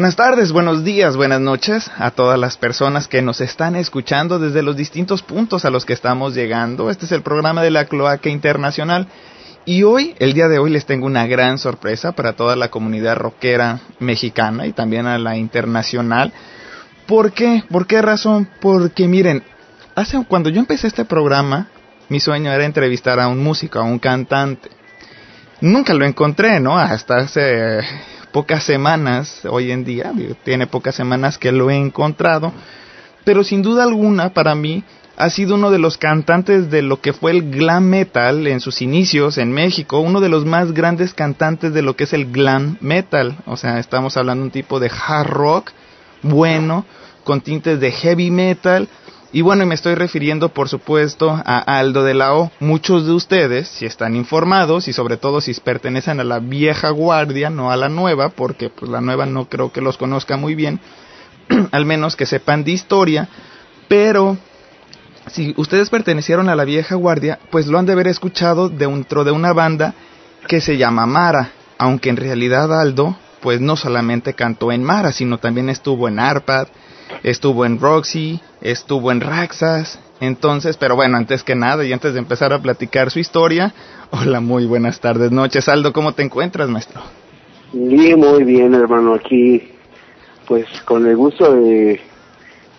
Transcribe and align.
Buenas 0.00 0.16
tardes, 0.16 0.50
buenos 0.52 0.82
días, 0.82 1.14
buenas 1.14 1.42
noches 1.42 1.90
a 1.98 2.10
todas 2.10 2.38
las 2.38 2.56
personas 2.56 3.06
que 3.06 3.20
nos 3.20 3.42
están 3.42 3.76
escuchando 3.76 4.38
desde 4.38 4.62
los 4.62 4.74
distintos 4.74 5.20
puntos 5.20 5.66
a 5.66 5.70
los 5.70 5.84
que 5.84 5.92
estamos 5.92 6.34
llegando. 6.34 6.88
Este 6.88 7.04
es 7.04 7.12
el 7.12 7.20
programa 7.20 7.62
de 7.62 7.70
la 7.70 7.84
Cloaca 7.84 8.30
Internacional. 8.30 9.08
Y 9.66 9.82
hoy, 9.82 10.14
el 10.18 10.32
día 10.32 10.48
de 10.48 10.58
hoy, 10.58 10.70
les 10.70 10.86
tengo 10.86 11.04
una 11.04 11.26
gran 11.26 11.58
sorpresa 11.58 12.12
para 12.12 12.32
toda 12.32 12.56
la 12.56 12.70
comunidad 12.70 13.16
rockera 13.16 13.80
mexicana 13.98 14.66
y 14.66 14.72
también 14.72 15.06
a 15.06 15.18
la 15.18 15.36
internacional. 15.36 16.32
¿Por 17.06 17.32
qué? 17.32 17.62
¿Por 17.70 17.86
qué 17.86 18.00
razón? 18.00 18.48
Porque 18.58 19.06
miren, 19.06 19.42
hace 19.96 20.24
cuando 20.26 20.48
yo 20.48 20.60
empecé 20.60 20.86
este 20.86 21.04
programa, 21.04 21.68
mi 22.08 22.20
sueño 22.20 22.50
era 22.50 22.64
entrevistar 22.64 23.20
a 23.20 23.28
un 23.28 23.44
músico, 23.44 23.78
a 23.78 23.82
un 23.82 23.98
cantante. 23.98 24.70
Nunca 25.60 25.92
lo 25.92 26.06
encontré, 26.06 26.58
¿no? 26.58 26.78
Hasta 26.78 27.18
hace 27.18 27.80
pocas 28.32 28.64
semanas, 28.64 29.42
hoy 29.48 29.70
en 29.70 29.84
día, 29.84 30.12
tiene 30.44 30.66
pocas 30.66 30.94
semanas 30.94 31.38
que 31.38 31.52
lo 31.52 31.70
he 31.70 31.76
encontrado, 31.76 32.52
pero 33.24 33.44
sin 33.44 33.62
duda 33.62 33.84
alguna 33.84 34.32
para 34.32 34.54
mí 34.54 34.84
ha 35.16 35.28
sido 35.28 35.56
uno 35.56 35.70
de 35.70 35.78
los 35.78 35.98
cantantes 35.98 36.70
de 36.70 36.80
lo 36.80 37.00
que 37.00 37.12
fue 37.12 37.32
el 37.32 37.50
glam 37.50 37.84
metal 37.84 38.46
en 38.46 38.60
sus 38.60 38.80
inicios 38.80 39.36
en 39.36 39.52
México, 39.52 40.00
uno 40.00 40.20
de 40.20 40.30
los 40.30 40.46
más 40.46 40.72
grandes 40.72 41.12
cantantes 41.12 41.74
de 41.74 41.82
lo 41.82 41.94
que 41.94 42.04
es 42.04 42.12
el 42.12 42.32
glam 42.32 42.78
metal, 42.80 43.36
o 43.44 43.56
sea, 43.56 43.78
estamos 43.78 44.16
hablando 44.16 44.42
de 44.42 44.46
un 44.46 44.52
tipo 44.52 44.80
de 44.80 44.90
hard 44.90 45.26
rock 45.26 45.72
bueno, 46.22 46.84
con 47.24 47.40
tintes 47.40 47.80
de 47.80 47.92
heavy 47.92 48.30
metal, 48.30 48.88
y 49.32 49.42
bueno, 49.42 49.64
me 49.64 49.76
estoy 49.76 49.94
refiriendo, 49.94 50.48
por 50.48 50.68
supuesto, 50.68 51.30
a 51.30 51.58
Aldo 51.78 52.02
de 52.02 52.14
la 52.14 52.34
O. 52.34 52.50
Muchos 52.58 53.06
de 53.06 53.12
ustedes, 53.12 53.68
si 53.68 53.86
están 53.86 54.16
informados 54.16 54.88
y 54.88 54.92
sobre 54.92 55.16
todo 55.16 55.40
si 55.40 55.54
pertenecen 55.54 56.18
a 56.18 56.24
la 56.24 56.40
vieja 56.40 56.90
guardia, 56.90 57.48
no 57.48 57.70
a 57.70 57.76
la 57.76 57.88
nueva, 57.88 58.30
porque 58.30 58.70
pues 58.70 58.90
la 58.90 59.00
nueva 59.00 59.26
no 59.26 59.48
creo 59.48 59.72
que 59.72 59.80
los 59.80 59.96
conozca 59.96 60.36
muy 60.36 60.56
bien, 60.56 60.80
al 61.70 61.86
menos 61.86 62.16
que 62.16 62.26
sepan 62.26 62.64
de 62.64 62.72
historia, 62.72 63.28
pero 63.86 64.36
si 65.28 65.54
ustedes 65.56 65.90
pertenecieron 65.90 66.48
a 66.48 66.56
la 66.56 66.64
vieja 66.64 66.96
guardia, 66.96 67.38
pues 67.50 67.68
lo 67.68 67.78
han 67.78 67.86
de 67.86 67.92
haber 67.92 68.08
escuchado 68.08 68.68
dentro 68.68 69.22
de 69.22 69.30
una 69.30 69.52
banda 69.52 69.94
que 70.48 70.60
se 70.60 70.76
llama 70.76 71.06
Mara, 71.06 71.52
aunque 71.78 72.08
en 72.08 72.16
realidad 72.16 72.78
Aldo, 72.78 73.16
pues 73.40 73.60
no 73.60 73.76
solamente 73.76 74.34
cantó 74.34 74.72
en 74.72 74.82
Mara, 74.82 75.12
sino 75.12 75.38
también 75.38 75.70
estuvo 75.70 76.08
en 76.08 76.18
Arpad, 76.18 76.66
estuvo 77.22 77.64
en 77.64 77.80
Roxy, 77.80 78.40
estuvo 78.60 79.12
en 79.12 79.20
Raxas. 79.20 79.98
Entonces, 80.20 80.76
pero 80.76 80.96
bueno, 80.96 81.16
antes 81.16 81.42
que 81.42 81.54
nada 81.54 81.84
y 81.84 81.92
antes 81.92 82.12
de 82.12 82.18
empezar 82.18 82.52
a 82.52 82.60
platicar 82.60 83.10
su 83.10 83.18
historia, 83.18 83.72
hola, 84.10 84.40
muy 84.40 84.66
buenas 84.66 85.00
tardes, 85.00 85.30
noches. 85.30 85.68
Aldo, 85.68 85.92
¿cómo 85.92 86.12
te 86.12 86.22
encuentras, 86.22 86.68
maestro? 86.68 87.00
Bien, 87.72 88.18
muy 88.18 88.44
bien, 88.44 88.74
hermano. 88.74 89.14
Aquí, 89.14 89.70
pues 90.46 90.66
con 90.84 91.06
el 91.06 91.16
gusto 91.16 91.54
de, 91.54 92.00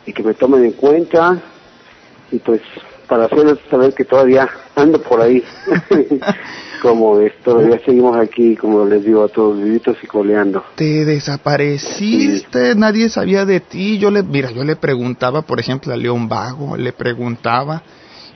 de 0.05 0.13
que 0.13 0.23
me 0.23 0.33
tomen 0.33 0.65
en 0.65 0.73
cuenta 0.73 1.41
y 2.31 2.39
pues 2.39 2.61
para 3.07 3.25
hacerles 3.25 3.59
saber 3.69 3.93
que 3.93 4.05
todavía 4.05 4.49
ando 4.75 5.01
por 5.01 5.21
ahí. 5.21 5.43
como 6.81 7.19
es, 7.19 7.33
todavía 7.43 7.79
seguimos 7.85 8.17
aquí, 8.17 8.55
como 8.55 8.85
les 8.85 9.05
digo 9.05 9.23
a 9.23 9.29
todos, 9.29 9.61
vivitos 9.61 9.97
y 10.01 10.07
coleando. 10.07 10.63
Te 10.75 11.05
desapareciste, 11.05 12.75
nadie 12.75 13.09
sabía 13.09 13.45
de 13.45 13.59
ti. 13.59 13.99
Yo 13.99 14.09
le, 14.09 14.23
mira, 14.23 14.51
yo 14.51 14.63
le 14.63 14.75
preguntaba, 14.75 15.43
por 15.43 15.59
ejemplo, 15.59 15.93
a 15.93 15.97
León 15.97 16.27
Vago, 16.27 16.75
le 16.75 16.91
preguntaba 16.91 17.83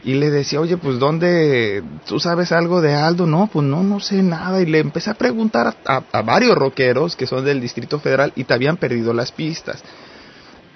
y 0.04 0.14
le 0.14 0.30
decía, 0.30 0.62
oye, 0.62 0.78
pues 0.78 1.00
¿dónde 1.00 1.84
tú 2.06 2.20
sabes 2.20 2.52
algo 2.52 2.82
de 2.82 2.94
Aldo? 2.94 3.26
No, 3.26 3.50
pues 3.52 3.66
no, 3.66 3.84
no 3.84 4.00
sé 4.00 4.22
nada. 4.22 4.62
Y 4.62 4.68
le 4.68 4.80
empecé 4.80 5.10
a 5.10 5.16
preguntar 5.16 5.76
a, 5.84 6.04
a 6.12 6.22
varios 6.22 6.56
rockeros 6.56 7.16
que 7.16 7.26
son 7.26 7.44
del 7.44 7.60
Distrito 7.60 8.00
Federal 8.00 8.32
y 8.36 8.44
te 8.44 8.54
habían 8.54 8.78
perdido 8.78 9.12
las 9.14 9.32
pistas. 9.32 9.84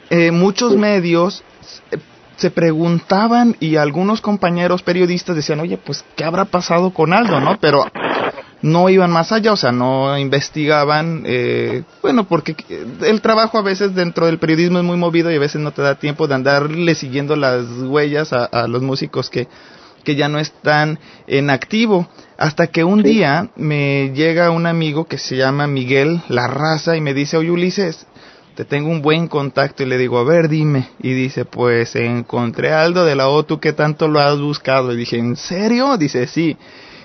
Eh, 0.09 0.31
muchos 0.31 0.75
medios 0.75 1.43
se 2.39 2.51
preguntaban 2.51 3.57
y 3.59 3.75
algunos 3.75 4.21
compañeros 4.21 4.81
periodistas 4.81 5.35
decían, 5.35 5.59
oye, 5.59 5.77
pues, 5.77 6.05
¿qué 6.15 6.23
habrá 6.23 6.45
pasado 6.45 6.91
con 6.91 7.11
Aldo, 7.11 7.41
no? 7.41 7.59
Pero 7.59 7.85
no 8.61 8.89
iban 8.89 9.11
más 9.11 9.31
allá, 9.33 9.51
o 9.51 9.57
sea, 9.57 9.73
no 9.73 10.17
investigaban, 10.17 11.23
eh, 11.25 11.83
bueno, 12.01 12.27
porque 12.27 12.55
el 13.01 13.21
trabajo 13.21 13.57
a 13.57 13.61
veces 13.61 13.93
dentro 13.93 14.25
del 14.25 14.39
periodismo 14.39 14.79
es 14.79 14.85
muy 14.85 14.97
movido 14.97 15.29
y 15.31 15.35
a 15.35 15.39
veces 15.39 15.61
no 15.61 15.71
te 15.71 15.81
da 15.81 15.95
tiempo 15.95 16.27
de 16.27 16.35
andarle 16.35 16.95
siguiendo 16.95 17.35
las 17.35 17.65
huellas 17.81 18.31
a, 18.31 18.67
los 18.67 18.81
músicos 18.81 19.29
que, 19.29 19.47
que 20.05 20.15
ya 20.15 20.29
no 20.29 20.39
están 20.39 20.97
en 21.27 21.49
activo. 21.49 22.07
Hasta 22.37 22.67
que 22.67 22.85
un 22.85 23.03
día 23.03 23.49
me 23.57 24.11
llega 24.13 24.49
un 24.49 24.65
amigo 24.65 25.05
que 25.05 25.17
se 25.17 25.35
llama 25.35 25.67
Miguel 25.67 26.21
La 26.29 26.47
Raza 26.47 26.95
y 26.95 27.01
me 27.01 27.13
dice, 27.13 27.35
oye 27.35 27.51
Ulises, 27.51 28.07
te 28.59 28.65
tengo 28.65 28.89
un 28.89 29.01
buen 29.01 29.29
contacto 29.29 29.83
y 29.83 29.85
le 29.85 29.97
digo, 29.97 30.17
a 30.17 30.25
ver, 30.25 30.49
dime. 30.49 30.89
Y 31.01 31.13
dice, 31.13 31.45
pues 31.45 31.95
encontré 31.95 32.73
a 32.73 32.81
Aldo 32.81 33.05
de 33.05 33.15
la 33.15 33.29
O, 33.29 33.45
¿tú 33.45 33.61
qué 33.61 33.71
tanto 33.71 34.09
lo 34.09 34.19
has 34.19 34.37
buscado? 34.37 34.91
Y 34.91 34.97
dije, 34.97 35.17
¿en 35.17 35.37
serio? 35.37 35.95
Dice, 35.95 36.27
sí. 36.27 36.57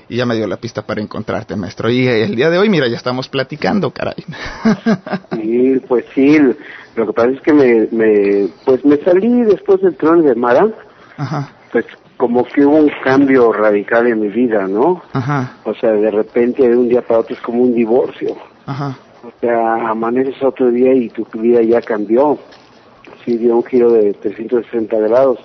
Y 0.08 0.16
ya 0.16 0.26
me 0.26 0.34
dio 0.34 0.48
la 0.48 0.56
pista 0.56 0.82
para 0.82 1.00
encontrarte, 1.00 1.54
maestro. 1.54 1.88
Y 1.90 2.08
el 2.08 2.34
día 2.34 2.50
de 2.50 2.58
hoy, 2.58 2.68
mira, 2.68 2.88
ya 2.88 2.96
estamos 2.96 3.28
platicando, 3.28 3.92
caray. 3.92 4.16
Sí, 5.40 5.80
pues 5.86 6.04
sí. 6.12 6.40
Lo 6.96 7.06
que 7.06 7.12
pasa 7.12 7.30
es 7.30 7.40
que 7.40 7.52
me, 7.52 7.86
me 7.92 8.48
pues 8.64 8.84
me 8.84 8.96
salí 8.96 9.42
después 9.44 9.80
del 9.80 9.94
trono 9.94 10.22
de 10.22 10.34
Mara. 10.34 10.66
Ajá. 11.16 11.52
Pues 11.70 11.84
como 12.16 12.44
que 12.46 12.66
hubo 12.66 12.78
un 12.78 12.90
cambio 13.04 13.52
radical 13.52 14.08
en 14.08 14.20
mi 14.20 14.28
vida, 14.28 14.66
¿no? 14.66 15.02
Ajá. 15.12 15.58
O 15.62 15.74
sea, 15.76 15.92
de 15.92 16.10
repente 16.10 16.68
de 16.68 16.76
un 16.76 16.88
día 16.88 17.02
para 17.02 17.20
otro 17.20 17.36
es 17.36 17.42
como 17.42 17.62
un 17.62 17.72
divorcio. 17.72 18.34
Ajá. 18.66 18.96
O 19.24 19.32
sea, 19.40 19.88
amaneces 19.88 20.42
otro 20.42 20.70
día 20.70 20.92
y 20.92 21.08
tu 21.08 21.24
vida 21.38 21.62
ya 21.62 21.80
cambió. 21.80 22.38
Sí, 23.24 23.38
dio 23.38 23.56
un 23.56 23.64
giro 23.64 23.90
de 23.90 24.12
360 24.12 24.98
grados 24.98 25.38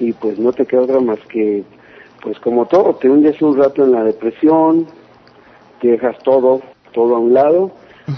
y 0.00 0.12
pues 0.12 0.38
no 0.38 0.52
te 0.52 0.66
queda 0.66 0.82
otra 0.82 1.00
más 1.00 1.20
que, 1.28 1.62
pues 2.20 2.38
como 2.40 2.66
todo, 2.66 2.96
te 2.96 3.08
hundes 3.08 3.40
un 3.40 3.56
rato 3.56 3.84
en 3.84 3.92
la 3.92 4.02
depresión, 4.02 4.86
te 5.80 5.88
dejas 5.92 6.18
todo, 6.24 6.62
todo 6.92 7.14
a 7.14 7.18
un 7.20 7.34
lado, 7.34 7.70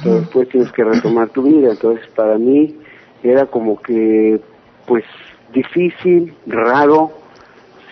pero 0.03 0.21
después 0.21 0.49
tienes 0.49 0.73
que 0.73 0.85
retomar 0.85 1.29
tu 1.31 1.43
vida. 1.43 1.73
Entonces 1.73 2.07
para 2.15 2.39
mí 2.39 2.75
era 3.23 3.45
como 3.47 3.81
que, 3.83 4.41
pues 4.87 5.05
difícil, 5.53 6.35
raro, 6.47 7.11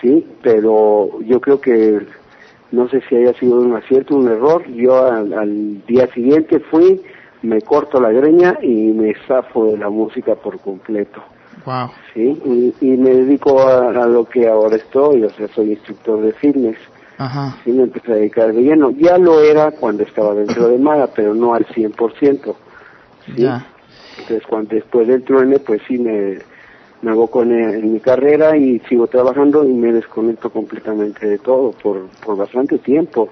sí, 0.00 0.26
pero 0.42 1.20
yo 1.22 1.40
creo 1.40 1.60
que 1.60 2.00
no 2.72 2.88
sé 2.88 3.02
si 3.08 3.16
haya 3.16 3.32
sido 3.34 3.60
un 3.60 3.76
acierto, 3.76 4.16
un 4.16 4.28
error. 4.28 4.66
Yo 4.68 5.06
al, 5.06 5.84
día 5.86 6.06
siguiente 6.12 6.58
fui, 6.58 7.00
me 7.42 7.60
corto 7.60 8.00
la 8.00 8.10
greña 8.10 8.58
y 8.62 8.92
me 8.92 9.14
zafo 9.26 9.66
de 9.66 9.78
la 9.78 9.90
música 9.90 10.34
por 10.34 10.58
completo. 10.58 11.22
Wow. 11.66 11.90
Sí, 12.12 12.74
y, 12.80 12.86
me 12.96 13.10
dedico 13.10 13.60
a, 13.60 13.92
lo 14.06 14.24
que 14.24 14.48
ahora 14.48 14.76
estoy, 14.76 15.22
o 15.22 15.30
sea, 15.30 15.46
soy 15.48 15.72
instructor 15.72 16.22
de 16.22 16.32
fitness. 16.32 16.78
Ajá. 17.18 17.56
Sí, 17.62 17.70
me 17.70 17.84
empecé 17.84 18.10
a 18.10 18.16
dedicar 18.16 18.52
de 18.52 18.62
lleno. 18.62 18.90
Ya 18.90 19.18
lo 19.18 19.40
era 19.40 19.70
cuando 19.70 20.02
estaba 20.02 20.34
dentro 20.34 20.68
de 20.68 20.78
Mara, 20.78 21.08
pero 21.14 21.34
no 21.34 21.54
al 21.54 21.66
100%. 21.66 22.54
¿sí? 23.26 23.32
Ya. 23.36 23.66
Entonces, 24.18 24.46
cuando 24.48 24.74
después 24.74 25.06
del 25.06 25.22
truene, 25.22 25.58
pues 25.58 25.82
sí 25.86 25.98
me 25.98 26.38
me 27.02 27.10
aboco 27.10 27.42
en, 27.42 27.92
mi 27.92 28.00
carrera 28.00 28.56
y 28.56 28.78
sigo 28.88 29.08
trabajando 29.08 29.64
y 29.64 29.72
me 29.72 29.92
desconecto 29.92 30.50
completamente 30.50 31.26
de 31.26 31.38
todo 31.38 31.72
por, 31.72 32.06
por 32.24 32.36
bastante 32.36 32.78
tiempo. 32.78 33.28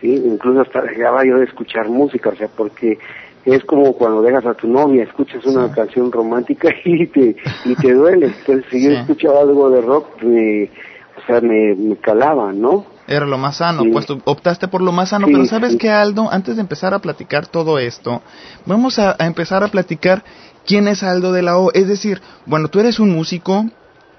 Sí, 0.00 0.14
incluso 0.14 0.60
hasta 0.60 0.82
dejaba 0.82 1.24
yo 1.24 1.38
de 1.38 1.44
escuchar 1.44 1.88
música, 1.88 2.30
o 2.30 2.36
sea, 2.36 2.48
porque 2.48 2.98
es 3.44 3.64
como 3.64 3.94
cuando 3.94 4.22
dejas 4.22 4.44
a 4.46 4.54
tu 4.54 4.68
novia, 4.68 5.04
escuchas 5.04 5.44
una 5.46 5.70
canción 5.72 6.12
romántica 6.12 6.68
y 6.84 7.06
te, 7.06 7.36
y 7.64 7.74
te 7.74 7.92
duele. 7.92 8.26
Entonces, 8.26 8.64
si 8.70 8.84
yo 8.84 8.92
escuchaba 8.92 9.40
algo 9.40 9.70
de 9.70 9.80
rock, 9.80 10.22
me, 10.22 10.64
o 10.64 11.26
sea, 11.26 11.40
me, 11.40 11.96
calaba, 11.96 12.52
¿no? 12.52 12.84
Era 13.06 13.26
lo 13.26 13.38
más 13.38 13.56
sano, 13.56 13.82
pues 13.92 14.06
tú 14.06 14.20
optaste 14.24 14.68
por 14.68 14.82
lo 14.82 14.92
más 14.92 15.08
sano, 15.08 15.26
pero 15.26 15.44
¿sabes 15.44 15.74
qué, 15.76 15.90
Aldo? 15.90 16.28
Antes 16.30 16.54
de 16.54 16.62
empezar 16.62 16.94
a 16.94 17.00
platicar 17.00 17.48
todo 17.48 17.80
esto, 17.80 18.22
vamos 18.66 19.00
a 19.00 19.16
empezar 19.18 19.64
a 19.64 19.68
platicar 19.68 20.22
quién 20.70 20.86
es 20.86 21.02
Aldo 21.02 21.32
de 21.32 21.42
la 21.42 21.58
O. 21.58 21.72
Es 21.74 21.88
decir, 21.88 22.20
bueno, 22.46 22.68
tú 22.68 22.78
eres 22.78 23.00
un 23.00 23.10
músico 23.10 23.64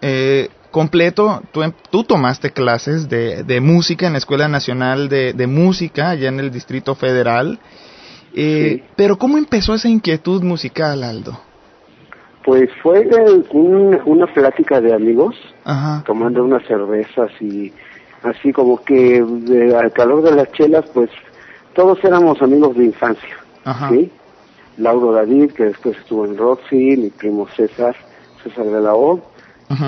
eh, 0.02 0.50
completo, 0.70 1.42
tú, 1.54 1.64
em, 1.64 1.72
tú, 1.90 2.04
tomaste 2.04 2.52
clases 2.52 3.08
de, 3.08 3.44
de, 3.44 3.62
música 3.62 4.06
en 4.06 4.12
la 4.12 4.18
Escuela 4.18 4.50
Nacional 4.50 5.08
de, 5.08 5.32
de, 5.32 5.48
Música, 5.48 6.10
allá 6.10 6.28
en 6.28 6.42
el 6.42 6.52
Distrito 6.52 6.94
Federal. 6.94 7.58
Eh, 8.36 8.84
Pero 8.98 9.18
¿cómo 9.18 9.38
empezó 9.38 9.74
esa 9.76 9.88
inquietud 9.88 10.44
musical, 10.44 11.06
Aldo? 11.06 11.40
Pues 12.44 12.70
fue 12.84 13.08
una 13.54 14.28
plática 14.28 14.82
de 14.82 14.94
amigos, 14.94 15.36
tomando 16.06 16.44
unas 16.44 16.66
cervezas 16.68 17.32
y 17.40 17.72
así 18.24 18.52
como 18.52 18.84
que 18.84 19.24
al 19.80 19.92
calor 19.94 20.24
de 20.24 20.32
las 20.36 20.52
chelas, 20.52 20.84
pues 20.94 21.10
todos 21.76 22.04
éramos 22.04 22.42
amigos 22.42 22.76
de 22.76 22.86
infancia, 22.86 23.38
¿sí? 23.90 24.12
Lauro 24.78 25.12
David, 25.12 25.52
que 25.52 25.66
después 25.66 25.98
estuvo 25.98 26.26
en 26.26 26.38
Roxy, 26.38 26.98
mi 26.98 27.10
primo 27.10 27.48
César, 27.56 27.96
César 28.44 28.66
de 28.66 28.82
la 28.82 28.96
O, 28.96 29.22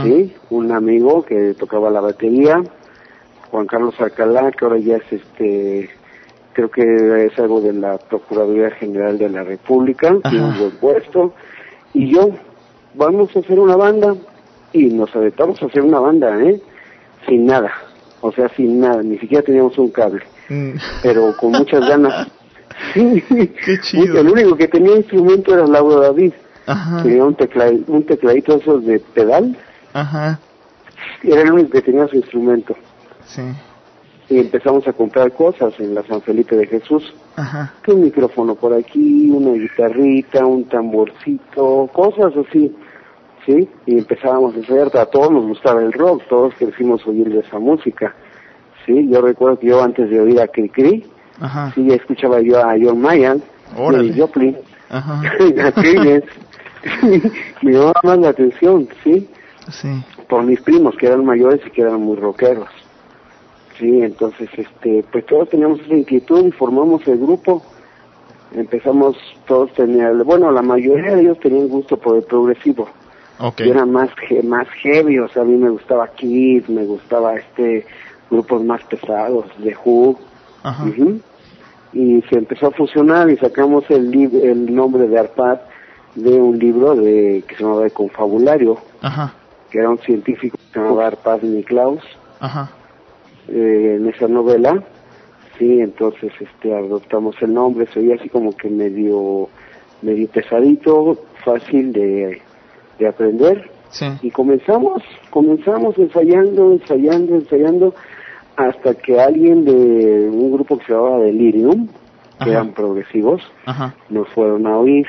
¿sí? 0.03 0.33
un 0.49 0.71
amigo 0.71 1.23
que 1.25 1.53
tocaba 1.53 1.89
la 1.89 2.01
batería, 2.01 2.63
Juan 3.51 3.67
Carlos 3.67 3.95
Alcalá, 3.99 4.51
que 4.51 4.65
ahora 4.65 4.77
ya 4.77 4.97
es 4.97 5.11
este 5.11 5.89
creo 6.53 6.69
que 6.69 7.25
es 7.25 7.39
algo 7.39 7.61
de 7.61 7.73
la 7.73 7.97
Procuraduría 7.97 8.69
General 8.71 9.17
de 9.17 9.29
la 9.29 9.43
República, 9.43 10.15
tiene 10.29 10.45
un 10.45 10.57
buen 10.57 10.71
puesto, 10.71 11.33
y 11.93 12.13
yo, 12.13 12.29
vamos 12.93 13.35
a 13.35 13.39
hacer 13.39 13.59
una 13.59 13.75
banda, 13.75 14.15
y 14.71 14.85
nos 14.85 15.15
aventamos 15.15 15.61
a 15.61 15.65
hacer 15.65 15.81
una 15.81 15.99
banda, 15.99 16.39
¿eh? 16.43 16.61
Sin 17.27 17.45
nada, 17.45 17.71
o 18.21 18.31
sea, 18.31 18.49
sin 18.49 18.79
nada, 18.79 19.01
ni 19.01 19.17
siquiera 19.17 19.43
teníamos 19.43 19.77
un 19.77 19.89
cable, 19.89 20.23
mm. 20.49 20.71
pero 21.01 21.35
con 21.37 21.51
muchas 21.51 21.87
ganas. 21.87 22.27
Sí, 22.93 23.23
Qué 23.65 23.79
chido. 23.81 24.19
El 24.19 24.29
único 24.29 24.55
que 24.55 24.67
tenía 24.67 24.95
instrumento 24.95 25.53
era 25.53 25.65
Lauro 25.65 25.99
David. 25.99 26.33
Tenía 27.03 27.23
un, 27.23 27.35
un 27.87 28.03
tecladito 28.05 28.55
esos 28.55 28.85
de 28.85 28.99
pedal. 28.99 29.57
Ajá. 29.93 30.39
Era 31.23 31.41
el 31.41 31.51
único 31.51 31.71
que 31.71 31.81
tenía 31.81 32.07
su 32.07 32.15
instrumento. 32.15 32.75
Sí 33.25 33.41
y 34.29 34.39
empezamos 34.39 34.87
a 34.87 34.93
comprar 34.93 35.31
cosas 35.33 35.73
en 35.79 35.93
la 35.93 36.03
San 36.03 36.21
Felipe 36.21 36.55
de 36.55 36.67
Jesús. 36.67 37.13
Ajá. 37.35 37.73
Un 37.87 38.01
micrófono 38.01 38.55
por 38.55 38.73
aquí, 38.73 39.29
una 39.29 39.53
guitarrita, 39.53 40.45
un 40.45 40.65
tamborcito, 40.65 41.89
cosas 41.93 42.33
así, 42.37 42.75
¿sí? 43.45 43.69
Y 43.85 43.99
empezábamos 43.99 44.55
a 44.55 44.59
hacer, 44.59 44.97
a 44.97 45.05
todos 45.05 45.31
nos 45.31 45.45
gustaba 45.45 45.81
el 45.81 45.91
rock, 45.93 46.23
todos 46.29 46.53
crecimos 46.55 47.05
oyendo 47.05 47.39
esa 47.39 47.59
música, 47.59 48.15
¿sí? 48.85 49.07
Yo 49.09 49.21
recuerdo 49.21 49.59
que 49.59 49.67
yo 49.67 49.83
antes 49.83 50.09
de 50.09 50.19
oír 50.19 50.39
a 50.39 50.47
Cricri, 50.47 51.05
Ajá. 51.39 51.71
sí, 51.73 51.87
escuchaba 51.91 52.41
yo 52.41 52.59
a 52.59 52.75
John 52.81 53.01
Mayan, 53.01 53.41
a 53.75 54.15
Joplin, 54.15 54.57
Ajá. 54.89 55.21
me 57.61 57.71
llamaba 57.71 57.99
más 58.03 58.19
la 58.19 58.29
atención, 58.29 58.87
¿sí? 59.03 59.27
Sí. 59.69 60.03
Por 60.27 60.43
mis 60.43 60.61
primos, 60.61 60.95
que 60.97 61.07
eran 61.07 61.25
mayores 61.25 61.61
y 61.65 61.69
que 61.71 61.81
eran 61.81 62.01
muy 62.01 62.17
rockeros. 62.17 62.69
Sí, 63.77 64.01
entonces, 64.01 64.49
este, 64.55 65.03
pues 65.11 65.25
todos 65.25 65.49
teníamos 65.49 65.79
esa 65.81 65.95
inquietud 65.95 66.45
y 66.45 66.51
formamos 66.51 67.07
el 67.07 67.17
grupo. 67.17 67.63
Empezamos, 68.53 69.17
todos 69.47 69.73
tenían, 69.73 70.23
bueno, 70.23 70.51
la 70.51 70.61
mayoría 70.61 71.15
de 71.15 71.21
ellos 71.21 71.39
tenían 71.39 71.67
gusto 71.69 71.97
por 71.97 72.17
el 72.17 72.23
progresivo. 72.23 72.87
Okay. 73.39 73.67
era 73.67 73.85
más, 73.85 74.09
más 74.43 74.67
heavy, 74.83 75.17
o 75.17 75.27
sea, 75.27 75.41
a 75.41 75.45
mí 75.45 75.57
me 75.57 75.69
gustaba 75.69 76.07
Kid, 76.09 76.67
me 76.67 76.85
gustaba 76.85 77.35
este, 77.35 77.85
grupos 78.29 78.63
más 78.63 78.83
pesados, 78.83 79.45
de 79.57 79.75
Who. 79.83 80.19
Ajá. 80.63 80.85
Y 81.93 82.21
se 82.23 82.37
empezó 82.39 82.67
a 82.67 82.71
fusionar 82.71 83.29
y 83.29 83.37
sacamos 83.37 83.83
el, 83.89 84.13
el 84.43 84.73
nombre 84.73 85.07
de 85.07 85.19
Arpad 85.19 85.59
de 86.15 86.41
un 86.41 86.57
libro 86.57 86.95
de 86.95 87.43
que 87.47 87.55
se 87.55 87.63
llamaba 87.63 87.85
El 87.85 87.93
Confabulario, 87.93 88.77
Ajá. 89.01 89.33
que 89.69 89.79
era 89.79 89.89
un 89.89 89.99
científico 89.99 90.57
que 90.57 90.73
se 90.73 90.79
llamaba 90.79 91.07
Arpad 91.07 91.41
Niklaus. 91.41 92.01
Ajá 92.39 92.71
eh, 93.47 93.97
en 93.97 94.07
esa 94.07 94.27
novela, 94.27 94.81
sí, 95.57 95.79
entonces 95.79 96.31
este 96.39 96.73
adoptamos 96.73 97.35
el 97.41 97.53
nombre, 97.53 97.87
se 97.93 98.13
así 98.13 98.29
como 98.29 98.55
que 98.55 98.69
medio, 98.69 99.49
medio 100.01 100.27
pesadito, 100.29 101.17
fácil 101.43 101.91
de, 101.91 102.41
de 102.99 103.07
aprender. 103.07 103.69
Sí. 103.89 104.05
Y 104.21 104.31
comenzamos, 104.31 105.03
comenzamos 105.29 105.97
ensayando, 105.97 106.71
ensayando, 106.71 107.35
ensayando, 107.35 107.93
hasta 108.55 108.93
que 108.95 109.19
alguien 109.19 109.65
de 109.65 110.29
un 110.29 110.51
grupo 110.51 110.77
que 110.77 110.85
se 110.85 110.93
llamaba 110.93 111.19
Delirium, 111.19 111.87
que 112.43 112.51
eran 112.51 112.73
progresivos, 112.73 113.41
Ajá. 113.65 113.93
nos 114.09 114.27
fueron 114.29 114.67
a 114.67 114.77
oír. 114.77 115.07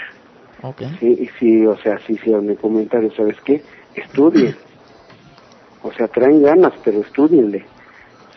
Okay. 0.63 0.97
Sí, 0.99 1.07
y 1.21 1.27
sí, 1.39 1.67
o 1.67 1.77
sea, 1.79 1.99
sí 2.07 2.15
hicieron 2.15 2.49
el 2.49 2.57
comentario, 2.57 3.11
¿sabes 3.15 3.37
qué? 3.45 3.63
Estudien. 3.95 4.55
O 5.83 5.93
sea, 5.93 6.09
traen 6.09 6.43
ganas, 6.43 6.73
pero 6.83 7.01
estudienle. 7.01 7.67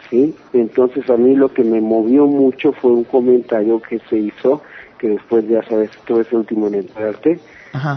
¿sí? 0.09 0.35
Entonces 0.53 1.09
a 1.09 1.17
mí 1.17 1.35
lo 1.35 1.49
que 1.49 1.63
me 1.63 1.81
movió 1.81 2.25
mucho 2.25 2.71
fue 2.73 2.91
un 2.91 3.03
comentario 3.03 3.81
que 3.81 3.99
se 4.09 4.17
hizo, 4.17 4.61
que 4.97 5.09
después 5.09 5.47
ya 5.47 5.61
sabes, 5.63 5.91
todo 6.05 6.21
ese 6.21 6.35
último 6.35 6.67
en 6.67 6.75
entrarte, 6.75 7.39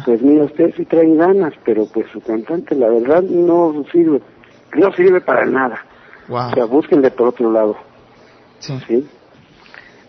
pues 0.04 0.20
mira, 0.22 0.44
ustedes 0.44 0.74
sí 0.74 0.84
traen 0.84 1.16
ganas, 1.16 1.54
pero 1.64 1.86
pues 1.86 2.06
su 2.12 2.20
cantante 2.20 2.74
la 2.74 2.88
verdad 2.88 3.22
no 3.22 3.84
sirve, 3.90 4.20
no 4.76 4.92
sirve 4.92 5.20
para 5.20 5.46
nada. 5.46 5.84
O 6.30 6.54
sea, 6.54 6.64
búsquenle 6.64 7.10
por 7.10 7.28
otro 7.28 7.50
lado. 7.50 7.76
Sí. 8.60 8.78
¿Sí? 8.86 9.08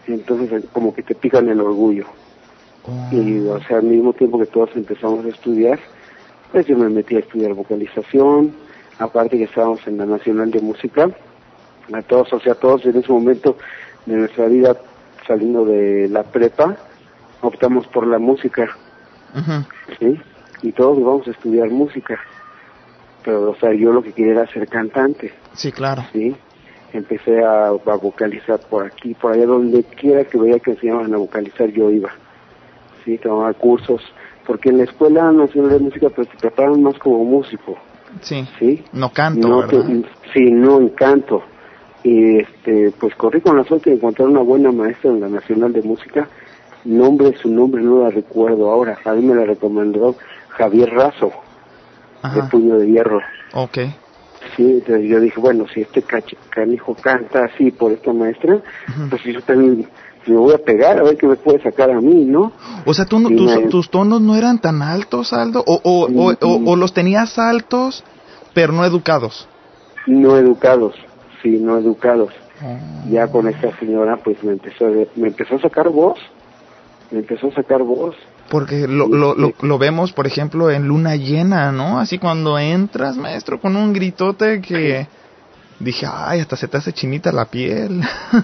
Entonces 0.08 0.66
como 0.72 0.94
que 0.94 1.04
te 1.04 1.16
pican 1.16 1.50
el 1.50 1.60
orgullo. 1.62 2.06
Oh. 2.84 3.10
Y 3.12 3.48
o 3.48 3.62
sea, 3.64 3.78
al 3.78 3.84
mismo 3.84 4.14
tiempo 4.14 4.40
que 4.40 4.46
todos 4.46 4.70
empezamos 4.76 5.26
a 5.26 5.30
estudiar, 5.30 5.80
pues 6.52 6.66
yo 6.66 6.78
me 6.78 6.90
metí 6.90 7.16
a 7.16 7.20
estudiar 7.20 7.54
vocalización, 7.54 8.54
aparte 9.00 9.38
que 9.38 9.46
estábamos 9.46 9.86
en 9.88 9.98
la 9.98 10.06
Nacional 10.06 10.52
de 10.52 10.62
Música, 10.62 11.10
a 11.94 12.02
todos, 12.04 12.32
o 12.34 12.40
sea, 12.40 12.56
todos 12.56 12.86
en 12.86 12.98
ese 12.98 13.12
momento 13.12 13.58
de 14.06 14.16
nuestra 14.16 14.48
vida 14.48 14.78
saliendo 15.28 15.66
de 15.66 16.08
la 16.10 16.24
prepa, 16.24 16.76
optamos 17.42 17.88
por 17.88 18.08
la 18.08 18.20
música, 18.20 18.76
¿sí? 20.00 20.20
Y 20.62 20.72
todos 20.72 21.04
vamos 21.04 21.28
a 21.28 21.32
estudiar 21.32 21.70
música, 21.70 22.20
pero, 23.24 23.52
o 23.52 23.56
sea, 23.56 23.74
yo 23.74 23.92
lo 23.92 24.02
que 24.02 24.14
quería 24.14 24.34
era 24.34 24.48
ser 24.48 24.68
cantante. 24.68 25.34
Sí, 25.54 25.72
claro. 25.72 26.04
Sí, 26.12 26.36
empecé 26.94 27.44
a, 27.44 27.72
vocalizar 27.72 28.60
por 28.70 28.86
aquí, 28.86 29.14
por 29.14 29.34
allá, 29.34 29.46
donde 29.46 29.84
quiera 29.84 30.24
que 30.26 30.38
veía 30.38 30.60
que 30.60 30.72
enseñaban 30.72 31.14
a 31.14 31.18
vocalizar, 31.18 31.70
yo 31.70 31.90
iba, 31.90 32.12
sí, 33.04 33.18
tomaba 33.18 33.54
cursos, 33.54 34.02
porque 34.46 34.70
en 34.70 34.80
la 34.80 34.84
Escuela 34.84 35.32
Nacional 35.32 35.72
de 35.72 35.80
Música 35.80 36.10
pues 36.10 36.28
te 36.30 36.38
preparan 36.38 36.82
más 36.82 36.98
como 36.98 37.24
músico. 37.24 37.78
Sí. 38.22 38.46
¿Sí? 38.60 38.84
No 38.92 39.12
canto, 39.12 39.60
¿verdad? 39.60 39.86
sí, 40.34 40.52
no 40.52 40.80
en 40.80 40.90
canto 40.90 41.44
y 42.04 42.40
este 42.40 42.92
pues 43.00 43.16
corrí 43.16 43.42
con 43.42 43.58
la 43.58 43.64
suerte 43.64 43.92
de 43.92 43.98
encontrar 43.98 44.28
una 44.28 44.42
buena 44.42 44.72
maestra 44.72 45.12
en 45.12 45.22
la 45.22 45.30
Nacional 45.30 45.72
de 45.74 45.84
Música 45.84 46.28
nombre 46.84 47.38
su 47.38 47.50
nombre 47.50 47.82
no 47.84 48.04
la 48.04 48.10
recuerdo 48.10 48.72
ahora 48.72 48.98
a 49.06 49.14
mí 49.14 49.24
me 49.24 49.36
la 49.36 49.46
recomendó 49.46 50.16
Javier 50.50 50.90
Razo 50.90 51.32
de 52.24 52.44
Puño 52.50 52.78
de 52.78 52.88
Hierro 52.88 53.20
Ok. 53.54 53.78
sí 54.56 54.64
entonces 54.64 55.10
yo 55.10 55.20
dije 55.20 55.40
bueno 55.40 55.66
si 55.74 55.82
este 55.82 56.04
canijo 56.50 56.96
canta 56.96 57.46
así 57.46 57.72
por 57.72 57.92
esta 57.92 58.14
maestra 58.14 58.60
pues 59.10 59.24
yo 59.24 59.42
también 59.42 59.88
me 60.28 60.38
voy 60.38 60.54
a 60.54 60.60
pegar 60.60 61.00
a 61.00 61.04
ver 61.04 61.18
qué 61.18 61.28
me 61.28 61.36
puede 61.36 61.62
sacar 61.62 61.92
a 61.92 62.00
mí 62.00 62.26
no 62.26 62.52
o 62.86 62.94
sea 62.94 63.06
tú 63.06 63.22
tus, 63.30 63.70
tus, 63.70 63.90
tonos 63.90 64.22
no 64.22 64.36
eran 64.36 64.60
tan 64.60 64.82
altos 64.82 65.34
Aldo 65.34 65.64
o 65.66 65.80
o, 65.84 66.08
o, 66.08 66.34
o, 66.40 66.72
o 66.72 66.76
los 66.76 66.94
tenías 66.94 67.40
altos 67.40 68.04
pero 68.54 68.74
no 68.74 68.86
educados 68.86 69.48
no 70.06 70.38
educados 70.38 70.96
sí, 71.42 71.60
no 71.60 71.78
educados. 71.78 72.32
Ah. 72.62 72.78
Ya 73.10 73.28
con 73.28 73.48
esta 73.48 73.78
señora, 73.80 74.18
pues 74.18 74.44
me 74.44 74.54
empezó, 74.54 74.86
me 75.16 75.28
empezó 75.28 75.56
a 75.56 75.62
sacar 75.62 75.90
voz, 75.90 76.20
me 77.10 77.20
empezó 77.20 77.48
a 77.48 77.54
sacar 77.54 77.84
voz. 77.84 78.16
Porque 78.52 78.86
lo, 78.86 79.08
lo, 79.08 79.34
lo, 79.34 79.54
lo, 79.62 79.78
vemos, 79.78 80.12
por 80.12 80.28
ejemplo, 80.28 80.70
en 80.70 80.86
luna 80.86 81.16
llena, 81.16 81.72
¿no? 81.72 82.00
Así 82.00 82.18
cuando 82.18 82.60
entras, 82.60 83.16
maestro, 83.16 83.62
con 83.62 83.78
un 83.78 83.94
gritote 83.94 84.60
que 84.60 85.08
dije, 85.80 86.06
ay, 86.12 86.42
hasta 86.42 86.58
se 86.58 86.68
te 86.68 86.76
hace 86.76 86.92
chinita 86.92 87.32
la 87.32 87.46
piel. 87.46 88.02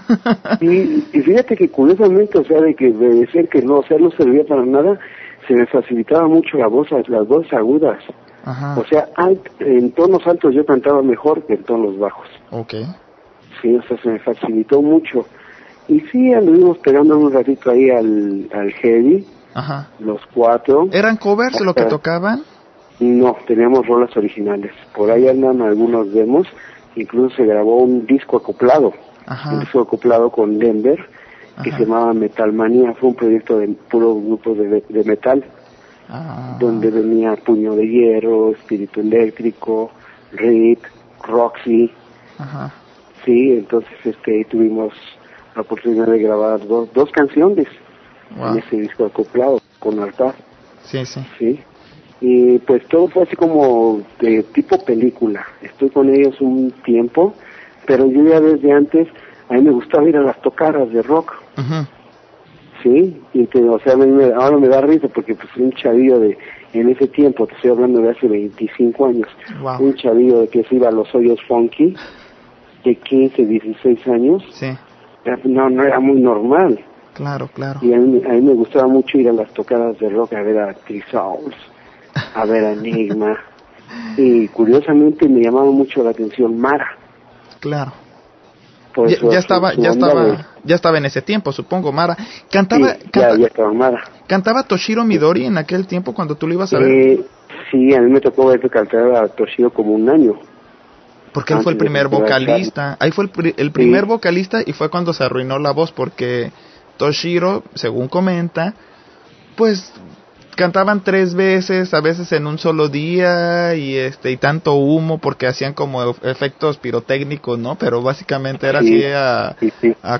y, 0.61 1.03
y 1.11 1.21
fíjate 1.21 1.57
que 1.57 1.69
curiosamente, 1.69 2.39
o 2.39 2.45
sea, 2.45 2.61
de 2.61 2.73
que 2.73 2.91
de 2.91 3.15
decir 3.15 3.49
que 3.49 3.61
no, 3.61 3.79
o 3.79 3.83
sea, 3.83 3.97
no 3.97 4.09
servía 4.11 4.45
para 4.45 4.65
nada, 4.65 4.97
se 5.45 5.53
me 5.53 5.65
facilitaba 5.67 6.25
mucho 6.27 6.57
la 6.57 6.67
voz, 6.67 6.87
las 7.07 7.27
voces 7.27 7.51
agudas. 7.51 8.01
Ajá. 8.45 8.79
O 8.79 8.85
sea, 8.85 9.09
en 9.59 9.91
tonos 9.91 10.25
altos 10.25 10.55
yo 10.55 10.65
cantaba 10.65 11.01
mejor 11.01 11.45
que 11.45 11.55
en 11.55 11.63
tonos 11.63 11.99
bajos. 11.99 12.29
Ok. 12.51 12.75
Sí, 13.61 13.75
o 13.75 13.81
sea, 13.83 13.97
se 14.01 14.09
me 14.09 14.19
facilitó 14.19 14.81
mucho. 14.81 15.25
Y 15.89 15.99
sí, 15.99 16.33
anduvimos 16.33 16.77
pegando 16.77 17.17
un 17.17 17.31
ratito 17.31 17.71
ahí 17.71 17.89
al, 17.89 18.47
al 18.53 18.71
heavy. 18.71 19.25
Ajá. 19.57 19.87
Los 19.97 20.21
cuatro. 20.35 20.87
¿Eran 20.91 21.17
covers 21.17 21.59
lo 21.61 21.73
que 21.73 21.85
tocaban? 21.85 22.43
No, 22.99 23.35
teníamos 23.47 23.87
rolas 23.87 24.15
originales. 24.15 24.71
Por 24.95 25.09
ahí 25.09 25.27
andan 25.27 25.63
algunos 25.63 26.13
demos. 26.13 26.45
Incluso 26.95 27.37
se 27.37 27.45
grabó 27.45 27.77
un 27.77 28.05
disco 28.05 28.37
acoplado. 28.37 28.93
Ajá. 29.25 29.53
Un 29.53 29.61
disco 29.61 29.81
acoplado 29.81 30.29
con 30.29 30.59
Denver 30.59 30.99
que 31.63 31.71
se 31.71 31.85
llamaba 31.85 32.13
Metalmanía. 32.13 32.93
Fue 32.93 33.09
un 33.09 33.15
proyecto 33.15 33.57
de 33.57 33.69
puro 33.89 34.13
grupo 34.13 34.53
de, 34.53 34.83
de 34.87 35.03
metal. 35.03 35.43
Ah. 36.09 36.55
donde 36.57 36.89
venía 36.89 37.35
Puño 37.35 37.75
de 37.75 37.85
Hierro, 37.85 38.51
Espíritu 38.51 39.01
Eléctrico, 39.01 39.91
Rip, 40.31 40.79
Roxy. 41.23 41.91
Ajá. 42.37 42.71
Sí, 43.25 43.51
entonces 43.51 43.91
este 44.05 44.45
tuvimos 44.45 44.93
la 45.53 45.63
oportunidad 45.63 46.05
de 46.05 46.19
grabar 46.19 46.65
dos, 46.65 46.93
dos 46.93 47.11
canciones 47.11 47.67
en 48.35 48.57
ese 48.57 48.77
disco 48.77 49.05
acoplado 49.05 49.61
con 49.79 49.99
altar. 49.99 50.35
Sí, 50.83 51.05
sí. 51.05 51.21
Sí. 51.37 51.59
Y 52.19 52.57
pues 52.59 52.85
todo 52.87 53.07
fue 53.07 53.23
así 53.23 53.35
como 53.35 54.01
de 54.19 54.43
tipo 54.43 54.83
película. 54.83 55.45
Estoy 55.61 55.89
con 55.89 56.09
ellos 56.09 56.39
un 56.41 56.71
tiempo, 56.83 57.33
pero 57.85 58.09
yo 58.09 58.23
ya 58.23 58.39
desde 58.39 58.71
antes, 58.71 59.07
a 59.49 59.53
mí 59.53 59.61
me 59.61 59.71
gustaba 59.71 60.07
ir 60.09 60.17
a 60.17 60.21
las 60.21 60.41
tocadas 60.41 60.91
de 60.91 61.01
rock. 61.03 61.33
Sí, 62.83 63.19
y 63.33 63.47
que, 63.47 63.59
o 63.63 63.79
sea, 63.79 63.97
me, 63.97 64.33
ahora 64.33 64.57
me 64.57 64.67
da 64.67 64.81
risa 64.81 65.07
porque 65.07 65.33
pues 65.33 65.49
un 65.57 65.71
chavillo 65.73 66.19
de, 66.19 66.37
en 66.73 66.89
ese 66.89 67.07
tiempo, 67.07 67.47
te 67.47 67.55
estoy 67.55 67.71
hablando 67.71 68.01
de 68.01 68.11
hace 68.11 68.27
25 68.27 69.05
años, 69.07 69.27
un 69.79 69.95
chavillo 69.95 70.41
de 70.41 70.47
que 70.47 70.63
se 70.63 70.75
iba 70.75 70.89
a 70.89 70.91
los 70.91 71.13
hoyos 71.15 71.39
funky, 71.47 71.95
de 72.83 72.95
15, 72.95 73.45
16 73.45 74.07
años, 74.07 74.43
sí. 74.51 74.67
no, 75.45 75.69
no 75.69 75.83
era 75.83 75.99
muy 75.99 76.21
normal. 76.21 76.79
Claro, 77.17 77.49
claro. 77.51 77.79
Y 77.81 77.93
a 77.93 77.97
mí, 77.97 78.21
a 78.23 78.29
mí 78.29 78.41
me 78.41 78.53
gustaba 78.53 78.87
mucho 78.87 79.17
ir 79.17 79.27
a 79.27 79.33
las 79.33 79.51
tocadas 79.51 79.97
de 79.97 80.07
rock 80.07 80.33
a 80.33 80.43
ver 80.43 80.59
a 80.59 80.73
Chris 80.75 81.03
a 81.13 82.45
ver 82.45 82.63
a 82.63 82.71
Enigma. 82.73 83.35
y 84.17 84.47
curiosamente 84.49 85.27
me 85.27 85.41
llamaba 85.41 85.71
mucho 85.71 86.03
la 86.03 86.11
atención 86.11 86.59
Mara. 86.59 86.95
Claro. 87.59 87.91
ya, 89.31 89.39
estaba, 89.39 89.73
ya 89.73 89.89
estaba, 89.89 90.45
ya 90.63 90.75
estaba 90.75 90.99
en 90.99 91.05
ese 91.05 91.23
tiempo, 91.23 91.51
supongo, 91.51 91.91
Mara. 91.91 92.15
Cantaba, 92.51 92.95
ya, 93.11 93.29
estaba 93.47 93.73
Mara. 93.73 94.03
¿Cantaba 94.27 94.61
Toshiro 94.61 95.03
Midori 95.03 95.45
en 95.45 95.57
aquel 95.57 95.87
tiempo 95.87 96.13
cuando 96.13 96.35
tú 96.35 96.47
lo 96.47 96.53
ibas 96.53 96.71
a 96.73 96.77
ver? 96.77 96.91
Eh, 96.91 97.25
sí, 97.71 97.95
a 97.95 98.01
mí 98.01 98.11
me 98.11 98.21
tocó 98.21 98.45
ver 98.45 98.59
que 98.59 98.69
cantaba 98.69 99.23
a 99.23 99.27
Toshiro 99.27 99.71
como 99.71 99.93
un 99.93 100.07
año. 100.07 100.35
Porque 101.33 101.53
él 101.53 101.61
fue 101.61 101.71
el 101.71 101.77
primer 101.79 102.09
vocalista. 102.09 102.95
Ahí 102.99 103.11
fue 103.11 103.25
el, 103.25 103.53
el 103.57 103.71
primer 103.71 104.05
vocalista 104.05 104.59
y 104.63 104.73
fue 104.73 104.89
cuando 104.89 105.13
se 105.13 105.23
arruinó 105.23 105.57
la 105.57 105.71
voz 105.71 105.91
porque 105.91 106.51
Toshiro, 106.97 107.63
según 107.75 108.07
comenta, 108.07 108.73
pues 109.55 109.93
cantaban 110.57 111.03
tres 111.03 111.35
veces, 111.35 111.93
a 111.93 112.01
veces 112.01 112.31
en 112.33 112.47
un 112.47 112.57
solo 112.57 112.89
día 112.89 113.75
y 113.75 113.95
este 113.95 114.31
y 114.31 114.37
tanto 114.37 114.73
humo 114.73 115.19
porque 115.19 115.47
hacían 115.47 115.73
como 115.73 116.15
efectos 116.23 116.77
pirotécnicos, 116.77 117.57
¿no? 117.59 117.75
Pero 117.75 118.01
básicamente 118.01 118.67
era 118.67 118.79
así 118.79 119.03
a, 119.05 119.55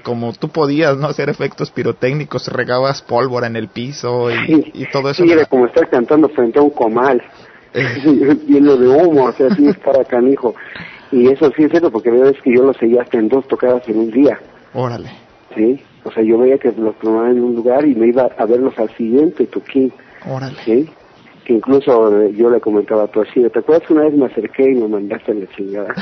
como 0.04 0.32
tú 0.34 0.50
podías, 0.50 0.96
¿no? 0.96 1.08
Hacer 1.08 1.30
efectos 1.30 1.72
pirotécnicos, 1.72 2.48
regabas 2.48 3.02
pólvora 3.02 3.48
en 3.48 3.58
el 3.58 3.68
piso 3.68 4.30
y, 4.32 4.86
todo 4.94 5.10
eso. 5.10 5.24
Sí, 5.24 5.32
era 5.32 5.46
como 5.46 5.66
estar 5.66 5.90
cantando 5.90 6.30
frente 6.30 6.60
a 6.60 6.62
un 6.62 6.70
comal, 6.70 7.22
eh. 7.74 8.38
lleno 8.48 8.78
de 8.78 8.88
humo, 8.88 9.26
o 9.26 9.32
sea, 9.34 9.48
así 9.48 9.68
es 9.68 9.78
para 9.80 10.06
canijo. 10.06 10.56
Y 11.12 11.28
eso 11.30 11.52
sí 11.56 11.64
es 11.64 11.72
cierto 11.72 11.92
porque 11.92 12.12
veo 12.12 12.32
que 12.32 12.56
yo 12.56 12.64
lo 12.64 12.74
seguía 12.74 13.02
hasta 13.02 13.18
en 13.18 13.28
dos 13.28 13.48
tocadas 13.48 13.88
en 13.90 13.98
un 13.98 14.12
día. 14.12 14.40
Órale. 14.74 15.10
Sí, 15.56 15.82
o 16.04 16.12
sea, 16.12 16.24
yo 16.24 16.38
veía 16.38 16.58
que 16.58 16.72
los 16.72 16.98
tomaban 17.00 17.38
en 17.38 17.44
un 17.44 17.56
lugar 17.56 17.86
y 17.86 17.96
me 17.96 18.08
iba 18.08 18.30
a 18.38 18.46
verlos 18.46 18.78
al 18.80 18.90
siguiente 18.96 19.46
toquín. 19.48 19.92
Órale. 20.30 20.56
¿Sí? 20.64 20.90
Que 21.46 21.54
incluso 21.54 22.22
eh, 22.22 22.34
yo 22.36 22.50
le 22.50 22.60
comentaba 22.60 23.04
a 23.04 23.08
tu 23.08 23.22
así, 23.22 23.42
¿te 23.50 23.60
acuerdas 23.60 23.88
que 23.88 23.94
una 23.94 24.04
vez 24.04 24.14
me 24.14 24.26
acerqué 24.26 24.72
y 24.72 24.76
me 24.76 24.88
mandaste 24.88 25.32
a 25.32 25.36
la 25.36 25.48
chingada? 25.56 25.96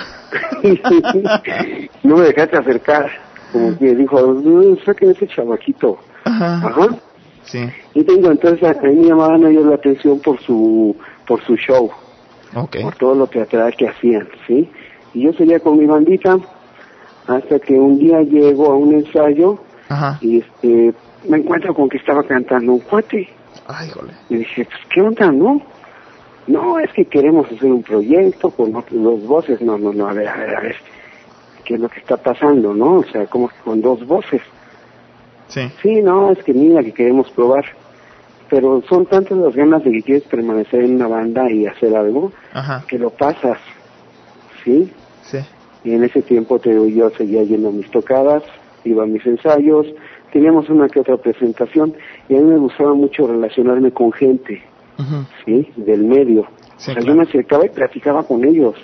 no 2.04 2.18
me 2.18 2.24
dejaste 2.24 2.58
acercar, 2.58 3.10
como 3.52 3.78
que 3.78 3.96
dijo, 3.96 4.42
saquen 4.86 5.12
ese 5.12 5.28
chavaquito. 5.28 5.98
Ajá. 6.24 6.68
Ajá. 6.68 6.88
Sí. 7.44 7.60
Y 7.94 8.04
tengo, 8.04 8.32
entonces 8.32 8.64
a, 8.64 8.82
mí 8.82 8.96
me 8.96 9.08
llamaban 9.08 9.46
ellos 9.46 9.66
la 9.66 9.76
atención 9.76 10.20
por 10.20 10.40
su, 10.42 10.96
por 11.28 11.42
su 11.44 11.56
show. 11.56 11.92
Okay. 12.56 12.84
Por 12.84 12.96
todo 12.96 13.16
lo 13.16 13.28
teatral 13.28 13.76
que 13.76 13.88
hacían, 13.88 14.28
¿sí? 14.48 14.70
Y 15.14 15.24
yo 15.24 15.34
seguía 15.34 15.60
con 15.60 15.78
mi 15.78 15.86
bandita 15.86 16.38
hasta 17.28 17.60
que 17.60 17.74
un 17.74 17.98
día 18.00 18.22
llego 18.22 18.72
a 18.72 18.76
un 18.76 18.94
ensayo 18.94 19.60
y 20.22 20.40
este 20.40 20.94
me 21.28 21.38
encuentro 21.38 21.74
con 21.74 21.90
que 21.90 21.98
estaba 21.98 22.24
cantando 22.24 22.74
un 22.74 22.80
cuate. 22.80 23.28
Ay, 23.68 23.90
Y 24.30 24.38
dije, 24.38 24.66
pues, 24.66 24.80
¿qué 24.94 25.02
onda, 25.02 25.32
no? 25.32 25.62
No, 26.48 26.80
es 26.80 26.92
que 26.94 27.06
queremos 27.06 27.52
hacer 27.52 27.72
un 27.72 27.82
proyecto 27.82 28.52
con 28.52 28.72
dos 28.72 29.26
voces. 29.26 29.60
No, 29.62 29.78
no, 29.78 29.92
no, 29.92 30.08
a 30.08 30.14
ver, 30.14 30.28
a 30.28 30.38
ver, 30.38 30.56
a 30.56 30.62
ver. 30.62 30.76
¿Qué 31.64 31.76
es 31.76 31.80
lo 31.80 31.90
que 31.90 32.00
está 32.00 32.18
pasando, 32.18 32.74
no? 32.76 32.98
O 32.98 33.04
sea, 33.06 33.26
como 33.26 33.50
con 33.64 33.82
dos 33.82 34.06
voces. 34.06 34.42
Sí. 35.48 35.62
Sí, 35.82 36.02
no, 36.02 36.32
es 36.32 36.44
que 36.44 36.54
mira, 36.54 36.84
que 36.84 36.92
queremos 36.92 37.30
probar. 37.32 37.66
Pero 38.50 38.84
son 38.88 39.08
tantas 39.08 39.38
las 39.38 39.56
ganas 39.56 39.84
de 39.84 39.92
que 39.92 40.04
quieres 40.04 40.24
permanecer 40.26 40.82
en 40.82 40.96
una 40.96 41.08
banda 41.08 41.50
y 41.52 41.66
hacer 41.66 41.96
algo, 41.96 42.32
que 42.88 43.00
lo 43.00 43.10
pasas. 43.10 43.58
¿Sí? 44.64 44.92
Sí. 45.24 45.40
Y 45.84 45.94
en 45.94 46.04
ese 46.04 46.22
tiempo 46.22 46.60
te 46.60 46.70
yo 46.92 47.10
seguía 47.12 47.44
yendo 47.44 47.70
a 47.70 47.72
mis 47.72 47.90
tocadas, 47.90 48.44
iba 48.86 49.04
a 49.04 49.08
mis 49.08 49.26
ensayos, 49.26 49.88
teníamos 50.32 50.70
una 50.70 50.88
que 50.88 51.00
otra 51.00 51.18
presentación 51.18 51.94
y 52.30 52.36
a 52.36 52.42
mí 52.42 52.46
me 52.46 52.58
gustaba 52.58 52.94
mucho 52.94 53.28
relacionarme 53.28 53.92
con 53.92 54.12
gente, 54.12 54.62
¿sí? 55.46 55.68
Del 55.76 56.04
medio. 56.04 56.42
o 56.42 56.80
sea, 56.80 57.00
yo 57.00 57.16
me 57.16 57.24
acercaba 57.24 57.66
y 57.66 57.70
platicaba 57.70 58.24
con 58.24 58.44
ellos. 58.46 58.76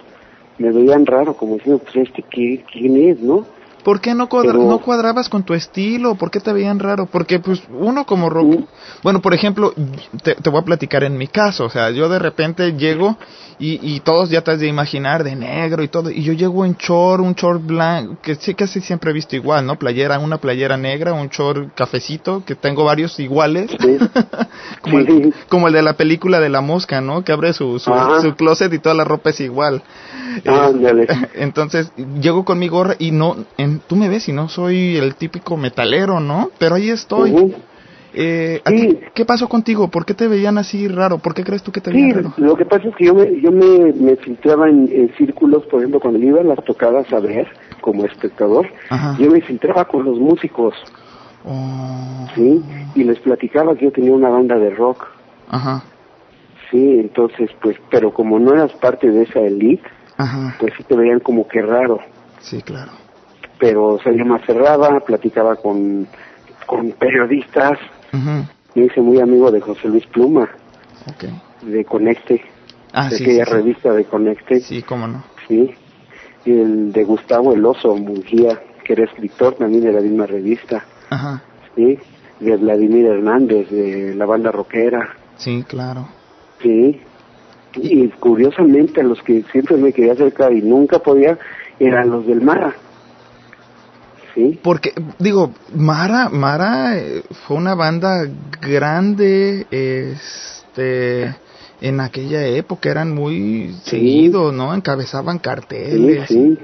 Me 0.58 0.72
veían 0.72 1.06
raro, 1.06 1.34
como 1.34 1.56
diciendo, 1.56 1.82
pues 1.84 2.08
este, 2.08 2.24
¿quién 2.24 2.98
es, 2.98 3.20
no? 3.22 3.46
¿Por 3.84 4.02
qué 4.02 4.14
no, 4.14 4.30
no 4.32 4.80
cuadrabas 4.80 5.30
con 5.30 5.44
tu 5.44 5.54
estilo? 5.54 6.16
¿Por 6.16 6.32
qué 6.32 6.40
te 6.40 6.54
veían 6.54 6.80
raro? 6.80 7.06
Porque 7.06 7.40
pues 7.40 7.62
uno 7.70 8.06
como 8.06 8.30
rock... 8.30 8.66
Bueno, 9.04 9.22
por 9.22 9.34
ejemplo, 9.34 9.74
te, 10.24 10.36
te, 10.36 10.50
voy 10.50 10.62
a 10.62 10.66
platicar 10.66 11.04
en 11.04 11.18
mi 11.18 11.28
caso. 11.28 11.66
O 11.66 11.70
sea, 11.70 11.90
yo 11.90 12.10
de 12.10 12.20
repente 12.20 12.74
llego 12.74 13.18
y, 13.62 13.96
y 13.96 14.00
todos 14.00 14.30
ya 14.32 14.42
te 14.42 14.52
has 14.52 14.60
de 14.60 14.68
imaginar 14.68 15.24
de 15.24 15.36
negro 15.36 15.84
y 15.84 15.88
todo. 15.88 16.10
Y 16.10 16.24
yo 16.24 16.34
llego 16.34 16.66
en 16.66 16.76
short, 16.76 17.24
un 17.24 17.36
short 17.36 17.64
blanco, 17.64 18.18
que 18.22 18.34
sí 18.36 18.56
casi 18.56 18.82
siempre 18.82 19.12
he 19.12 19.14
visto 19.14 19.36
igual, 19.36 19.66
¿no? 19.68 19.78
Playera, 19.78 20.18
una 20.18 20.38
playera 20.38 20.78
negra, 20.78 21.14
un 21.14 21.30
short 21.30 21.76
cafecito, 21.76 22.44
que 22.44 22.56
tengo 22.56 22.84
varios 22.84 23.20
iguales. 23.20 23.70
como, 24.82 24.98
El, 24.98 25.34
como, 25.48 25.68
el, 25.68 25.74
de 25.74 25.84
la 25.84 25.94
película 25.94 26.40
de 26.40 26.50
la 26.50 26.62
mosca, 26.62 27.02
¿no? 27.02 27.24
Que 27.24 27.32
abre 27.32 27.54
su, 27.54 27.78
su, 27.78 27.92
closet 28.36 28.74
y 28.74 28.80
toda 28.80 28.96
la 28.96 29.04
ropa 29.04 29.30
es 29.30 29.40
igual. 29.40 29.84
Ah, 30.48 30.72
entonces, 31.36 31.92
llego 32.20 32.44
con 32.44 32.58
mi 32.58 32.68
gorra 32.68 32.96
y 32.98 33.12
no, 33.12 33.38
en, 33.58 33.71
tú 33.88 33.96
me 33.96 34.10
ves 34.10 34.28
y 34.30 34.34
no 34.34 34.50
soy 34.50 34.98
el 34.98 35.16
típico 35.16 35.58
metalero, 35.58 36.20
¿no? 36.20 36.50
Pero 36.58 36.76
ahí 36.76 36.90
estoy. 36.90 37.56
Eh, 38.14 38.62
¿Qué 39.14 39.26
pasó 39.26 39.48
contigo? 39.48 39.88
¿Por 39.88 40.06
qué 40.06 40.14
te 40.14 40.28
veían 40.28 40.58
así 40.58 40.88
raro? 40.88 41.20
¿Por 41.20 41.34
qué 41.34 41.44
crees 41.44 41.64
tú 41.64 41.72
que 41.72 41.80
te 41.80 41.92
veían 41.92 42.14
raro? 42.14 42.34
Lo 42.38 42.56
que 42.56 42.66
pasa 42.66 42.90
es 42.90 42.96
que 42.96 43.06
yo 43.06 43.16
me, 43.16 43.40
yo 43.40 43.52
me, 43.52 44.16
filtraba 44.18 44.68
en, 44.70 45.12
círculos, 45.18 45.66
por 45.68 45.80
ejemplo, 45.80 46.00
cuando 46.02 46.20
iba 46.20 46.42
a 46.42 46.44
las 46.44 46.64
tocadas 46.66 47.12
a 47.14 47.20
ver, 47.20 47.48
como 47.80 48.06
espectador, 48.06 48.68
yo 49.18 49.32
me 49.32 49.42
filtraba 49.42 49.86
con 49.86 50.04
los 50.04 50.20
músicos. 50.20 50.74
Oh. 51.46 52.28
Sí, 52.36 52.62
y 52.96 53.04
les 53.04 53.20
platicaba 53.20 53.76
que 53.76 53.86
yo 53.86 53.92
tenía 53.92 54.12
una 54.12 54.30
banda 54.30 54.58
de 54.58 54.70
rock. 54.72 55.08
Ajá. 55.50 55.84
Sí, 56.70 57.00
entonces, 57.00 57.50
pues, 57.62 57.78
pero 57.90 58.14
como 58.14 58.40
no 58.40 58.54
eras 58.54 58.72
parte 58.74 59.10
de 59.10 59.24
esa 59.24 59.40
elite, 59.40 59.84
pues 60.60 60.74
sí 60.78 60.84
te 60.84 60.96
veían 60.96 61.20
como 61.20 61.48
que 61.48 61.62
raro. 61.62 62.00
Sí, 62.40 62.62
claro. 62.62 62.92
Pero, 63.62 63.90
o 63.90 64.00
sea, 64.02 64.12
yo 64.12 64.26
me 64.26 64.44
cerraba, 64.44 65.00
platicaba 65.02 65.56
con, 65.56 66.08
con 66.66 66.92
periodistas, 66.94 67.78
me 68.12 68.86
hice 68.86 69.02
muy 69.02 69.20
amigo 69.20 69.52
de 69.52 69.62
José 69.62 69.88
Luis 69.88 70.08
Pluma, 70.08 70.50
de 71.62 71.86
Conecte, 71.86 72.42
ah, 72.92 73.08
de 73.08 73.18
aquella 73.18 73.46
revista 73.46 73.94
de 73.94 74.06
Conecte. 74.06 74.62
Sí, 74.62 74.82
cómo 74.82 75.08
no. 75.08 75.24
Sí, 75.48 75.76
y 76.44 76.52
el 76.52 76.92
de 76.92 77.04
Gustavo 77.04 77.54
El 77.54 77.64
Oso 77.64 77.96
Mungía, 77.96 78.60
que 78.84 78.94
era 78.94 79.04
escritor 79.04 79.54
también 79.54 79.84
de 79.84 79.92
la 79.92 80.02
misma 80.02 80.26
revista. 80.26 80.84
Ajá. 81.12 81.44
Sí, 81.76 82.00
de 82.40 82.58
Vladimir 82.58 83.06
Hernández, 83.06 83.70
de 83.70 84.16
la 84.16 84.26
banda 84.26 84.52
rockera. 84.52 85.18
Sí, 85.38 85.64
claro. 85.68 86.08
Sí, 86.64 87.00
y 87.76 88.08
curiosamente 88.08 89.02
a 89.02 89.04
los 89.04 89.22
que 89.22 89.44
siempre 89.52 89.78
me 89.78 89.94
quería 89.94 90.14
acercar 90.14 90.52
y 90.52 90.64
nunca 90.64 90.98
podía 90.98 91.38
eran 91.80 92.10
los 92.10 92.26
del 92.26 92.42
Mara. 92.42 92.74
Sí. 94.34 94.60
Porque, 94.64 94.94
digo, 95.20 95.52
Mara, 95.76 96.30
Mara 96.30 96.98
eh, 96.98 97.24
fue 97.46 97.58
una 97.58 97.76
banda 97.76 98.28
grande, 98.62 99.66
este, 99.70 101.36
en 101.82 102.00
aquella 102.00 102.46
época 102.48 102.90
eran 102.90 103.14
muy 103.14 103.76
seguidos, 103.84 104.54
¿no? 104.54 104.74
Encabezaban 104.74 105.40
carteles. 105.40 106.28
Sí, 106.30 106.58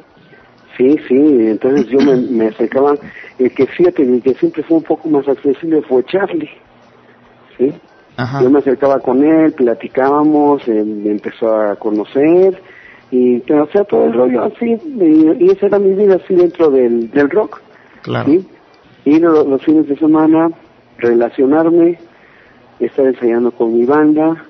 sí, 0.78 0.96
sí, 1.08 1.16
entonces 1.16 1.88
yo 1.88 2.00
me, 2.00 2.16
me 2.16 2.48
acercaba, 2.48 2.96
el 3.38 3.52
que 3.52 3.66
fíjate, 3.66 4.04
el 4.04 4.22
que 4.22 4.34
siempre 4.36 4.64
fue 4.64 4.78
un 4.78 4.84
poco 4.84 5.10
más 5.10 5.28
accesible 5.28 5.82
fue 5.82 6.06
Charlie, 6.06 6.50
¿sí? 7.58 7.74
Yo 8.42 8.50
me 8.50 8.60
acercaba 8.60 9.00
con 9.00 9.24
él, 9.24 9.54
platicábamos, 9.54 10.68
él 10.68 10.86
me 10.86 11.12
empezó 11.12 11.56
a 11.56 11.76
conocer, 11.76 12.60
y 13.12 13.38
o 13.52 13.68
sea 13.68 13.84
todo 13.86 14.06
el 14.06 14.14
rollo 14.14 14.44
así 14.44 14.78
y, 15.00 15.50
esa 15.50 15.68
era 15.68 15.80
mi 15.80 15.94
vida 15.94 16.16
así 16.16 16.36
dentro 16.36 16.70
del, 16.70 17.10
del 17.12 17.30
rock 17.30 17.62
claro. 18.02 18.30
¿sí? 18.30 18.46
ir 19.06 19.22
los, 19.22 19.62
fines 19.64 19.88
de 19.88 19.98
semana 19.98 20.50
relacionarme 20.98 21.98
estar 22.80 23.06
ensayando 23.06 23.52
con 23.52 23.74
mi 23.74 23.86
banda 23.86 24.44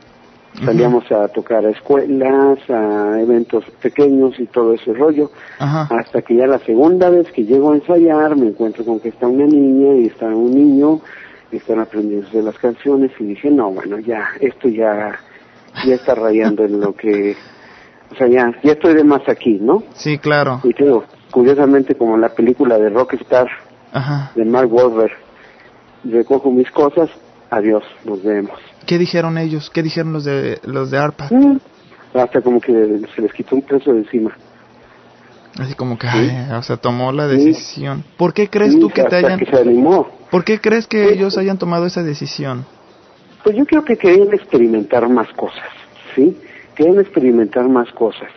salíamos 0.66 1.12
a 1.12 1.28
tocar 1.28 1.66
a 1.66 1.70
escuelas 1.70 2.58
a 2.70 3.20
eventos 3.22 3.64
pequeños 3.82 4.40
y 4.40 4.48
todo 4.48 4.74
ese 4.74 4.92
rollo 4.94 5.30
hasta 5.60 6.24
que 6.24 6.36
ya 6.36 6.48
la 6.48 6.60
segunda 6.60 7.12
vez 7.12 7.32
que 7.32 7.46
llego 7.46 7.72
a 7.72 7.76
ensayar 7.76 8.36
me 8.36 8.48
encuentro 8.48 8.84
con 8.84 9.00
que 9.00 9.10
está 9.10 9.28
una 9.28 9.46
niña 9.46 9.96
y 9.98 10.08
está 10.08 10.26
un 10.26 10.52
niño 10.52 11.00
están 11.52 11.80
aprendiendo 11.80 12.28
de 12.30 12.42
las 12.42 12.58
canciones 12.58 13.12
y 13.20 13.26
dije 13.26 13.52
no 13.52 13.72
bueno 13.72 14.00
ya 14.00 14.30
esto 14.40 14.68
ya 14.68 15.20
ya 15.86 15.94
está 15.94 16.16
rayando 16.16 16.66
en 16.66 16.80
lo 16.82 16.94
que 16.96 17.36
o 18.12 18.16
sea, 18.16 18.28
ya, 18.28 18.52
ya 18.64 18.74
estoy 18.74 18.94
de 18.94 19.04
más 19.04 19.22
aquí, 19.28 19.58
¿no? 19.62 19.84
Sí, 19.94 20.18
claro. 20.18 20.62
Y 20.64 20.74
tengo, 20.74 21.04
curiosamente, 21.32 21.96
como 21.96 22.16
en 22.16 22.22
la 22.22 22.30
película 22.30 22.78
de 22.78 22.90
Rockstar, 22.90 23.48
de 24.36 24.46
Mark 24.46 24.72
Wahlberg, 24.72 25.12
recojo 26.04 26.52
mis 26.52 26.70
cosas, 26.72 27.10
adiós, 27.50 27.84
nos 28.06 28.24
vemos. 28.24 28.60
¿Qué 28.86 28.98
dijeron 28.98 29.38
ellos? 29.38 29.70
¿Qué 29.70 29.84
dijeron 29.84 30.14
los 30.14 30.24
de 30.24 30.60
los 30.64 30.92
de 30.92 30.98
ARPA? 30.98 31.28
Mm, 31.32 31.58
hasta 32.14 32.42
como 32.42 32.62
que 32.62 32.72
se 33.16 33.22
les 33.22 33.34
quitó 33.34 33.56
un 33.56 33.62
peso 33.62 33.92
de 33.92 34.00
encima. 34.00 34.36
Así 35.60 35.74
como 35.74 35.98
que, 35.98 36.08
o 36.08 36.62
sea, 36.62 36.78
tomó 36.78 37.12
la 37.12 37.28
decisión. 37.28 38.04
¿Por 38.16 38.34
qué 38.34 38.48
crees 38.48 38.80
tú 38.80 38.90
que 38.90 39.04
te 39.04 39.16
hayan... 39.16 39.40
Que 39.40 39.46
se 39.46 39.58
animó. 39.58 40.08
¿Por 40.30 40.44
qué 40.44 40.60
crees 40.62 40.86
que 40.86 41.12
ellos 41.12 41.38
hayan 41.38 41.58
tomado 41.58 41.88
esa 41.88 42.04
decisión? 42.04 42.64
Pues 43.44 43.56
yo 43.56 43.66
creo 43.66 43.84
que 43.84 43.98
querían 43.98 44.32
experimentar 44.34 45.10
más 45.10 45.28
cosas, 45.34 45.68
¿sí? 46.16 46.38
Querían 46.78 47.00
experimentar 47.00 47.68
más 47.68 47.92
cosas. 47.92 48.32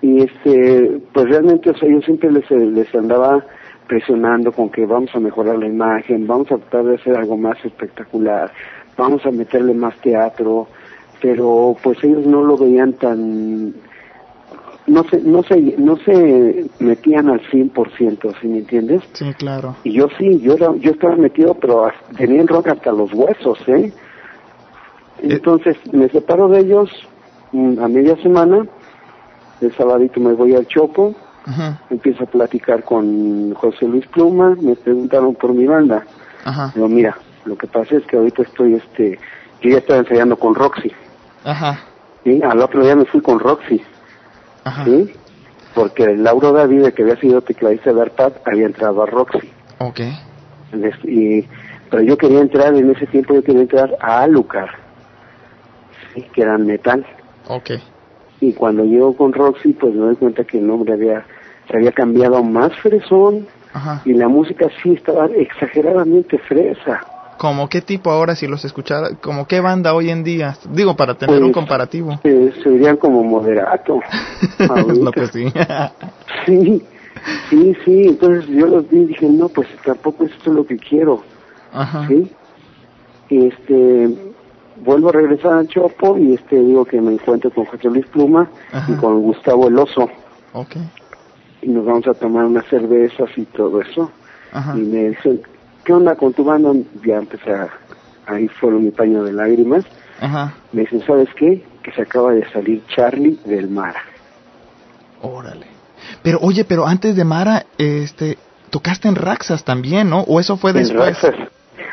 Y 0.00 0.22
este, 0.22 1.00
pues 1.12 1.28
realmente, 1.28 1.70
o 1.70 1.76
sea, 1.76 1.88
yo 1.88 2.00
siempre 2.00 2.32
les, 2.32 2.50
les 2.50 2.92
andaba 2.94 3.44
presionando 3.86 4.52
con 4.52 4.70
que 4.70 4.86
vamos 4.86 5.14
a 5.14 5.20
mejorar 5.20 5.58
la 5.58 5.66
imagen, 5.66 6.26
vamos 6.26 6.50
a 6.50 6.56
tratar 6.56 6.84
de 6.84 6.94
hacer 6.96 7.16
algo 7.16 7.36
más 7.36 7.62
espectacular, 7.64 8.50
vamos 8.96 9.24
a 9.26 9.30
meterle 9.30 9.74
más 9.74 9.94
teatro, 10.00 10.66
pero 11.20 11.76
pues 11.82 12.02
ellos 12.02 12.26
no 12.26 12.42
lo 12.42 12.56
veían 12.56 12.94
tan 12.94 13.74
no 14.86 15.04
se 15.04 15.20
no 15.20 15.42
se 15.44 15.60
no 15.78 15.96
se 15.98 16.66
metían 16.80 17.28
al 17.28 17.40
100%, 17.42 18.34
¿sí 18.40 18.48
me 18.48 18.58
entiendes? 18.58 19.02
Sí, 19.12 19.32
claro. 19.34 19.76
Y 19.84 19.92
yo 19.92 20.08
sí, 20.18 20.40
yo 20.40 20.56
yo 20.56 20.90
estaba 20.90 21.14
metido, 21.16 21.54
pero 21.54 21.88
tenía 22.16 22.40
el 22.40 22.48
rock 22.48 22.68
hasta 22.68 22.90
los 22.90 23.12
huesos, 23.12 23.58
¿eh? 23.68 23.74
¿eh? 23.74 23.92
Entonces 25.22 25.76
me 25.92 26.08
separo 26.08 26.48
de 26.48 26.60
ellos 26.60 26.90
a 27.52 27.88
media 27.88 28.16
semana, 28.16 28.66
el 29.60 29.74
sabadito 29.76 30.20
me 30.20 30.32
voy 30.32 30.54
al 30.54 30.66
Chopo, 30.66 31.14
empiezo 31.90 32.24
a 32.24 32.26
platicar 32.26 32.82
con 32.84 33.54
José 33.54 33.86
Luis 33.86 34.06
Pluma, 34.06 34.56
me 34.60 34.74
preguntaron 34.76 35.34
por 35.34 35.52
mi 35.52 35.66
banda. 35.66 36.04
Ajá. 36.44 36.72
Digo, 36.74 36.88
mira, 36.88 37.16
lo 37.44 37.56
que 37.56 37.66
pasa 37.66 37.96
es 37.96 38.04
que 38.06 38.16
ahorita 38.16 38.42
estoy, 38.42 38.74
este, 38.74 39.18
yo 39.60 39.70
ya 39.70 39.78
estaba 39.78 40.00
ensayando 40.00 40.36
con 40.36 40.54
Roxy. 40.54 40.92
Ajá. 41.44 41.80
¿sí? 42.24 42.40
Al 42.42 42.60
otro 42.60 42.82
día 42.82 42.96
me 42.96 43.04
fui 43.04 43.20
con 43.20 43.38
Roxy. 43.38 43.82
Ajá. 44.64 44.84
¿sí? 44.84 45.12
Porque 45.74 46.16
Lauro 46.16 46.52
David, 46.52 46.88
que 46.94 47.02
había 47.02 47.16
sido 47.16 47.40
tecladista 47.40 47.92
de 47.92 48.02
Arpad, 48.02 48.32
había 48.44 48.66
entrado 48.66 49.02
a 49.02 49.06
Roxy. 49.06 49.50
Ok. 49.78 50.00
Y, 51.04 51.46
pero 51.90 52.02
yo 52.02 52.16
quería 52.16 52.40
entrar, 52.40 52.74
en 52.74 52.90
ese 52.90 53.06
tiempo 53.06 53.34
yo 53.34 53.42
quería 53.42 53.62
entrar 53.62 53.96
a 54.00 54.22
Alucard, 54.22 54.70
¿sí? 56.14 56.22
que 56.32 56.42
era 56.42 56.56
metal. 56.58 57.04
Ok. 57.48 57.70
Y 58.40 58.52
cuando 58.52 58.84
llego 58.84 59.16
con 59.16 59.32
Roxy, 59.32 59.72
pues 59.72 59.94
me 59.94 60.06
doy 60.06 60.16
cuenta 60.16 60.44
que 60.44 60.58
el 60.58 60.66
nombre 60.66 60.94
había, 60.94 61.24
se 61.68 61.76
había 61.76 61.92
cambiado 61.92 62.42
más 62.42 62.74
fresón, 62.76 63.46
Ajá. 63.72 64.02
y 64.04 64.12
la 64.14 64.28
música 64.28 64.68
sí 64.82 64.92
estaba 64.94 65.26
exageradamente 65.26 66.38
fresa. 66.38 67.00
¿Como 67.38 67.68
qué 67.68 67.80
tipo 67.80 68.10
ahora 68.10 68.36
si 68.36 68.46
los 68.46 68.64
escuchara? 68.64 69.16
¿Como 69.20 69.46
qué 69.46 69.60
banda 69.60 69.94
hoy 69.94 70.10
en 70.10 70.22
día? 70.22 70.56
Digo, 70.70 70.94
para 70.94 71.14
tener 71.14 71.36
un 71.36 71.50
pues, 71.50 71.54
comparativo. 71.54 72.20
Eh, 72.22 72.52
serían 72.62 72.96
como 72.96 73.24
moderato. 73.24 74.00
no, 75.00 75.10
pues 75.10 75.30
sí. 75.30 75.46
sí, 76.46 76.82
sí, 77.50 77.76
sí. 77.84 78.02
Entonces 78.08 78.46
yo 78.48 78.66
los 78.66 78.88
vi 78.88 79.00
y 79.00 79.06
dije, 79.06 79.26
no, 79.26 79.48
pues 79.48 79.66
tampoco 79.84 80.24
esto 80.24 80.50
es 80.50 80.56
lo 80.56 80.64
que 80.64 80.76
quiero. 80.76 81.22
Ajá. 81.72 82.06
¿Sí? 82.06 82.30
Este, 83.28 84.31
vuelvo 84.76 85.10
a 85.10 85.12
regresar 85.12 85.52
al 85.52 85.68
Chopo 85.68 86.18
y 86.18 86.34
este 86.34 86.56
digo 86.56 86.84
que 86.84 87.00
me 87.00 87.12
encuentro 87.12 87.50
con 87.50 87.64
José 87.66 87.88
Luis 87.88 88.06
Pluma 88.06 88.48
y 88.88 88.92
con 88.94 89.22
Gustavo 89.22 89.68
El 89.68 89.78
Oso. 89.78 90.10
Okay. 90.52 90.82
Y 91.62 91.68
nos 91.68 91.84
vamos 91.84 92.06
a 92.06 92.14
tomar 92.14 92.44
unas 92.44 92.66
cervezas 92.66 93.30
y 93.36 93.44
todo 93.46 93.80
eso. 93.80 94.10
Ajá. 94.52 94.76
Y 94.76 94.82
me 94.82 95.10
dicen, 95.10 95.40
¿qué 95.84 95.92
onda 95.92 96.14
con 96.16 96.32
tu 96.32 96.44
banda? 96.44 96.72
Ya 97.06 97.16
empecé 97.16 97.52
a, 97.52 97.68
ahí 98.26 98.48
fueron 98.48 98.84
mi 98.84 98.90
paño 98.90 99.22
de 99.24 99.32
lágrimas. 99.32 99.84
Ajá. 100.20 100.54
Me 100.72 100.82
dicen, 100.82 101.02
¿sabes 101.06 101.28
qué? 101.36 101.64
Que 101.82 101.92
se 101.92 102.02
acaba 102.02 102.32
de 102.32 102.48
salir 102.50 102.82
Charlie 102.94 103.38
del 103.44 103.68
Mara. 103.68 104.02
Órale. 105.22 105.66
Pero 106.22 106.38
oye, 106.40 106.64
pero 106.64 106.86
antes 106.86 107.16
de 107.16 107.24
Mara, 107.24 107.66
este, 107.78 108.38
tocaste 108.70 109.08
en 109.08 109.14
Raxas 109.14 109.64
también, 109.64 110.10
¿no? 110.10 110.20
¿O 110.22 110.40
eso 110.40 110.56
fue 110.56 110.72
después? 110.72 111.22
En 111.22 111.32
Raxas. 111.32 111.48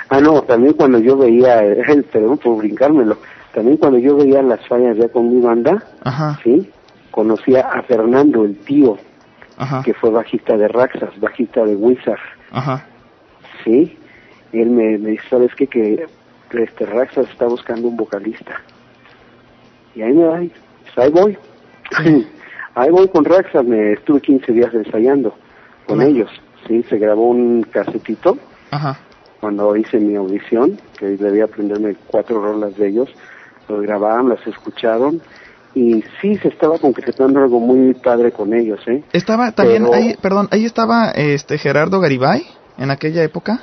Ah, 0.10 0.20
no, 0.20 0.42
también 0.44 0.74
cuando 0.74 1.00
yo 1.00 1.18
veía, 1.18 1.62
perdón 2.12 2.38
por 2.40 2.58
brincármelo, 2.58 3.18
también 3.54 3.78
cuando 3.78 4.00
yo 4.00 4.16
veía 4.18 4.42
las 4.42 4.66
fallas 4.68 4.98
ya 4.98 5.10
con 5.10 5.30
mi 5.30 5.42
banda, 5.42 5.84
Ajá. 6.04 6.40
¿sí? 6.44 6.70
Conocía 7.12 7.62
a 7.62 7.82
Fernando, 7.84 8.44
el 8.44 8.58
tío, 8.60 8.98
Ajá. 9.58 9.82
que 9.84 9.94
fue 9.94 10.10
bajista 10.10 10.58
de 10.58 10.68
Raxas, 10.68 11.20
bajista 11.20 11.64
de 11.64 11.76
Wizard. 11.76 12.20
Ajá. 12.52 12.86
Sí, 13.64 13.98
él 14.54 14.70
me, 14.70 14.98
me 14.98 15.12
dice, 15.12 15.24
¿sabes 15.30 15.54
qué? 15.56 15.68
Que 15.68 16.06
este 16.52 16.86
Raxas 16.86 17.30
está 17.30 17.46
buscando 17.46 17.88
un 17.88 17.98
vocalista. 17.98 18.62
Y 19.96 20.02
ahí 20.02 20.14
me 20.14 20.26
voy, 20.26 20.52
pues 20.84 20.98
ahí 20.98 21.12
voy. 21.12 21.38
ahí 22.76 22.90
voy 22.90 23.08
con 23.10 23.26
Raxas, 23.26 23.66
me 23.66 23.94
estuve 23.94 24.22
15 24.22 24.52
días 24.54 24.74
ensayando 24.74 25.36
con 25.86 26.02
ellos. 26.02 26.30
Sí, 26.68 26.84
se 26.84 26.98
grabó 26.98 27.30
un 27.30 27.64
casetito. 27.64 28.38
Ajá. 28.72 28.98
Cuando 29.40 29.76
hice 29.76 30.00
mi 30.00 30.16
audición, 30.16 30.80
que 30.98 31.06
debía 31.18 31.46
aprenderme 31.46 31.96
cuatro 32.08 32.42
rolas 32.42 32.76
de 32.76 32.90
ellos, 32.90 33.10
los 33.68 33.82
grabaron, 33.82 34.30
las 34.30 34.46
escucharon 34.46 35.22
y 35.76 36.04
sí 36.22 36.36
se 36.38 36.50
estaba 36.50 36.78
concretando 36.80 37.40
algo 37.40 37.60
muy 37.60 37.94
padre 37.94 38.32
con 38.32 38.54
ellos, 38.54 38.80
¿eh? 38.88 39.04
Estaba 39.14 39.52
también 39.52 39.86
ahí, 39.94 40.16
perdón, 40.22 40.48
ahí 40.52 40.66
estaba 40.66 41.12
este 41.12 41.58
Gerardo 41.58 42.00
Garibay 42.00 42.44
en 42.78 42.92
aquella 42.92 43.24
época? 43.24 43.62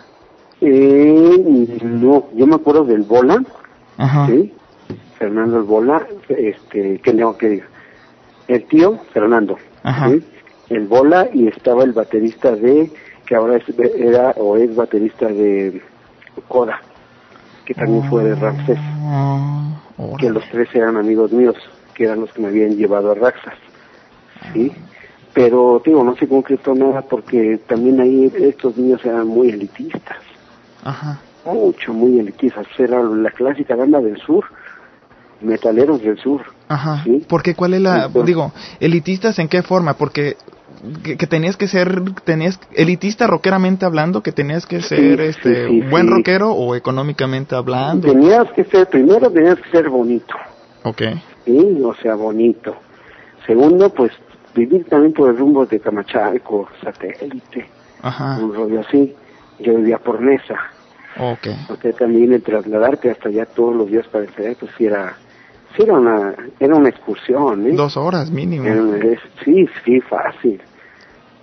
Eh, 0.61 1.79
no, 1.83 2.29
yo 2.35 2.47
me 2.47 2.55
acuerdo 2.55 2.85
del 2.85 3.03
Bola, 3.03 3.43
Ajá. 3.97 4.27
¿sí? 4.29 4.53
Fernando 5.19 5.59
el 5.59 5.65
Bola, 5.65 6.07
este, 6.29 6.99
que 7.01 7.13
no, 7.13 7.37
que 7.37 7.63
el 8.49 8.65
tío 8.65 8.99
Fernando, 9.13 9.57
Ajá. 9.83 10.11
¿sí? 10.11 10.25
el 10.71 10.87
Bola 10.87 11.29
y 11.33 11.49
estaba 11.49 11.85
el 11.85 11.93
baterista 11.93 12.55
de, 12.55 12.91
que 13.27 13.35
ahora 13.35 13.57
es, 13.57 13.65
era 13.97 14.31
o 14.37 14.57
es 14.57 14.75
baterista 14.75 15.27
de 15.27 15.83
Coda, 16.49 16.81
que 17.65 17.75
también 17.75 18.09
fue 18.09 18.25
de 18.25 18.35
Ramses, 18.35 18.79
oh, 19.99 20.17
que 20.19 20.31
los 20.31 20.45
tres 20.51 20.69
eran 20.75 20.97
amigos 20.97 21.33
míos, 21.33 21.57
que 21.95 22.05
eran 22.05 22.21
los 22.21 22.33
que 22.33 22.41
me 22.41 22.49
habían 22.49 22.77
llevado 22.77 23.11
a 23.11 23.15
Raxas, 23.15 23.55
¿sí? 24.53 24.73
pero 25.37 25.83
digo, 25.85 26.03
no 26.03 26.17
se 26.17 26.27
concretó 26.27 26.75
nada 26.75 27.03
porque 27.03 27.61
también 27.67 28.01
ahí 28.01 28.33
estos 28.39 28.75
niños 28.79 29.05
eran 29.05 29.29
muy 29.29 29.51
elitistas. 29.51 30.17
Ajá. 30.83 31.21
Mucho, 31.45 31.93
muy 31.93 32.19
elitistas. 32.19 32.67
Era 32.79 33.03
la 33.03 33.31
clásica 33.31 33.77
banda 33.77 34.01
del 34.01 34.17
sur, 34.17 34.47
metaleros 35.43 36.01
del 36.01 36.17
sur. 36.17 36.41
Ajá. 36.69 37.05
¿sí? 37.05 37.23
Porque 37.29 37.55
cuál 37.55 37.75
es 37.75 37.83
la, 37.83 38.09
digo, 38.09 38.51
elitistas 38.81 39.39
en 39.39 39.49
qué 39.49 39.63
forma? 39.63 39.93
Porque 39.93 40.39
que, 41.03 41.27
tenías 41.27 41.57
que 41.57 41.69
ser, 41.69 42.03
tenías, 42.25 42.61
elitista 42.73 43.27
rockeramente 43.27 43.85
hablando, 43.85 44.23
que 44.23 44.33
tenías 44.33 44.67
que 44.67 44.81
ser 44.81 45.21
este 45.21 45.69
buen 45.91 46.09
rockero 46.09 46.53
o 46.53 46.75
económicamente 46.75 47.55
hablando. 47.55 48.13
Tenías 48.13 48.51
que 48.53 48.65
ser, 48.65 48.89
primero 48.89 49.31
tenías 49.31 49.57
que 49.61 49.71
ser 49.71 49.89
bonito. 49.89 50.35
Ok. 50.83 51.03
Sí, 51.45 51.81
o 51.83 51.95
sea, 51.95 52.15
bonito. 52.15 52.77
Segundo, 53.47 53.91
pues 53.91 54.13
vivir 54.55 54.85
también 54.87 55.13
por 55.13 55.31
el 55.31 55.37
rumbo 55.37 55.67
de 55.67 55.79
Camachalco, 55.81 56.69
satélite, 56.83 57.69
Ajá. 58.03 58.39
un 58.39 58.55
rollo 58.55 58.81
así. 58.81 59.15
Yo 59.59 59.75
vivía 59.77 59.99
por 59.99 60.21
Mesa. 60.21 60.57
Okay. 61.19 61.57
Porque 61.67 61.93
también 61.93 62.33
el 62.33 62.43
trasladarte 62.43 63.11
hasta 63.11 63.31
allá 63.31 63.47
todos 63.47 63.75
los 63.75 63.91
días 63.91 64.07
para 64.09 64.25
ensayar, 64.25 64.57
pues 64.57 64.71
sí 64.77 64.85
era, 64.85 65.17
sí 65.77 65.83
era 65.83 65.95
una, 65.95 66.35
era 66.59 66.75
una 66.75 66.89
excursión, 66.89 67.67
¿eh? 67.67 67.73
Dos 67.73 67.97
horas 67.97 68.31
mínimo. 68.31 68.65
sí, 69.45 69.67
sí, 69.85 70.01
fácil. 70.01 70.61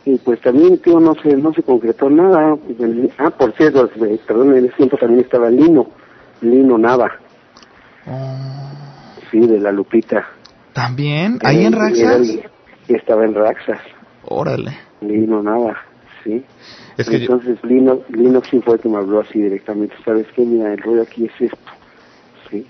Y 0.05 0.17
pues 0.17 0.41
también, 0.41 0.79
tío, 0.79 0.99
no 0.99 1.15
se, 1.15 1.35
no 1.37 1.53
se 1.53 1.63
concretó 1.63 2.09
nada. 2.09 2.57
Ah, 3.17 3.29
por 3.29 3.53
cierto, 3.53 3.89
eh, 4.05 4.19
perdón, 4.27 4.57
en 4.57 4.65
ese 4.65 4.75
tiempo 4.75 4.97
también 4.97 5.21
estaba 5.21 5.49
Lino, 5.49 5.87
Lino 6.41 6.77
Nava. 6.77 7.09
Oh. 8.05 8.71
Sí, 9.31 9.39
de 9.39 9.59
la 9.59 9.71
Lupita. 9.71 10.27
¿También? 10.73 11.39
¿Ahí 11.43 11.65
en 11.65 11.73
Raxas? 11.73 12.27
estaba 12.89 13.23
en 13.23 13.33
Raxas. 13.33 13.79
Órale. 14.25 14.77
Lino 15.01 15.41
Nava, 15.41 15.77
sí. 16.23 16.43
Es 16.97 17.09
que 17.09 17.17
Entonces 17.17 17.57
Lino, 17.63 18.01
Lino 18.09 18.41
sí 18.49 18.59
fue 18.61 18.75
el 18.75 18.81
que 18.81 18.89
me 18.89 18.97
habló 18.97 19.21
así 19.21 19.41
directamente. 19.41 19.95
¿Sabes 20.03 20.27
qué? 20.35 20.43
Mira, 20.43 20.73
el 20.73 20.79
rollo 20.79 21.03
aquí 21.03 21.25
es 21.25 21.41
esto. 21.41 21.71
Sí. 22.49 22.67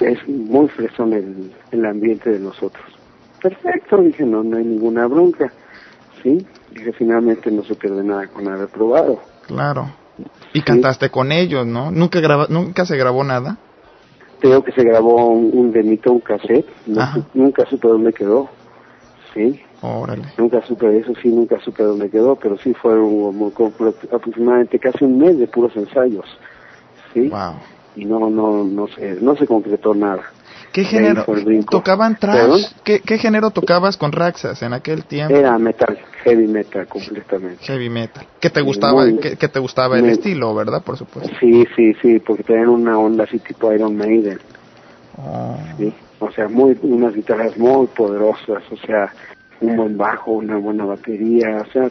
Es 0.00 0.28
muy 0.28 0.68
fresón 0.68 1.12
el, 1.12 1.52
el 1.70 1.86
ambiente 1.86 2.30
de 2.30 2.40
nosotros. 2.40 2.84
Perfecto, 3.40 3.98
dije, 3.98 4.24
no, 4.24 4.42
no 4.42 4.56
hay 4.56 4.64
ninguna 4.64 5.06
bronca. 5.06 5.52
Sí. 6.22 6.46
Dije, 6.72 6.92
finalmente 6.92 7.50
no 7.50 7.62
se 7.62 7.74
pierde 7.74 8.02
nada 8.02 8.26
con 8.28 8.48
haber 8.48 8.68
probado. 8.68 9.20
Claro. 9.46 9.90
Y 10.52 10.62
cantaste 10.62 11.10
con 11.10 11.32
ellos, 11.32 11.66
¿no? 11.66 11.90
¿Nunca, 11.90 12.20
graba, 12.20 12.46
¿Nunca 12.48 12.84
se 12.86 12.96
grabó 12.96 13.22
nada? 13.24 13.58
Creo 14.40 14.62
que 14.62 14.72
se 14.72 14.82
grabó 14.82 15.26
un, 15.28 15.50
un 15.52 15.72
demito, 15.72 16.12
un 16.12 16.20
cassette. 16.20 16.66
No, 16.86 17.02
nunca 17.34 17.66
supe 17.66 17.88
dónde 17.88 18.12
quedó. 18.12 18.48
Sí. 19.32 19.60
Órale. 19.82 20.24
Nunca 20.38 20.62
supe 20.62 20.98
eso, 20.98 21.12
sí, 21.20 21.28
nunca 21.28 21.60
supe 21.60 21.82
dónde 21.82 22.08
quedó, 22.08 22.36
pero 22.36 22.56
sí 22.58 22.72
fueron 22.72 23.36
muy, 23.36 23.52
aproximadamente 24.12 24.78
casi 24.78 25.04
un 25.04 25.18
mes 25.18 25.38
de 25.38 25.46
puros 25.46 25.76
ensayos. 25.76 26.24
Sí. 27.12 27.28
Wow. 27.28 27.56
Y 27.96 28.04
no, 28.04 28.30
no, 28.30 28.64
no, 28.64 28.88
se, 28.88 29.20
no 29.20 29.36
se 29.36 29.46
concretó 29.46 29.94
nada. 29.94 30.22
¿Qué 30.72 30.82
género 30.82 31.24
tocaban 31.70 32.16
trash? 32.18 32.66
¿Qué, 32.82 32.98
¿Qué, 32.98 33.16
género 33.18 33.50
tocabas 33.50 33.96
con 33.96 34.10
Raxas 34.10 34.60
en 34.62 34.72
aquel 34.72 35.04
tiempo? 35.04 35.32
Era 35.32 35.56
metal, 35.56 35.96
heavy 36.24 36.48
metal 36.48 36.88
completamente. 36.88 37.64
Heavy 37.64 37.88
metal. 37.88 38.26
¿Qué 38.40 38.50
te 38.50 38.60
gustaba, 38.60 39.04
qué, 39.20 39.48
te 39.48 39.60
gustaba 39.60 39.96
el 40.00 40.06
estilo, 40.06 40.52
verdad? 40.52 40.82
Por 40.82 40.96
supuesto. 40.96 41.32
Sí, 41.38 41.64
sí, 41.76 41.94
sí, 42.02 42.18
porque 42.18 42.42
tenían 42.42 42.70
una 42.70 42.98
onda 42.98 43.22
así 43.22 43.38
tipo 43.38 43.72
Iron 43.72 43.96
Maiden. 43.96 44.40
Oh. 45.16 45.56
Sí, 45.78 45.94
o 46.18 46.32
sea, 46.32 46.48
muy 46.48 46.76
unas 46.82 47.14
guitarras 47.14 47.56
muy 47.56 47.86
poderosas, 47.86 48.64
o 48.72 48.76
sea, 48.84 49.12
un 49.60 49.76
buen 49.76 49.96
bajo, 49.96 50.32
una 50.32 50.56
buena 50.56 50.84
batería, 50.84 51.62
o 51.68 51.70
sea, 51.70 51.88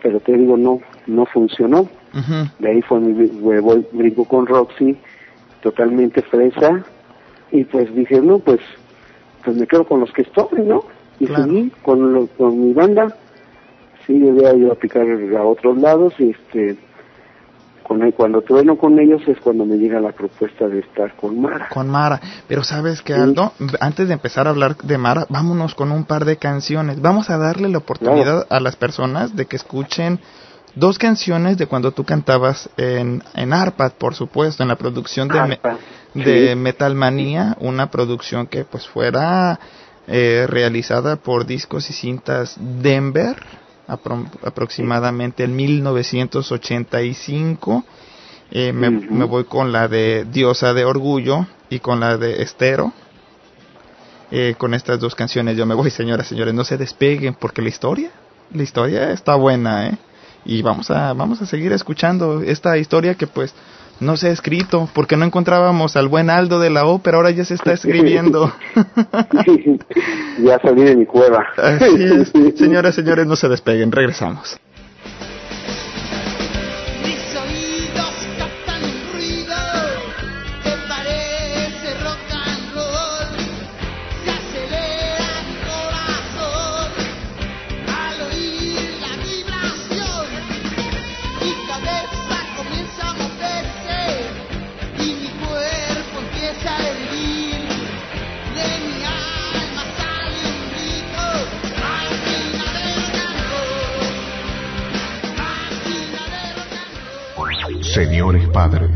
pero 0.00 0.20
te 0.20 0.32
digo, 0.32 0.56
no, 0.56 0.80
no 1.08 1.26
funcionó. 1.26 1.88
De 2.58 2.70
ahí 2.70 2.82
fue 2.82 3.00
mi 3.00 3.12
brinco 3.92 4.24
con 4.24 4.46
Roxy, 4.46 4.96
totalmente 5.60 6.22
fresa, 6.22 6.84
y 7.50 7.64
pues 7.64 7.94
dije, 7.94 8.20
no, 8.20 8.38
pues, 8.38 8.60
pues 9.44 9.56
me 9.56 9.66
quedo 9.66 9.84
con 9.84 10.00
los 10.00 10.12
que 10.12 10.22
estoy, 10.22 10.62
¿no? 10.62 10.84
Y 11.18 11.26
seguí 11.26 11.72
con, 11.82 12.28
con 12.38 12.60
mi 12.60 12.72
banda, 12.72 13.16
sí, 14.06 14.18
debía 14.18 14.54
ir 14.54 14.70
a 14.70 14.74
picar 14.74 15.06
a 15.36 15.42
otros 15.42 15.78
lados, 15.78 16.14
y 16.18 16.30
este, 16.30 16.76
con 17.84 18.10
cuando 18.12 18.42
trueno 18.42 18.76
con 18.76 18.98
ellos 18.98 19.22
es 19.28 19.38
cuando 19.40 19.64
me 19.64 19.76
llega 19.76 20.00
la 20.00 20.12
propuesta 20.12 20.66
de 20.66 20.80
estar 20.80 21.14
con 21.16 21.40
Mara. 21.40 21.68
Con 21.68 21.88
Mara, 21.88 22.20
pero 22.48 22.64
sabes 22.64 23.02
que 23.02 23.12
Aldo, 23.12 23.52
antes 23.80 24.08
de 24.08 24.14
empezar 24.14 24.46
a 24.46 24.50
hablar 24.50 24.76
de 24.76 24.98
Mara, 24.98 25.26
vámonos 25.28 25.74
con 25.74 25.92
un 25.92 26.04
par 26.04 26.24
de 26.24 26.38
canciones. 26.38 27.00
Vamos 27.00 27.30
a 27.30 27.36
darle 27.36 27.68
la 27.68 27.78
oportunidad 27.78 28.46
a 28.50 28.60
las 28.60 28.76
personas 28.76 29.36
de 29.36 29.46
que 29.46 29.56
escuchen 29.56 30.18
dos 30.74 30.98
canciones 30.98 31.58
de 31.58 31.66
cuando 31.66 31.92
tú 31.92 32.04
cantabas 32.04 32.70
en, 32.76 33.22
en 33.34 33.52
Arpad, 33.52 33.92
por 33.92 34.14
supuesto, 34.14 34.62
en 34.62 34.68
la 34.68 34.76
producción 34.76 35.28
de, 35.28 35.58
de 36.14 36.56
Metal 36.56 36.94
Manía, 36.94 37.56
una 37.60 37.90
producción 37.90 38.46
que 38.46 38.64
pues 38.64 38.86
fuera 38.86 39.58
eh, 40.06 40.46
realizada 40.48 41.16
por 41.16 41.44
discos 41.46 41.90
y 41.90 41.92
cintas 41.92 42.56
Denver, 42.58 43.36
aproximadamente 43.86 45.44
en 45.44 45.54
1985. 45.56 47.84
Eh, 48.50 48.72
me, 48.72 48.90
me, 48.90 49.24
voy 49.24 49.44
con 49.44 49.72
la 49.72 49.88
de 49.88 50.26
Diosa 50.30 50.74
de 50.74 50.84
Orgullo 50.84 51.46
y 51.70 51.80
con 51.80 52.00
la 52.00 52.18
de 52.18 52.42
Estero. 52.42 52.92
Eh, 54.30 54.54
con 54.58 54.74
estas 54.74 55.00
dos 55.00 55.14
canciones 55.14 55.56
yo 55.56 55.64
me 55.66 55.74
voy, 55.74 55.90
señoras 55.90 56.26
señores, 56.26 56.52
no 56.54 56.64
se 56.64 56.76
despeguen 56.76 57.34
porque 57.34 57.62
la 57.62 57.68
historia, 57.68 58.10
la 58.52 58.62
historia 58.62 59.12
está 59.12 59.36
buena, 59.36 59.88
¿eh? 59.88 59.96
Y 60.44 60.62
vamos 60.62 60.90
a, 60.90 61.12
vamos 61.12 61.40
a 61.42 61.46
seguir 61.46 61.72
escuchando 61.72 62.42
esta 62.42 62.76
historia 62.76 63.14
que 63.14 63.26
pues 63.26 63.54
no 64.00 64.16
se 64.16 64.28
ha 64.28 64.30
escrito 64.30 64.88
porque 64.92 65.16
no 65.16 65.24
encontrábamos 65.24 65.96
al 65.96 66.08
buen 66.08 66.30
Aldo 66.30 66.60
de 66.60 66.70
la 66.70 66.84
ópera, 66.84 67.16
ahora 67.16 67.30
ya 67.30 67.44
se 67.44 67.54
está 67.54 67.72
escribiendo. 67.72 68.52
ya 70.42 70.58
salí 70.60 70.82
de 70.82 70.96
mi 70.96 71.06
cueva. 71.06 71.46
Señoras, 72.56 72.94
señores, 72.94 73.26
no 73.26 73.36
se 73.36 73.48
despeguen, 73.48 73.92
regresamos. 73.92 74.58
Señores 107.94 108.48
padres, 108.48 108.90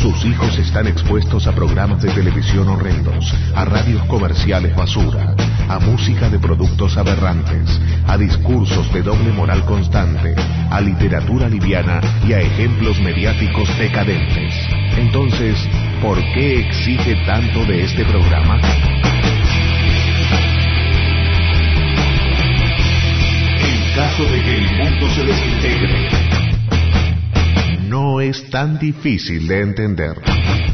sus 0.00 0.24
hijos 0.24 0.58
están 0.58 0.86
expuestos 0.86 1.46
a 1.46 1.52
programas 1.52 2.00
de 2.00 2.08
televisión 2.08 2.70
horrendos, 2.70 3.34
a 3.54 3.66
radios 3.66 4.02
comerciales 4.06 4.74
basura, 4.74 5.36
a 5.68 5.78
música 5.78 6.30
de 6.30 6.38
productos 6.38 6.96
aberrantes, 6.96 7.78
a 8.06 8.16
discursos 8.16 8.90
de 8.94 9.02
doble 9.02 9.30
moral 9.32 9.62
constante, 9.66 10.34
a 10.70 10.80
literatura 10.80 11.50
liviana 11.50 12.00
y 12.26 12.32
a 12.32 12.40
ejemplos 12.40 12.98
mediáticos 13.00 13.68
decadentes. 13.76 14.54
Entonces, 14.96 15.58
¿por 16.00 16.16
qué 16.32 16.60
exige 16.60 17.16
tanto 17.26 17.62
de 17.66 17.84
este 17.84 18.06
programa? 18.06 18.58
En 23.60 23.94
caso 23.94 24.24
de 24.24 24.42
que 24.42 24.56
el 24.56 24.76
mundo 24.78 25.10
se 25.10 25.24
desintegre, 25.26 26.49
no 27.90 28.20
es 28.20 28.48
tan 28.50 28.78
difícil 28.78 29.48
de 29.48 29.62
entender. 29.62 30.69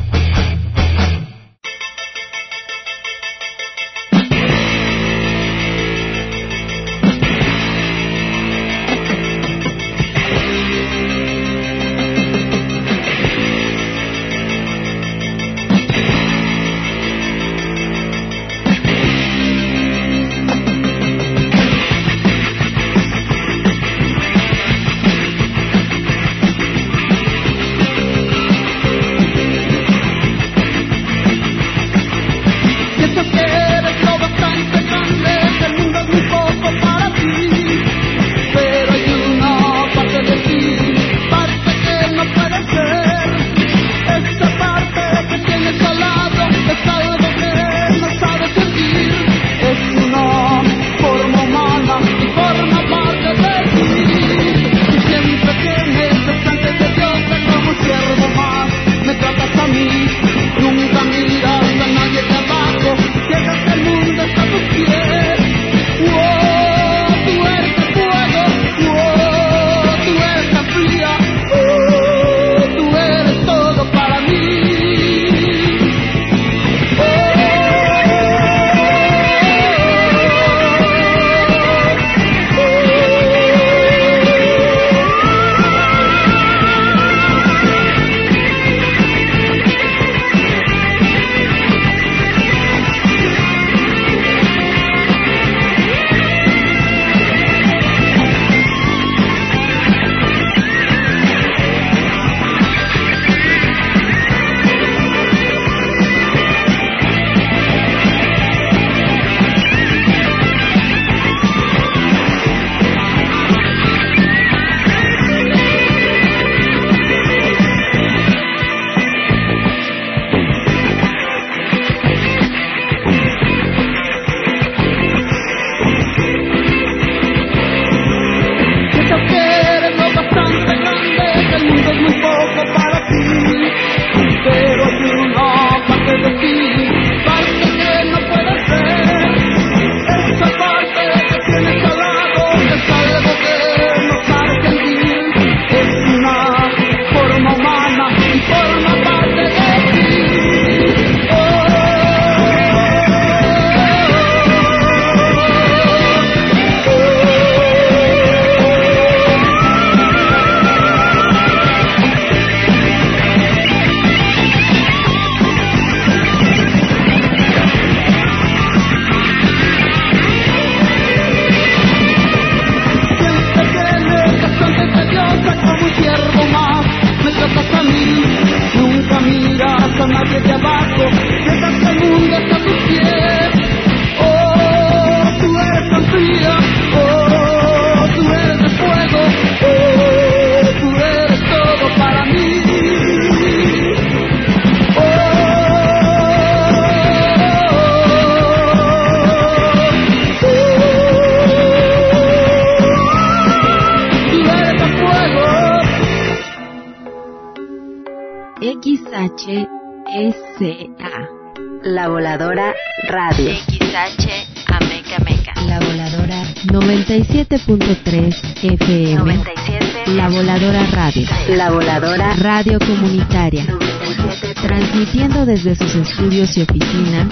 Estudios 226.47 226.57
y 226.57 226.63
oficinas. 226.63 227.27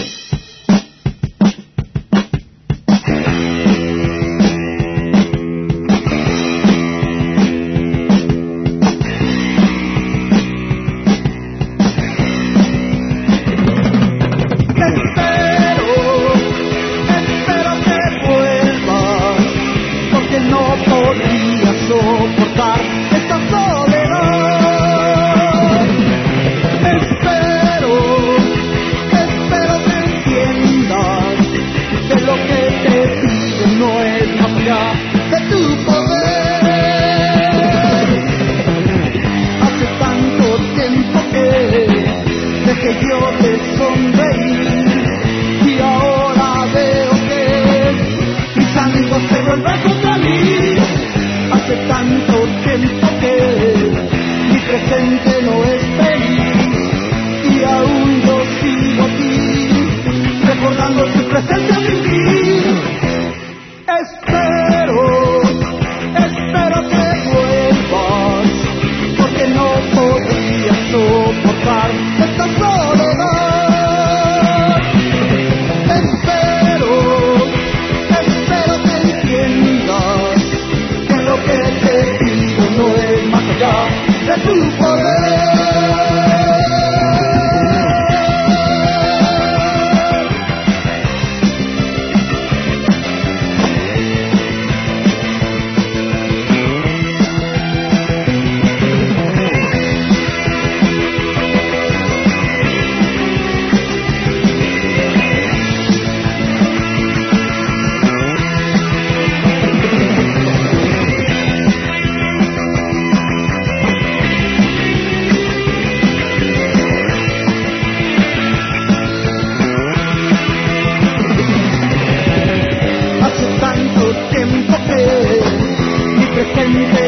yeah. 126.70 126.99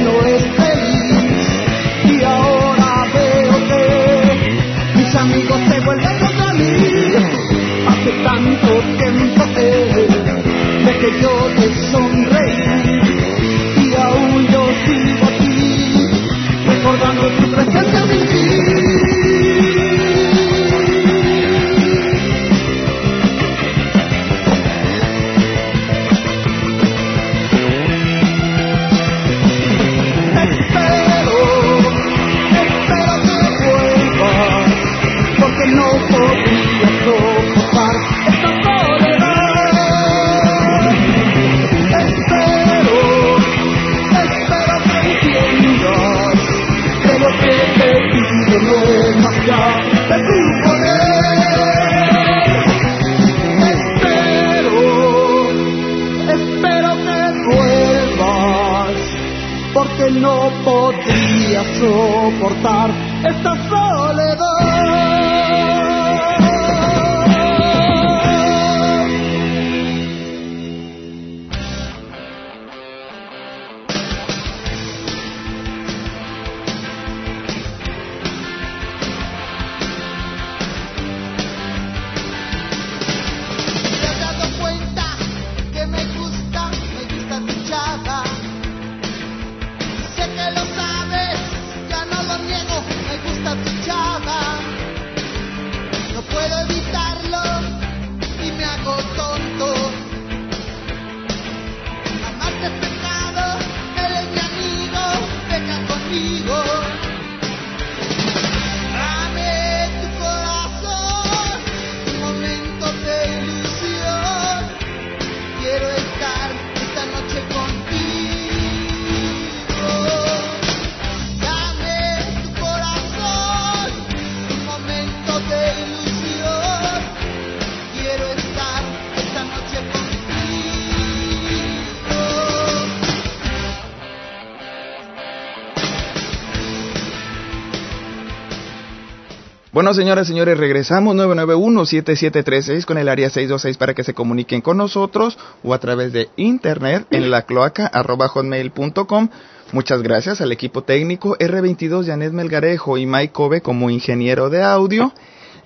Bueno, 139.81 139.95
señoras 139.95 140.27
y 140.27 140.33
señores, 140.33 140.59
regresamos 140.59 141.15
991-7736 141.15 142.85
con 142.85 142.99
el 142.99 143.09
área 143.09 143.31
626 143.31 143.77
para 143.77 143.95
que 143.95 144.03
se 144.03 144.13
comuniquen 144.13 144.61
con 144.61 144.77
nosotros 144.77 145.39
o 145.63 145.73
a 145.73 145.79
través 145.79 146.13
de 146.13 146.29
internet 146.35 147.07
en 147.09 147.31
la 147.31 147.47
cloaca 147.47 147.89
hotmail.com. 147.91 149.29
Muchas 149.71 150.03
gracias 150.03 150.39
al 150.39 150.51
equipo 150.51 150.83
técnico 150.83 151.35
R22 151.35 152.05
Janet 152.05 152.31
Melgarejo 152.31 152.99
y 152.99 153.07
Mike 153.07 153.33
Kobe 153.33 153.61
como 153.61 153.89
ingeniero 153.89 154.51
de 154.51 154.61
audio. 154.61 155.11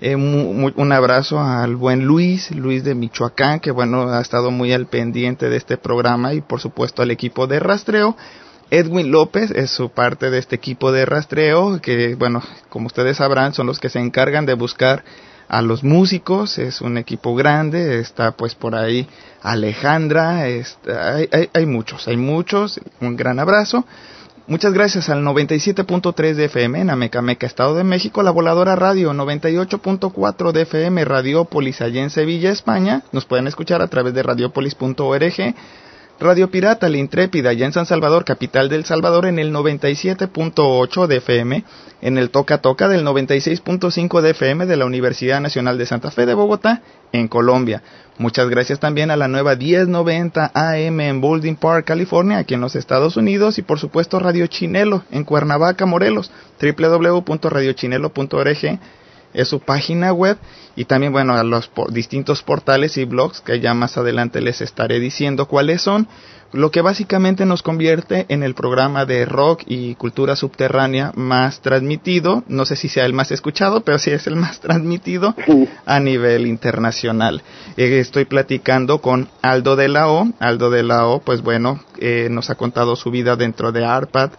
Eh, 0.00 0.16
un 0.16 0.92
abrazo 0.92 1.38
al 1.38 1.76
buen 1.76 2.06
Luis, 2.06 2.50
Luis 2.52 2.84
de 2.84 2.94
Michoacán, 2.94 3.60
que 3.60 3.70
bueno, 3.70 4.08
ha 4.08 4.22
estado 4.22 4.50
muy 4.50 4.72
al 4.72 4.86
pendiente 4.86 5.50
de 5.50 5.58
este 5.58 5.76
programa 5.76 6.32
y 6.32 6.40
por 6.40 6.60
supuesto 6.60 7.02
al 7.02 7.10
equipo 7.10 7.46
de 7.46 7.60
rastreo. 7.60 8.16
Edwin 8.70 9.12
López 9.12 9.50
es 9.52 9.70
su 9.70 9.90
parte 9.90 10.30
de 10.30 10.38
este 10.38 10.56
equipo 10.56 10.92
de 10.92 11.06
rastreo, 11.06 11.80
que 11.80 12.14
bueno, 12.16 12.42
como 12.68 12.86
ustedes 12.86 13.18
sabrán, 13.18 13.54
son 13.54 13.66
los 13.66 13.78
que 13.78 13.88
se 13.88 14.00
encargan 14.00 14.46
de 14.46 14.54
buscar 14.54 15.04
a 15.48 15.62
los 15.62 15.84
músicos, 15.84 16.58
es 16.58 16.80
un 16.80 16.98
equipo 16.98 17.34
grande, 17.36 18.00
está 18.00 18.32
pues 18.32 18.54
por 18.54 18.74
ahí 18.74 19.06
Alejandra, 19.42 20.40
hay, 20.40 20.64
hay, 21.52 21.66
muchos, 21.66 22.08
hay 22.08 22.16
muchos, 22.16 22.80
un 23.00 23.16
gran 23.16 23.38
abrazo. 23.38 23.84
Muchas 24.48 24.72
gracias 24.72 25.08
al 25.08 25.24
97.3 25.24 26.34
de 26.34 26.44
FM 26.44 26.80
en 26.80 26.90
Amecameca, 26.90 27.46
Estado 27.46 27.74
de 27.74 27.82
México, 27.82 28.22
la 28.22 28.30
Voladora 28.30 28.76
Radio 28.76 29.12
98.4 29.12 30.52
de 30.52 30.62
FM, 30.62 31.04
Radiopolis 31.04 31.80
allá 31.80 32.02
en 32.02 32.10
Sevilla, 32.10 32.52
España. 32.52 33.02
Nos 33.10 33.24
pueden 33.24 33.48
escuchar 33.48 33.82
a 33.82 33.88
través 33.88 34.14
de 34.14 34.22
radiopolis.org 34.22 35.54
Radio 36.18 36.50
Pirata, 36.50 36.88
la 36.88 36.96
Intrépida, 36.96 37.52
ya 37.52 37.66
en 37.66 37.74
San 37.74 37.84
Salvador, 37.84 38.24
capital 38.24 38.70
del 38.70 38.86
Salvador, 38.86 39.26
en 39.26 39.38
el 39.38 39.52
97.8 39.52 41.06
de 41.06 41.16
FM, 41.18 41.62
en 42.00 42.16
el 42.16 42.30
Toca 42.30 42.62
Toca 42.62 42.88
del 42.88 43.04
96.5 43.04 44.22
de 44.22 44.30
FM 44.30 44.64
de 44.64 44.78
la 44.78 44.86
Universidad 44.86 45.42
Nacional 45.42 45.76
de 45.76 45.84
Santa 45.84 46.10
Fe 46.10 46.24
de 46.24 46.32
Bogotá, 46.32 46.80
en 47.12 47.28
Colombia. 47.28 47.82
Muchas 48.16 48.48
gracias 48.48 48.80
también 48.80 49.10
a 49.10 49.16
la 49.16 49.28
nueva 49.28 49.56
1090 49.56 50.52
AM 50.54 51.00
en 51.00 51.20
Boulding 51.20 51.56
Park, 51.56 51.84
California, 51.84 52.38
aquí 52.38 52.54
en 52.54 52.62
los 52.62 52.76
Estados 52.76 53.18
Unidos, 53.18 53.58
y 53.58 53.62
por 53.62 53.78
supuesto 53.78 54.18
Radio 54.18 54.46
Chinelo, 54.46 55.04
en 55.10 55.24
Cuernavaca, 55.24 55.84
Morelos, 55.84 56.30
www.radiochinelo.org 56.58 58.78
es 59.36 59.48
su 59.48 59.60
página 59.60 60.12
web 60.12 60.38
y 60.74 60.86
también, 60.86 61.12
bueno, 61.12 61.34
a 61.34 61.44
los 61.44 61.70
distintos 61.90 62.42
portales 62.42 62.96
y 62.96 63.04
blogs 63.04 63.40
que 63.40 63.60
ya 63.60 63.74
más 63.74 63.96
adelante 63.96 64.40
les 64.40 64.60
estaré 64.60 64.98
diciendo 64.98 65.46
cuáles 65.46 65.82
son, 65.82 66.08
lo 66.52 66.70
que 66.70 66.80
básicamente 66.80 67.44
nos 67.44 67.62
convierte 67.62 68.26
en 68.28 68.42
el 68.42 68.54
programa 68.54 69.04
de 69.04 69.24
rock 69.26 69.62
y 69.66 69.94
cultura 69.96 70.36
subterránea 70.36 71.12
más 71.14 71.60
transmitido, 71.60 72.44
no 72.48 72.64
sé 72.64 72.76
si 72.76 72.88
sea 72.88 73.04
el 73.04 73.12
más 73.12 73.30
escuchado, 73.30 73.82
pero 73.82 73.98
sí 73.98 74.10
es 74.10 74.26
el 74.26 74.36
más 74.36 74.60
transmitido 74.60 75.34
a 75.84 76.00
nivel 76.00 76.46
internacional. 76.46 77.42
Eh, 77.76 77.98
estoy 77.98 78.24
platicando 78.24 79.00
con 79.00 79.28
Aldo 79.42 79.76
de 79.76 79.88
la 79.88 80.08
O, 80.08 80.28
Aldo 80.38 80.70
de 80.70 80.82
la 80.82 81.06
O, 81.06 81.20
pues 81.20 81.42
bueno, 81.42 81.80
eh, 81.98 82.28
nos 82.30 82.48
ha 82.50 82.54
contado 82.54 82.96
su 82.96 83.10
vida 83.10 83.36
dentro 83.36 83.72
de 83.72 83.84
ARPAD, 83.84 84.30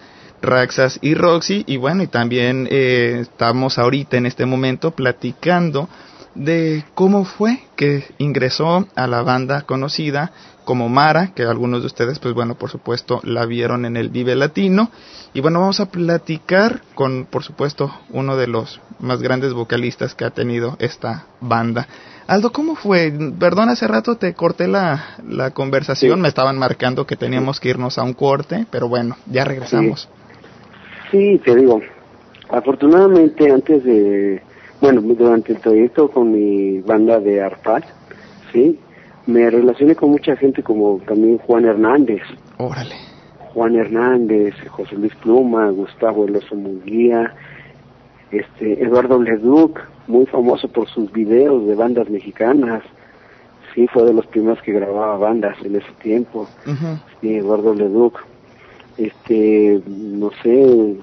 Raxas 0.41 0.99
y 1.01 1.13
Roxy. 1.13 1.63
Y 1.67 1.77
bueno, 1.77 2.03
y 2.03 2.07
también 2.07 2.67
eh, 2.69 3.19
estamos 3.21 3.77
ahorita 3.77 4.17
en 4.17 4.25
este 4.25 4.45
momento 4.45 4.91
platicando 4.91 5.89
de 6.37 6.85
cómo 6.93 7.25
fue 7.25 7.59
que 7.75 8.05
ingresó 8.19 8.87
a 8.95 9.07
la 9.07 9.23
banda 9.23 9.63
conocida 9.63 10.31
como 10.65 10.89
Mara, 10.89 11.33
que 11.33 11.43
algunos 11.43 11.79
de 11.79 11.87
ustedes, 11.87 12.19
pues 12.19 12.33
bueno, 12.33 12.55
por 12.55 12.69
supuesto, 12.69 13.21
la 13.23 13.45
vieron 13.45 13.85
en 13.85 13.95
el 13.95 14.09
Vive 14.09 14.35
Latino. 14.35 14.91
Y 15.33 15.39
bueno, 15.39 15.61
vamos 15.61 15.79
a 15.79 15.85
platicar 15.85 16.81
con, 16.93 17.25
por 17.25 17.43
supuesto, 17.43 17.89
uno 18.09 18.35
de 18.35 18.47
los 18.47 18.81
más 18.99 19.21
grandes 19.21 19.53
vocalistas 19.53 20.13
que 20.13 20.25
ha 20.25 20.31
tenido 20.31 20.75
esta 20.79 21.25
banda. 21.39 21.87
Aldo, 22.27 22.51
¿cómo 22.51 22.75
fue? 22.75 23.13
Perdón, 23.39 23.69
hace 23.69 23.87
rato 23.87 24.17
te 24.17 24.33
corté 24.33 24.67
la, 24.67 25.15
la 25.25 25.51
conversación, 25.51 26.19
me 26.19 26.27
estaban 26.27 26.57
marcando 26.57 27.07
que 27.07 27.15
teníamos 27.15 27.61
que 27.61 27.69
irnos 27.69 27.97
a 27.97 28.03
un 28.03 28.13
corte, 28.13 28.67
pero 28.69 28.89
bueno, 28.89 29.15
ya 29.25 29.45
regresamos. 29.45 30.01
Sí, 30.01 30.16
te 31.11 31.55
digo, 31.55 31.81
afortunadamente 32.49 33.49
antes 33.49 33.83
de, 33.83 34.41
bueno, 34.81 35.01
durante 35.01 35.53
el 35.53 35.59
trayecto 35.59 36.09
con 36.09 36.31
mi 36.31 36.79
banda 36.81 37.19
de 37.19 37.41
Arpad, 37.41 37.83
sí, 38.51 38.77
me 39.25 39.49
relacioné 39.49 39.95
con 39.95 40.11
mucha 40.11 40.35
gente 40.35 40.63
como 40.63 40.99
también 41.05 41.37
Juan 41.39 41.65
Hernández. 41.65 42.21
Órale. 42.57 42.95
Juan 43.53 43.75
Hernández, 43.75 44.53
José 44.69 44.95
Luis 44.95 45.15
Pluma, 45.15 45.69
Gustavo 45.69 46.25
Eloso 46.25 46.55
Munguía, 46.55 47.33
este, 48.31 48.83
Eduardo 48.83 49.21
Leduc, 49.21 49.79
muy 50.07 50.25
famoso 50.25 50.67
por 50.67 50.87
sus 50.89 51.11
videos 51.11 51.65
de 51.67 51.75
bandas 51.75 52.09
mexicanas. 52.09 52.83
Sí, 53.73 53.87
fue 53.87 54.03
de 54.03 54.13
los 54.13 54.25
primeros 54.27 54.61
que 54.61 54.73
grababa 54.73 55.17
bandas 55.17 55.57
en 55.63 55.75
ese 55.75 55.91
tiempo. 56.01 56.47
Sí, 57.21 57.35
Eduardo 57.37 57.73
Leduc 57.73 58.19
este, 58.97 59.81
no 59.87 60.31
sé, 60.43 60.95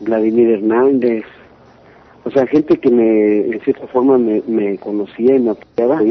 Vladimir 0.00 0.50
Hernández, 0.50 1.24
o 2.24 2.30
sea, 2.30 2.46
gente 2.46 2.78
que 2.78 2.90
me, 2.90 3.38
en 3.38 3.60
cierta 3.60 3.86
forma 3.86 4.18
me, 4.18 4.42
me 4.48 4.76
conocía 4.78 5.36
y 5.36 5.40
me 5.40 5.50
apoyaba. 5.52 6.02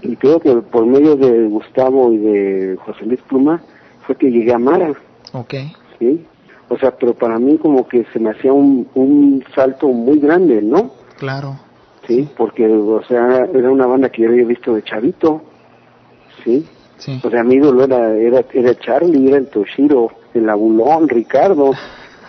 Y 0.00 0.16
creo 0.16 0.40
que 0.40 0.50
por 0.54 0.86
medio 0.86 1.14
de 1.14 1.46
Gustavo 1.46 2.12
y 2.12 2.16
de 2.16 2.76
José 2.84 3.04
Luis 3.04 3.20
Pluma 3.28 3.62
fue 4.06 4.16
que 4.16 4.30
llegué 4.30 4.52
a 4.52 4.58
Mara. 4.58 4.94
Ok. 5.32 5.54
Sí. 5.98 6.24
O 6.68 6.78
sea, 6.78 6.96
pero 6.96 7.12
para 7.12 7.38
mí 7.38 7.58
como 7.58 7.86
que 7.86 8.06
se 8.14 8.18
me 8.18 8.30
hacía 8.30 8.52
un, 8.52 8.88
un 8.94 9.44
salto 9.54 9.88
muy 9.88 10.18
grande, 10.18 10.62
¿no? 10.62 10.92
Claro. 11.18 11.58
Sí, 12.06 12.28
porque, 12.36 12.66
o 12.66 13.02
sea, 13.04 13.46
era 13.54 13.70
una 13.70 13.86
banda 13.86 14.08
que 14.08 14.22
yo 14.22 14.30
había 14.30 14.46
visto 14.46 14.74
de 14.74 14.82
chavito. 14.82 15.42
Sí. 16.42 16.66
Sí. 17.04 17.20
O 17.22 17.30
sea, 17.30 17.42
mi 17.42 17.56
ídolo 17.56 17.82
era, 17.82 18.14
era, 18.14 18.44
era 18.52 18.74
Charlie, 18.78 19.28
era 19.28 19.38
el 19.38 19.48
Toshiro 19.48 20.12
el 20.34 20.48
abulón, 20.48 21.08
Ricardo. 21.08 21.72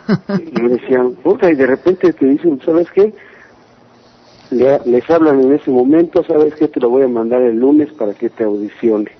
y 0.29 0.61
me 0.61 0.69
decían, 0.69 1.13
puta, 1.23 1.51
y 1.51 1.55
de 1.55 1.67
repente 1.67 2.11
te 2.11 2.25
dicen, 2.25 2.59
¿sabes 2.65 2.89
qué? 2.91 3.13
les 4.85 5.09
hablan 5.09 5.41
en 5.41 5.53
ese 5.53 5.71
momento, 5.71 6.23
¿sabes 6.23 6.53
qué? 6.53 6.67
Te 6.67 6.79
lo 6.79 6.89
voy 6.89 7.03
a 7.03 7.07
mandar 7.07 7.41
el 7.41 7.57
lunes 7.57 7.91
para 7.93 8.13
que 8.13 8.29
te 8.29 8.43
audicione. 8.43 9.11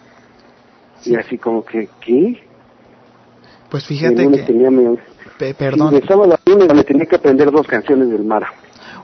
Y 1.05 1.15
así 1.15 1.37
como 1.37 1.65
que, 1.65 1.89
¿qué? 1.99 2.43
Pues 3.69 3.85
fíjate 3.85 4.29
que... 4.29 4.37
Tenía 4.43 4.69
perdón. 5.57 5.95
El 5.95 6.07
sábado 6.07 6.37
lunes 6.45 6.73
me 6.73 6.83
tenía 6.83 7.05
que 7.07 7.15
aprender 7.15 7.51
dos 7.51 7.65
canciones 7.65 8.09
del 8.09 8.23
Mara. 8.23 8.53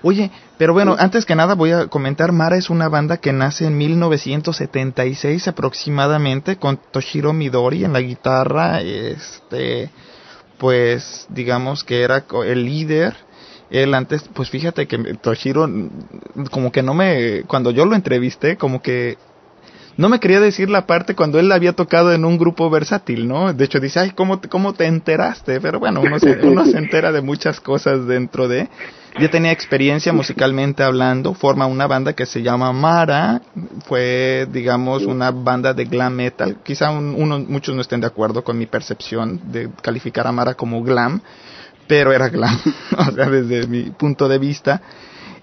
Oye, 0.01 0.31
pero 0.57 0.73
bueno, 0.73 0.95
antes 0.97 1.25
que 1.25 1.35
nada 1.35 1.55
voy 1.55 1.71
a 1.71 1.87
comentar, 1.87 2.31
Mara 2.31 2.57
es 2.57 2.69
una 2.69 2.87
banda 2.87 3.17
que 3.17 3.33
nace 3.33 3.65
en 3.65 3.77
1976 3.77 5.47
aproximadamente 5.47 6.55
con 6.55 6.77
Toshiro 6.77 7.33
Midori 7.33 7.83
en 7.83 7.91
la 7.91 7.99
guitarra, 7.99 8.81
este, 8.81 9.89
pues 10.57 11.27
digamos 11.29 11.83
que 11.83 12.03
era 12.03 12.23
el 12.45 12.65
líder. 12.65 13.15
Él 13.69 13.93
antes, 13.93 14.23
pues 14.33 14.49
fíjate 14.49 14.87
que 14.87 14.97
Toshiro, 15.15 15.69
como 16.49 16.71
que 16.71 16.81
no 16.81 16.93
me, 16.93 17.43
cuando 17.43 17.69
yo 17.71 17.85
lo 17.85 17.95
entrevisté, 17.95 18.57
como 18.57 18.81
que 18.81 19.17
no 19.99 20.07
me 20.07 20.21
quería 20.21 20.39
decir 20.39 20.69
la 20.69 20.87
parte 20.87 21.13
cuando 21.13 21.39
él 21.39 21.51
había 21.51 21.73
tocado 21.73 22.13
en 22.13 22.23
un 22.23 22.37
grupo 22.37 22.69
versátil, 22.69 23.27
¿no? 23.27 23.51
De 23.51 23.65
hecho 23.65 23.81
dice, 23.81 23.99
ay, 23.99 24.11
¿cómo 24.11 24.39
cómo 24.47 24.71
te 24.71 24.85
enteraste? 24.85 25.59
Pero 25.59 25.77
bueno, 25.77 25.99
uno 25.99 26.17
se, 26.19 26.39
uno 26.41 26.65
se 26.65 26.77
entera 26.77 27.11
de 27.11 27.19
muchas 27.19 27.59
cosas 27.59 28.07
dentro 28.07 28.47
de... 28.47 28.69
Ya 29.19 29.29
tenía 29.29 29.51
experiencia 29.51 30.13
musicalmente 30.13 30.83
hablando, 30.83 31.33
forma 31.33 31.65
una 31.65 31.85
banda 31.85 32.13
que 32.13 32.25
se 32.25 32.41
llama 32.41 32.71
Mara, 32.71 33.41
fue, 33.87 34.47
digamos, 34.49 35.03
una 35.03 35.31
banda 35.31 35.73
de 35.73 35.83
glam 35.83 36.13
metal. 36.13 36.59
Quizá 36.63 36.91
uno, 36.91 37.39
muchos 37.39 37.75
no 37.75 37.81
estén 37.81 37.99
de 37.99 38.07
acuerdo 38.07 38.41
con 38.41 38.57
mi 38.57 38.67
percepción 38.67 39.51
de 39.51 39.69
calificar 39.81 40.27
a 40.27 40.31
Mara 40.31 40.53
como 40.53 40.81
glam, 40.81 41.19
pero 41.87 42.13
era 42.13 42.29
glam, 42.29 42.57
o 42.97 43.11
sea, 43.11 43.29
desde 43.29 43.67
mi 43.67 43.89
punto 43.89 44.29
de 44.29 44.37
vista. 44.37 44.81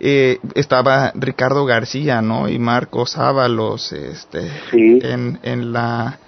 Eh, 0.01 0.39
estaba 0.55 1.13
Ricardo 1.15 1.65
García, 1.65 2.21
¿no? 2.23 2.49
Y 2.49 2.59
Marcos 2.59 3.17
Ábalos, 3.17 3.93
este, 3.93 4.51
en, 4.73 5.39
en 5.43 5.73
la, 5.73 6.19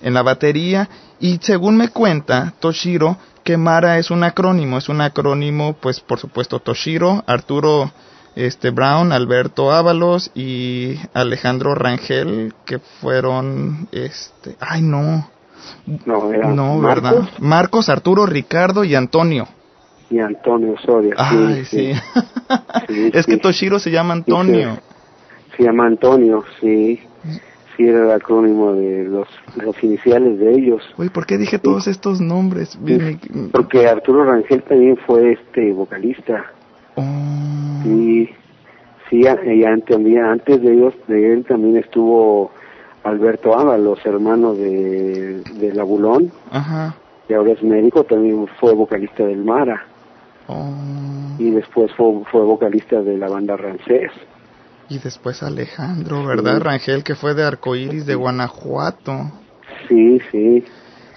en 0.00 0.14
la 0.14 0.22
batería. 0.22 0.88
Y 1.20 1.38
según 1.42 1.76
me 1.76 1.88
cuenta 1.88 2.54
Toshiro, 2.58 3.16
que 3.44 3.56
Mara 3.56 3.98
es 3.98 4.10
un 4.10 4.24
acrónimo, 4.24 4.78
es 4.78 4.88
un 4.88 5.00
acrónimo, 5.00 5.74
pues 5.74 6.00
por 6.00 6.18
supuesto 6.18 6.58
Toshiro, 6.58 7.22
Arturo 7.26 7.92
este 8.34 8.70
Brown, 8.70 9.12
Alberto 9.12 9.72
Ábalos 9.72 10.30
y 10.34 10.96
Alejandro 11.12 11.74
Rangel, 11.74 12.54
que 12.64 12.78
fueron, 12.78 13.88
este, 13.92 14.56
ay 14.60 14.82
no, 14.82 15.28
no, 16.06 16.30
no 16.54 16.80
¿verdad? 16.80 17.28
Marcos, 17.38 17.88
Arturo, 17.88 18.26
Ricardo 18.26 18.84
y 18.84 18.94
Antonio. 18.94 19.46
Y 20.12 20.18
Antonio 20.20 20.76
Soria. 20.84 21.14
Ay, 21.16 21.64
sí. 21.64 21.92
es 23.14 23.24
que 23.24 23.38
Toshiro 23.38 23.78
se 23.78 23.90
llama 23.90 24.12
Antonio. 24.12 24.76
Se, 25.56 25.64
llama 25.64 25.86
Antonio, 25.86 26.44
sí. 26.60 27.00
Sí, 27.76 27.84
era 27.88 28.02
el 28.02 28.10
acrónimo 28.10 28.74
de 28.74 29.04
los, 29.04 29.26
los 29.56 29.82
iniciales 29.82 30.38
de 30.38 30.52
ellos. 30.52 30.82
Uy, 30.98 31.08
¿por 31.08 31.24
qué 31.24 31.38
dije 31.38 31.58
todos 31.58 31.86
estos 31.86 32.20
nombres? 32.20 32.78
Porque 33.50 33.88
Arturo 33.88 34.24
Rangel 34.24 34.62
también 34.64 34.98
fue 35.06 35.32
este 35.32 35.72
vocalista. 35.72 36.44
Oh. 36.96 37.02
Y 37.86 38.28
sí, 39.08 39.22
y 39.22 39.64
antes, 39.64 39.96
antes 39.96 40.60
de 40.60 40.72
ellos, 40.74 40.92
de 41.08 41.32
él 41.32 41.46
también 41.46 41.78
estuvo 41.78 42.50
Alberto 43.02 43.56
los 43.78 44.04
hermanos 44.04 44.58
de, 44.58 45.40
de 45.40 45.74
Labulón, 45.74 46.30
Ajá. 46.50 46.94
que 47.26 47.34
ahora 47.34 47.52
es 47.52 47.62
médico, 47.62 48.04
también 48.04 48.46
fue 48.60 48.74
vocalista 48.74 49.24
del 49.24 49.42
Mara. 49.42 49.86
Oh. 50.48 50.72
Y 51.38 51.50
después 51.50 51.92
fue, 51.96 52.24
fue 52.30 52.42
vocalista 52.42 53.00
de 53.00 53.16
la 53.16 53.28
banda 53.28 53.56
Rancés. 53.56 54.10
Y 54.88 54.98
después 54.98 55.42
Alejandro, 55.42 56.26
¿verdad? 56.26 56.60
Rangel, 56.60 57.02
que 57.02 57.14
fue 57.14 57.34
de 57.34 57.44
Arcoíris 57.44 58.04
de 58.04 58.14
Guanajuato. 58.14 59.30
Sí, 59.88 60.20
sí. 60.30 60.64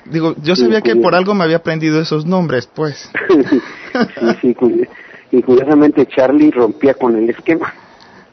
Digo, 0.05 0.35
yo 0.41 0.55
sabía 0.55 0.81
que 0.81 0.95
por 0.95 1.15
algo 1.15 1.33
me 1.33 1.43
había 1.43 1.57
aprendido 1.57 1.99
esos 1.99 2.25
nombres, 2.25 2.67
pues. 2.67 3.11
sí, 4.41 4.55
sí. 4.59 4.81
Y 5.31 5.41
curiosamente 5.41 6.05
Charlie 6.05 6.51
rompía 6.51 6.93
con 6.93 7.15
el 7.17 7.29
esquema. 7.29 7.73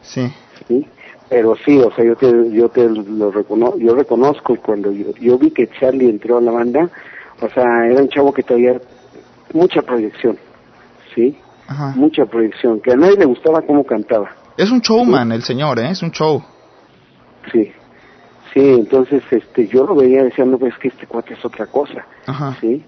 Sí. 0.03 0.31
Sí. 0.69 0.87
Pero 1.29 1.57
sí, 1.65 1.79
o 1.79 1.91
sea, 1.95 2.05
yo 2.05 2.15
te, 2.15 2.51
yo 2.51 2.69
te 2.69 2.89
lo 2.89 3.31
reconozco, 3.31 3.79
yo 3.79 3.95
reconozco 3.95 4.55
cuando 4.57 4.93
yo, 4.93 5.15
yo 5.19 5.39
vi 5.39 5.51
que 5.51 5.67
Charlie 5.81 6.11
entró 6.11 6.37
a 6.37 6.43
la 6.43 6.53
banda, 6.53 6.91
o 7.41 7.49
sea, 7.49 7.87
era 7.87 8.03
un 8.03 8.09
chavo 8.11 8.35
que 8.35 8.43
tenía 8.43 8.79
mucha 9.55 9.81
proyección, 9.81 10.37
¿sí? 11.15 11.37
Ajá. 11.67 11.93
Mucha 11.97 12.27
proyección, 12.27 12.81
que 12.81 12.93
a 12.93 12.97
nadie 12.97 13.17
le 13.17 13.25
gustaba 13.25 13.63
cómo 13.63 13.85
cantaba. 13.85 14.31
Es 14.57 14.71
un 14.71 14.81
showman 14.81 15.33
el 15.33 15.43
señor, 15.43 15.79
¿eh? 15.79 15.91
Es 15.91 16.03
un 16.03 16.11
show. 16.11 16.43
Sí. 17.51 17.73
Sí, 18.53 18.61
entonces 18.61 19.23
este 19.31 19.67
yo 19.67 19.87
lo 19.87 19.95
veía 19.95 20.25
diciendo 20.25 20.59
pues 20.59 20.75
que 20.77 20.89
este 20.89 21.07
cuate 21.07 21.35
es 21.35 21.45
otra 21.45 21.67
cosa. 21.67 22.05
Ajá. 22.27 22.57
¿Sí? 22.61 22.85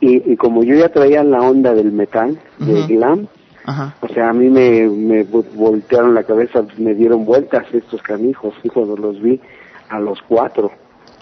Y, 0.00 0.32
y 0.32 0.36
como 0.36 0.62
yo 0.62 0.76
ya 0.76 0.88
traía 0.90 1.24
la 1.24 1.40
onda 1.40 1.74
del 1.74 1.90
metal, 1.90 2.38
del 2.58 2.86
glam, 2.86 3.26
Ajá. 3.64 3.94
o 4.00 4.08
sea, 4.08 4.30
a 4.30 4.32
mí 4.32 4.50
me, 4.50 4.86
me 4.88 5.24
voltearon 5.24 6.14
la 6.14 6.24
cabeza, 6.24 6.64
me 6.76 6.94
dieron 6.94 7.24
vueltas 7.24 7.64
estos 7.72 8.02
canijos, 8.02 8.54
y 8.62 8.68
cuando 8.68 8.96
los 8.96 9.20
vi 9.20 9.40
a 9.88 9.98
los 9.98 10.20
cuatro. 10.22 10.70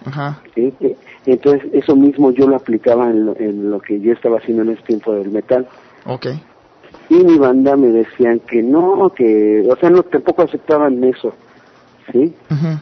Ajá. 0.05 0.41
¿sí? 0.55 0.75
Entonces, 1.27 1.71
eso 1.73 1.95
mismo 1.95 2.33
yo 2.33 2.49
lo 2.49 2.57
aplicaba 2.57 3.09
en 3.09 3.27
lo, 3.27 3.37
en 3.37 3.71
lo 3.71 3.81
que 3.81 4.01
yo 4.01 4.13
estaba 4.13 4.39
haciendo 4.39 4.63
en 4.63 4.71
ese 4.71 4.83
tiempo 4.83 5.15
del 5.15 5.31
metal. 5.31 5.67
Ok. 6.07 6.27
Y 7.09 7.15
mi 7.15 7.39
banda 7.39 7.77
me 7.77 7.89
decían 7.89 8.41
que 8.41 8.63
no, 8.63 9.13
que, 9.15 9.67
o 9.71 9.77
sea, 9.77 9.91
no, 9.91 10.03
tampoco 10.03 10.43
aceptaban 10.43 11.03
eso. 11.05 11.35
¿sí? 12.11 12.35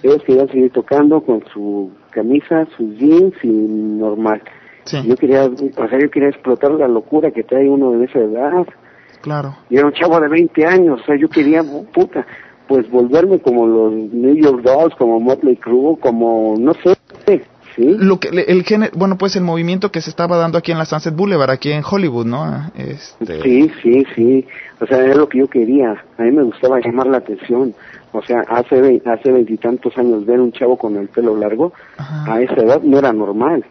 Ellos 0.03 0.23
querían 0.25 0.49
seguir 0.49 0.73
tocando 0.73 1.21
con 1.21 1.43
su 1.53 1.91
camisa, 2.11 2.67
sus 2.77 2.97
jeans 2.97 3.35
y 3.43 3.49
normal. 3.49 4.43
Sí, 4.85 4.97
Yo 5.07 5.17
quería, 5.17 5.45
o 5.45 5.89
sea, 5.89 5.99
yo 5.99 6.11
quería 6.11 6.31
explotar 6.31 6.71
la 6.73 6.89
locura 6.89 7.31
que 7.31 7.43
trae 7.45 7.69
uno 7.69 7.93
de 7.93 8.07
esa 8.07 8.19
edad. 8.21 8.67
claro. 9.21 9.55
Y 9.69 9.77
era 9.77 9.87
un 9.87 9.93
chavo 9.93 10.19
de 10.21 10.29
20 10.29 10.67
años, 10.67 11.01
o 11.03 11.05
sea, 11.05 11.17
yo 11.17 11.29
quería, 11.29 11.63
puta, 11.63 12.27
pues 12.67 12.91
volverme 12.91 13.41
como 13.41 13.67
los 13.67 13.93
New 13.93 14.35
York 14.35 14.63
Dolls, 14.63 14.95
como 14.97 15.21
Motley 15.21 15.57
Crue, 15.57 15.99
como, 16.01 16.55
no 16.59 16.73
sé, 16.75 16.97
¿sí? 17.77 17.97
Lo 17.99 18.19
que 18.21 18.29
el 18.29 18.63
género, 18.65 18.93
bueno, 18.97 19.17
pues 19.19 19.37
el 19.37 19.43
movimiento 19.43 19.91
que 19.91 20.01
se 20.01 20.11
estaba 20.11 20.37
dando 20.37 20.59
aquí 20.59 20.73
en 20.73 20.79
la 20.79 20.85
Sunset 20.85 21.15
Boulevard, 21.15 21.51
aquí 21.51 21.71
en 21.73 21.83
Hollywood, 21.89 22.27
¿no? 22.27 22.71
Este, 22.77 23.43
Sí, 23.43 23.71
sí, 23.83 24.07
sí. 24.15 24.47
O 24.81 24.87
sea, 24.87 24.99
era 25.05 25.15
lo 25.15 25.29
que 25.29 25.39
yo 25.39 25.49
quería. 25.49 26.05
A 26.19 26.23
mí 26.23 26.31
me 26.33 26.43
gustaba 26.43 26.79
llamar 26.81 27.07
la 27.07 27.19
atención. 27.19 27.75
O 28.13 28.23
sea, 28.23 28.41
hace 28.49 29.01
hace 29.05 29.31
veintitantos 29.33 29.97
años 29.97 30.27
ver 30.27 30.41
un 30.41 30.51
chavo 30.53 30.77
con 30.77 30.97
el 30.97 31.09
pelo 31.09 31.37
largo, 31.37 31.73
Ajá. 31.97 32.35
a 32.35 32.43
esa 32.43 32.55
edad 32.55 32.83
no 32.83 32.99
era 32.99 33.13
normal. 33.13 33.65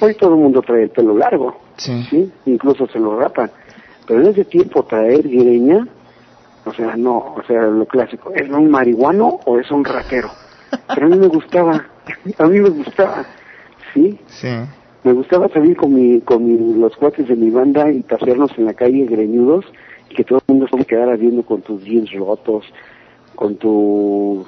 Hoy 0.00 0.14
todo 0.14 0.34
el 0.34 0.40
mundo 0.40 0.60
trae 0.60 0.82
el 0.84 0.90
pelo 0.90 1.16
largo, 1.16 1.58
Sí. 1.78 2.02
¿sí? 2.10 2.30
Incluso 2.44 2.86
se 2.88 2.98
lo 2.98 3.18
rapan. 3.18 3.50
Pero 4.06 4.20
en 4.20 4.26
ese 4.26 4.44
tiempo 4.44 4.84
traer 4.84 5.26
guireña, 5.26 5.86
o 6.66 6.72
sea, 6.74 6.96
no, 6.96 7.16
o 7.36 7.42
sea, 7.46 7.62
lo 7.62 7.86
clásico, 7.86 8.30
¿es 8.34 8.48
un 8.50 8.70
marihuano 8.70 9.40
o 9.46 9.58
es 9.58 9.70
un 9.70 9.84
raquero? 9.84 10.28
Pero 10.94 11.06
a 11.06 11.08
mí 11.08 11.16
me 11.18 11.28
gustaba, 11.28 11.86
a 12.38 12.46
mí 12.46 12.60
me 12.60 12.68
gustaba, 12.70 13.24
¿sí? 13.94 14.18
Sí. 14.26 14.48
Me 15.04 15.12
gustaba 15.12 15.48
salir 15.48 15.76
con, 15.76 15.94
mi, 15.94 16.20
con 16.20 16.44
mi- 16.44 16.78
los 16.80 16.96
cuates 16.96 17.28
de 17.28 17.36
mi 17.36 17.50
banda 17.50 17.90
y 17.90 18.02
pasearnos 18.02 18.50
en 18.58 18.64
la 18.64 18.74
calle 18.74 19.04
greñudos 19.06 19.64
y 20.10 20.14
que 20.14 20.24
todo 20.24 20.38
el 20.46 20.54
mundo 20.54 20.66
se 20.76 20.84
quedara 20.84 21.16
viendo 21.16 21.44
con 21.44 21.62
tus 21.62 21.82
jeans 21.84 22.10
rotos, 22.12 22.64
con 23.34 23.56
tu 23.56 24.44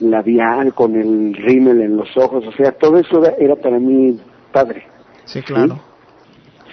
labial, 0.00 0.72
con 0.74 0.94
el 0.94 1.34
rímel 1.34 1.80
en 1.82 1.96
los 1.96 2.08
ojos, 2.16 2.44
o 2.46 2.52
sea, 2.52 2.72
todo 2.72 2.98
eso 2.98 3.22
era, 3.24 3.34
era 3.38 3.56
para 3.56 3.78
mí 3.78 4.18
padre. 4.52 4.84
Sí, 5.24 5.42
claro. 5.42 5.78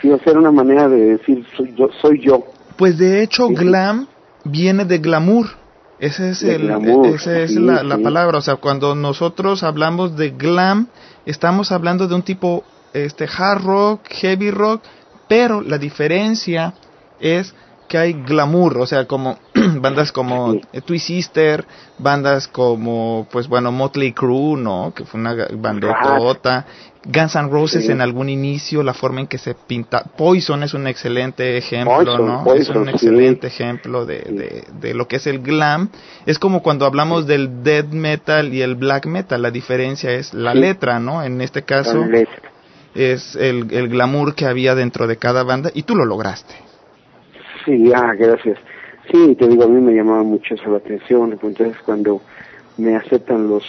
Sí, 0.02 0.10
o 0.12 0.18
sea, 0.20 0.32
era 0.32 0.40
una 0.40 0.52
manera 0.52 0.88
de 0.88 1.18
decir, 1.18 1.44
soy 1.58 1.74
yo. 1.76 1.88
Soy 2.02 2.20
yo. 2.22 2.44
Pues 2.78 2.98
de 2.98 3.24
hecho, 3.24 3.48
Sí. 3.48 3.56
glam 3.56 4.08
viene 4.44 4.86
de 4.86 4.98
glamour. 5.00 5.48
Ese 6.00 6.32
es 6.32 6.42
De 6.42 6.56
el, 6.56 6.64
glamour, 6.64 7.08
esa 7.08 7.40
es 7.40 7.52
sí, 7.52 7.60
la, 7.60 7.84
la 7.84 7.98
palabra. 7.98 8.38
O 8.40 8.42
sea, 8.42 8.58
cuando 8.58 8.96
nosotros 8.96 9.64
hablamos 9.64 10.18
de 10.18 10.32
glam, 10.32 10.88
estamos 11.26 11.72
hablando 11.72 12.08
de 12.08 12.16
un 12.16 12.24
tipo 12.24 12.64
este 12.94 13.26
hard 13.26 13.64
rock, 13.64 14.02
heavy 14.10 14.52
rock, 14.52 14.82
pero 15.28 15.62
la 15.62 15.78
diferencia 15.78 16.74
es 17.20 17.54
que 17.88 17.98
hay 17.98 18.14
glamour, 18.14 18.78
o 18.80 18.86
sea, 18.86 19.06
como 19.06 19.38
bandas 19.80 20.12
como 20.12 20.54
Sí. 20.54 20.62
eh, 20.74 20.82
Twisted, 20.82 21.64
bandas 22.00 22.48
como, 22.48 23.28
pues 23.32 23.48
bueno, 23.48 23.72
Motley 23.72 24.12
Crue, 24.14 24.58
¿no? 24.58 24.94
Que 24.96 25.06
fue 25.06 25.20
una 25.20 25.36
bandotota. 25.54 26.66
Guns 27.06 27.36
N' 27.36 27.50
Roses 27.50 27.86
Sí. 27.86 27.92
en 27.92 28.02
algún 28.02 28.30
inicio, 28.30 28.82
la 28.84 28.94
forma 28.94 29.22
en 29.22 29.28
que 29.28 29.38
se 29.38 29.54
pinta. 29.54 30.04
Poison 30.18 30.64
es 30.64 30.74
un 30.74 30.88
excelente 30.88 31.58
ejemplo, 31.58 31.96
Poison, 31.98 32.26
¿no? 32.26 32.54
es 32.56 32.70
un 32.70 32.86
sí. 32.86 32.92
excelente 32.92 33.48
ejemplo 33.48 34.06
de, 34.06 34.20
de, 34.22 34.64
de 34.80 34.94
lo 34.96 35.08
que 35.08 35.18
es 35.18 35.28
el 35.28 35.40
glam. 35.40 35.90
Es 36.26 36.40
como 36.40 36.64
cuando 36.64 36.86
hablamos 36.86 37.28
del 37.28 37.64
death 37.64 37.92
metal 37.92 38.54
y 38.54 38.62
el 38.62 38.76
black 38.76 39.06
metal, 39.06 39.42
la 39.42 39.52
diferencia 39.52 40.12
es 40.12 40.34
la 40.34 40.54
Sí. 40.54 40.60
letra, 40.60 41.00
¿no? 41.00 41.24
En 41.24 41.42
este 41.42 41.62
caso 41.64 42.04
es 42.96 43.36
el, 43.36 43.72
el 43.72 43.90
glamour 43.90 44.34
que 44.36 44.46
había 44.46 44.74
dentro 44.74 45.06
de 45.06 45.18
cada 45.18 45.44
banda 45.44 45.70
y 45.74 45.84
tú 45.84 45.96
lo 45.96 46.06
lograste. 46.06 46.56
Sí, 47.66 47.92
ah, 47.94 48.14
gracias. 48.18 48.58
Sí, 49.12 49.36
te 49.38 49.48
digo, 49.48 49.64
a 49.64 49.68
mí 49.68 49.80
me 49.82 49.94
llamaba 49.94 50.24
mucho 50.24 50.56
eso 50.56 50.70
la 50.72 50.78
atención. 50.78 51.32
Entonces, 51.34 51.76
cuando 51.86 52.22
me 52.78 52.96
aceptan 52.96 53.48
los 53.48 53.64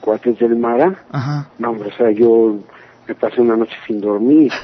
cuates 0.00 0.38
del 0.38 0.56
Mara, 0.56 1.04
Ajá. 1.12 1.48
no, 1.58 1.70
hombre, 1.70 1.90
o 1.90 1.96
sea, 1.96 2.10
yo 2.10 2.56
me 3.12 3.14
pasé 3.14 3.40
una 3.42 3.56
noche 3.56 3.74
sin 3.86 4.00
dormir. 4.00 4.50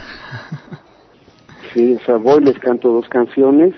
Sí, 1.74 1.94
o 1.94 2.01
sea, 2.07 2.16
voy, 2.16 2.42
les 2.42 2.59
canto 2.61 2.88
dos 2.90 3.07
canciones, 3.11 3.74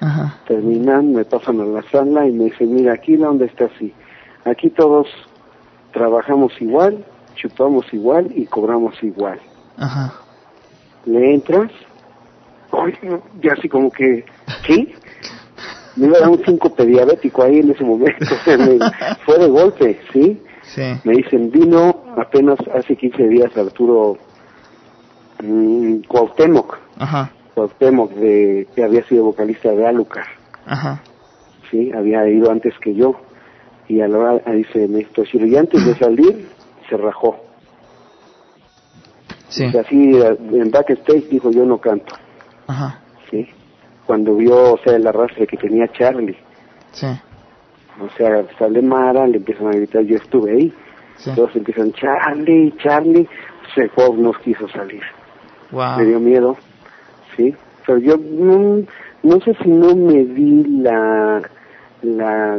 Ajá. 0.00 0.34
terminan, 0.48 1.12
me 1.12 1.24
pasan 1.24 1.60
a 1.60 1.64
la 1.64 1.82
sala 1.90 2.26
y 2.26 2.32
me 2.32 2.46
dicen, 2.46 2.74
mira, 2.74 2.94
aquí 2.94 3.16
la 3.16 3.30
onda 3.30 3.44
está 3.44 3.66
así. 3.66 3.94
Aquí 4.44 4.70
todos 4.70 5.06
trabajamos 5.92 6.52
igual, 6.60 7.04
chupamos 7.36 7.86
igual 7.92 8.26
y 8.34 8.44
cobramos 8.46 9.00
igual. 9.04 9.38
Ajá. 9.76 10.12
le 11.04 11.34
entras, 11.34 11.70
ay, 12.72 12.94
ya 13.40 13.52
así 13.52 13.68
como 13.68 13.90
que, 13.92 14.24
¿sí? 14.66 14.92
Me 15.94 16.06
iba 16.08 16.16
a 16.16 16.20
dar 16.22 16.30
un 16.30 16.44
síncope 16.44 16.84
diabético 16.86 17.44
ahí 17.44 17.60
en 17.60 17.70
ese 17.70 17.84
momento, 17.84 18.24
o 18.34 18.44
sea, 18.44 18.56
me- 18.58 18.78
fue 19.24 19.38
de 19.38 19.46
golpe, 19.48 20.00
¿sí? 20.12 20.42
Sí. 20.74 20.82
Me 21.04 21.14
dicen, 21.14 21.50
vino 21.50 22.04
apenas 22.16 22.58
hace 22.74 22.96
15 22.96 23.28
días 23.28 23.56
Arturo 23.56 24.18
mm, 25.42 26.00
Cuauhtémoc, 26.06 26.76
Ajá. 26.98 27.32
Cuauhtémoc, 27.54 28.12
de, 28.12 28.68
que 28.74 28.84
había 28.84 29.02
sido 29.04 29.24
vocalista 29.24 29.70
de 29.70 29.86
Alucard, 29.86 30.28
Ajá. 30.66 31.02
¿sí? 31.70 31.90
Había 31.92 32.28
ido 32.28 32.50
antes 32.50 32.74
que 32.80 32.94
yo, 32.94 33.16
y 33.88 34.00
a 34.00 34.08
la 34.08 34.18
hora, 34.18 34.52
dice, 34.52 34.86
me 34.88 34.98
dijo, 34.98 35.22
y 35.32 35.56
antes 35.56 35.84
de 35.86 35.94
salir, 35.94 36.48
se 36.88 36.96
rajó. 36.96 37.36
Sí. 39.48 39.64
Así, 39.64 40.12
en 40.52 40.70
backstage 40.70 41.28
dijo, 41.30 41.50
yo 41.50 41.64
no 41.64 41.78
canto. 41.78 42.14
Ajá. 42.66 43.00
¿sí? 43.30 43.48
Cuando 44.06 44.34
vio, 44.36 44.74
o 44.74 44.78
sea, 44.78 44.96
el 44.96 45.06
arrastre 45.06 45.46
que 45.46 45.56
tenía 45.56 45.88
Charlie, 45.92 46.36
Sí. 46.92 47.06
O 48.00 48.08
sea, 48.16 48.44
sale 48.58 48.82
Mara, 48.82 49.26
le 49.26 49.38
empiezan 49.38 49.68
a 49.68 49.72
gritar, 49.72 50.02
yo 50.02 50.16
estuve 50.16 50.52
ahí, 50.52 50.72
Sí. 51.16 51.30
todos 51.34 51.54
empiezan, 51.56 51.92
Charlie, 51.92 52.72
Charlie, 52.78 53.28
se 53.74 53.88
fue, 53.88 54.08
no 54.16 54.32
quiso 54.32 54.68
salir, 54.68 55.02
Wow. 55.72 55.98
me 55.98 56.04
dio 56.04 56.20
miedo, 56.20 56.56
¿sí? 57.36 57.54
Pero 57.86 57.98
yo 57.98 58.16
no, 58.16 58.82
no 59.22 59.40
sé 59.40 59.54
si 59.62 59.68
no 59.68 59.96
me 59.96 60.24
di 60.24 60.64
la, 60.82 61.42
la, 62.02 62.58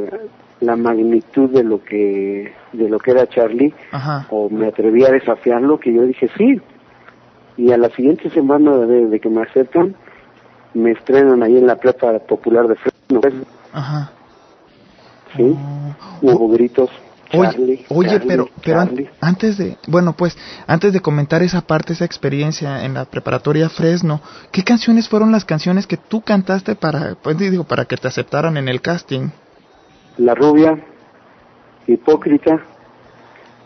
la 0.60 0.76
magnitud 0.76 1.50
de 1.52 1.64
lo 1.64 1.82
que, 1.84 2.52
de 2.74 2.90
lo 2.90 3.00
que 3.00 3.12
era 3.12 3.28
Charlie, 3.28 3.74
Ajá. 3.92 4.26
o 4.30 4.50
me 4.50 4.68
atreví 4.68 5.06
a 5.06 5.12
desafiarlo, 5.12 5.80
que 5.80 5.94
yo 5.94 6.02
dije, 6.04 6.30
sí, 6.38 6.60
y 7.58 7.72
a 7.72 7.78
la 7.78 7.90
siguiente 7.92 8.30
semana 8.30 8.76
de, 8.78 9.08
de 9.08 9.20
que 9.20 9.30
me 9.30 9.42
aceptan, 9.44 9.96
me 10.74 10.92
estrenan 10.92 11.44
ahí 11.44 11.58
en 11.58 11.66
la 11.68 11.76
prepa 11.78 12.20
popular 12.20 12.68
de 12.68 12.76
Fresno, 12.76 13.22
Ajá. 13.74 14.12
¿Sí? 15.36 15.56
Hubo 16.22 16.50
gritos, 16.50 16.90
Charlie, 17.32 17.86
oye, 17.90 18.20
pero, 18.22 18.50
pero 18.64 18.88
antes 19.22 19.58
de, 19.58 19.78
bueno, 19.88 20.14
pues, 20.14 20.36
antes 20.66 20.94
de 20.94 21.00
comentar 21.00 21.44
esa 21.44 21.62
parte, 21.62 21.94
esa 21.94 22.06
experiencia 22.06 22.84
en 22.84 22.96
la 22.96 23.06
preparatoria 23.06 23.70
Fresno, 23.70 24.22
¿qué 24.52 24.64
canciones 24.64 25.08
fueron 25.08 25.32
las 25.32 25.46
canciones 25.46 25.86
que 25.86 25.98
tú 25.98 26.22
cantaste 26.22 26.76
para, 26.76 27.16
pues 27.22 27.38
digo, 27.38 27.66
para 27.66 27.86
que 27.86 27.98
te 27.98 28.08
aceptaran 28.08 28.58
en 28.58 28.68
el 28.68 28.82
casting? 28.82 29.30
La 30.18 30.34
rubia, 30.34 30.84
hipócrita 31.86 32.60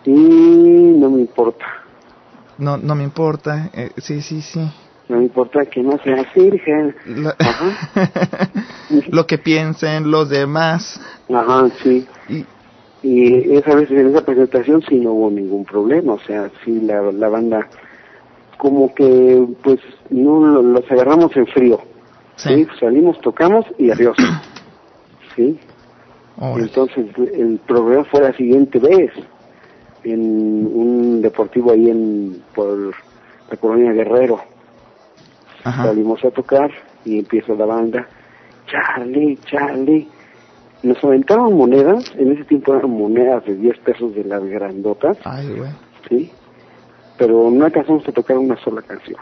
y 0.06 0.12
no 0.12 1.10
me 1.10 1.22
importa. 1.22 1.66
No, 2.58 2.78
no 2.78 2.96
me 2.96 3.04
importa, 3.04 3.70
eh, 3.74 3.92
sí, 3.98 4.22
sí, 4.22 4.42
sí. 4.42 4.70
No 5.14 5.22
importa 5.22 5.64
que 5.68 5.84
no 5.84 6.00
sea 6.00 6.26
virgen. 6.36 6.96
Lo 9.12 9.28
que 9.28 9.38
piensen 9.38 10.10
los 10.10 10.28
demás. 10.28 11.00
Ajá, 11.32 11.70
sí. 11.84 12.08
Y, 12.30 12.44
y 13.04 13.56
esa 13.56 13.76
vez 13.76 13.92
en 13.92 14.08
esa 14.08 14.26
presentación 14.26 14.82
sí 14.90 14.96
no 14.96 15.12
hubo 15.12 15.30
ningún 15.30 15.66
problema, 15.66 16.14
o 16.14 16.20
sea, 16.22 16.50
sí 16.66 16.82
la, 16.82 17.12
la 17.12 17.30
banda 17.30 17.70
como 18.58 18.92
que 18.96 19.46
pues 19.64 19.80
no 20.10 20.64
los 20.64 20.92
agarramos 20.92 21.36
en 21.36 21.46
frío. 21.46 21.80
Sí. 22.38 22.66
Salimos, 22.80 23.22
tocamos 23.22 23.68
y 23.78 23.92
adiós. 23.92 24.18
sí. 25.36 25.60
Entonces 26.58 27.06
el 27.36 27.60
problema 27.68 28.04
fue 28.06 28.22
la 28.22 28.36
siguiente 28.36 28.80
vez 28.80 29.12
en 30.04 30.68
un 30.74 31.22
deportivo 31.22 31.72
ahí 31.72 31.88
en 31.88 32.42
por 32.56 32.96
la 33.52 33.58
colonia 33.58 33.92
Guerrero. 33.92 34.53
Salimos 35.64 36.24
a 36.26 36.32
tocar 36.32 36.72
y 37.06 37.20
empieza 37.20 37.54
la 37.54 37.66
banda, 37.66 38.08
Charlie, 38.68 39.38
Charlie. 39.46 40.08
Nos 40.84 41.02
aventaron 41.04 41.56
monedas, 41.56 42.14
en 42.18 42.34
ese 42.34 42.44
tiempo 42.44 42.76
eran 42.76 42.92
monedas 42.92 43.46
de 43.46 43.56
10 43.56 43.80
pesos 43.80 44.14
de 44.14 44.26
las 44.26 44.44
grandotas. 44.44 45.18
Ay, 45.24 45.50
güey. 45.56 45.72
Sí. 46.10 46.32
Pero 47.18 47.50
no 47.50 47.64
alcanzamos 47.64 48.06
a 48.08 48.12
tocar 48.12 48.38
una 48.38 48.58
sola 48.58 48.82
canción. 48.82 49.22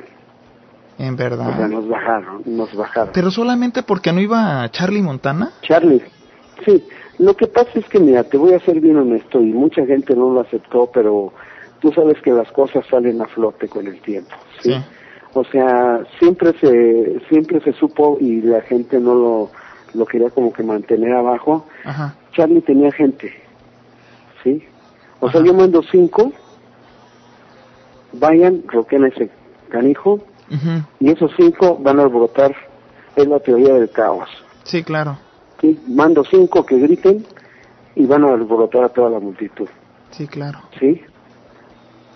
En 0.97 1.15
verdad. 1.15 1.49
O 1.49 1.55
sea, 1.55 1.67
nos 1.67 1.87
bajaron, 1.87 2.41
nos 2.45 2.75
bajaron. 2.75 3.11
¿Pero 3.13 3.29
solamente 3.29 3.83
porque 3.83 4.11
no 4.11 4.19
iba 4.19 4.67
Charlie 4.71 5.01
Montana? 5.03 5.51
Charlie, 5.61 6.01
sí. 6.65 6.83
Lo 7.19 7.35
que 7.35 7.47
pasa 7.47 7.69
es 7.75 7.85
que, 7.87 7.99
mira, 7.99 8.23
te 8.23 8.37
voy 8.37 8.53
a 8.53 8.59
ser 8.59 8.79
bien 8.79 8.97
honesto, 8.97 9.39
y 9.39 9.53
mucha 9.53 9.85
gente 9.85 10.15
no 10.15 10.31
lo 10.31 10.41
aceptó, 10.41 10.89
pero 10.91 11.31
tú 11.79 11.91
sabes 11.91 12.19
que 12.23 12.31
las 12.31 12.51
cosas 12.51 12.85
salen 12.89 13.21
a 13.21 13.27
flote 13.27 13.67
con 13.67 13.85
el 13.85 14.01
tiempo, 14.01 14.35
¿sí? 14.61 14.73
O 15.33 15.43
sea, 15.45 16.03
siempre 16.19 16.53
se, 16.59 17.21
siempre 17.29 17.61
se 17.61 17.73
supo 17.73 18.17
y 18.19 18.41
la 18.41 18.61
gente 18.61 18.99
no 18.99 19.15
lo, 19.15 19.51
lo 19.93 20.05
quería 20.05 20.29
como 20.29 20.51
que 20.51 20.63
mantener 20.63 21.13
abajo. 21.13 21.65
Charlie 22.33 22.61
tenía 22.61 22.91
gente, 22.91 23.33
¿sí? 24.43 24.63
O 25.19 25.29
sea, 25.29 25.43
yo 25.43 25.53
mando 25.53 25.81
cinco, 25.91 26.31
vayan, 28.13 28.63
roquen 28.67 29.05
ese 29.05 29.29
canijo, 29.69 30.19
y 30.99 31.09
esos 31.09 31.31
cinco 31.37 31.77
van 31.77 31.99
a 31.99 32.07
brotar, 32.07 32.53
es 33.15 33.27
la 33.27 33.39
teoría 33.39 33.73
del 33.73 33.89
caos. 33.89 34.29
Sí, 34.63 34.83
claro. 34.83 35.17
¿sí? 35.61 35.79
Mando 35.87 36.23
cinco 36.25 36.65
que 36.65 36.77
griten 36.77 37.25
y 37.95 38.05
van 38.05 38.25
a 38.25 38.33
alborotar 38.33 38.83
a 38.83 38.89
toda 38.89 39.09
la 39.09 39.19
multitud. 39.19 39.69
Sí, 40.11 40.27
claro. 40.27 40.59
¿Sí? 40.79 41.01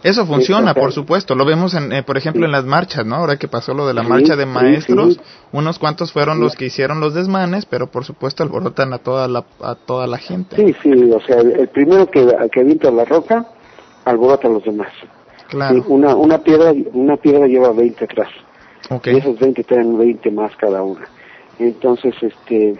Eso 0.05 0.27
funciona, 0.27 0.75
por 0.75 0.91
supuesto. 0.91 1.33
Lo 1.33 1.45
vemos, 1.45 1.73
en, 1.73 1.91
eh, 1.91 2.03
por 2.03 2.15
ejemplo, 2.15 2.45
en 2.45 2.51
las 2.51 2.63
marchas, 2.63 3.07
¿no? 3.07 3.15
Ahora 3.15 3.37
que 3.37 3.47
pasó 3.47 3.73
lo 3.73 3.87
de 3.87 3.95
la 3.95 4.03
marcha 4.03 4.35
de 4.35 4.45
maestros, 4.45 5.19
unos 5.51 5.79
cuantos 5.79 6.11
fueron 6.11 6.39
los 6.39 6.55
que 6.55 6.65
hicieron 6.65 6.99
los 6.99 7.15
desmanes, 7.15 7.65
pero 7.65 7.87
por 7.87 8.05
supuesto 8.05 8.43
alborotan 8.43 8.93
a 8.93 8.99
toda 8.99 9.27
la, 9.27 9.43
a 9.61 9.73
toda 9.73 10.05
la 10.05 10.19
gente. 10.19 10.57
Sí, 10.57 10.75
sí, 10.83 11.11
o 11.11 11.19
sea, 11.21 11.37
el 11.37 11.67
primero 11.69 12.05
que, 12.05 12.23
que 12.51 12.59
avienta 12.59 12.91
la 12.91 13.03
roca, 13.05 13.47
alborota 14.05 14.47
a 14.47 14.51
los 14.51 14.63
demás. 14.63 14.91
Claro. 15.49 15.83
una, 15.87 16.15
una, 16.15 16.37
piedra, 16.37 16.71
una 16.93 17.17
piedra 17.17 17.47
lleva 17.47 17.71
20 17.71 18.05
atrás. 18.05 18.29
Y 19.05 19.17
esos 19.17 19.39
20 19.39 19.63
traen 19.63 19.97
20 19.97 20.29
más 20.29 20.55
cada 20.57 20.83
una. 20.83 21.07
Entonces, 21.57 22.13
este, 22.21 22.75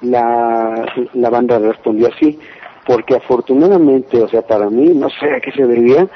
la, 0.00 0.86
la 1.12 1.28
banda 1.30 1.58
respondió 1.58 2.08
así, 2.08 2.38
porque 2.86 3.16
afortunadamente, 3.16 4.22
o 4.22 4.28
sea, 4.28 4.42
para 4.42 4.68
mí, 4.68 4.88
no 4.94 5.08
sé 5.10 5.32
a 5.34 5.40
qué 5.40 5.52
se 5.52 5.66
debía, 5.66 6.08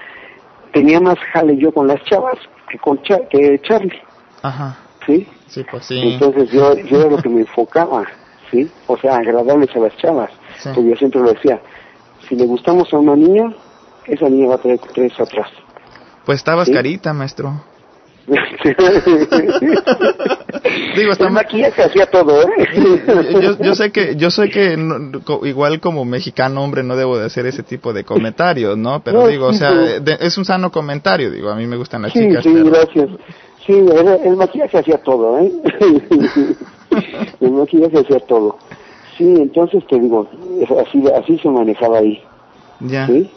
tenía 0.72 1.00
más 1.00 1.18
jale 1.32 1.56
yo 1.56 1.72
con 1.72 1.86
las 1.86 2.02
chavas 2.04 2.36
que 2.68 2.78
con 2.78 2.98
que 2.98 3.60
Charlie. 3.62 4.02
Ajá. 4.42 4.78
¿Sí? 5.06 5.26
Sí, 5.46 5.64
pues 5.70 5.84
sí. 5.86 6.00
Entonces 6.00 6.50
yo, 6.50 6.74
yo 6.74 7.00
era 7.00 7.10
lo 7.10 7.18
que 7.18 7.28
me 7.28 7.40
enfocaba, 7.40 8.04
¿sí? 8.50 8.70
O 8.86 8.96
sea, 8.96 9.16
agradables 9.16 9.74
a 9.76 9.78
las 9.78 9.96
chavas. 9.98 10.30
Porque 10.62 10.90
yo 10.90 10.96
siempre 10.96 11.20
lo 11.20 11.32
decía, 11.32 11.60
si 12.28 12.36
le 12.36 12.46
gustamos 12.46 12.92
a 12.92 12.98
una 12.98 13.14
niña, 13.14 13.54
esa 14.06 14.28
niña 14.28 14.48
va 14.48 14.54
a 14.56 14.58
tener 14.58 14.78
tres 14.78 15.12
atrás. 15.20 15.48
Pues 16.24 16.38
estabas 16.38 16.70
carita, 16.70 17.12
maestro. 17.12 17.52
Digo, 20.96 21.12
está 21.12 21.28
maquillaje 21.28 21.82
hacía 21.82 22.06
todo, 22.06 22.42
¿eh? 22.42 22.46
yo, 23.42 23.58
yo, 23.58 23.74
sé 23.74 23.92
que, 23.92 24.16
yo 24.16 24.30
sé 24.30 24.48
que 24.48 24.78
igual 25.42 25.80
como 25.80 26.06
mexicano 26.06 26.62
hombre 26.64 26.82
no 26.82 26.96
debo 26.96 27.18
de 27.18 27.26
hacer 27.26 27.44
ese 27.46 27.62
tipo 27.62 27.92
de 27.92 28.04
comentarios, 28.04 28.78
¿no? 28.78 29.02
Pero 29.04 29.26
digo, 29.26 29.48
o 29.48 29.52
sea, 29.52 29.72
es 30.20 30.38
un 30.38 30.46
sano 30.46 30.70
comentario, 30.72 31.30
digo, 31.30 31.50
a 31.50 31.56
mí 31.56 31.66
me 31.66 31.76
gustan 31.76 32.00
las 32.02 32.12
chicas. 32.12 32.42
Sí, 32.42 32.52
gracias. 32.62 33.10
Sí, 33.66 33.72
el, 33.72 34.36
maquillaje 34.36 34.78
hacía 34.78 34.98
todo, 34.98 35.38
¿eh? 35.38 35.52
el 37.40 37.50
maquillaje 37.50 37.98
hacía 37.98 38.20
todo. 38.20 38.58
Sí, 39.18 39.24
entonces 39.24 39.86
te 39.86 39.98
digo, 39.98 40.28
así, 40.80 41.02
así 41.14 41.38
se 41.38 41.48
manejaba 41.48 41.98
ahí. 41.98 42.22
Ya. 42.80 43.06
¿Sí? 43.06 43.30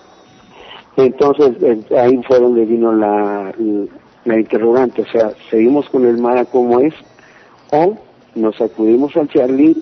Entonces 0.97 1.51
ahí 1.95 2.21
fue 2.27 2.39
donde 2.39 2.65
vino 2.65 2.91
la, 2.91 3.53
la 3.57 3.85
interrogante, 4.36 5.03
o 5.03 5.07
sea, 5.07 5.32
¿seguimos 5.49 5.89
con 5.89 6.05
el 6.05 6.17
Mara 6.17 6.45
como 6.45 6.80
es 6.80 6.93
o 7.71 7.97
nos 8.36 8.59
acudimos 8.61 9.15
al 9.15 9.30
Charlie 9.30 9.78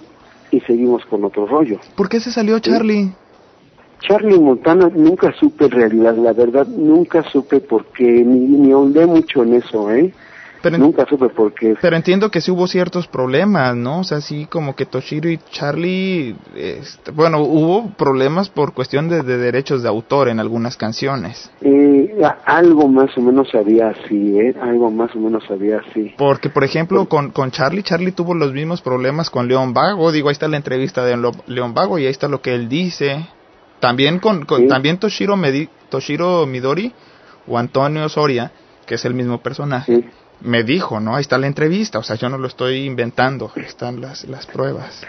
y 0.51 0.59
seguimos 0.61 1.05
con 1.05 1.23
otro 1.23 1.45
rollo? 1.45 1.79
¿Por 1.95 2.09
qué 2.09 2.19
se 2.19 2.31
salió 2.31 2.59
Charlie? 2.59 3.11
Charlie 4.01 4.39
Montana 4.39 4.89
nunca 4.93 5.33
supe 5.39 5.65
en 5.65 5.71
realidad, 5.71 6.15
la 6.17 6.33
verdad 6.33 6.67
nunca 6.67 7.23
supe 7.23 7.59
porque 7.59 8.03
ni, 8.03 8.39
ni 8.39 8.73
mucho 9.05 9.43
en 9.43 9.55
eso, 9.55 9.91
¿eh? 9.91 10.13
Pero, 10.65 10.79
Nunca 10.79 11.05
supe 11.05 11.29
por 11.29 11.53
qué. 11.53 11.75
Pero 11.79 11.95
entiendo 11.95 12.31
que 12.31 12.41
sí 12.41 12.49
hubo 12.49 12.65
ciertos 12.65 13.05
problemas, 13.05 13.75
¿no? 13.75 13.99
O 13.99 14.03
sea, 14.03 14.19
sí 14.19 14.47
como 14.49 14.75
que 14.75 14.87
Toshiro 14.87 15.29
y 15.29 15.37
Charlie, 15.51 16.35
este, 16.55 17.11
bueno, 17.11 17.41
hubo 17.41 17.91
problemas 17.91 18.49
por 18.49 18.73
cuestión 18.73 19.07
de, 19.07 19.21
derechos 19.21 19.83
de 19.83 19.89
autor 19.89 20.27
en 20.27 20.39
algunas 20.39 20.75
canciones. 20.75 21.51
Eh, 21.61 22.19
algo 22.45 22.87
más 22.87 23.15
o 23.15 23.21
menos 23.21 23.53
había 23.53 23.89
así, 23.89 24.39
¿eh? 24.39 24.55
Algo 24.59 24.89
más 24.89 25.15
o 25.15 25.19
menos 25.19 25.43
había 25.51 25.81
así. 25.87 26.15
Porque, 26.17 26.49
por 26.49 26.63
ejemplo, 26.63 27.07
con, 27.07 27.29
con 27.29 27.51
Charlie, 27.51 27.83
Charlie 27.83 28.13
tuvo 28.13 28.33
los 28.33 28.51
mismos 28.51 28.81
problemas 28.81 29.29
con 29.29 29.47
León 29.47 29.71
Vago. 29.71 30.11
Digo, 30.11 30.29
ahí 30.29 30.33
está 30.33 30.47
la 30.47 30.57
entrevista 30.57 31.05
de 31.05 31.15
León 31.45 31.75
Vago 31.75 31.99
y 31.99 32.05
ahí 32.07 32.11
está 32.11 32.27
lo 32.27 32.41
que 32.41 32.55
él 32.55 32.67
dice. 32.67 33.27
También 33.79 34.17
con, 34.17 34.47
también 34.67 34.97
Toshiro, 34.97 35.35
Toshiro 35.89 36.47
Midori 36.47 36.91
o 37.45 37.55
Antonio 37.55 38.09
Soria, 38.09 38.51
que 38.87 38.95
es 38.95 39.05
el 39.05 39.13
mismo 39.13 39.43
personaje 39.43 40.05
me 40.41 40.63
dijo, 40.63 40.99
¿no? 40.99 41.15
Ahí 41.15 41.21
está 41.21 41.37
la 41.37 41.47
entrevista, 41.47 41.99
o 41.99 42.03
sea, 42.03 42.15
yo 42.15 42.29
no 42.29 42.37
lo 42.37 42.47
estoy 42.47 42.85
inventando, 42.85 43.51
están 43.55 44.01
las, 44.01 44.25
las 44.25 44.45
pruebas. 44.45 45.01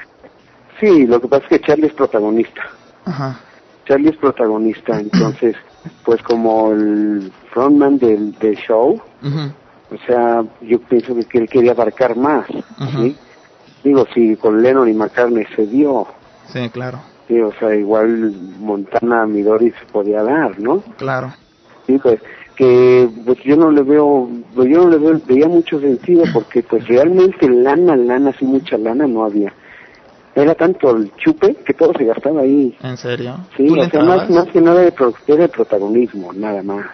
Sí, 0.81 1.07
lo 1.07 1.21
que 1.21 1.29
pasa 1.29 1.45
es 1.45 1.49
que 1.49 1.67
Charlie 1.67 1.87
es 1.87 1.95
protagonista. 1.95 2.63
Ajá. 3.05 3.41
Charlie 3.87 4.11
es 4.11 4.17
protagonista, 4.17 4.99
entonces, 5.01 5.57
pues 6.05 6.23
como 6.23 6.73
el 6.73 7.33
frontman 7.53 7.99
del, 7.99 8.33
del 8.39 8.57
show, 8.57 9.01
o 9.91 9.97
sea, 10.07 10.45
yo 10.63 10.81
pienso 10.81 11.15
que 11.29 11.39
él 11.39 11.49
quería 11.49 11.73
abarcar 11.73 12.17
más, 12.17 12.47
¿sí? 12.93 13.17
Digo, 13.85 14.05
si 14.13 14.35
con 14.37 14.63
Lennon 14.63 14.89
y 14.89 14.95
McCartney 14.95 15.47
se 15.55 15.65
dio. 15.67 16.09
Sí, 16.53 16.69
claro. 16.71 16.99
Sí, 17.29 17.41
o 17.41 17.53
sea, 17.59 17.75
igual 17.75 18.33
Montana 18.59 19.27
Midori 19.27 19.71
se 19.71 19.85
podía 19.93 20.25
dar, 20.25 20.59
¿no? 20.59 20.81
Claro. 20.97 21.33
Sí, 21.87 21.99
pues 21.99 22.21
que 22.57 23.09
pues 23.25 23.39
yo 23.45 23.57
no 23.57 23.71
le 23.71 23.83
veo, 23.83 24.29
yo 24.57 24.85
no 24.85 24.89
le 24.89 24.99
veo, 24.99 25.21
veía 25.27 25.47
mucho 25.47 25.79
sentido 25.79 26.25
porque 26.33 26.63
pues 26.63 26.89
realmente 26.89 27.49
lana, 27.49 27.95
lana, 27.95 28.31
así 28.31 28.45
mucha 28.45 28.79
lana 28.79 29.07
no 29.07 29.25
había. 29.25 29.53
Era 30.35 30.55
tanto 30.55 30.91
el 30.97 31.13
chupe 31.17 31.55
que 31.65 31.75
todo 31.75 31.93
se 31.97 32.05
gastaba 32.05 32.43
ahí. 32.43 32.77
¿En 32.83 32.97
serio? 32.97 33.37
Sí, 33.57 33.69
o 33.69 33.89
sea, 33.89 34.03
más, 34.03 34.29
más 34.29 34.49
que 34.49 34.61
nada 34.61 34.81
de, 34.81 34.93
de 34.93 35.49
protagonismo, 35.49 36.33
nada 36.33 36.63
más. 36.63 36.87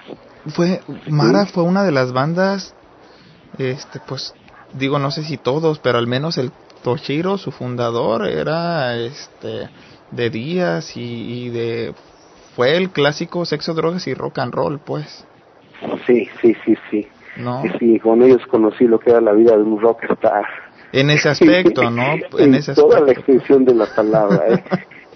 Fue, 0.47 0.81
Mara 1.09 1.47
fue 1.47 1.63
una 1.63 1.85
de 1.85 1.93
las 1.93 2.13
bandas, 2.13 2.75
este, 3.59 4.01
pues, 4.07 4.35
digo, 4.75 4.99
no 4.99 5.11
sé 5.11 5.23
si 5.23 5.39
todos, 5.39 5.79
pero 5.79 5.99
al 5.99 6.07
menos 6.07 6.39
el 6.39 6.51
Toshiro, 6.83 7.39
su 7.39 7.53
fundador, 7.53 8.29
era, 8.29 8.97
este, 8.97 9.69
de 10.11 10.31
días 10.31 10.97
y, 10.97 11.01
y 11.01 11.49
de, 11.51 11.95
fue 12.57 12.77
el 12.77 12.91
clásico 12.91 13.45
sexo, 13.45 13.75
drogas 13.75 14.07
y 14.07 14.15
rock 14.15 14.39
and 14.39 14.53
roll, 14.53 14.81
pues. 14.81 15.25
Sí, 16.07 16.29
sí, 16.41 16.57
sí, 16.65 16.77
sí. 16.91 17.07
¿No? 17.37 17.63
Sí, 17.79 17.99
con 17.99 18.23
ellos 18.23 18.43
conocí 18.51 18.85
lo 18.87 18.99
que 18.99 19.11
era 19.11 19.21
la 19.21 19.33
vida 19.33 19.57
de 19.57 19.63
un 19.63 19.81
rockstar. 19.81 20.45
En 20.93 21.11
ese 21.11 21.29
aspecto, 21.31 21.91
¿no? 21.91 22.03
En, 22.39 22.55
ese 22.55 22.75
toda 22.75 23.01
la 23.01 23.13
extensión 23.13 23.65
de 23.65 23.75
la 23.75 23.87
palabra, 23.87 24.43
¿eh? 24.49 24.65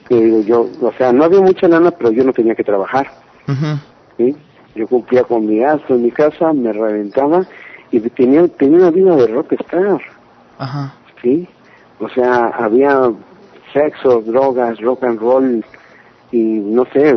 Eh, 0.09 0.45
yo, 0.47 0.69
o 0.83 0.93
sea, 0.93 1.13
no 1.13 1.25
había 1.25 1.41
mucha 1.41 1.67
lana, 1.67 1.91
pero 1.91 2.13
yo 2.13 2.23
no 2.23 2.33
tenía 2.33 2.55
que 2.55 2.63
trabajar. 2.63 3.11
¿sí? 4.17 4.37
Yo 4.77 4.87
cumplía 4.87 5.25
con 5.25 5.45
mi 5.45 5.59
gasto 5.59 5.97
en 5.97 6.05
mi 6.05 6.13
casa, 6.13 6.53
me 6.53 6.73
reventaba 6.73 7.45
y 7.91 7.99
tenía, 8.11 8.47
tenía 8.47 8.79
una 8.79 8.91
vida 8.93 9.17
de 9.17 9.27
rockstar. 9.27 10.01
Ajá. 10.59 10.95
¿Sí? 11.21 11.49
O 11.99 12.09
sea, 12.09 12.47
había 12.55 13.11
sexo, 13.73 14.23
drogas, 14.23 14.81
rock 14.81 15.03
and 15.03 15.19
roll 15.19 15.65
y 16.31 16.39
no 16.39 16.85
sé, 16.93 17.13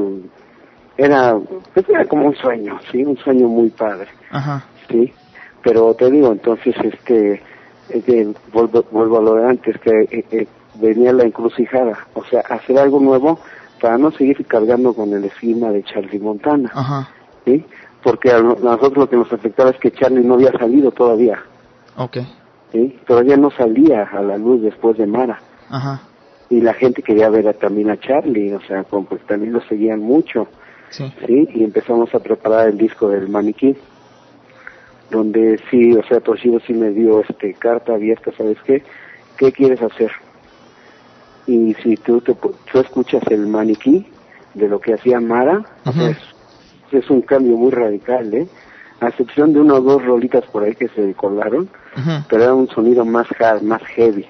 era, 1.00 1.40
pues 1.74 1.88
era 1.88 2.06
como 2.06 2.28
un 2.28 2.36
sueño, 2.36 2.78
¿sí? 2.92 3.06
Un 3.06 3.16
sueño 3.18 3.48
muy 3.48 3.70
padre. 3.70 4.08
Ajá. 4.32 4.66
¿Sí? 4.90 5.14
Pero 5.64 5.94
te 5.94 6.12
digo, 6.12 6.32
entonces, 6.32 6.76
este, 6.84 7.42
eh, 7.90 8.34
vuelvo, 8.52 8.84
vuelvo 8.92 9.18
a 9.18 9.22
lo 9.22 9.36
de 9.36 9.46
antes, 9.46 9.78
que 9.80 9.92
eh, 10.12 10.26
eh, 10.30 10.48
venía 10.76 11.14
la 11.14 11.24
encrucijada, 11.24 11.98
o 12.14 12.24
sea, 12.26 12.42
hacer 12.42 12.78
algo 12.78 13.00
nuevo 13.00 13.40
para 13.82 13.98
no 13.98 14.12
seguir 14.12 14.46
cargando 14.46 14.94
con 14.94 15.14
el 15.14 15.24
esquema 15.24 15.72
de 15.72 15.84
Charlie 15.84 16.20
Montana. 16.20 16.70
Ajá. 16.74 17.10
¿Sí? 17.46 17.66
Porque 18.04 18.32
a 18.32 18.42
nosotros 18.42 18.98
lo 18.98 19.10
que 19.10 19.16
nos 19.16 19.32
afectaba 19.32 19.70
es 19.70 19.78
que 19.78 19.92
Charlie 19.92 20.26
no 20.26 20.34
había 20.34 20.52
salido 20.52 20.92
todavía. 20.92 21.40
Ok. 21.96 22.18
¿Sí? 22.74 23.00
Todavía 23.08 23.38
no 23.38 23.52
salía 23.52 24.04
a 24.04 24.22
la 24.22 24.38
luz 24.38 24.62
después 24.62 24.98
de 24.98 25.08
Mara. 25.08 25.40
Ajá. 25.70 26.02
Y 26.50 26.60
la 26.60 26.74
gente 26.74 27.02
quería 27.04 27.30
ver 27.30 27.54
también 27.54 27.90
a 27.90 28.00
Charlie, 28.00 28.54
o 28.54 28.62
sea, 28.62 28.84
pues 28.84 29.22
también 29.28 29.54
lo 29.54 29.62
seguían 29.62 30.00
mucho. 30.00 30.48
Sí. 30.90 31.14
¿sí? 31.26 31.48
Y 31.54 31.64
empezamos 31.64 32.14
a 32.14 32.20
preparar 32.20 32.70
el 32.70 32.78
disco 32.78 33.10
del 33.10 33.30
maniquí 33.30 33.76
donde 35.10 35.60
sí, 35.70 35.94
o 35.94 36.04
sea, 36.04 36.20
Toshido 36.20 36.60
sí 36.66 36.74
me 36.74 36.92
dio 36.92 37.22
este 37.22 37.54
carta 37.54 37.94
abierta, 37.94 38.32
¿sabes 38.38 38.58
qué? 38.64 38.84
¿Qué 39.38 39.52
quieres 39.52 39.82
hacer? 39.82 40.12
Y 41.48 41.74
si 41.76 41.96
tú, 41.98 42.22
te, 42.22 42.36
tú 42.36 42.80
escuchas 42.80 43.24
el 43.30 43.48
maniquí 43.48 44.06
de 44.54 44.68
lo 44.68 44.80
que 44.80 44.94
hacía 44.94 45.20
Mara, 45.20 45.64
pues 45.84 46.18
es 46.92 47.10
un 47.10 47.22
cambio 47.22 47.58
muy 47.58 47.72
radical, 47.72 48.34
¿eh? 48.34 48.48
A 49.02 49.08
excepción 49.08 49.54
de 49.54 49.62
una 49.62 49.76
o 49.76 49.82
dos 49.82 50.04
rolitas 50.04 50.46
por 50.48 50.64
ahí 50.64 50.76
que 50.76 50.90
se 50.90 51.14
colaron, 51.14 51.70
pero 52.28 52.44
era 52.44 52.54
un 52.54 52.68
sonido 52.68 53.06
más 53.06 53.28
hard, 53.40 53.62
más 53.62 53.82
heavy. 53.84 54.28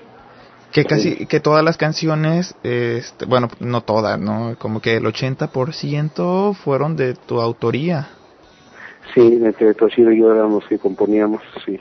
Que 0.72 0.86
casi, 0.86 1.26
que 1.26 1.40
todas 1.40 1.64
las 1.64 1.78
canciones, 1.78 2.56
este, 2.64 3.26
bueno, 3.26 3.48
no 3.60 3.82
todas, 3.82 4.20
¿no? 4.20 4.56
Como 4.60 4.82
que 4.82 4.98
el 4.98 5.04
80% 5.04 6.54
fueron 6.56 6.96
de 6.96 7.16
tu 7.16 7.42
autoría. 7.42 8.10
Sí, 9.14 9.40
entre 9.44 9.74
Toshiro 9.74 10.12
y 10.12 10.20
yo 10.20 10.32
éramos 10.32 10.64
que 10.68 10.78
componíamos, 10.78 11.42
sí. 11.66 11.80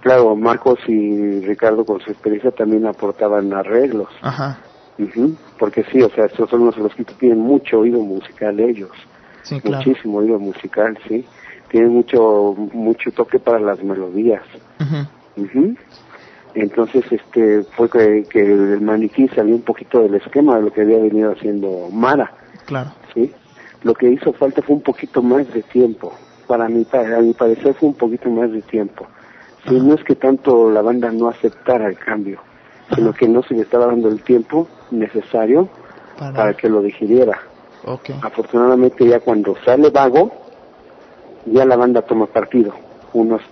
Claro, 0.00 0.36
Marcos 0.36 0.78
y 0.86 1.40
Ricardo 1.40 1.84
con 1.84 2.00
su 2.00 2.10
experiencia 2.10 2.50
también 2.50 2.86
aportaban 2.86 3.52
arreglos. 3.52 4.08
Ajá. 4.20 4.58
Porque 5.58 5.84
sí, 5.84 6.02
o 6.02 6.10
sea, 6.10 6.26
estos 6.26 6.50
son 6.50 6.66
los, 6.66 6.94
que 6.94 7.04
tienen 7.04 7.38
mucho 7.38 7.80
oído 7.80 8.00
musical 8.00 8.60
ellos. 8.60 8.90
Sí, 9.42 9.60
claro. 9.60 9.78
Muchísimo 9.78 10.18
oído 10.18 10.38
musical, 10.38 10.98
sí. 11.08 11.24
Tienen 11.68 11.92
mucho 11.92 12.54
mucho 12.72 13.10
toque 13.12 13.38
para 13.38 13.60
las 13.60 13.82
melodías. 13.82 14.42
Ajá. 14.78 15.08
Entonces, 16.54 17.04
este, 17.10 17.62
fue 17.62 17.88
que, 17.88 18.24
que, 18.28 18.40
el 18.40 18.80
maniquí 18.80 19.28
salió 19.28 19.54
un 19.54 19.62
poquito 19.62 20.00
del 20.00 20.14
esquema 20.16 20.56
de 20.56 20.62
lo 20.62 20.72
que 20.72 20.82
había 20.82 20.98
venido 20.98 21.32
haciendo 21.32 21.88
Mara. 21.92 22.32
Claro. 22.66 22.90
Sí. 23.14 23.32
Lo 23.82 23.94
que 23.94 24.10
hizo 24.10 24.32
falta 24.32 24.62
fue 24.62 24.76
un 24.76 24.82
poquito 24.82 25.22
más 25.22 25.52
de 25.52 25.62
tiempo 25.62 26.12
para 26.50 26.68
mí, 26.68 26.84
para 26.84 27.20
mi 27.20 27.32
parecer 27.32 27.74
fue 27.74 27.90
un 27.90 27.94
poquito 27.94 28.28
más 28.28 28.50
de 28.50 28.60
tiempo. 28.62 29.06
Si 29.68 29.74
no 29.80 29.94
es 29.94 30.02
que 30.02 30.16
tanto 30.16 30.68
la 30.68 30.82
banda 30.82 31.12
no 31.12 31.28
aceptara 31.28 31.86
el 31.86 31.96
cambio, 31.96 32.40
sino 32.92 33.12
que 33.12 33.28
no 33.28 33.44
se 33.44 33.54
le 33.54 33.62
estaba 33.62 33.86
dando 33.86 34.08
el 34.08 34.20
tiempo 34.24 34.66
necesario 34.90 35.68
para, 36.18 36.54
que 36.54 36.68
lo 36.68 36.82
digiriera. 36.82 37.38
Afortunadamente 38.22 39.06
ya 39.06 39.20
cuando 39.20 39.54
sale 39.64 39.90
vago, 39.90 40.32
ya 41.46 41.64
la 41.64 41.76
banda 41.76 42.02
toma 42.02 42.26
partido. 42.26 42.74
Unos 43.12 43.42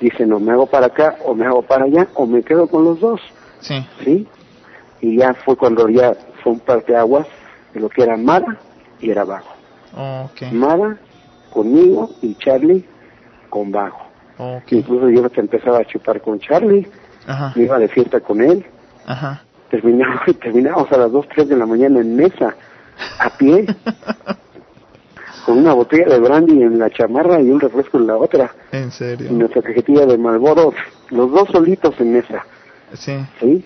dicen 0.00 0.32
o 0.32 0.40
me 0.40 0.52
hago 0.52 0.66
para 0.66 0.86
acá 0.86 1.16
o 1.24 1.34
me 1.34 1.46
hago 1.46 1.62
para 1.62 1.84
allá 1.84 2.08
o 2.14 2.26
me 2.26 2.42
quedo 2.42 2.66
con 2.68 2.84
los 2.84 3.00
dos. 3.00 3.20
Sí. 3.60 3.86
¿Sí? 4.04 4.26
Y 5.00 5.18
ya 5.18 5.34
fue 5.34 5.56
cuando 5.56 5.88
ya 5.88 6.14
fue 6.42 6.52
un 6.52 6.60
par 6.60 6.84
de 6.84 6.96
aguas 6.96 7.26
de 7.74 7.80
lo 7.80 7.88
que 7.88 8.02
era 8.02 8.16
Mara 8.16 8.58
y 9.00 9.10
era 9.10 9.24
vago. 9.24 9.48
Mara 10.52 10.96
conmigo 11.52 12.10
y 12.22 12.34
Charlie 12.34 12.84
con 13.48 13.72
bajo. 13.72 14.06
Incluso 14.70 15.08
yo 15.08 15.22
empezaba 15.36 15.78
a 15.78 15.84
chupar 15.84 16.20
con 16.20 16.38
Charlie, 16.38 16.86
me 17.54 17.62
iba 17.62 17.78
de 17.78 17.88
fiesta 17.88 18.20
con 18.20 18.42
él. 18.42 18.64
Ajá. 19.06 19.42
Terminamos, 19.70 20.20
terminamos 20.40 20.92
a 20.92 20.98
las 20.98 21.12
2, 21.12 21.26
3 21.34 21.48
de 21.48 21.56
la 21.56 21.66
mañana 21.66 22.00
en 22.00 22.16
mesa, 22.16 22.54
a 23.18 23.30
pie, 23.30 23.66
con 25.46 25.58
una 25.58 25.72
botella 25.74 26.06
de 26.06 26.18
brandy 26.18 26.60
en 26.60 26.76
la 26.76 26.90
chamarra 26.90 27.40
y 27.40 27.48
un 27.48 27.60
refresco 27.60 27.98
en 27.98 28.08
la 28.08 28.16
otra. 28.16 28.52
¿En 28.72 28.90
serio? 28.90 29.28
Y 29.30 29.32
nuestra 29.32 29.62
cajetilla 29.62 30.04
de 30.04 30.18
Malboro, 30.18 30.74
los 31.10 31.30
dos 31.30 31.48
solitos 31.52 31.94
en 32.00 32.14
mesa. 32.14 32.44
Sí. 32.94 33.16
¿Sí? 33.38 33.64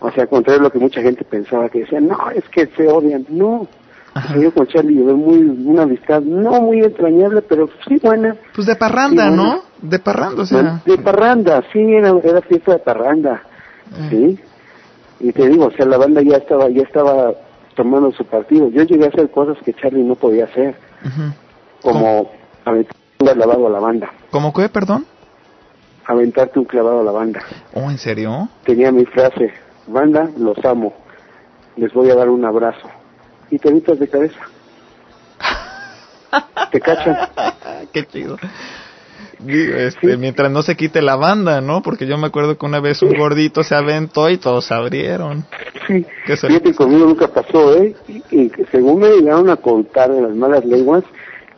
O 0.00 0.10
sea, 0.10 0.26
contrario 0.26 0.60
a 0.60 0.64
lo 0.64 0.70
que 0.70 0.78
mucha 0.78 1.02
gente 1.02 1.22
pensaba, 1.24 1.68
que 1.68 1.80
decían, 1.80 2.08
no, 2.08 2.30
es 2.30 2.48
que 2.48 2.68
se 2.68 2.88
odian. 2.88 3.26
No, 3.28 3.68
yo 4.40 4.54
con 4.54 4.66
Charlie 4.66 4.94
llevé 4.94 5.12
muy, 5.12 5.40
una 5.40 5.82
amistad 5.82 6.22
no 6.22 6.62
muy 6.62 6.80
entrañable, 6.80 7.42
pero 7.42 7.68
sí 7.86 7.98
buena. 8.02 8.34
Pues 8.54 8.66
de 8.66 8.76
parranda, 8.76 9.30
¿no? 9.30 9.62
De 9.82 9.98
parranda, 9.98 10.42
o 10.42 10.46
sea. 10.46 10.80
De 10.86 10.96
parranda, 10.98 11.62
sí, 11.70 11.80
era, 11.80 12.14
era 12.22 12.40
fiesta 12.40 12.72
de 12.72 12.78
parranda, 12.78 13.42
eh. 13.92 14.08
sí. 14.08 14.40
Y 15.20 15.32
te 15.32 15.48
digo, 15.48 15.66
o 15.66 15.70
sea, 15.70 15.84
la 15.84 15.98
banda 15.98 16.22
ya 16.22 16.38
estaba, 16.38 16.68
ya 16.70 16.82
estaba 16.82 17.32
tomando 17.74 18.10
su 18.12 18.24
partido. 18.24 18.68
Yo 18.70 18.82
llegué 18.84 19.04
a 19.04 19.08
hacer 19.08 19.30
cosas 19.30 19.58
que 19.64 19.74
Charlie 19.74 20.02
no 20.02 20.14
podía 20.14 20.44
hacer, 20.44 20.76
como 21.82 22.30
aventar 22.64 22.96
un 23.20 23.26
clavado 23.26 23.66
a 23.66 23.70
la 23.70 23.80
banda. 23.80 24.10
¿Cómo 24.30 24.52
qué, 24.52 24.68
perdón? 24.68 25.06
Aventarte 26.06 26.58
un 26.58 26.64
clavado 26.64 27.00
a 27.00 27.04
la 27.04 27.12
banda. 27.12 27.40
¿Oh, 27.72 27.90
en 27.90 27.98
serio? 27.98 28.48
Tenía 28.64 28.92
mi 28.92 29.04
frase, 29.06 29.52
banda, 29.86 30.28
los 30.36 30.62
amo, 30.64 30.92
les 31.76 31.92
voy 31.92 32.10
a 32.10 32.14
dar 32.14 32.28
un 32.28 32.44
abrazo 32.44 32.88
y 33.50 33.58
te 33.58 33.68
evitas 33.68 33.98
de 33.98 34.08
cabeza. 34.08 34.40
te 36.72 36.80
cachan. 36.80 37.16
Qué 37.92 38.06
chido. 38.06 38.36
Este, 39.46 40.16
Mientras 40.16 40.50
no 40.50 40.62
se 40.62 40.76
quite 40.76 41.02
la 41.02 41.16
banda, 41.16 41.60
¿no? 41.60 41.82
Porque 41.82 42.06
yo 42.06 42.16
me 42.18 42.26
acuerdo 42.26 42.56
que 42.56 42.66
una 42.66 42.80
vez 42.80 43.02
un 43.02 43.14
gordito 43.16 43.62
se 43.62 43.74
aventó 43.74 44.30
y 44.30 44.38
todos 44.38 44.66
se 44.66 44.74
abrieron. 44.74 45.44
Sí, 45.86 46.06
fíjate, 46.26 46.74
conmigo 46.74 47.06
nunca 47.06 47.28
pasó, 47.28 47.76
¿eh? 47.76 47.94
Y, 48.30 48.50
según 48.70 49.00
me 49.00 49.08
llegaron 49.08 49.50
a 49.50 49.56
contar 49.56 50.10
en 50.10 50.22
las 50.22 50.34
malas 50.34 50.64
lenguas, 50.64 51.04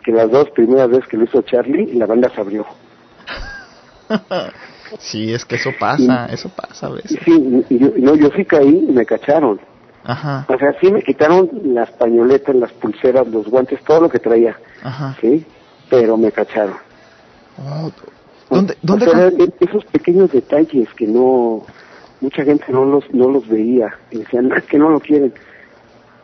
que 0.04 0.12
las 0.12 0.30
dos 0.30 0.50
primeras 0.50 0.88
veces 0.88 1.06
que 1.08 1.16
lo 1.16 1.24
hizo 1.24 1.42
Charlie, 1.42 1.94
la 1.94 2.06
banda 2.06 2.30
se 2.34 2.40
abrió. 2.40 2.66
sí, 4.98 5.32
es 5.32 5.44
que 5.44 5.56
eso 5.56 5.70
pasa, 5.78 6.26
eso 6.26 6.48
pasa 6.48 6.86
a 6.86 6.90
veces. 6.90 7.18
Sí, 7.24 7.64
yo, 7.70 7.92
no, 7.96 8.14
yo 8.14 8.30
sí 8.36 8.44
caí 8.44 8.86
y 8.88 8.92
me 8.92 9.04
cacharon. 9.04 9.60
Ajá. 10.04 10.46
O 10.48 10.56
sea, 10.56 10.72
sí 10.80 10.90
me 10.92 11.02
quitaron 11.02 11.50
las 11.64 11.90
pañoletas, 11.90 12.54
las 12.54 12.72
pulseras, 12.72 13.26
los 13.26 13.48
guantes, 13.48 13.82
todo 13.82 14.02
lo 14.02 14.08
que 14.08 14.20
traía. 14.20 14.56
Ajá. 14.82 15.16
Sí, 15.20 15.44
pero 15.90 16.16
me 16.16 16.30
cacharon. 16.30 16.76
¿Dónde, 18.50 18.76
dónde 18.82 19.06
e-, 19.06 19.64
esos 19.64 19.84
pequeños 19.86 20.30
detalles 20.30 20.88
que 20.94 21.06
no 21.06 21.64
mucha 22.20 22.44
gente 22.44 22.64
no 22.70 22.84
los 22.84 23.04
no 23.12 23.28
los 23.28 23.46
veía 23.48 23.94
y 24.10 24.18
decían, 24.18 24.50
es 24.52 24.64
que 24.64 24.78
no 24.78 24.90
lo 24.90 25.00
quieren. 25.00 25.32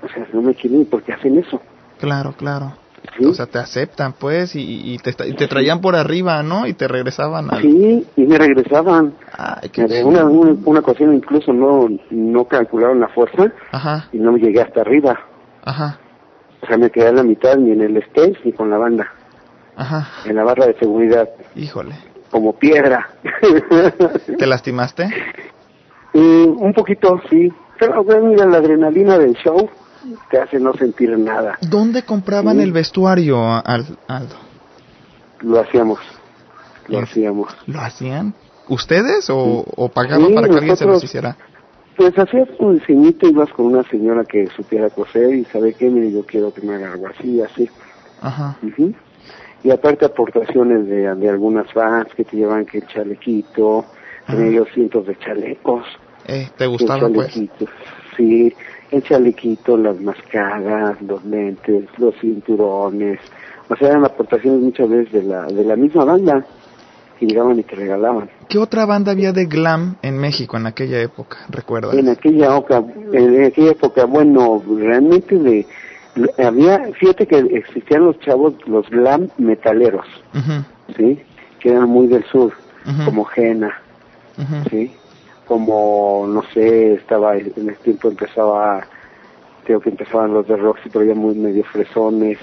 O 0.02 0.08
sea, 0.08 0.26
no 0.32 0.42
me 0.42 0.54
quieren 0.54 0.86
porque 0.86 1.12
hacen 1.12 1.38
eso. 1.38 1.60
Claro, 1.98 2.32
claro. 2.36 2.74
O 3.20 3.34
sea, 3.34 3.46
te 3.46 3.58
aceptan, 3.58 4.14
pues, 4.14 4.52
y, 4.54 4.96
te, 4.98 5.12
te, 5.12 5.48
traían 5.48 5.80
por 5.80 5.96
arriba, 5.96 6.42
¿no? 6.42 6.66
Y 6.66 6.72
te 6.72 6.86
regresaban. 6.86 7.50
Sí, 7.60 8.06
y 8.16 8.22
me 8.22 8.38
regresaban. 8.38 9.14
Ay, 9.32 9.68
qué 9.70 9.82
una, 10.04 10.24
una, 10.24 10.56
una, 10.64 10.80
ocasión 10.80 11.12
incluso 11.12 11.52
no, 11.52 11.88
no 12.10 12.44
calcularon 12.46 13.00
la 13.00 13.08
fuerza 13.08 13.52
Ajá. 13.72 14.08
y 14.12 14.18
no 14.18 14.32
me 14.32 14.38
llegué 14.38 14.60
hasta 14.60 14.80
arriba. 14.80 15.18
Ajá. 15.64 15.98
O 16.62 16.66
sea, 16.66 16.76
me 16.78 16.90
quedé 16.90 17.08
en 17.08 17.16
la 17.16 17.22
mitad, 17.24 17.56
ni 17.56 17.72
en 17.72 17.80
el 17.82 17.96
stage 17.98 18.38
ni 18.44 18.52
con 18.52 18.70
la 18.70 18.78
banda. 18.78 19.12
Ajá. 19.76 20.08
En 20.24 20.36
la 20.36 20.44
barra 20.44 20.66
de 20.66 20.74
seguridad. 20.78 21.28
Híjole. 21.54 21.94
Como 22.30 22.54
piedra. 22.54 23.10
¿Te 24.38 24.46
lastimaste? 24.46 25.08
un 26.14 26.72
poquito, 26.74 27.20
sí. 27.30 27.52
Pero, 27.78 28.04
mira, 28.22 28.46
la 28.46 28.58
adrenalina 28.58 29.18
del 29.18 29.34
show 29.34 29.68
te 30.30 30.38
hace 30.38 30.58
no 30.58 30.72
sentir 30.74 31.16
nada. 31.18 31.58
¿Dónde 31.60 32.02
compraban 32.02 32.60
el 32.60 32.72
vestuario, 32.72 33.40
Aldo? 33.44 34.36
Lo 35.40 35.60
hacíamos, 35.60 35.98
lo 36.88 37.00
hacíamos. 37.00 37.56
¿Lo 37.66 37.80
hacían? 37.80 38.34
¿Ustedes 38.68 39.28
o, 39.30 39.64
o 39.76 39.88
pagaban 39.88 40.34
para 40.34 40.48
que 40.48 40.54
alguien 40.54 40.76
se 40.76 40.86
los 40.86 41.02
hiciera? 41.02 41.36
Pues 41.96 42.16
hacías 42.18 42.48
un 42.58 42.78
diseñito, 42.78 43.28
ibas 43.28 43.50
con 43.50 43.66
una 43.66 43.82
señora 43.84 44.24
que 44.24 44.46
supiera 44.56 44.88
coser 44.90 45.34
y 45.34 45.44
sabe 45.46 45.74
qué, 45.74 45.90
mire, 45.90 46.10
yo 46.10 46.24
quiero 46.24 46.54
que 46.54 46.62
me 46.62 46.74
haga 46.74 46.92
algo 46.92 47.08
así, 47.08 47.40
así. 47.42 47.68
Ajá. 48.20 48.56
Y 49.64 49.70
aparte 49.70 50.04
aportaciones 50.04 50.86
de, 50.86 51.14
de 51.14 51.28
algunas 51.28 51.70
fans 51.72 52.08
que 52.16 52.24
te 52.24 52.36
llevan 52.36 52.66
que 52.66 52.78
el 52.78 52.86
chalequito, 52.86 53.84
tenía 54.26 54.64
cientos 54.72 55.06
de 55.06 55.16
chalecos. 55.18 55.84
Eh, 56.26 56.48
¿Te 56.56 56.66
gustaban 56.66 57.12
pues? 57.12 57.32
sí, 58.16 58.52
el 58.90 59.02
chalequito, 59.02 59.76
las 59.76 60.00
mascadas, 60.00 61.00
los 61.02 61.24
lentes, 61.24 61.84
los 61.98 62.14
cinturones, 62.20 63.18
o 63.68 63.76
sea, 63.76 63.88
eran 63.88 64.04
aportaciones 64.04 64.60
muchas 64.60 64.88
veces 64.88 65.12
de 65.12 65.22
la, 65.22 65.46
de 65.46 65.64
la 65.64 65.76
misma 65.76 66.04
banda 66.04 66.44
que 67.18 67.26
llegaban 67.26 67.58
y 67.58 67.62
te 67.62 67.74
regalaban. 67.74 68.28
¿Qué 68.48 68.58
otra 68.58 68.84
banda 68.84 69.12
había 69.12 69.32
de 69.32 69.46
glam 69.46 69.96
en 70.02 70.18
México 70.18 70.56
en 70.56 70.66
aquella 70.66 71.00
época, 71.00 71.38
recuerdas? 71.48 71.94
En 71.94 72.08
aquella 72.08 72.56
época, 72.56 72.84
en 73.12 73.44
aquella 73.44 73.70
época, 73.70 74.04
bueno, 74.04 74.62
realmente 74.76 75.38
de 75.38 75.66
había, 76.38 76.92
fíjate 76.94 77.26
que 77.26 77.38
existían 77.38 78.04
los 78.04 78.18
chavos, 78.20 78.54
los 78.66 78.88
glam 78.90 79.28
metaleros, 79.38 80.06
¿sí? 80.96 81.20
Que 81.60 81.70
eran 81.70 81.88
muy 81.88 82.06
del 82.06 82.24
sur, 82.24 82.52
como 83.04 83.24
Jena, 83.24 83.80
¿sí? 84.70 84.92
Como, 85.46 86.26
no 86.28 86.42
sé, 86.54 86.94
estaba, 86.94 87.36
en 87.36 87.70
ese 87.70 87.82
tiempo 87.82 88.08
empezaba, 88.08 88.86
creo 89.64 89.80
que 89.80 89.90
empezaban 89.90 90.32
los 90.32 90.46
de 90.46 90.56
rock, 90.56 90.78
pero 90.92 91.04
ya 91.04 91.14
muy 91.14 91.34
medio 91.34 91.64
fresones, 91.64 92.38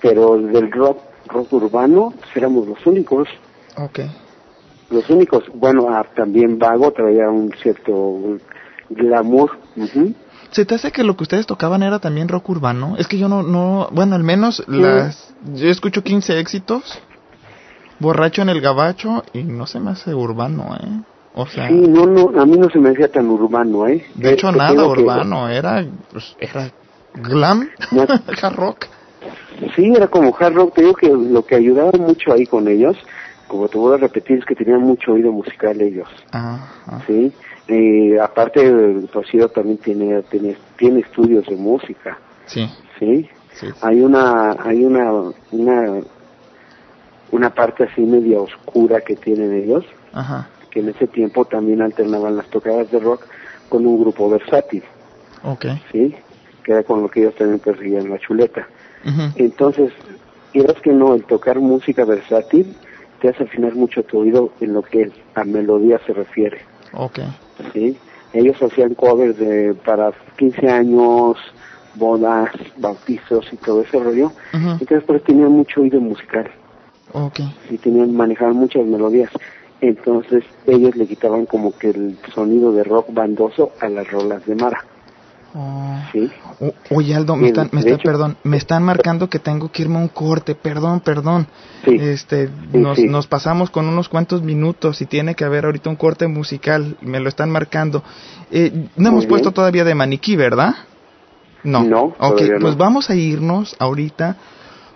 pero 0.00 0.38
del 0.38 0.70
rock, 0.70 0.98
rock 1.26 1.52
urbano, 1.52 2.12
pues 2.18 2.36
éramos 2.36 2.66
los 2.66 2.86
únicos. 2.86 3.28
Okay. 3.76 4.10
Los 4.90 5.08
únicos, 5.08 5.44
bueno, 5.54 5.86
ah, 5.88 6.04
también 6.16 6.58
Vago 6.58 6.90
traía 6.90 7.30
un 7.30 7.52
cierto 7.62 8.38
glamour. 8.90 9.52
¿Se 10.50 10.64
te 10.64 10.74
hace 10.74 10.90
que 10.90 11.04
lo 11.04 11.16
que 11.16 11.22
ustedes 11.22 11.46
tocaban 11.46 11.82
era 11.82 12.00
también 12.00 12.28
rock 12.28 12.48
urbano? 12.48 12.96
Es 12.98 13.06
que 13.06 13.18
yo 13.18 13.28
no, 13.28 13.42
no, 13.42 13.88
bueno, 13.92 14.16
al 14.16 14.24
menos 14.24 14.64
las, 14.66 15.32
yo 15.54 15.68
escucho 15.68 16.02
15 16.02 16.40
éxitos, 16.40 17.00
borracho 18.00 18.42
en 18.42 18.48
el 18.48 18.60
gabacho 18.60 19.22
y 19.32 19.44
no 19.44 19.66
se 19.66 19.78
me 19.78 19.90
hace 19.90 20.14
urbano, 20.14 20.76
¿eh? 20.80 21.02
O 21.34 21.46
sea, 21.46 21.68
sí, 21.68 21.74
no, 21.74 22.06
no, 22.06 22.40
a 22.40 22.44
mí 22.44 22.58
no 22.58 22.68
se 22.70 22.78
me 22.78 22.90
hacía 22.90 23.08
tan 23.08 23.28
urbano, 23.30 23.86
¿eh? 23.86 24.04
De 24.16 24.32
hecho, 24.32 24.50
nada 24.50 24.84
urbano, 24.84 25.48
era, 25.48 25.86
pues, 26.10 26.36
era 26.40 26.72
glam, 27.14 27.68
hard 28.42 28.56
rock. 28.56 28.86
Sí, 29.76 29.92
era 29.94 30.08
como 30.08 30.34
hard 30.36 30.54
rock, 30.54 30.74
te 30.74 30.80
digo 30.82 30.94
que 30.94 31.08
lo 31.08 31.46
que 31.46 31.54
ayudaba 31.54 31.92
mucho 31.92 32.32
ahí 32.32 32.46
con 32.46 32.66
ellos, 32.66 32.96
como 33.46 33.68
te 33.68 33.78
voy 33.78 33.94
a 33.94 33.98
repetir, 33.98 34.38
es 34.38 34.44
que 34.44 34.56
tenían 34.56 34.80
mucho 34.80 35.12
oído 35.12 35.30
musical 35.30 35.80
ellos, 35.80 36.08
ah, 36.32 36.66
¿sí? 37.06 37.32
Eh, 37.72 38.18
aparte, 38.20 39.06
Rocío 39.12 39.48
también 39.48 39.78
tiene, 39.78 40.22
tiene, 40.24 40.56
tiene 40.76 41.00
estudios 41.00 41.46
de 41.46 41.54
música. 41.54 42.18
Sí. 42.46 42.68
¿Sí? 42.98 43.28
Hay 43.80 44.00
una, 44.00 44.56
hay 44.60 44.84
una, 44.84 45.12
una, 45.52 46.00
una 47.30 47.50
parte 47.50 47.84
así 47.84 48.00
media 48.00 48.40
oscura 48.40 49.00
que 49.02 49.14
tienen 49.14 49.54
ellos, 49.54 49.84
Ajá. 50.12 50.48
que 50.70 50.80
en 50.80 50.88
ese 50.88 51.06
tiempo 51.06 51.44
también 51.44 51.80
alternaban 51.80 52.36
las 52.36 52.48
tocadas 52.48 52.90
de 52.90 52.98
rock 52.98 53.24
con 53.68 53.86
un 53.86 54.00
grupo 54.00 54.28
versátil. 54.28 54.82
Okay. 55.44 55.80
¿Sí? 55.92 56.14
Que 56.64 56.72
era 56.72 56.82
con 56.82 57.02
lo 57.02 57.08
que 57.08 57.20
ellos 57.20 57.36
también 57.36 57.60
perseguían 57.60 58.10
la 58.10 58.18
chuleta. 58.18 58.66
Entonces, 59.36 59.92
quieras 60.52 60.76
que 60.82 60.92
no, 60.92 61.14
el 61.14 61.24
tocar 61.24 61.58
música 61.60 62.04
versátil 62.04 62.76
te 63.20 63.28
hace 63.28 63.44
afinar 63.44 63.74
mucho 63.74 64.02
tu 64.02 64.18
oído 64.18 64.52
en 64.60 64.74
lo 64.74 64.82
que 64.82 65.10
a 65.34 65.44
melodía 65.44 66.00
se 66.06 66.12
refiere. 66.12 66.58
Okay. 66.92 67.28
¿Sí? 67.72 67.96
Ellos 68.32 68.62
hacían 68.62 68.94
covers 68.94 69.38
de, 69.38 69.74
para 69.74 70.12
15 70.36 70.68
años, 70.68 71.36
bodas, 71.94 72.50
bautizos 72.76 73.52
y 73.52 73.56
todo 73.56 73.82
ese 73.82 73.98
rollo. 73.98 74.32
Entonces, 74.52 75.02
pues 75.06 75.24
tenían 75.24 75.52
mucho 75.52 75.80
oído 75.80 76.00
musical. 76.00 76.50
Okay. 77.12 77.52
Y 77.68 77.78
tenían, 77.78 78.14
manejaban 78.14 78.56
muchas 78.56 78.86
melodías. 78.86 79.30
Entonces, 79.80 80.44
ellos 80.66 80.94
le 80.94 81.06
quitaban 81.06 81.46
como 81.46 81.76
que 81.76 81.90
el 81.90 82.18
sonido 82.34 82.72
de 82.72 82.84
rock 82.84 83.06
bandoso 83.12 83.72
a 83.80 83.88
las 83.88 84.10
rolas 84.10 84.44
de 84.46 84.54
Mara. 84.54 84.84
Oh. 85.52 85.98
oye 86.90 87.14
Aldo, 87.14 87.34
me 87.34 87.48
están, 87.48 87.70
me 87.72 87.82
perdón, 87.98 88.36
me 88.44 88.56
están 88.56 88.84
marcando 88.84 89.28
que 89.28 89.40
tengo 89.40 89.72
que 89.72 89.82
irme 89.82 89.96
a 89.96 90.02
un 90.02 90.08
corte, 90.08 90.54
perdón, 90.54 91.00
perdón. 91.00 91.48
Este, 91.84 92.48
nos, 92.72 92.98
nos 93.00 93.26
pasamos 93.26 93.70
con 93.70 93.88
unos 93.88 94.08
cuantos 94.08 94.42
minutos 94.42 95.00
y 95.02 95.06
tiene 95.06 95.34
que 95.34 95.44
haber 95.44 95.64
ahorita 95.64 95.90
un 95.90 95.96
corte 95.96 96.28
musical, 96.28 96.96
me 97.00 97.18
lo 97.18 97.28
están 97.28 97.50
marcando. 97.50 98.04
Eh, 98.52 98.88
no 98.96 99.08
hemos 99.08 99.26
puesto 99.26 99.50
todavía 99.50 99.82
de 99.82 99.94
maniquí, 99.94 100.36
¿verdad? 100.36 100.74
No. 101.64 101.82
No. 101.82 102.14
Ok, 102.18 102.42
pues 102.60 102.76
vamos 102.76 103.10
a 103.10 103.16
irnos 103.16 103.74
ahorita 103.78 104.36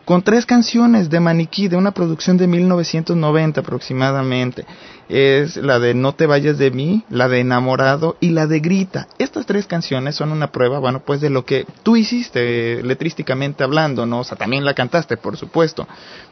con 0.05 0.22
tres 0.22 0.46
canciones 0.46 1.09
de 1.11 1.20
Maniquí 1.20 1.68
de 1.68 1.76
una 1.76 1.92
producción 1.92 2.36
de 2.36 2.46
1990 2.46 3.61
aproximadamente. 3.61 4.66
Es 5.09 5.57
la 5.57 5.78
de 5.78 5.94
No 5.94 6.14
te 6.14 6.26
vayas 6.26 6.59
de 6.59 6.70
mí, 6.70 7.05
la 7.11 7.28
de 7.28 7.40
Enamorado 7.40 8.16
y 8.20 8.30
la 8.30 8.46
de 8.46 8.61
Grita. 8.61 9.07
Estas 9.18 9.46
tres 9.46 9.66
canciones 9.66 10.16
son 10.16 10.32
una 10.32 10.50
prueba, 10.50 10.78
bueno, 10.78 11.00
pues 11.05 11.20
de 11.20 11.30
lo 11.30 11.44
que 11.44 11.66
tú 11.82 11.96
hiciste 11.96 12.82
letrísticamente 12.82 13.64
hablando, 13.64 14.07
¿no? 14.07 14.20
O 14.20 14.24
sea, 14.24 14.38
también 14.38 14.64
la 14.64 14.74
cantaste, 14.74 15.16
por 15.16 15.36
supuesto. 15.36 15.86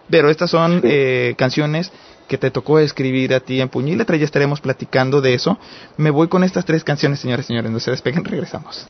Pero 0.08 0.30
estas 0.30 0.50
son 0.50 0.80
eh, 0.84 1.34
canciones 1.36 1.92
que 2.28 2.38
te 2.38 2.50
tocó 2.50 2.78
escribir 2.78 3.34
a 3.34 3.40
ti 3.40 3.60
en 3.60 3.68
puño 3.68 3.92
y 3.92 3.96
letra, 3.96 4.16
ya 4.16 4.24
estaremos 4.24 4.60
platicando 4.60 5.20
de 5.20 5.34
eso. 5.34 5.58
Me 5.96 6.10
voy 6.10 6.28
con 6.28 6.44
estas 6.44 6.64
tres 6.64 6.82
canciones, 6.84 7.20
señores 7.20 7.46
y 7.46 7.48
señores, 7.48 7.70
no 7.70 7.80
se 7.80 7.90
despeguen, 7.90 8.24
regresamos. 8.24 8.86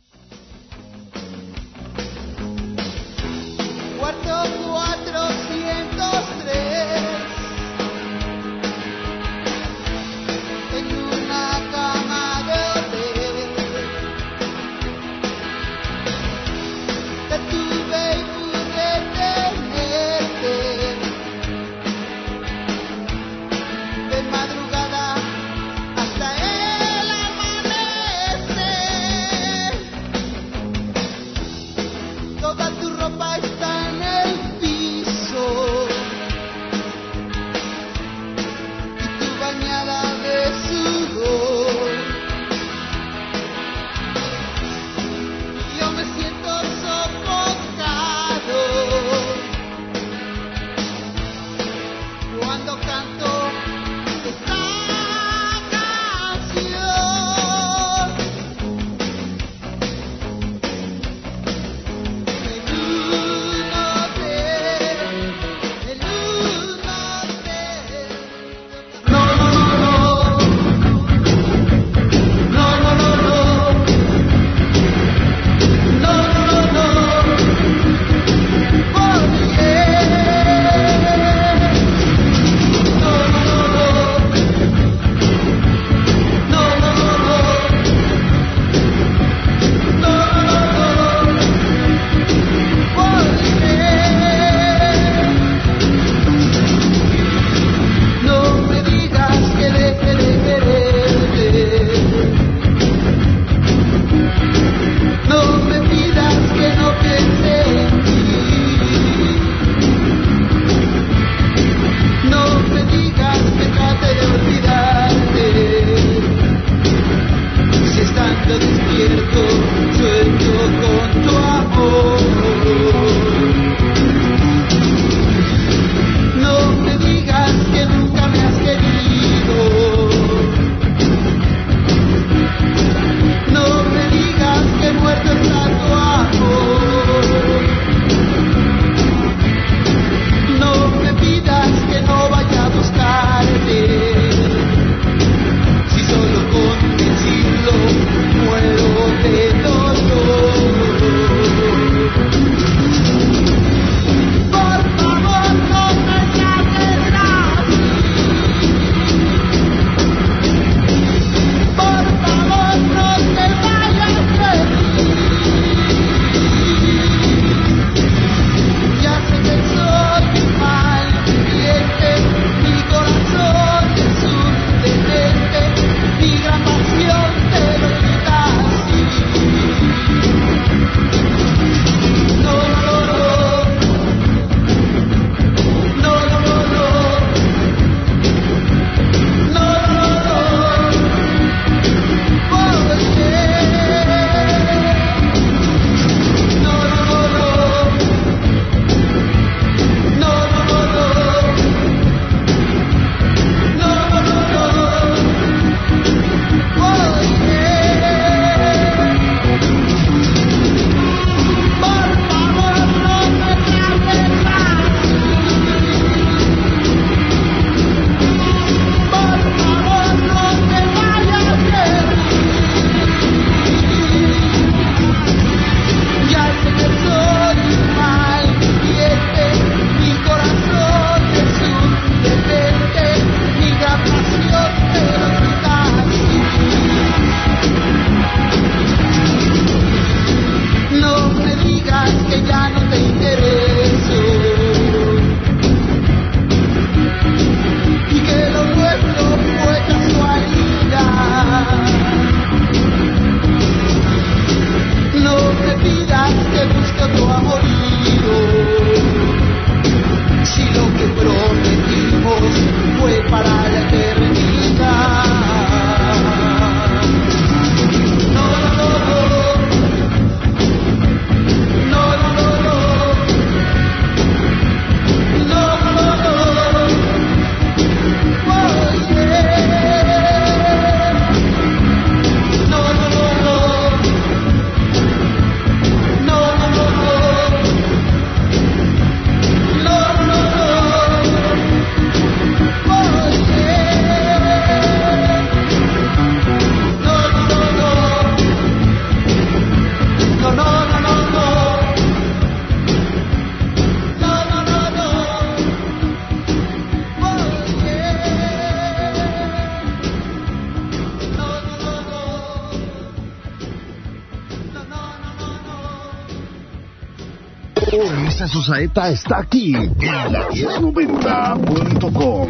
Esa 318.52 318.60
Susaeta 318.60 319.08
está 319.10 319.38
aquí 319.38 319.74
en 319.74 319.96
la 320.30 320.50
1090.com. 320.50 322.48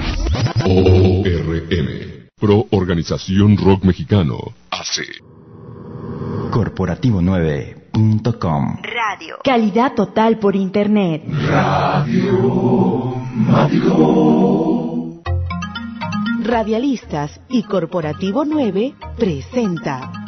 ORM, 0.64 2.26
Pro 2.36 2.66
Organización 2.72 3.56
Rock 3.56 3.84
Mexicano, 3.84 4.38
hace. 4.72 5.04
Corporativo9.com 6.50 8.78
Radio. 8.82 9.36
Calidad 9.44 9.94
total 9.94 10.40
por 10.40 10.56
Internet. 10.56 11.22
Radio 11.28 13.14
Mágico. 13.36 15.22
Radialistas 16.42 17.40
y 17.48 17.62
Corporativo 17.62 18.44
9 18.44 18.96
presenta. 19.16 20.21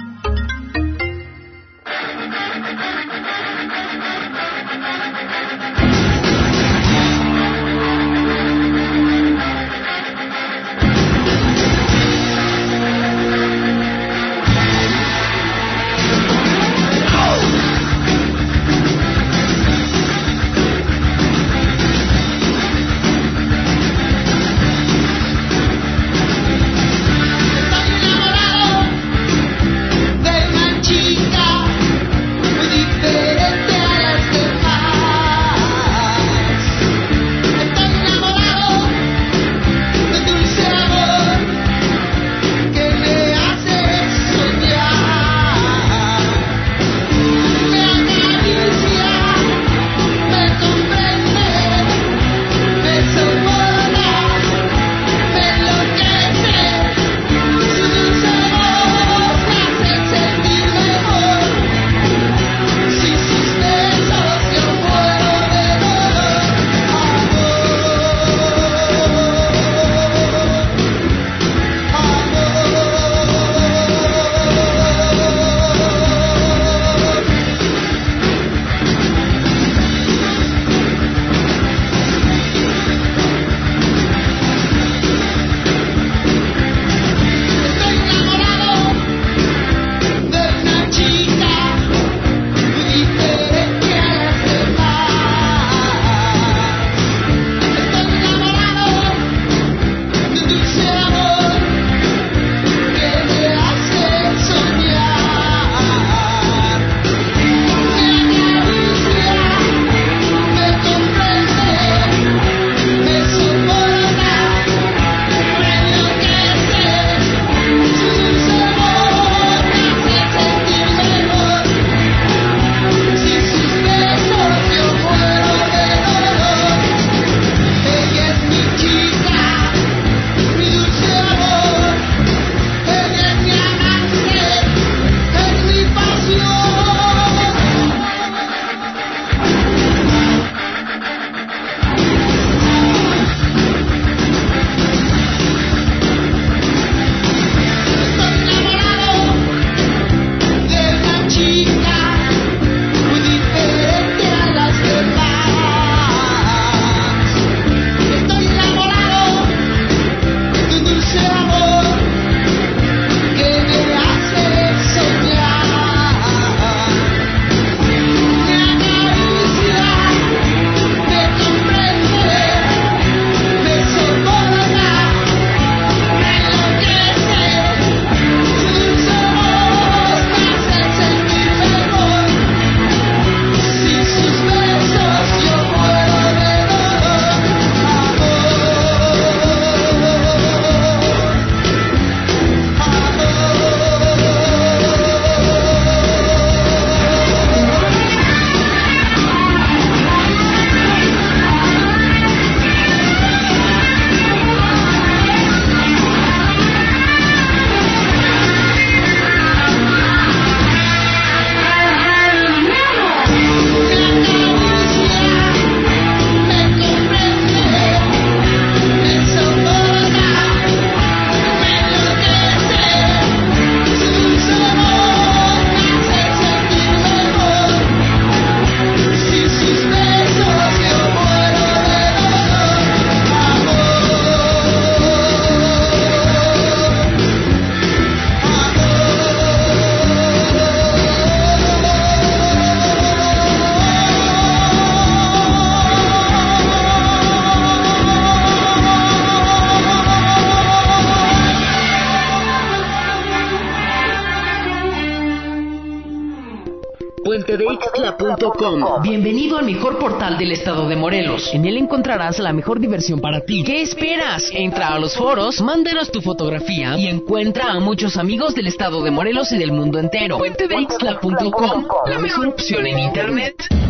Del 260.38 260.52
estado 260.52 260.88
de 260.88 260.96
Morelos. 260.96 261.52
En 261.52 261.64
él 261.64 261.76
encontrarás 261.76 262.38
la 262.38 262.52
mejor 262.52 262.80
diversión 262.80 263.20
para 263.20 263.40
ti. 263.40 263.62
¿Qué 263.64 263.82
esperas? 263.82 264.50
Entra 264.52 264.88
a 264.88 264.98
los 264.98 265.16
foros, 265.16 265.60
mándanos 265.60 266.10
tu 266.10 266.20
fotografía 266.20 266.96
y 266.96 267.06
encuentra 267.06 267.72
a 267.72 267.80
muchos 267.80 268.16
amigos 268.16 268.54
del 268.54 268.66
estado 268.66 269.02
de 269.02 269.10
Morelos 269.10 269.52
y 269.52 269.58
del 269.58 269.72
mundo 269.72 269.98
entero. 269.98 270.38
Puentedeixtla.com, 270.38 271.86
la 272.06 272.18
mejor 272.18 272.48
opción 272.48 272.86
en 272.86 272.98
internet. 272.98 273.83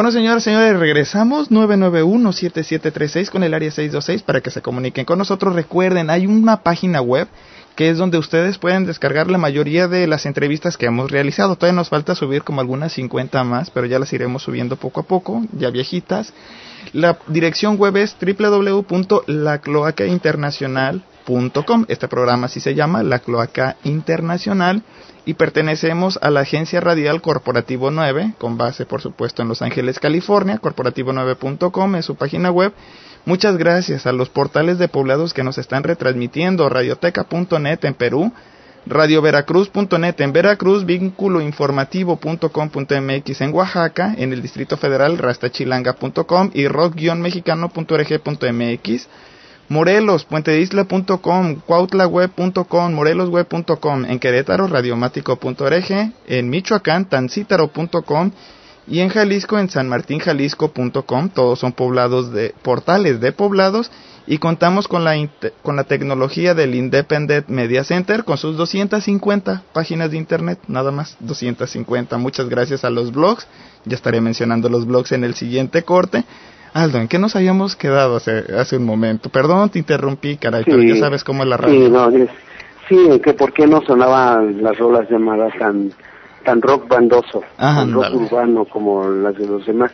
Bueno, 0.00 0.12
señoras, 0.12 0.42
señores, 0.44 0.80
regresamos 0.80 1.50
991-7736 1.50 3.28
con 3.28 3.42
el 3.42 3.52
área 3.52 3.70
626 3.70 4.22
para 4.22 4.40
que 4.40 4.50
se 4.50 4.62
comuniquen 4.62 5.04
con 5.04 5.18
nosotros. 5.18 5.54
Recuerden, 5.54 6.08
hay 6.08 6.26
una 6.26 6.62
página 6.62 7.02
web 7.02 7.28
que 7.76 7.90
es 7.90 7.98
donde 7.98 8.16
ustedes 8.16 8.56
pueden 8.56 8.86
descargar 8.86 9.30
la 9.30 9.36
mayoría 9.36 9.88
de 9.88 10.06
las 10.06 10.24
entrevistas 10.24 10.78
que 10.78 10.86
hemos 10.86 11.10
realizado. 11.10 11.56
Todavía 11.56 11.76
nos 11.76 11.90
falta 11.90 12.14
subir 12.14 12.44
como 12.44 12.62
algunas 12.62 12.94
50 12.94 13.44
más, 13.44 13.68
pero 13.68 13.84
ya 13.84 13.98
las 13.98 14.10
iremos 14.14 14.42
subiendo 14.42 14.76
poco 14.76 15.00
a 15.00 15.02
poco, 15.02 15.44
ya 15.52 15.68
viejitas. 15.68 16.32
La 16.94 17.18
dirección 17.26 17.76
web 17.76 17.98
es 17.98 18.16
Este 21.86 22.08
programa 22.08 22.46
así 22.46 22.58
se 22.58 22.74
llama, 22.74 23.04
La 23.04 23.20
Cloaca 23.20 23.76
Internacional 23.84 24.82
y 25.24 25.34
pertenecemos 25.34 26.18
a 26.22 26.30
la 26.30 26.40
agencia 26.40 26.80
radial 26.80 27.22
Corporativo 27.22 27.92
9, 27.92 28.34
con 28.38 28.56
base 28.56 28.84
por 28.84 29.00
supuesto 29.00 29.42
en 29.42 29.48
Los 29.48 29.62
Ángeles, 29.62 30.00
California, 30.00 30.58
corporativo9.com 30.60 31.94
es 31.94 32.04
su 32.04 32.16
página 32.16 32.50
web. 32.50 32.72
Muchas 33.26 33.56
gracias 33.58 34.06
a 34.06 34.12
los 34.12 34.28
portales 34.28 34.78
de 34.78 34.88
poblados 34.88 35.32
que 35.32 35.44
nos 35.44 35.56
están 35.58 35.84
retransmitiendo, 35.84 36.68
radioteca.net 36.68 37.84
en 37.84 37.94
Perú, 37.94 38.32
radioveracruz.net 38.86 40.20
en 40.20 40.32
Veracruz, 40.32 40.84
vínculoinformativo.com.mx 40.84 43.40
en 43.40 43.54
Oaxaca, 43.54 44.16
en 44.18 44.32
el 44.32 44.42
Distrito 44.42 44.76
Federal, 44.76 45.16
rastachilanga.com 45.16 46.50
y 46.54 46.66
rock-mexicano.org.mx 46.66 49.08
Morelos, 49.70 50.24
puenteisla.com, 50.24 51.60
cuautlaweb.com, 51.64 52.92
morelosweb.com, 52.92 54.04
en 54.04 54.18
Querétaro, 54.18 54.66
radiomático.org, 54.66 56.12
en 56.26 56.50
Michoacán, 56.50 57.08
tancítaro.com 57.08 58.32
y 58.88 58.98
en 58.98 59.10
Jalisco, 59.10 59.60
en 59.60 59.70
sanmartinjalisco.com. 59.70 61.28
Todos 61.28 61.60
son 61.60 61.70
poblados 61.70 62.32
de 62.32 62.52
portales 62.62 63.20
de 63.20 63.30
poblados 63.30 63.92
y 64.26 64.38
contamos 64.38 64.88
con 64.88 65.04
la, 65.04 65.14
con 65.62 65.76
la 65.76 65.84
tecnología 65.84 66.54
del 66.54 66.74
Independent 66.74 67.46
Media 67.46 67.84
Center 67.84 68.24
con 68.24 68.38
sus 68.38 68.56
250 68.56 69.62
páginas 69.72 70.10
de 70.10 70.16
internet, 70.16 70.58
nada 70.66 70.90
más 70.90 71.16
250. 71.20 72.18
Muchas 72.18 72.48
gracias 72.48 72.84
a 72.84 72.90
los 72.90 73.12
blogs. 73.12 73.46
Ya 73.84 73.94
estaré 73.94 74.20
mencionando 74.20 74.68
los 74.68 74.84
blogs 74.84 75.12
en 75.12 75.22
el 75.22 75.36
siguiente 75.36 75.84
corte. 75.84 76.24
Aldo, 76.72 76.98
¿en 76.98 77.08
qué 77.08 77.18
nos 77.18 77.34
habíamos 77.36 77.76
quedado 77.76 78.16
hace, 78.16 78.44
hace 78.56 78.76
un 78.76 78.84
momento? 78.84 79.28
Perdón, 79.28 79.70
te 79.70 79.78
interrumpí, 79.78 80.36
caray, 80.36 80.64
pero 80.64 80.82
ya 80.82 80.96
sabes 80.96 81.24
cómo 81.24 81.42
es 81.42 81.48
la 81.48 81.56
radio. 81.56 81.86
Sí, 81.86 81.90
no, 81.90 82.10
sí, 82.88 83.20
que 83.20 83.34
por 83.34 83.52
qué 83.52 83.66
no 83.66 83.82
sonaban 83.82 84.62
las 84.62 84.78
rolas 84.78 85.08
llamadas 85.10 85.52
tan 85.58 85.92
tan 86.44 86.62
rock 86.62 86.88
bandoso, 86.88 87.42
tan 87.56 87.92
rock 87.92 88.14
urbano 88.14 88.64
como 88.64 89.08
las 89.08 89.36
de 89.36 89.46
los 89.46 89.66
demás. 89.66 89.92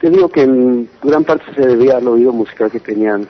Te 0.00 0.10
digo 0.10 0.28
que 0.28 0.42
en 0.42 0.88
gran 1.02 1.24
parte 1.24 1.44
se 1.54 1.66
debía 1.66 1.96
al 1.96 2.08
oído 2.08 2.32
musical 2.32 2.70
que 2.70 2.80
tenían 2.80 3.26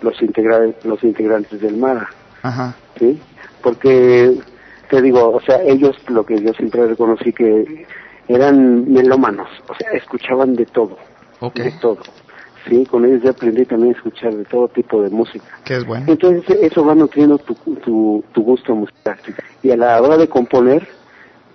los 0.00 0.20
integrantes, 0.22 0.84
los 0.84 1.02
integrantes 1.04 1.60
del 1.60 1.76
Mara. 1.76 2.08
Ajá. 2.42 2.74
¿Sí? 2.98 3.20
Porque, 3.62 4.34
te 4.88 5.02
digo, 5.02 5.30
o 5.30 5.40
sea, 5.40 5.62
ellos, 5.62 5.96
lo 6.08 6.24
que 6.24 6.40
yo 6.40 6.52
siempre 6.54 6.86
reconocí 6.86 7.32
que 7.32 7.86
eran 8.28 8.90
melómanos, 8.92 9.48
o 9.68 9.74
sea, 9.74 9.90
escuchaban 9.92 10.54
de 10.54 10.66
todo. 10.66 10.96
De 11.54 11.70
todo 11.80 11.98
sí, 12.68 12.86
con 12.86 13.04
ellos 13.04 13.22
ya 13.22 13.30
aprendí 13.30 13.64
también 13.64 13.94
a 13.94 13.96
escuchar 13.96 14.34
de 14.34 14.44
todo 14.44 14.68
tipo 14.68 15.02
de 15.02 15.10
música. 15.10 15.46
Que 15.64 15.76
es 15.76 15.86
bueno. 15.86 16.06
Entonces 16.08 16.58
eso 16.60 16.84
va 16.84 16.94
nutriendo 16.94 17.38
tu, 17.38 17.54
tu, 17.54 18.24
tu 18.32 18.42
gusto 18.42 18.74
musical. 18.74 19.18
Y 19.62 19.70
a 19.70 19.76
la 19.76 20.00
hora 20.00 20.16
de 20.16 20.28
componer 20.28 20.86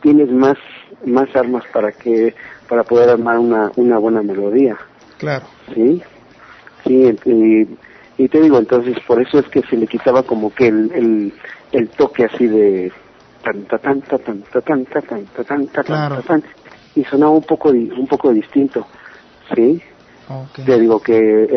tienes 0.02 0.30
más 0.30 0.58
más 1.06 1.36
armas 1.36 1.64
para 1.74 1.92
que 1.92 2.36
para 2.68 2.84
poder 2.84 3.10
armar 3.10 3.40
una, 3.40 3.72
una 3.76 3.98
buena 3.98 4.22
melodía. 4.22 4.78
Claro. 5.18 5.46
Sí, 5.74 6.02
sí, 6.86 7.16
y, 8.18 8.28
te 8.28 8.40
digo, 8.40 8.58
entonces 8.60 8.98
por 9.08 9.22
eso 9.22 9.40
es 9.40 9.48
que 9.48 9.62
se 9.64 9.78
le 9.78 9.88
quitaba 9.88 10.24
como 10.24 10.54
que 10.54 10.68
el, 10.68 10.92
el, 10.94 11.34
el 11.72 11.90
toque 11.90 12.26
así 12.26 12.48
de 12.48 12.92
tanta 13.44 13.78
tanta 13.80 14.18
tanta 14.20 14.62
tanta 14.62 15.02
tanta 15.02 15.02
tanta 15.02 15.44
tanta 15.44 15.84
claro. 15.84 16.22
tan, 16.22 16.44
y 16.96 17.04
sonaba 17.04 17.32
un 17.32 17.44
poco 17.44 17.70
un 17.70 18.08
poco 18.08 18.32
distinto 18.32 18.86
sí 19.56 19.82
te 20.66 20.80
digo 20.80 21.02
que 21.02 21.48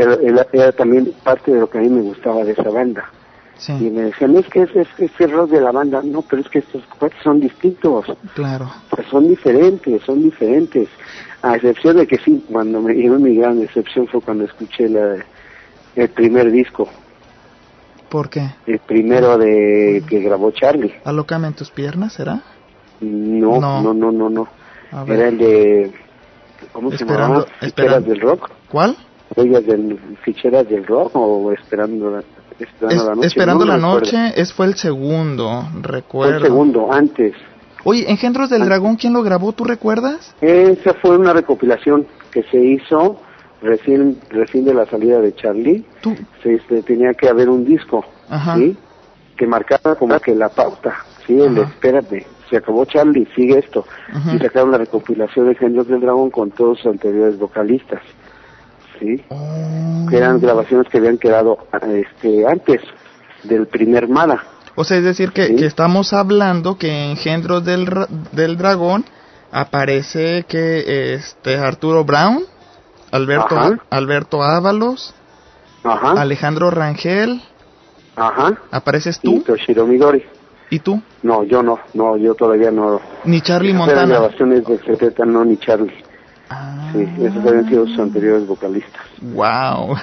era, 0.52 0.72
también 0.72 1.12
parte 1.22 1.52
de 1.52 1.60
lo 1.60 1.70
que 1.70 1.78
a 1.78 1.80
mí 1.80 1.88
me 1.88 2.02
gustaba 2.02 2.44
de 2.44 2.52
esa 2.52 2.70
banda. 2.70 3.10
Y 3.68 3.90
me 3.90 4.02
decían, 4.02 4.36
es 4.36 4.46
que 4.48 4.62
es, 4.62 4.70
es, 4.74 4.88
es, 4.98 5.12
el 5.20 5.30
rock 5.30 5.50
de 5.50 5.60
la 5.60 5.70
banda. 5.70 6.02
No, 6.02 6.22
pero 6.22 6.42
es 6.42 6.48
que 6.48 6.58
estos 6.58 6.82
cuates 6.98 7.18
son 7.22 7.40
distintos. 7.40 8.04
Claro. 8.34 8.70
Pues 8.90 9.06
son 9.08 9.28
diferentes, 9.28 10.02
son 10.02 10.22
diferentes. 10.22 10.88
A 11.42 11.56
excepción 11.56 11.96
de 11.96 12.06
que 12.06 12.18
sí, 12.18 12.44
cuando 12.50 12.80
me 12.80 12.94
llegó 12.94 13.18
mi 13.18 13.36
gran 13.36 13.62
excepción 13.62 14.08
fue 14.08 14.20
cuando 14.20 14.44
escuché 14.44 14.88
la, 14.88 15.24
el 15.94 16.08
primer 16.08 16.50
disco. 16.50 16.88
¿Por 18.08 18.28
qué? 18.28 18.48
El 18.66 18.80
primero 18.80 19.38
de 19.38 20.02
que 20.08 20.20
grabó 20.20 20.50
Charlie. 20.50 20.94
¿Alocame 21.04 21.48
en 21.48 21.54
tus 21.54 21.70
piernas, 21.70 22.12
será? 22.12 22.42
No, 23.00 23.60
no, 23.60 23.94
no, 23.94 24.12
no, 24.12 24.30
no. 24.30 24.48
Era 25.06 25.28
el 25.28 25.38
de 25.38 25.92
¿Cómo 26.72 26.90
se 26.90 27.04
llama? 27.04 27.44
¿Ficheras 27.60 28.04
del 28.04 28.20
rock? 28.20 28.50
¿Cuál? 28.70 28.96
¿Ellas 29.36 29.66
del 29.66 29.98
Ficheras 30.22 30.68
del 30.68 30.86
rock 30.86 31.10
o 31.14 31.52
Esperando 31.52 32.10
la, 32.10 32.22
esperando 32.58 33.04
la 33.04 33.14
noche? 33.14 33.26
Esperando 33.26 33.64
la 33.64 33.76
noche 33.78 34.32
es, 34.36 34.52
fue 34.52 34.66
el 34.66 34.74
segundo, 34.74 35.68
recuerdo. 35.80 36.36
el 36.36 36.42
segundo, 36.42 36.92
antes. 36.92 37.34
Oye, 37.84 38.10
Engendros 38.10 38.48
del 38.48 38.64
Dragón, 38.64 38.96
¿quién 38.96 39.12
lo 39.12 39.22
grabó? 39.22 39.52
¿Tú 39.52 39.64
recuerdas? 39.64 40.34
Esa 40.40 40.94
fue 40.94 41.18
una 41.18 41.32
recopilación 41.32 42.06
que 42.30 42.42
se 42.44 42.58
hizo 42.58 43.20
recién 43.60 44.18
recién 44.30 44.64
de 44.64 44.74
la 44.74 44.86
salida 44.86 45.20
de 45.20 45.34
Charlie. 45.34 45.84
¿Tú? 46.00 46.14
Se, 46.42 46.54
este, 46.54 46.82
tenía 46.82 47.12
que 47.14 47.28
haber 47.28 47.48
un 47.48 47.64
disco, 47.64 48.04
¿sí? 48.56 48.76
Que 49.36 49.46
marcaba 49.46 49.96
como 49.96 50.18
que 50.20 50.34
la 50.34 50.48
pauta, 50.48 50.96
¿sí? 51.26 51.38
El 51.38 51.58
espérate, 51.58 52.26
se 52.54 52.58
acabó 52.58 52.84
Charlie, 52.84 53.26
sigue 53.34 53.58
esto. 53.58 53.84
Y 54.32 54.38
sacaron 54.38 54.70
la 54.70 54.78
recopilación 54.78 55.48
de 55.48 55.56
Genios 55.56 55.88
del 55.88 56.00
Dragón 56.00 56.30
con 56.30 56.52
todos 56.52 56.78
sus 56.78 56.86
anteriores 56.86 57.36
vocalistas. 57.36 58.00
¿Sí? 59.00 59.20
Oh. 59.28 60.06
Que 60.08 60.18
eran 60.18 60.40
grabaciones 60.40 60.88
que 60.88 60.98
habían 60.98 61.18
quedado 61.18 61.58
este 61.72 62.46
antes 62.46 62.80
del 63.42 63.66
primer 63.66 64.08
Mara. 64.08 64.44
O 64.76 64.84
sea, 64.84 64.98
es 64.98 65.04
decir, 65.04 65.32
que, 65.32 65.56
que 65.56 65.66
estamos 65.66 66.12
hablando 66.12 66.78
que 66.78 66.88
en 66.88 67.10
Engendros 67.10 67.64
del, 67.64 67.88
del 68.30 68.56
Dragón 68.56 69.04
aparece 69.50 70.44
que 70.48 71.14
este 71.14 71.56
Arturo 71.56 72.04
Brown, 72.04 72.44
Alberto, 73.10 73.56
Alberto 73.90 74.42
Ábalos, 74.44 75.12
Alejandro 75.82 76.70
Rangel, 76.70 77.42
Ajá. 78.16 78.56
¿Apareces 78.70 79.18
tú? 79.18 79.38
Y 79.38 79.40
Toshiro 79.40 79.86
Midori. 79.86 80.24
¿Y 80.74 80.80
tú? 80.80 81.00
No, 81.22 81.44
yo 81.44 81.62
no, 81.62 81.78
no, 81.94 82.16
yo 82.16 82.34
todavía 82.34 82.72
no. 82.72 83.00
Ni 83.24 83.40
Charlie 83.40 83.72
Montana. 83.72 84.06
grabaciones 84.06 84.64
de 84.64 84.76
Secreta, 84.78 85.24
no, 85.24 85.44
ni 85.44 85.56
Charlie. 85.56 85.94
Ah. 86.50 86.90
Sí, 86.92 87.08
esos 87.22 87.46
habían 87.46 87.68
sido 87.68 87.86
sus 87.86 87.98
anteriores 88.00 88.44
vocalistas. 88.44 89.02
Wow. 89.22 89.96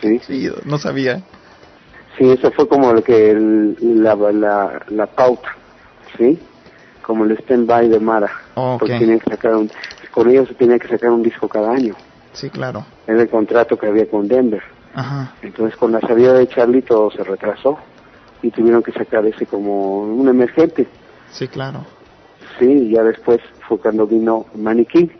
sí. 0.00 0.48
no 0.64 0.78
sabía. 0.78 1.20
Sí, 2.16 2.30
eso 2.30 2.52
fue 2.52 2.68
como 2.68 2.92
lo 2.92 3.02
que 3.02 3.34
la, 3.80 4.14
la, 4.14 4.82
la 4.88 5.06
pauta, 5.06 5.48
¿sí? 6.16 6.38
Como 7.02 7.24
el 7.24 7.32
stand-by 7.38 7.88
de 7.88 7.98
Mara. 7.98 8.30
Porque 8.54 9.00
que 9.00 9.30
sacar 9.30 9.56
un, 9.56 9.68
con 10.12 10.30
ellos 10.30 10.46
se 10.46 10.54
tenía 10.54 10.78
que 10.78 10.86
sacar 10.86 11.10
un 11.10 11.24
disco 11.24 11.48
cada 11.48 11.72
año. 11.72 11.96
Sí, 12.34 12.50
claro. 12.50 12.86
En 13.08 13.18
el 13.18 13.28
contrato 13.28 13.76
que 13.76 13.88
había 13.88 14.08
con 14.08 14.28
Denver. 14.28 14.62
Ajá. 14.94 15.34
Entonces 15.42 15.76
con 15.76 15.90
la 15.90 16.00
salida 16.00 16.34
de 16.34 16.46
Charlie 16.46 16.82
todo 16.82 17.10
se 17.10 17.24
retrasó 17.24 17.78
y 18.42 18.50
tuvieron 18.50 18.82
que 18.82 18.92
sacar 18.92 19.24
ese 19.26 19.46
como 19.46 20.02
un 20.02 20.28
emergente. 20.28 20.86
Sí, 21.30 21.48
claro. 21.48 21.84
Sí, 22.58 22.90
ya 22.90 23.02
después 23.02 23.40
fue 23.68 23.78
cuando 23.78 24.06
vino 24.06 24.46
Maniquí. 24.54 25.10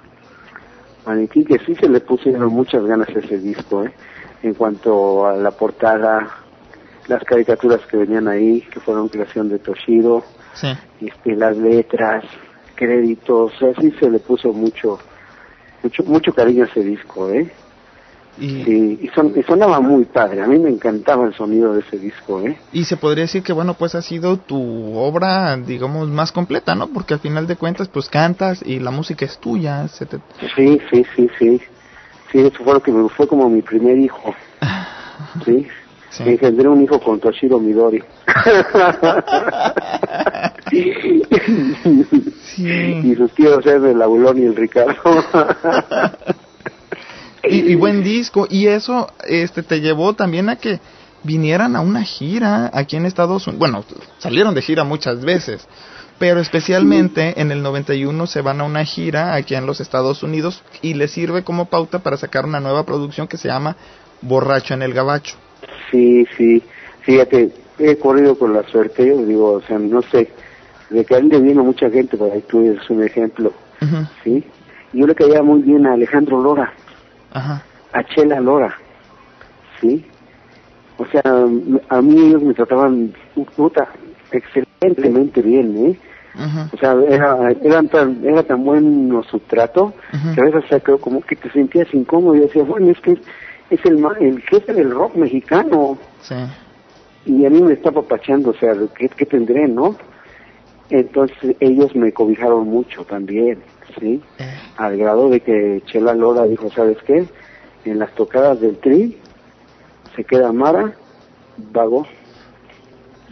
Maniquí 1.06 1.44
que 1.44 1.58
sí 1.60 1.74
se 1.76 1.88
le 1.88 2.00
pusieron 2.00 2.52
muchas 2.52 2.84
ganas 2.84 3.08
a 3.08 3.18
ese 3.18 3.38
disco, 3.38 3.84
¿eh? 3.84 3.92
En 4.42 4.54
cuanto 4.54 5.26
a 5.26 5.36
la 5.36 5.52
portada, 5.52 6.28
las 7.08 7.22
caricaturas 7.24 7.80
que 7.86 7.96
venían 7.96 8.28
ahí, 8.28 8.60
que 8.62 8.80
fueron 8.80 9.08
creación 9.08 9.48
de 9.48 9.58
Toshiro, 9.58 10.24
sí. 10.54 10.68
este, 11.00 11.36
las 11.36 11.56
letras, 11.56 12.24
créditos, 12.74 13.52
así 13.62 13.92
se 13.92 14.10
le 14.10 14.18
puso 14.18 14.52
mucho, 14.52 14.98
mucho, 15.82 16.02
mucho 16.04 16.32
cariño 16.32 16.64
a 16.64 16.66
ese 16.66 16.82
disco, 16.82 17.30
¿eh? 17.30 17.52
Y, 18.44 19.08
son, 19.14 19.32
sonaba 19.46 19.80
muy 19.80 20.04
padre, 20.04 20.42
a 20.42 20.48
mí 20.48 20.58
me 20.58 20.68
encantaba 20.68 21.26
el 21.26 21.34
sonido 21.34 21.74
de 21.74 21.80
ese 21.80 21.96
disco, 21.96 22.40
¿eh? 22.40 22.58
Y 22.72 22.82
se 22.84 22.96
podría 22.96 23.22
decir 23.22 23.44
que, 23.44 23.52
bueno, 23.52 23.74
pues 23.74 23.94
ha 23.94 24.02
sido 24.02 24.36
tu 24.36 24.96
obra, 24.96 25.56
digamos, 25.56 26.08
más 26.08 26.32
completa, 26.32 26.74
¿no? 26.74 26.88
Porque 26.88 27.14
al 27.14 27.20
final 27.20 27.46
de 27.46 27.54
cuentas, 27.54 27.86
pues 27.86 28.08
cantas 28.08 28.60
y 28.66 28.80
la 28.80 28.90
música 28.90 29.24
es 29.24 29.38
tuya. 29.38 29.86
Se 29.86 30.06
Sí, 30.56 30.80
sí, 30.90 31.06
sí, 31.14 31.30
sí. 31.38 31.60
Sí, 32.32 32.40
eso 32.40 32.64
fue 32.64 32.74
lo 32.74 32.82
que 32.82 32.90
me 32.90 33.08
fue 33.10 33.28
como 33.28 33.48
mi 33.48 33.62
primer 33.62 33.96
hijo. 33.98 34.34
Sí. 35.44 35.68
sí. 36.10 36.24
Engendré 36.26 36.68
un 36.68 36.82
hijo 36.82 37.00
con 37.00 37.20
Toshiro 37.20 37.60
Midori. 37.60 38.02
Y 42.58 43.14
sus 43.14 43.30
tíos 43.32 43.64
eran 43.66 43.86
el 43.86 44.02
Abulón 44.02 44.38
y 44.38 44.46
el 44.46 44.56
Ricardo. 44.56 44.94
y, 47.44 47.74
buen 47.74 48.02
disco. 48.04 48.46
Y 48.48 48.66
eso 48.66 49.08
este 49.26 49.62
te 49.62 49.80
llevó 49.80 50.14
también 50.14 50.48
a 50.48 50.56
que 50.56 50.80
vinieran 51.22 51.76
a 51.76 51.80
una 51.80 52.02
gira 52.02 52.70
aquí 52.72 52.96
en 52.96 53.06
Estados 53.06 53.46
Unidos. 53.46 53.58
Bueno, 53.58 53.84
salieron 54.18 54.54
de 54.54 54.62
gira 54.62 54.84
muchas 54.84 55.24
veces, 55.24 55.66
pero 56.18 56.40
especialmente 56.40 57.40
en 57.40 57.52
el 57.52 57.62
91 57.62 58.26
se 58.26 58.42
van 58.42 58.60
a 58.60 58.64
una 58.64 58.84
gira 58.84 59.34
aquí 59.34 59.54
en 59.54 59.66
los 59.66 59.80
Estados 59.80 60.22
Unidos 60.22 60.62
y 60.80 60.94
les 60.94 61.10
sirve 61.12 61.44
como 61.44 61.66
pauta 61.66 62.00
para 62.00 62.16
sacar 62.16 62.44
una 62.44 62.60
nueva 62.60 62.84
producción 62.84 63.28
que 63.28 63.36
se 63.36 63.48
llama 63.48 63.76
Borracho 64.20 64.74
en 64.74 64.82
el 64.82 64.94
Gabacho. 64.94 65.36
Sí, 65.90 66.26
sí, 66.36 66.62
fíjate, 67.02 67.52
he 67.78 67.96
corrido 67.96 68.38
con 68.38 68.52
la 68.52 68.62
suerte, 68.64 69.06
yo 69.06 69.24
digo, 69.24 69.52
o 69.52 69.62
sea, 69.62 69.78
no 69.78 70.02
sé, 70.02 70.30
de 70.90 71.04
que 71.04 71.14
a 71.14 71.18
él 71.18 71.28
le 71.28 71.40
vino 71.40 71.64
mucha 71.64 71.90
gente, 71.90 72.16
por 72.16 72.30
ahí 72.30 72.42
tú 72.48 72.64
eres 72.64 72.88
un 72.90 73.02
ejemplo, 73.02 73.52
¿sí? 74.22 74.44
Yo 74.92 75.06
le 75.06 75.14
caía 75.14 75.42
muy 75.42 75.62
bien 75.62 75.86
a 75.86 75.94
Alejandro 75.94 76.40
Lora, 76.40 76.72
a 77.34 78.04
Chela 78.04 78.40
Lora, 78.40 78.74
¿sí? 79.80 80.04
O 80.98 81.06
sea, 81.06 81.22
a 81.24 82.02
mí 82.02 82.26
ellos 82.26 82.42
me 82.42 82.54
trataban 82.54 83.12
puta, 83.56 83.88
excelentemente 84.30 85.42
bien, 85.42 85.86
¿eh? 85.86 85.98
O 86.72 86.76
sea, 86.78 86.94
era, 87.08 87.50
eran 87.62 87.88
tan, 87.88 88.24
era 88.24 88.42
tan 88.42 88.64
bueno 88.64 89.22
su 89.24 89.38
trato 89.40 89.92
que 90.34 90.40
a 90.40 90.44
veces 90.44 90.64
se 90.68 90.80
como 90.98 91.20
que 91.20 91.36
te 91.36 91.50
sentías 91.50 91.92
incómodo 91.92 92.36
y 92.36 92.40
decía, 92.40 92.62
bueno, 92.62 92.90
es 92.90 93.00
que 93.00 93.18
es 93.70 93.84
el, 93.84 94.04
el 94.20 94.40
jefe 94.42 94.72
del 94.72 94.90
rock 94.90 95.16
mexicano. 95.16 95.98
Sí. 96.22 96.34
Y 97.26 97.46
a 97.46 97.50
mí 97.50 97.62
me 97.62 97.74
está 97.74 97.90
papachando, 97.90 98.50
o 98.50 98.54
sea, 98.54 98.72
¿qué, 98.96 99.08
¿qué 99.08 99.26
tendré, 99.26 99.68
no? 99.68 99.96
Entonces 100.90 101.56
ellos 101.60 101.94
me 101.94 102.12
cobijaron 102.12 102.68
mucho 102.68 103.04
también, 103.04 103.58
¿sí? 103.98 104.22
Eh. 104.38 104.54
Al 104.76 104.96
grado 104.96 105.28
de 105.28 105.40
que 105.40 105.82
Chela 105.86 106.14
Lora 106.14 106.44
dijo, 106.44 106.70
¿sabes 106.70 106.98
qué? 107.06 107.26
En 107.84 107.98
las 107.98 108.12
tocadas 108.14 108.60
del 108.60 108.78
tri 108.78 109.18
se 110.14 110.24
queda 110.24 110.52
Mara, 110.52 110.92
Vago, 111.56 112.06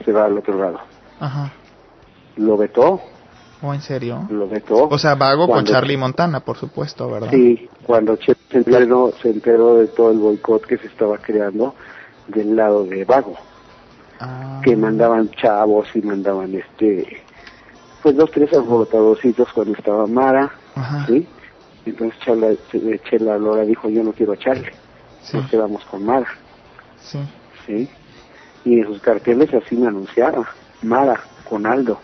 se 0.05 0.13
va 0.13 0.25
al 0.25 0.39
otro 0.39 0.59
lado. 0.59 0.81
Ajá. 1.19 1.53
Lo 2.37 2.57
vetó. 2.57 3.01
¿O 3.63 3.75
en 3.75 3.83
serio? 3.83 4.27
Lo 4.31 4.49
vetó. 4.49 4.89
O 4.89 4.99
sea, 4.99 5.15
Vago 5.15 5.47
con 5.47 5.65
Charlie 5.65 5.97
Montana, 5.97 6.41
por 6.41 6.57
supuesto, 6.57 7.11
¿verdad? 7.11 7.31
Sí, 7.31 7.69
cuando 7.85 8.17
Chela 8.17 8.39
se 8.51 8.59
enteró, 8.59 9.13
se 9.21 9.31
enteró 9.31 9.77
de 9.77 9.89
todo 9.89 10.11
el 10.11 10.19
boicot 10.19 10.65
que 10.67 10.79
se 10.79 10.87
estaba 10.87 11.19
creando 11.19 11.75
del 12.29 12.57
lado 12.57 12.85
de 12.85 13.05
Vago. 13.05 13.35
Ah. 14.19 14.61
Que 14.65 14.77
mandaban 14.77 15.31
chavos 15.31 15.89
y 15.95 16.03
mandaban 16.03 16.55
este 16.55 17.23
pues 18.03 18.17
dos, 18.17 18.31
tres 18.31 18.53
alborotadorcitos 18.53 19.53
cuando 19.53 19.75
estaba 19.75 20.07
Mara, 20.07 20.51
¿sí? 21.07 21.27
Entonces 21.87 22.19
Chela, 22.21 22.49
Chela 23.09 23.39
Lora 23.39 23.63
dijo, 23.63 23.89
yo 23.89 24.03
no 24.03 24.13
quiero 24.13 24.33
a 24.33 24.37
Charlie, 24.37 24.71
nos 25.33 25.51
quedamos 25.51 25.85
con 25.85 26.05
Mara. 26.05 26.29
Sí. 26.99 27.19
¿Sí? 27.67 27.89
Y 28.65 28.81
en 28.81 28.87
sus 28.87 29.01
carteles 29.01 29.53
así 29.55 29.77
me 29.77 29.89
anunciaba, 29.89 30.49
Mara, 30.83 31.21
con 31.49 31.67
Aldo. 31.67 31.99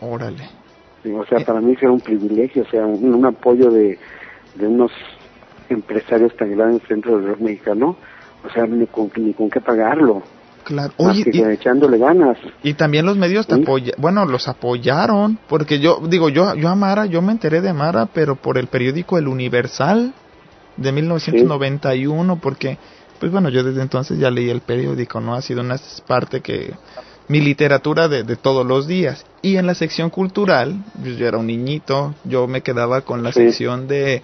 Órale. 0.00 0.48
o 1.04 1.24
sea, 1.26 1.40
para 1.44 1.60
mí 1.60 1.76
era 1.80 1.90
un 1.90 2.00
privilegio, 2.00 2.62
o 2.62 2.66
sea, 2.66 2.86
un, 2.86 3.24
apoyo 3.24 3.70
de, 3.70 3.98
de 4.54 4.66
unos 4.66 4.90
empresarios 5.68 6.36
tan 6.36 6.56
grandes 6.56 6.86
dentro 6.88 7.16
del 7.16 7.28
rock 7.28 7.40
mexicano, 7.40 7.96
o 8.44 8.50
sea, 8.50 8.66
ni 8.66 8.86
con, 8.86 9.10
ni 9.16 9.32
con 9.32 9.48
qué 9.48 9.60
pagarlo. 9.60 10.22
Claro. 10.64 10.92
Oye, 10.96 11.24
y, 11.26 11.42
echándole 11.42 11.98
ganas. 11.98 12.38
Y 12.62 12.74
también 12.74 13.06
los 13.06 13.16
medios 13.16 13.46
te 13.46 13.56
bueno, 13.98 14.24
los 14.26 14.48
apoyaron, 14.48 15.38
porque 15.48 15.80
yo 15.80 16.00
digo, 16.08 16.28
yo 16.28 16.54
yo 16.54 16.68
a 16.68 16.74
Mara, 16.74 17.06
yo 17.06 17.22
me 17.22 17.32
enteré 17.32 17.60
de 17.60 17.72
Mara, 17.72 18.06
pero 18.06 18.36
por 18.36 18.58
el 18.58 18.68
periódico 18.68 19.18
El 19.18 19.28
Universal 19.28 20.14
de 20.76 20.92
1991, 20.92 22.36
porque 22.40 22.78
pues 23.18 23.30
bueno, 23.30 23.50
yo 23.50 23.62
desde 23.62 23.82
entonces 23.82 24.18
ya 24.18 24.30
leí 24.30 24.50
el 24.50 24.62
periódico, 24.62 25.20
¿no? 25.20 25.34
Ha 25.34 25.42
sido 25.42 25.60
una 25.60 25.76
parte 26.08 26.40
que 26.40 26.74
mi 27.28 27.40
literatura 27.40 28.08
de, 28.08 28.24
de 28.24 28.34
todos 28.36 28.66
los 28.66 28.88
días. 28.88 29.24
Y 29.42 29.56
en 29.58 29.66
la 29.66 29.74
sección 29.74 30.10
cultural, 30.10 30.84
pues, 31.00 31.16
yo 31.16 31.28
era 31.28 31.38
un 31.38 31.46
niñito, 31.46 32.14
yo 32.24 32.48
me 32.48 32.62
quedaba 32.62 33.02
con 33.02 33.22
la 33.22 33.32
sección 33.32 33.86
de 33.86 34.22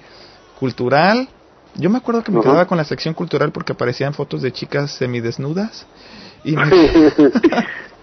cultural. 0.59 1.29
Yo 1.77 1.91
me 1.91 1.99
acuerdo 1.99 2.25
que 2.25 2.33
me 2.33 2.41
quedaba 2.41 2.67
con 2.67 2.77
la 2.77 2.85
sección 2.85 3.15
cultural 3.15 3.53
porque 3.53 3.73
aparecían 3.73 4.15
fotos 4.15 4.43
de 4.43 4.51
chicas 4.51 4.91
semidesnudas 4.91 5.87
y, 6.45 6.55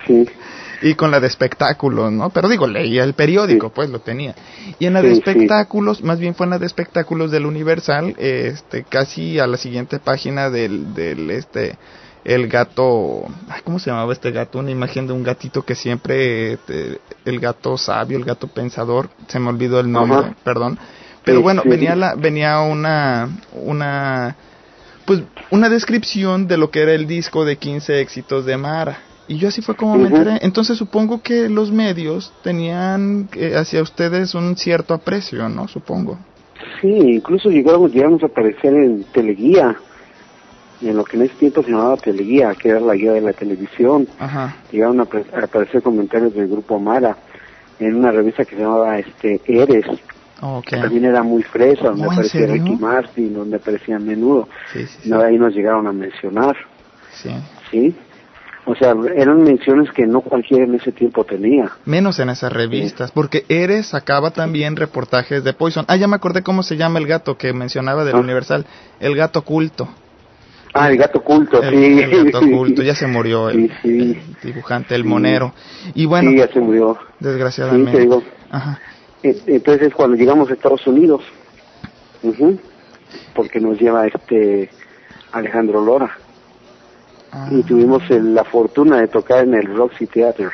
y 0.82 0.96
con 0.96 1.12
la 1.12 1.20
de 1.20 1.28
espectáculos, 1.28 2.12
¿no? 2.12 2.30
Pero 2.30 2.50
digo, 2.50 2.68
leía 2.68 3.04
el 3.04 3.14
periódico, 3.14 3.70
pues 3.70 3.90
lo 3.90 4.00
tenía. 4.00 4.36
Y 4.80 4.86
en 4.86 4.94
la 4.94 5.02
de 5.02 5.14
espectáculos, 5.14 6.04
más 6.04 6.20
bien 6.20 6.36
fue 6.36 6.46
en 6.46 6.52
la 6.52 6.60
de 6.60 6.66
espectáculos 6.66 7.32
del 7.32 7.46
Universal, 7.46 8.16
este, 8.18 8.84
casi 8.84 9.40
a 9.40 9.48
la 9.48 9.58
siguiente 9.58 10.00
página 10.00 10.50
del, 10.50 10.94
del 10.94 11.32
este, 11.32 11.78
el 12.24 12.48
gato, 12.48 13.26
¿cómo 13.64 13.80
se 13.80 13.90
llamaba 13.90 14.12
este 14.14 14.32
gato? 14.32 14.60
Una 14.60 14.72
imagen 14.72 15.08
de 15.08 15.14
un 15.14 15.24
gatito 15.24 15.64
que 15.64 15.76
siempre, 15.76 16.54
este, 16.54 17.00
el 17.24 17.40
gato 17.40 17.78
sabio, 17.78 18.18
el 18.18 18.26
gato 18.26 18.48
pensador, 18.48 19.10
se 19.28 19.40
me 19.40 19.50
olvidó 19.50 19.80
el 19.80 19.92
nombre, 19.92 20.34
perdón. 20.44 20.78
Pero 21.24 21.42
bueno, 21.42 21.64
venía 21.66 21.96
la, 21.96 22.14
venía 22.14 22.60
una, 22.60 23.30
una 23.54 24.36
pues 25.06 25.22
una 25.52 25.70
descripción 25.70 26.48
de 26.48 26.58
lo 26.58 26.72
que 26.72 26.82
era 26.82 26.94
el 26.94 27.08
disco 27.08 27.46
de 27.46 27.58
15 27.58 28.02
éxitos 28.02 28.46
de 28.46 28.58
Mara. 28.58 29.00
Y 29.28 29.38
yo 29.38 29.48
así 29.48 29.62
fue 29.62 29.76
como 29.76 29.96
me 29.96 30.08
enteré. 30.08 30.38
Entonces 30.42 30.78
supongo 30.78 31.22
que 31.22 31.50
los 31.50 31.72
medios 31.72 32.32
tenían 32.44 33.28
eh, 33.36 33.56
hacia 33.56 33.82
ustedes 33.82 34.36
un 34.36 34.56
cierto 34.56 34.94
aprecio, 34.94 35.50
¿no? 35.50 35.68
Supongo. 35.68 36.20
Sí, 36.82 36.90
incluso 36.90 37.50
llegamos, 37.50 37.92
llegamos 37.92 38.22
a 38.24 38.28
aparecer 38.28 38.74
en 38.74 39.04
Teleguía, 39.06 39.76
en 40.82 40.96
lo 40.96 41.04
que 41.04 41.18
en 41.18 41.24
ese 41.24 41.36
tiempo 41.36 41.64
se 41.64 41.72
llamaba 41.72 41.98
Teleguía, 41.98 42.54
que 42.54 42.70
era 42.70 42.80
la 42.80 42.94
guía 42.94 43.14
de 43.14 43.22
la 43.22 43.34
televisión. 43.34 44.08
Ajá. 44.20 44.58
Llegaron 44.72 45.00
a, 45.00 45.04
aparecer 45.04 45.82
comentarios 45.82 46.34
del 46.34 46.48
grupo 46.48 46.80
Mara 46.80 47.18
en 47.80 47.96
una 47.96 48.12
revista 48.12 48.46
que 48.46 48.56
se 48.56 48.62
llamaba 48.62 49.00
este 49.00 49.42
Eres. 49.46 49.86
También 50.70 51.06
era 51.06 51.24
muy 51.24 51.44
fresa, 51.44 51.90
donde 51.90 52.06
aparecía 52.06 52.48
Ricky 52.48 52.76
Martin, 52.76 53.34
donde 53.34 53.58
aparecía 53.58 54.00
Menudo. 54.00 54.48
Sí, 54.74 55.12
ahí 55.14 55.38
nos 55.38 55.54
llegaron 55.54 55.88
a 55.88 55.92
mencionar. 55.92 56.56
Sí. 57.14 57.32
¿Sí? 57.72 57.96
O 58.68 58.76
sea, 58.76 58.96
eran 59.16 59.44
menciones 59.44 59.92
que 59.92 60.08
no 60.08 60.22
cualquiera 60.22 60.64
en 60.66 60.74
ese 60.74 60.92
tiempo 60.92 61.24
tenía. 61.24 61.72
Menos 61.86 62.18
en 62.20 62.30
esas 62.30 62.52
revistas, 62.52 63.12
porque 63.12 63.46
Eres 63.48 63.88
sacaba 63.88 64.32
también 64.32 64.76
reportajes 64.76 65.44
de 65.44 65.54
Poison. 65.54 65.86
Ah, 65.88 65.96
ya 65.98 66.08
me 66.08 66.16
acordé 66.16 66.42
cómo 66.42 66.64
se 66.64 66.76
llama 66.76 66.98
el 66.98 67.06
gato 67.06 67.38
que 67.38 67.54
mencionaba 67.54 68.04
del 68.04 68.16
ah. 68.16 68.20
Universal, 68.20 68.66
el 69.00 69.16
gato 69.16 69.44
culto. 69.44 69.88
Ah, 70.74 70.90
el 70.90 70.98
gato 70.98 71.22
culto, 71.22 71.62
sí. 71.62 71.76
El 71.76 72.32
gato 72.32 72.42
culto, 72.42 72.82
ya 72.82 72.96
se 72.96 73.08
murió 73.08 73.50
el, 73.50 73.72
dibujante, 74.44 74.96
el 74.96 75.06
monero. 75.06 75.54
Y 75.94 76.06
bueno, 76.06 76.32
sí, 76.32 76.38
ya 76.38 76.48
se 76.48 76.60
murió. 76.60 76.98
Desgraciadamente. 77.20 78.00
Digo. 78.00 78.24
Ajá. 78.50 78.80
Entonces 79.48 79.94
cuando 79.94 80.16
llegamos 80.16 80.50
a 80.50 80.54
Estados 80.54 80.86
Unidos, 80.86 81.22
porque 83.34 83.60
nos 83.60 83.80
lleva 83.80 84.08
este 84.08 84.70
Alejandro 85.32 85.84
Lora. 85.84 86.12
Ah. 87.32 87.50
Y 87.52 87.64
tuvimos 87.64 88.04
la 88.10 88.44
fortuna 88.44 89.02
de 89.02 89.08
tocar 89.08 89.44
en 89.44 89.56
el 89.56 89.76
Roxy 89.76 90.08
Theater, 90.08 90.52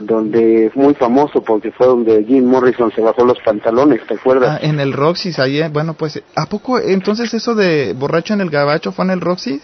donde 0.00 0.66
es 0.66 0.76
muy 0.76 0.94
famoso 0.94 1.42
porque 1.42 1.70
fue 1.72 1.86
donde 1.86 2.24
Jim 2.24 2.44
Morrison 2.44 2.90
se 2.92 3.00
bajó 3.00 3.24
los 3.24 3.38
pantalones, 3.44 4.00
¿te 4.06 4.14
acuerdas? 4.14 4.58
Ah, 4.60 4.66
en 4.66 4.80
el 4.80 4.92
Roxy, 4.92 5.32
ahí, 5.38 5.60
bueno, 5.68 5.94
pues, 5.94 6.22
¿a 6.34 6.46
poco 6.46 6.78
entonces 6.78 7.32
eso 7.34 7.54
de 7.54 7.92
Borracho 7.92 8.34
en 8.34 8.40
el 8.40 8.50
Gabacho 8.50 8.92
fue 8.92 9.04
en 9.04 9.12
el 9.12 9.20
Roxy? 9.20 9.60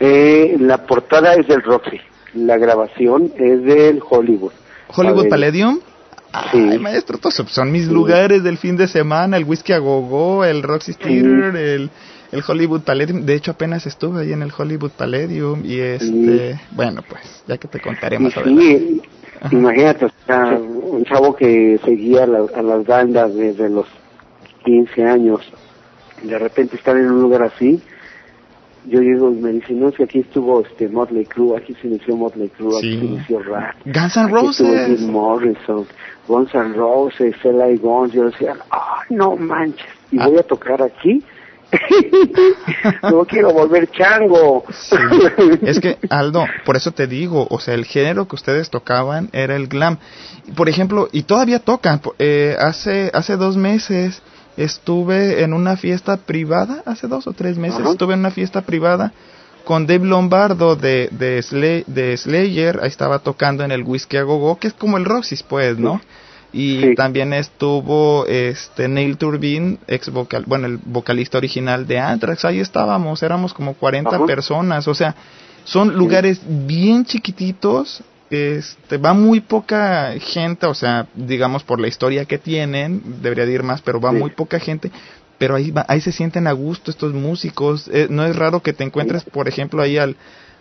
Eh, 0.00 0.56
la 0.60 0.86
portada 0.86 1.34
es 1.34 1.46
del 1.46 1.62
Roxy, 1.62 1.98
la 2.34 2.56
grabación 2.58 3.32
es 3.36 3.62
del 3.64 4.02
Hollywood. 4.08 4.52
¿Hollywood 4.94 5.28
Palladium? 5.28 5.80
Ay, 6.32 6.78
maestro, 6.78 7.18
todos 7.18 7.34
son 7.34 7.72
mis 7.72 7.86
lugares 7.86 8.42
del 8.42 8.58
fin 8.58 8.76
de 8.76 8.86
semana, 8.86 9.36
el 9.36 9.44
Whisky 9.44 9.72
a 9.72 9.78
Gogo, 9.78 10.44
el 10.44 10.62
Roxy 10.62 10.94
Theater, 10.94 11.56
el, 11.56 11.90
el 12.32 12.42
Hollywood 12.46 12.82
Palladium. 12.82 13.24
De 13.24 13.34
hecho, 13.34 13.52
apenas 13.52 13.86
estuve 13.86 14.22
ahí 14.22 14.32
en 14.32 14.42
el 14.42 14.52
Hollywood 14.56 14.90
Palladium 14.90 15.62
y 15.64 15.78
este, 15.78 16.60
bueno, 16.72 17.02
pues, 17.08 17.42
ya 17.46 17.56
que 17.56 17.68
te 17.68 17.80
contaré 17.80 18.18
más 18.18 18.34
sí, 18.44 19.00
Imagínate, 19.52 20.06
un 20.90 21.04
chavo 21.04 21.34
que 21.34 21.78
seguía 21.84 22.24
a 22.24 22.62
las 22.62 22.84
bandas 22.84 23.34
desde 23.34 23.68
los 23.68 23.86
15 24.64 25.04
años, 25.04 25.40
de 26.22 26.38
repente 26.38 26.76
estar 26.76 26.96
en 26.96 27.10
un 27.10 27.22
lugar 27.22 27.42
así, 27.42 27.80
yo 28.86 29.00
llego 29.00 29.30
y 29.30 29.34
me 29.36 29.52
dicen, 29.52 29.80
no, 29.80 29.88
es 29.88 29.96
que 29.96 30.04
aquí 30.04 30.20
estuvo 30.20 30.60
este 30.62 30.88
Motley 30.88 31.24
Crue, 31.24 31.56
aquí 31.58 31.74
se 31.80 31.88
inició 31.88 32.16
Motley 32.16 32.48
Crue, 32.48 32.78
aquí 32.78 32.98
se 32.98 33.04
inició 33.04 33.42
Rat. 33.42 33.76
Guns 33.84 34.16
N' 34.16 34.28
Roses. 34.28 35.00
Morrison, 35.02 35.86
Guns 36.26 36.54
N' 36.54 36.74
Roses, 36.74 37.34
L.A. 37.44 37.76
Guns, 37.76 38.12
yo 38.12 38.24
decía, 38.24 38.56
ay, 38.70 39.16
no 39.16 39.36
manches, 39.36 39.86
y 40.10 40.18
ah. 40.20 40.26
voy 40.28 40.38
a 40.38 40.42
tocar 40.42 40.82
aquí, 40.82 41.22
no 43.02 43.24
quiero 43.26 43.52
volver 43.52 43.90
chango. 43.90 44.64
Es 45.62 45.80
que, 45.80 45.98
Aldo, 46.08 46.46
por 46.64 46.76
eso 46.76 46.92
te 46.92 47.06
digo, 47.06 47.46
o 47.50 47.60
sea, 47.60 47.74
el 47.74 47.84
género 47.84 48.26
que 48.26 48.36
ustedes 48.36 48.70
tocaban 48.70 49.28
era 49.32 49.54
el 49.54 49.68
glam. 49.68 49.98
Por 50.56 50.68
ejemplo, 50.68 51.08
y 51.12 51.24
todavía 51.24 51.58
tocan, 51.58 52.00
eh, 52.18 52.56
hace, 52.58 53.10
hace 53.12 53.36
dos 53.36 53.56
meses 53.56 54.22
estuve 54.58 55.42
en 55.42 55.54
una 55.54 55.76
fiesta 55.76 56.18
privada, 56.18 56.82
hace 56.84 57.06
dos 57.06 57.26
o 57.26 57.32
tres 57.32 57.56
meses. 57.56 57.80
Estuve 57.86 58.14
en 58.14 58.20
una 58.20 58.30
fiesta 58.30 58.62
privada 58.62 59.12
con 59.64 59.86
Dave 59.86 60.06
Lombardo 60.06 60.76
de, 60.76 61.08
de, 61.12 61.84
de 61.86 62.16
Slayer, 62.16 62.80
ahí 62.82 62.88
estaba 62.88 63.18
tocando 63.18 63.64
en 63.64 63.70
el 63.70 63.82
Whisky 63.82 64.16
a 64.16 64.22
Gogo, 64.22 64.58
que 64.58 64.68
es 64.68 64.74
como 64.74 64.96
el 64.96 65.04
Roxys, 65.04 65.42
pues, 65.42 65.78
¿no? 65.78 66.00
y 66.52 66.94
también 66.94 67.32
estuvo 67.32 68.24
este 68.26 68.88
Neil 68.88 69.18
Turbin, 69.18 69.78
ex 69.86 70.10
vocal, 70.10 70.44
bueno, 70.46 70.66
el 70.66 70.78
vocalista 70.78 71.38
original 71.38 71.86
de 71.86 71.98
Anthrax, 71.98 72.44
ahí 72.44 72.60
estábamos, 72.60 73.22
éramos 73.22 73.52
como 73.52 73.74
40 73.74 74.24
personas, 74.24 74.88
o 74.88 74.94
sea, 74.94 75.14
son 75.64 75.94
lugares 75.94 76.40
bien 76.66 77.04
chiquititos, 77.04 78.02
este, 78.30 78.98
va 78.98 79.12
muy 79.12 79.40
poca 79.40 80.12
gente, 80.20 80.66
o 80.66 80.74
sea, 80.74 81.06
digamos 81.14 81.64
por 81.64 81.80
la 81.80 81.88
historia 81.88 82.24
que 82.24 82.38
tienen, 82.38 83.02
debería 83.22 83.44
ir 83.44 83.62
más, 83.62 83.82
pero 83.82 84.00
va 84.00 84.12
muy 84.12 84.30
poca 84.30 84.58
gente, 84.58 84.90
pero 85.38 85.54
ahí, 85.54 85.72
ahí 85.86 86.00
se 86.00 86.12
sienten 86.12 86.46
a 86.46 86.52
gusto 86.52 86.90
estos 86.90 87.14
músicos, 87.14 87.88
eh, 87.92 88.06
no 88.10 88.24
es 88.24 88.36
raro 88.36 88.60
que 88.60 88.72
te 88.72 88.84
encuentres, 88.84 89.24
por 89.24 89.48
ejemplo, 89.48 89.82
ahí 89.82 89.98
al 89.98 90.16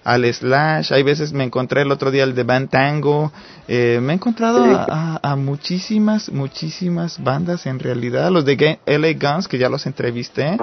al 0.07 0.33
Slash, 0.33 0.93
hay 0.93 1.03
veces 1.03 1.33
me 1.33 1.43
encontré 1.43 1.81
el 1.81 1.91
otro 1.91 2.11
día 2.11 2.23
el 2.23 2.33
de 2.33 2.43
Band 2.43 2.69
Tango, 2.69 3.29
eh, 3.67 3.99
me 4.01 4.13
he 4.13 4.15
encontrado 4.15 4.63
a, 4.65 5.35
muchísimas, 5.35 6.31
muchísimas 6.31 7.21
bandas 7.21 7.65
en 7.65 7.77
realidad, 7.77 8.31
los 8.31 8.45
de 8.45 8.79
LA 8.85 9.13
Guns, 9.19 9.49
que 9.49 9.57
ya 9.57 9.67
los 9.67 9.85
entrevisté, 9.85 10.57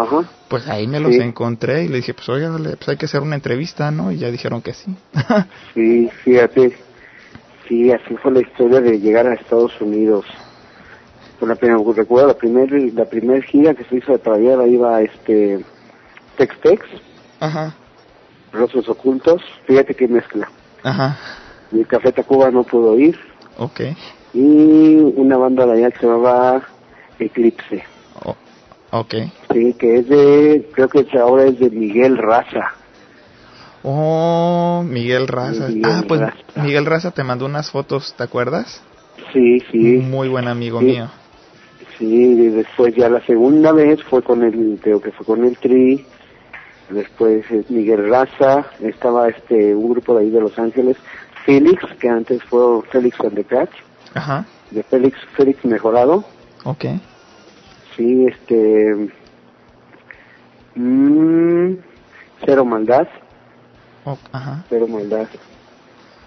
pues 0.49 0.67
ahí 0.67 0.87
me 0.87 0.99
los 0.99 1.15
encontré 1.17 1.85
y 1.85 1.89
le 1.89 1.97
dije, 1.99 2.15
pues 2.15 2.27
oye, 2.31 2.49
pues 2.49 2.89
hay 2.89 2.97
que 2.97 3.05
hacer 3.05 3.21
una 3.21 3.35
entrevista, 3.35 3.91
¿no? 3.91 4.11
Y 4.11 4.17
ya 4.17 4.31
dijeron 4.31 4.63
que 4.63 4.73
sí. 4.73 4.97
sí, 5.75 6.11
fíjate, 6.25 6.79
sí, 7.69 7.91
así 7.93 8.17
fue 8.17 8.33
la 8.33 8.41
historia 8.41 8.81
de 8.81 8.99
llegar 9.01 9.27
a 9.27 9.35
Estados 9.35 9.81
Unidos. 9.81 10.25
Por 11.39 11.49
la 11.49 11.55
primera, 11.57 11.81
recuerdo 11.95 12.29
la 12.29 12.35
primera 12.35 12.77
la 12.95 13.05
primer 13.05 13.43
gira 13.45 13.75
que 13.75 13.85
se 13.85 13.97
hizo 13.97 14.17
de 14.17 14.57
la 14.57 14.67
iba 14.67 15.03
este 15.03 15.65
Tex 16.37 16.61
Tex. 16.61 16.87
Ajá 17.41 17.75
Rostros 18.55 18.89
Ocultos, 18.89 19.43
fíjate 19.67 19.95
qué 19.95 20.09
mezcla. 20.09 20.49
Ajá. 20.83 21.19
Y 21.73 21.85
Café 21.85 22.13
Tacuba 22.13 22.51
no 22.51 22.63
pudo 22.63 22.99
ir. 22.99 23.19
Ok. 23.59 23.81
Y 24.33 24.97
una 25.17 25.37
banda 25.37 25.67
de 25.67 25.73
allá 25.73 25.91
que 25.91 25.99
se 25.99 26.07
llamaba 26.07 26.63
Eclipse. 27.19 27.85
Oh, 28.25 28.37
ok. 28.93 29.15
Sí, 29.53 29.75
que 29.75 29.99
es 29.99 30.09
de, 30.09 30.71
creo 30.73 30.89
que 30.89 31.07
ahora 31.19 31.45
es 31.45 31.59
de 31.59 31.71
Miguel 31.71 32.17
Raza. 32.17 32.75
Oh, 33.87 34.83
Miguel 34.89 35.29
Raza. 35.29 35.69
ah, 35.85 36.03
pues 36.09 36.23
Miguel 36.57 36.87
Raza 36.87 37.11
te 37.11 37.23
mandó 37.23 37.45
unas 37.45 37.71
fotos, 37.71 38.15
¿te 38.17 38.23
acuerdas? 38.23 38.83
Sí, 39.33 39.61
sí. 39.71 39.79
Muy 39.79 40.29
buen 40.29 40.49
amigo 40.49 40.81
mío. 40.81 41.11
Sí, 41.99 42.07
y 42.07 42.49
después 42.49 42.95
ya 42.97 43.09
la 43.11 43.21
segunda 43.27 43.73
vez 43.73 44.03
fue 44.05 44.23
con 44.23 44.43
el, 44.43 44.79
creo 44.83 45.01
que 45.01 45.13
fue 45.13 45.27
con 45.27 45.45
el 45.45 45.57
Tri, 45.59 46.05
después 46.89 47.45
eh, 47.51 47.65
Miguel 47.69 48.09
Raza, 48.09 48.67
estaba 48.81 49.29
este 49.29 49.75
un 49.75 49.91
grupo 49.91 50.15
de 50.15 50.25
ahí 50.25 50.31
de 50.31 50.41
Los 50.41 50.59
Ángeles, 50.59 50.97
Félix, 51.45 51.85
que 52.01 52.09
antes 52.09 52.43
fue 52.45 52.83
Félix 52.91 53.21
and 53.21 53.35
the 53.35 53.45
Cats, 53.45 53.75
Ajá. 54.15 54.47
de 54.71 54.83
Félix, 54.83 55.19
Félix 55.37 55.65
Mejorado. 55.65 56.25
Ok. 56.65 56.87
Sí, 57.97 58.27
este... 58.27 59.11
Mmm, 60.75 61.75
Cero 62.45 62.65
Maldad. 62.65 63.07
Ajá. 64.33 64.65
Cero 64.69 64.87
Maldad. 64.89 65.29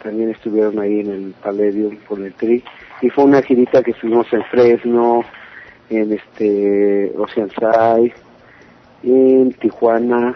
También 0.04 0.30
estuvieron 0.30 0.80
ahí 0.80 1.00
en 1.00 1.12
el 1.12 1.36
Palladium 1.44 1.98
por 2.08 2.20
el 2.20 2.34
Tri. 2.34 2.64
Y 3.02 3.10
fue 3.10 3.24
una 3.24 3.42
girita 3.42 3.84
que 3.84 3.92
estuvimos 3.92 4.28
en 4.32 4.44
Fresno, 4.46 5.24
en 5.90 6.14
este 6.14 7.14
Oceanside, 7.18 8.14
en 9.04 9.54
Tijuana, 9.54 10.36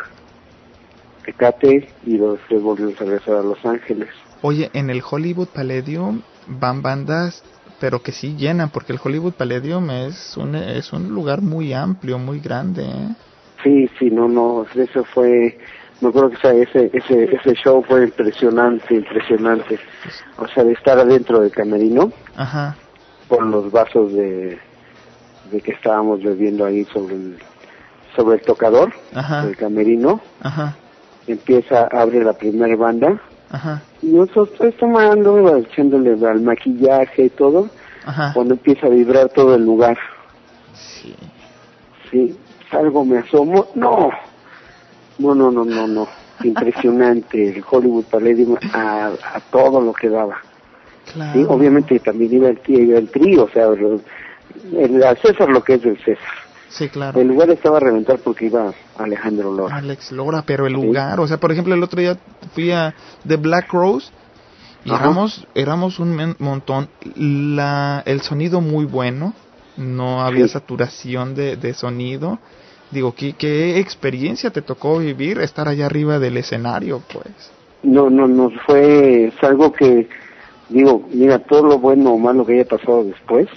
Tecate 1.26 1.90
y 2.06 2.18
después 2.18 2.62
volvimos 2.62 3.00
a 3.02 3.06
regresar 3.06 3.36
a 3.36 3.44
Los 3.44 3.64
Ángeles. 3.66 4.10
Oye, 4.42 4.70
en 4.74 4.90
el 4.90 5.02
Hollywood 5.08 5.50
Palladium 5.50 6.22
van 6.48 6.82
bandas, 6.82 7.44
pero 7.80 8.02
que 8.02 8.12
sí 8.12 8.36
llenan, 8.36 8.70
porque 8.70 8.94
el 8.94 9.00
Hollywood 9.04 9.34
Palladium 9.34 9.90
es 9.92 10.36
un, 10.38 10.56
es 10.56 10.92
un 10.94 11.10
lugar 11.10 11.42
muy 11.42 11.74
amplio, 11.74 12.18
muy 12.18 12.40
grande. 12.40 12.84
¿eh? 12.84 13.16
Sí, 13.64 13.90
sí, 14.00 14.10
no, 14.10 14.28
no, 14.28 14.66
eso 14.74 15.04
fue, 15.04 15.60
me 16.02 16.10
acuerdo 16.10 16.32
que 16.32 16.62
ese, 16.62 16.90
ese, 16.94 17.36
ese 17.36 17.54
show 17.56 17.84
fue 17.88 18.04
impresionante, 18.04 18.96
impresionante. 18.96 19.80
O 20.38 20.48
sea, 20.48 20.64
de 20.64 20.74
estar 20.74 21.00
adentro 21.00 21.40
del 21.40 21.52
camerino, 21.52 22.12
Ajá. 22.36 22.76
con 23.28 23.52
los 23.52 23.72
vasos 23.72 24.12
de, 24.14 24.60
de 25.52 25.62
que 25.62 25.72
estábamos 25.72 26.24
bebiendo 26.24 26.66
ahí 26.66 26.84
sobre 26.86 27.16
el, 27.16 27.38
sobre 28.16 28.38
el 28.38 28.42
tocador 28.42 28.92
del 29.44 29.56
camerino. 29.56 30.20
Ajá 30.42 30.76
empieza, 31.28 31.88
abre 31.92 32.24
la 32.24 32.34
primera 32.34 32.76
banda. 32.76 33.20
Y 34.02 34.08
nosotros 34.08 34.74
tomando, 34.78 35.58
echándole 35.58 36.12
al 36.28 36.42
maquillaje 36.42 37.26
y 37.26 37.30
todo, 37.30 37.70
cuando 38.34 38.54
empieza 38.54 38.88
a 38.88 38.90
vibrar 38.90 39.30
todo 39.30 39.56
el 39.56 39.66
lugar. 39.66 39.98
Sí. 40.74 41.16
Sí, 42.10 42.38
algo 42.72 43.06
me 43.06 43.20
asomo. 43.20 43.68
No, 43.76 44.10
no, 45.22 45.36
no, 45.36 45.52
no, 45.52 45.66
no, 45.66 45.88
no. 45.88 46.08
Impresionante 46.44 47.50
el 47.50 47.64
Hollywood 47.70 48.06
Palladium 48.06 48.58
a, 48.74 49.12
a 49.34 49.40
todo 49.52 49.80
lo 49.80 49.94
que 49.94 50.10
daba. 50.10 50.42
Claro. 51.14 51.50
obviamente 51.50 52.00
también 52.00 52.34
iba 52.34 52.50
el, 52.50 52.60
iba 52.68 52.98
el 52.98 53.10
trío, 53.10 53.44
o 53.44 53.50
sea, 53.50 53.66
el, 53.68 54.02
el, 54.78 55.04
César 55.22 55.50
lo 55.50 55.64
que 55.64 55.74
es 55.74 55.82
del 55.82 55.98
César. 55.98 56.34
Sí, 56.70 56.88
claro. 56.88 57.20
El 57.20 57.28
lugar 57.28 57.50
estaba 57.50 57.78
a 57.78 57.80
reventar 57.82 58.20
porque 58.20 58.46
iba 58.46 58.74
Alejandro 58.98 59.52
Lora. 59.52 59.76
Alex 59.76 60.14
Lora, 60.14 60.44
pero 60.46 60.68
el 60.68 60.74
lugar, 60.74 61.20
o 61.20 61.28
sea, 61.28 61.38
por 61.38 61.52
ejemplo, 61.52 61.74
el 61.74 61.84
otro 61.84 62.00
día 62.00 62.18
fui 62.54 62.72
a 62.72 62.94
The 63.28 63.36
Black 63.36 63.74
Rose 63.74 64.10
y 64.86 64.94
éramos, 64.94 65.46
éramos 65.54 66.00
un 66.00 66.36
montón. 66.40 66.88
La, 67.16 68.04
el 68.06 68.22
sonido 68.22 68.62
muy 68.62 68.86
bueno, 68.86 69.34
no 69.76 70.22
había 70.22 70.48
saturación 70.48 71.36
de, 71.36 71.58
de 71.58 71.74
sonido. 71.74 72.40
Digo, 72.92 73.14
¿qué, 73.16 73.34
¿qué 73.34 73.80
experiencia 73.80 74.52
te 74.52 74.62
tocó 74.62 75.00
vivir 75.00 75.40
estar 75.40 75.68
allá 75.68 75.86
arriba 75.86 76.20
del 76.20 76.38
escenario, 76.38 77.02
pues? 77.12 77.52
No, 77.84 78.10
no, 78.10 78.28
no, 78.28 78.52
fue 78.66 79.32
algo 79.42 79.72
que, 79.72 80.08
digo, 80.70 81.08
mira, 81.12 81.40
todo 81.40 81.64
lo 81.64 81.80
bueno 81.80 82.12
o 82.12 82.18
malo 82.18 82.46
que 82.46 82.54
haya 82.54 82.66
pasado 82.66 83.04
después, 83.06 83.48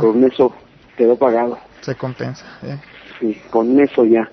con 0.00 0.22
eso 0.24 0.54
quedó 0.96 1.16
pagado. 1.16 1.58
Se 1.80 1.94
compensa. 1.94 2.44
¿eh? 2.62 2.78
Sí, 3.18 3.40
con 3.50 3.80
eso 3.80 4.04
ya. 4.04 4.30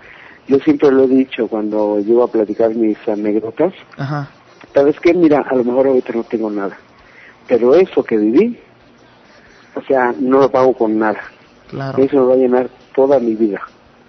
Yo 0.47 0.59
siempre 0.59 0.91
lo 0.91 1.05
he 1.05 1.07
dicho 1.07 1.47
cuando 1.47 1.99
llego 1.99 2.23
a 2.23 2.31
platicar 2.31 2.75
mis 2.75 2.97
anécdotas. 3.07 3.73
Ajá. 3.97 4.29
¿Sabes 4.73 4.99
qué? 4.99 5.13
Mira, 5.13 5.45
a 5.49 5.55
lo 5.55 5.63
mejor 5.63 5.87
ahorita 5.87 6.13
no 6.13 6.23
tengo 6.23 6.49
nada. 6.49 6.77
Pero 7.47 7.73
eso 7.75 8.03
que 8.03 8.17
viví, 8.17 8.59
o 9.75 9.81
sea, 9.83 10.13
no 10.19 10.39
lo 10.39 10.51
pago 10.51 10.73
con 10.73 10.99
nada. 10.99 11.21
Claro. 11.69 12.01
Eso 12.01 12.17
me 12.17 12.27
va 12.27 12.33
a 12.33 12.37
llenar 12.37 12.69
toda 12.93 13.19
mi 13.19 13.35
vida. 13.35 13.61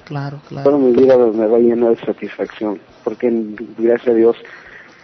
Claro, 0.09 0.41
claro. 0.49 0.71
Toda 0.71 0.79
mi 0.79 0.93
vida 0.93 1.19
me 1.19 1.47
va 1.47 1.57
a 1.59 1.61
llenar 1.61 1.91
de 1.91 2.05
satisfacción. 2.05 2.81
Porque, 3.05 3.31
gracias 3.77 4.09
a 4.09 4.15
Dios, 4.15 4.37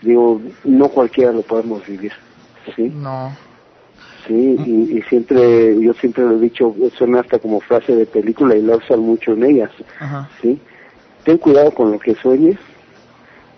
digo, 0.00 0.40
no 0.64 0.88
cualquiera 0.88 1.30
lo 1.30 1.42
podemos 1.42 1.86
vivir. 1.86 2.12
¿Sí? 2.74 2.88
No. 2.88 3.36
Sí, 4.26 4.34
y, 4.34 5.02
siempre, 5.02 5.78
yo 5.78 5.92
siempre 5.92 6.24
lo 6.24 6.36
he 6.36 6.40
dicho, 6.40 6.74
suena 6.96 7.20
hasta 7.20 7.38
como 7.38 7.60
frase 7.60 7.94
de 7.94 8.06
película 8.06 8.56
y 8.56 8.62
lo 8.62 8.78
usan 8.78 9.00
mucho 9.00 9.32
en 9.32 9.44
ellas, 9.44 9.70
¿sí? 10.40 10.58
Ten 11.24 11.36
cuidado 11.36 11.70
con 11.72 11.92
lo 11.92 11.98
que 11.98 12.14
sueñes, 12.14 12.56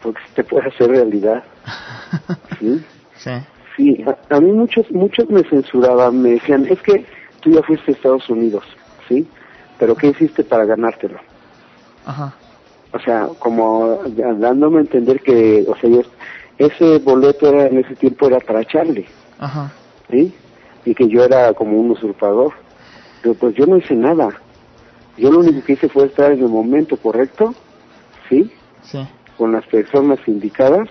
porque 0.02 0.20
te 0.34 0.42
puede 0.42 0.66
hacer 0.66 0.90
realidad, 0.90 1.44
¿sí? 2.58 2.84
Sí. 3.14 3.30
Sí, 3.76 4.04
a, 4.30 4.40
mí 4.40 4.50
muchos, 4.50 4.90
muchos 4.90 5.30
me 5.30 5.44
censuraban, 5.44 6.20
me 6.20 6.30
decían, 6.30 6.66
es 6.68 6.80
que 6.80 7.04
tú 7.40 7.50
ya 7.52 7.62
fuiste 7.62 7.92
a 7.92 7.94
Estados 7.94 8.28
Unidos, 8.28 8.64
¿sí? 9.06 9.28
Pero 9.78 9.94
¿qué 9.94 10.08
hiciste 10.08 10.42
para 10.42 10.64
ganártelo? 10.64 11.20
Ajá. 12.06 12.34
O 12.92 12.98
sea, 12.98 13.28
como 13.38 13.98
dándome 14.06 14.78
a 14.78 14.80
entender 14.80 15.20
que, 15.20 15.66
o 15.68 15.76
sea, 15.76 15.90
yo, 15.90 16.00
ese 16.56 16.98
boleto 17.00 17.48
era, 17.48 17.66
en 17.66 17.78
ese 17.78 17.94
tiempo 17.96 18.26
era 18.26 18.40
para 18.40 18.64
Charlie. 18.64 19.06
Ajá. 19.38 19.70
¿Sí? 20.10 20.32
y 20.86 20.94
que 20.94 21.08
yo 21.08 21.24
era 21.24 21.52
como 21.52 21.78
un 21.78 21.90
usurpador. 21.90 22.54
Pero 23.20 23.34
pues 23.34 23.54
yo 23.56 23.66
no 23.66 23.76
hice 23.76 23.94
nada. 23.94 24.28
Yo 25.18 25.30
lo 25.30 25.40
único 25.40 25.62
que 25.64 25.74
hice 25.74 25.88
fue 25.88 26.06
estar 26.06 26.32
en 26.32 26.38
el 26.38 26.48
momento 26.48 26.96
correcto, 26.96 27.54
¿sí? 28.30 28.50
Sí. 28.82 29.06
Con 29.36 29.52
las 29.52 29.66
personas 29.66 30.18
indicadas 30.26 30.88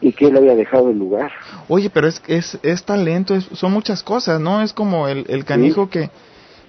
y 0.00 0.12
que 0.12 0.26
él 0.26 0.36
había 0.36 0.56
dejado 0.56 0.90
el 0.90 0.98
lugar. 0.98 1.30
Oye, 1.68 1.88
pero 1.90 2.08
es 2.08 2.20
es, 2.26 2.58
es 2.62 2.84
talento, 2.84 3.34
es, 3.34 3.44
son 3.52 3.72
muchas 3.72 4.02
cosas, 4.02 4.40
¿no? 4.40 4.60
Es 4.60 4.72
como 4.72 5.08
el, 5.08 5.24
el 5.28 5.44
canijo 5.44 5.88
que 5.88 6.10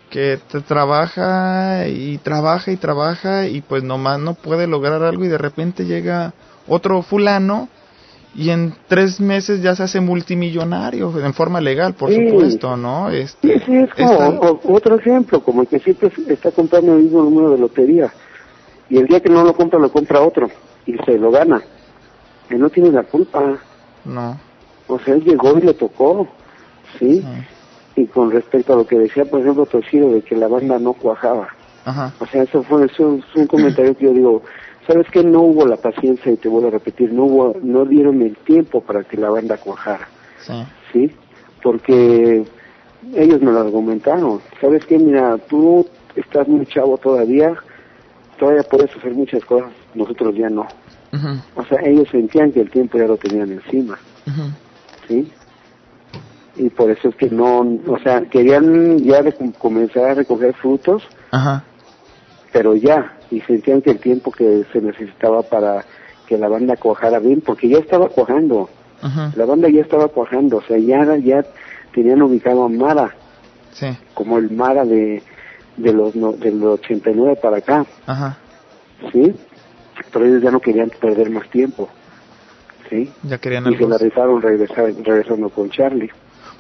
que 0.09 0.39
te 0.51 0.61
trabaja 0.61 1.87
y 1.87 2.17
trabaja 2.19 2.71
y 2.71 2.77
trabaja 2.77 3.47
y 3.47 3.61
pues 3.61 3.83
nomás 3.83 4.19
no 4.19 4.33
puede 4.33 4.67
lograr 4.67 5.03
algo 5.03 5.25
y 5.25 5.29
de 5.29 5.37
repente 5.37 5.85
llega 5.85 6.33
otro 6.67 7.01
fulano 7.01 7.67
y 8.35 8.49
en 8.49 8.73
tres 8.87 9.21
meses 9.21 9.61
ya 9.61 9.75
se 9.75 9.83
hace 9.83 10.01
multimillonario 10.01 11.11
en 11.23 11.33
forma 11.33 11.61
legal, 11.61 11.93
por 11.93 12.13
supuesto, 12.13 12.75
¿no? 12.75 13.09
Este, 13.09 13.59
sí, 13.61 13.75
es 13.75 13.89
como 13.93 14.59
otro 14.63 14.95
ejemplo, 14.99 15.41
como 15.41 15.61
el 15.61 15.67
que 15.67 15.79
siempre 15.79 16.11
está 16.27 16.51
comprando 16.51 16.95
el 16.95 17.03
mismo 17.03 17.23
número 17.23 17.51
de 17.51 17.57
lotería 17.57 18.11
y 18.89 18.97
el 18.97 19.07
día 19.07 19.21
que 19.21 19.29
no 19.29 19.43
lo 19.43 19.53
compra 19.53 19.79
lo 19.79 19.91
compra 19.91 20.21
otro 20.21 20.49
y 20.85 20.97
se 21.05 21.17
lo 21.17 21.31
gana. 21.31 21.61
Él 22.49 22.59
no 22.59 22.69
tiene 22.69 22.91
la 22.91 23.03
culpa. 23.03 23.57
No. 24.03 24.37
O 24.87 24.99
sea, 24.99 25.15
él 25.15 25.23
llegó 25.23 25.57
y 25.57 25.61
le 25.61 25.73
tocó, 25.73 26.27
¿sí? 26.99 27.23
Y 27.95 28.05
con 28.07 28.31
respecto 28.31 28.73
a 28.73 28.77
lo 28.77 28.85
que 28.85 28.99
decía, 28.99 29.25
por 29.25 29.41
ejemplo, 29.41 29.65
Toshiro, 29.65 30.11
de 30.11 30.21
que 30.21 30.35
la 30.35 30.47
banda 30.47 30.79
no 30.79 30.93
cuajaba. 30.93 31.47
Ajá. 31.85 32.13
O 32.19 32.25
sea, 32.25 32.43
eso 32.43 32.63
fue 32.63 32.85
eso 32.85 33.17
es 33.17 33.35
un 33.35 33.47
comentario 33.47 33.95
que 33.95 34.05
yo 34.05 34.13
digo, 34.13 34.43
¿sabes 34.87 35.07
qué? 35.11 35.23
No 35.23 35.41
hubo 35.41 35.65
la 35.65 35.77
paciencia, 35.77 36.31
y 36.31 36.37
te 36.37 36.49
vuelvo 36.49 36.67
a 36.67 36.71
repetir, 36.71 37.13
no 37.13 37.23
hubo, 37.23 37.55
no 37.61 37.85
dieron 37.85 38.21
el 38.21 38.35
tiempo 38.37 38.81
para 38.81 39.03
que 39.03 39.17
la 39.17 39.29
banda 39.29 39.57
cuajara. 39.57 40.07
Sí. 40.41 40.65
¿Sí? 40.91 41.11
Porque 41.63 42.45
ellos 43.13 43.41
me 43.41 43.51
lo 43.51 43.59
argumentaron. 43.59 44.41
¿Sabes 44.59 44.85
qué? 44.85 44.97
Mira, 44.97 45.37
tú 45.49 45.87
estás 46.15 46.47
muy 46.47 46.65
chavo 46.65 46.97
todavía, 46.97 47.53
todavía 48.37 48.63
puedes 48.63 48.95
hacer 48.95 49.13
muchas 49.13 49.43
cosas, 49.45 49.71
nosotros 49.93 50.35
ya 50.35 50.49
no. 50.49 50.67
O 51.55 51.63
sea, 51.63 51.79
ellos 51.85 52.09
sentían 52.11 52.51
que 52.51 52.59
el 52.59 52.69
tiempo 52.69 52.97
ya 52.97 53.05
lo 53.05 53.15
tenían 53.15 53.49
encima. 53.49 53.97
¿Sí? 55.07 55.31
Y 56.57 56.69
por 56.69 56.89
eso 56.89 57.09
es 57.09 57.15
que 57.15 57.29
no, 57.29 57.59
o 57.87 57.99
sea, 58.03 58.21
querían 58.29 58.97
ya 58.99 59.21
comenzar 59.59 60.05
a 60.05 60.13
recoger 60.13 60.53
frutos, 60.53 61.03
pero 62.53 62.75
ya, 62.75 63.17
y 63.29 63.41
sentían 63.41 63.81
que 63.81 63.91
el 63.91 63.99
tiempo 63.99 64.31
que 64.31 64.63
se 64.71 64.79
necesitaba 64.81 65.41
para 65.43 65.83
que 66.27 66.37
la 66.37 66.47
banda 66.47 66.77
cuajara 66.77 67.19
bien, 67.19 67.41
porque 67.41 67.67
ya 67.67 67.79
estaba 67.79 68.07
cuajando, 68.07 68.69
la 69.35 69.45
banda 69.45 69.69
ya 69.69 69.81
estaba 69.81 70.07
cuajando, 70.07 70.57
o 70.57 70.61
sea, 70.61 70.77
ya, 70.77 71.17
ya 71.17 71.45
tenían 71.93 72.21
ubicado 72.21 72.63
a 72.63 72.69
Mara, 72.69 73.13
como 74.13 74.37
el 74.37 74.49
Mara 74.51 74.85
de, 74.85 75.21
de 75.77 75.93
los 75.93 76.13
de 76.13 76.51
los 76.51 76.79
89 76.79 77.37
para 77.41 77.57
acá, 77.57 77.85
¿sí? 79.11 79.35
Pero 80.11 80.25
ellos 80.25 80.41
ya 80.41 80.51
no 80.51 80.61
querían 80.61 80.89
perder 80.89 81.29
más 81.29 81.49
tiempo, 81.49 81.89
¿sí? 82.89 83.11
Ya 83.23 83.37
querían 83.37 83.71
y 83.71 83.75
se 83.75 83.87
la 83.87 83.97
rifaron 83.97 84.41
regresando 84.41 85.49
con 85.49 85.69
Charlie. 85.69 86.09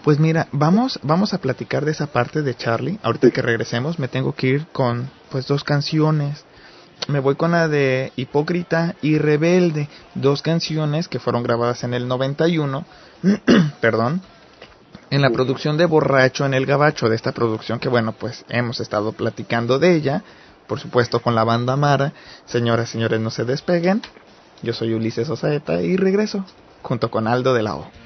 Pues 0.05 0.19
mira, 0.19 0.47
vamos, 0.51 0.99
vamos 1.01 1.33
a 1.33 1.39
platicar 1.39 1.83
de 1.83 1.89
esa 1.89 2.05
parte 2.05 2.43
de 2.43 2.55
Charlie. 2.55 2.99
Ahorita 3.01 3.31
que 3.31 3.41
regresemos 3.41 3.97
me 3.97 4.07
tengo 4.07 4.35
que 4.35 4.45
ir 4.45 4.67
con 4.67 5.09
pues 5.31 5.47
dos 5.47 5.63
canciones. 5.63 6.45
Me 7.07 7.19
voy 7.19 7.33
con 7.33 7.53
la 7.53 7.67
de 7.67 8.13
Hipócrita 8.15 8.93
y 9.01 9.17
Rebelde, 9.17 9.89
dos 10.13 10.43
canciones 10.43 11.07
que 11.07 11.17
fueron 11.17 11.41
grabadas 11.41 11.83
en 11.83 11.95
el 11.95 12.07
91, 12.07 12.85
perdón, 13.81 14.21
en 15.09 15.23
la 15.23 15.31
producción 15.31 15.75
de 15.75 15.87
Borracho 15.87 16.45
en 16.45 16.53
el 16.53 16.67
Gabacho, 16.67 17.09
de 17.09 17.15
esta 17.15 17.31
producción 17.31 17.79
que 17.79 17.89
bueno, 17.89 18.11
pues 18.11 18.45
hemos 18.47 18.81
estado 18.81 19.11
platicando 19.11 19.79
de 19.79 19.95
ella, 19.95 20.23
por 20.67 20.79
supuesto 20.79 21.19
con 21.19 21.33
la 21.33 21.43
banda 21.43 21.77
Mara. 21.77 22.13
Señoras, 22.45 22.91
señores, 22.91 23.19
no 23.19 23.31
se 23.31 23.43
despeguen. 23.43 24.03
Yo 24.61 24.71
soy 24.73 24.93
Ulises 24.93 25.31
Osaeta 25.31 25.81
y 25.81 25.97
regreso 25.97 26.45
junto 26.83 27.09
con 27.09 27.27
Aldo 27.27 27.55
de 27.55 27.63
la 27.63 27.75
O. 27.77 28.04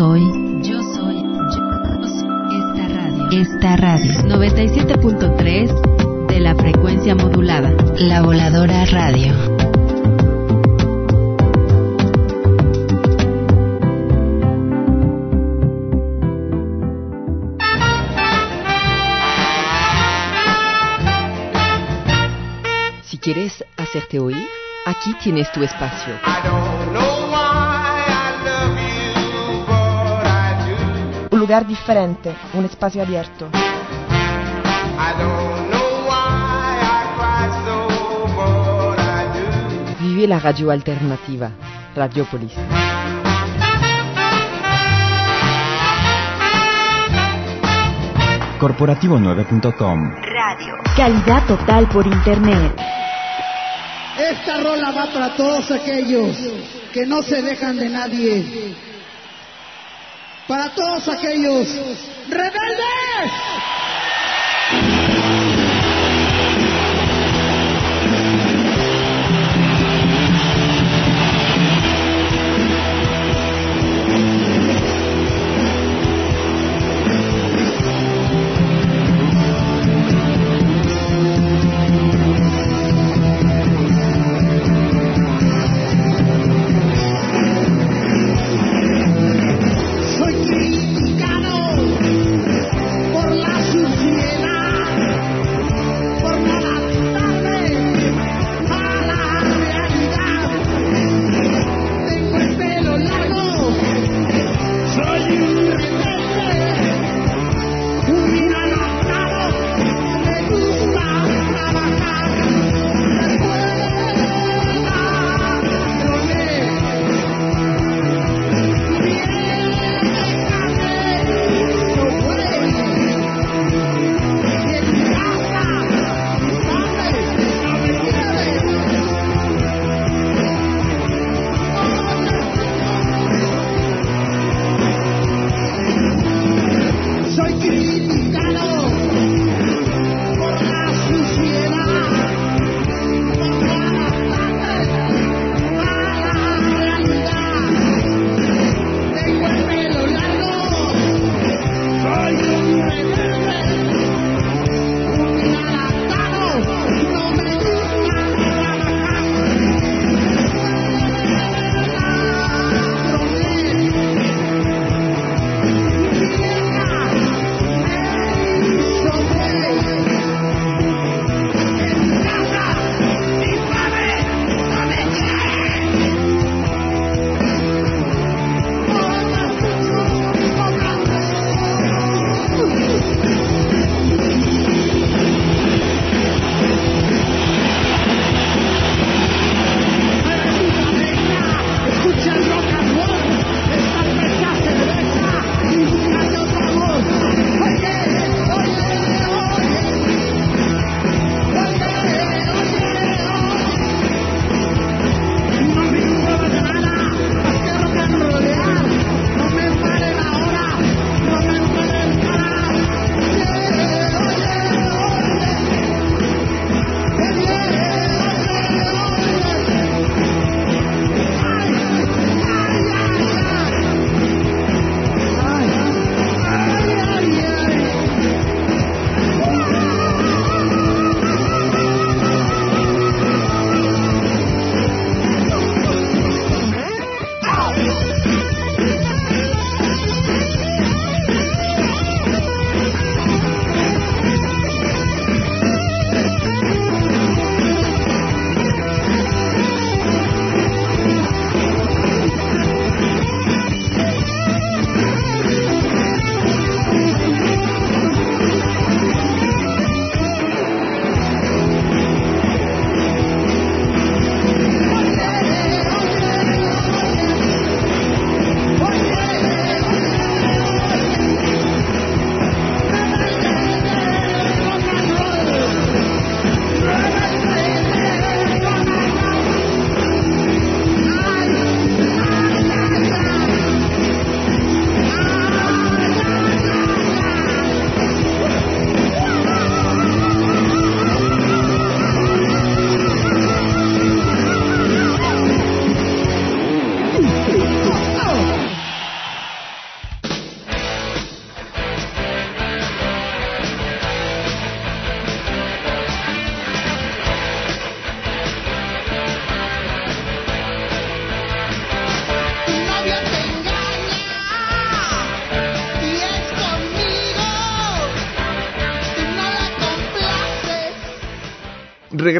soy, 0.00 0.24
yo 0.62 0.80
soy, 0.94 1.22
yo 1.22 2.08
soy 2.08 2.56
esta 2.56 2.88
radio. 2.88 3.28
Esta 3.32 3.76
radio 3.76 4.22
97.3 4.22 6.26
de 6.26 6.40
la 6.40 6.54
frecuencia 6.54 7.14
modulada. 7.14 7.70
La 7.98 8.22
voladora 8.22 8.86
radio. 8.86 9.34
Si 23.02 23.18
quieres 23.18 23.62
hacerte 23.76 24.18
oír, 24.18 24.48
aquí 24.86 25.12
tienes 25.22 25.52
tu 25.52 25.62
espacio. 25.62 26.14
Lugar 31.50 31.66
diferente, 31.66 32.32
un 32.54 32.64
espacio 32.64 33.02
abierto. 33.02 33.48
Vive 39.98 40.28
la 40.28 40.38
radio 40.38 40.70
alternativa, 40.70 41.50
Radiopolis. 41.96 42.52
Corporativo9.com 48.60 49.98
Radio. 50.22 50.74
Calidad 50.96 51.46
total 51.48 51.88
por 51.88 52.06
internet. 52.06 52.80
Esta 54.16 54.62
rola 54.62 54.92
va 54.92 55.12
para 55.12 55.34
todos 55.34 55.68
aquellos 55.72 56.36
que 56.92 57.06
no 57.06 57.22
se 57.22 57.42
dejan 57.42 57.76
de 57.76 57.88
nadie. 57.88 58.89
Para 60.50 60.68
todos 60.70 61.06
aquellos 61.06 61.68
rebeldes. 62.28 62.99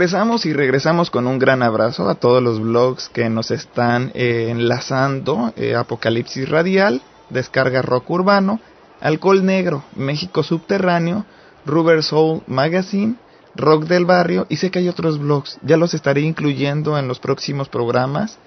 Regresamos 0.01 0.47
y 0.47 0.55
regresamos 0.55 1.11
con 1.11 1.27
un 1.27 1.39
gran 1.39 1.63
abrazo 1.63 2.09
a 2.09 2.15
todos 2.15 2.43
los 2.43 2.59
blogs 2.59 3.11
que 3.11 3.29
nos 3.29 3.51
están 3.51 4.13
eh, 4.15 4.47
enlazando. 4.49 5.53
Eh, 5.57 5.75
Apocalipsis 5.75 6.49
Radial, 6.49 7.03
Descarga 7.29 7.83
Rock 7.83 8.09
Urbano, 8.09 8.61
Alcohol 9.03 9.45
Negro, 9.45 9.85
México 9.97 10.43
Subterráneo, 10.43 11.27
Rubber 11.67 12.03
Soul 12.03 12.41
Magazine, 12.47 13.17
Rock 13.55 13.85
del 13.85 14.07
Barrio 14.07 14.47
y 14.49 14.57
sé 14.57 14.71
que 14.71 14.79
hay 14.79 14.89
otros 14.89 15.19
blogs. 15.19 15.59
Ya 15.61 15.77
los 15.77 15.93
estaré 15.93 16.23
incluyendo 16.23 16.97
en 16.97 17.07
los 17.07 17.19
próximos 17.19 17.69
programas. 17.69 18.39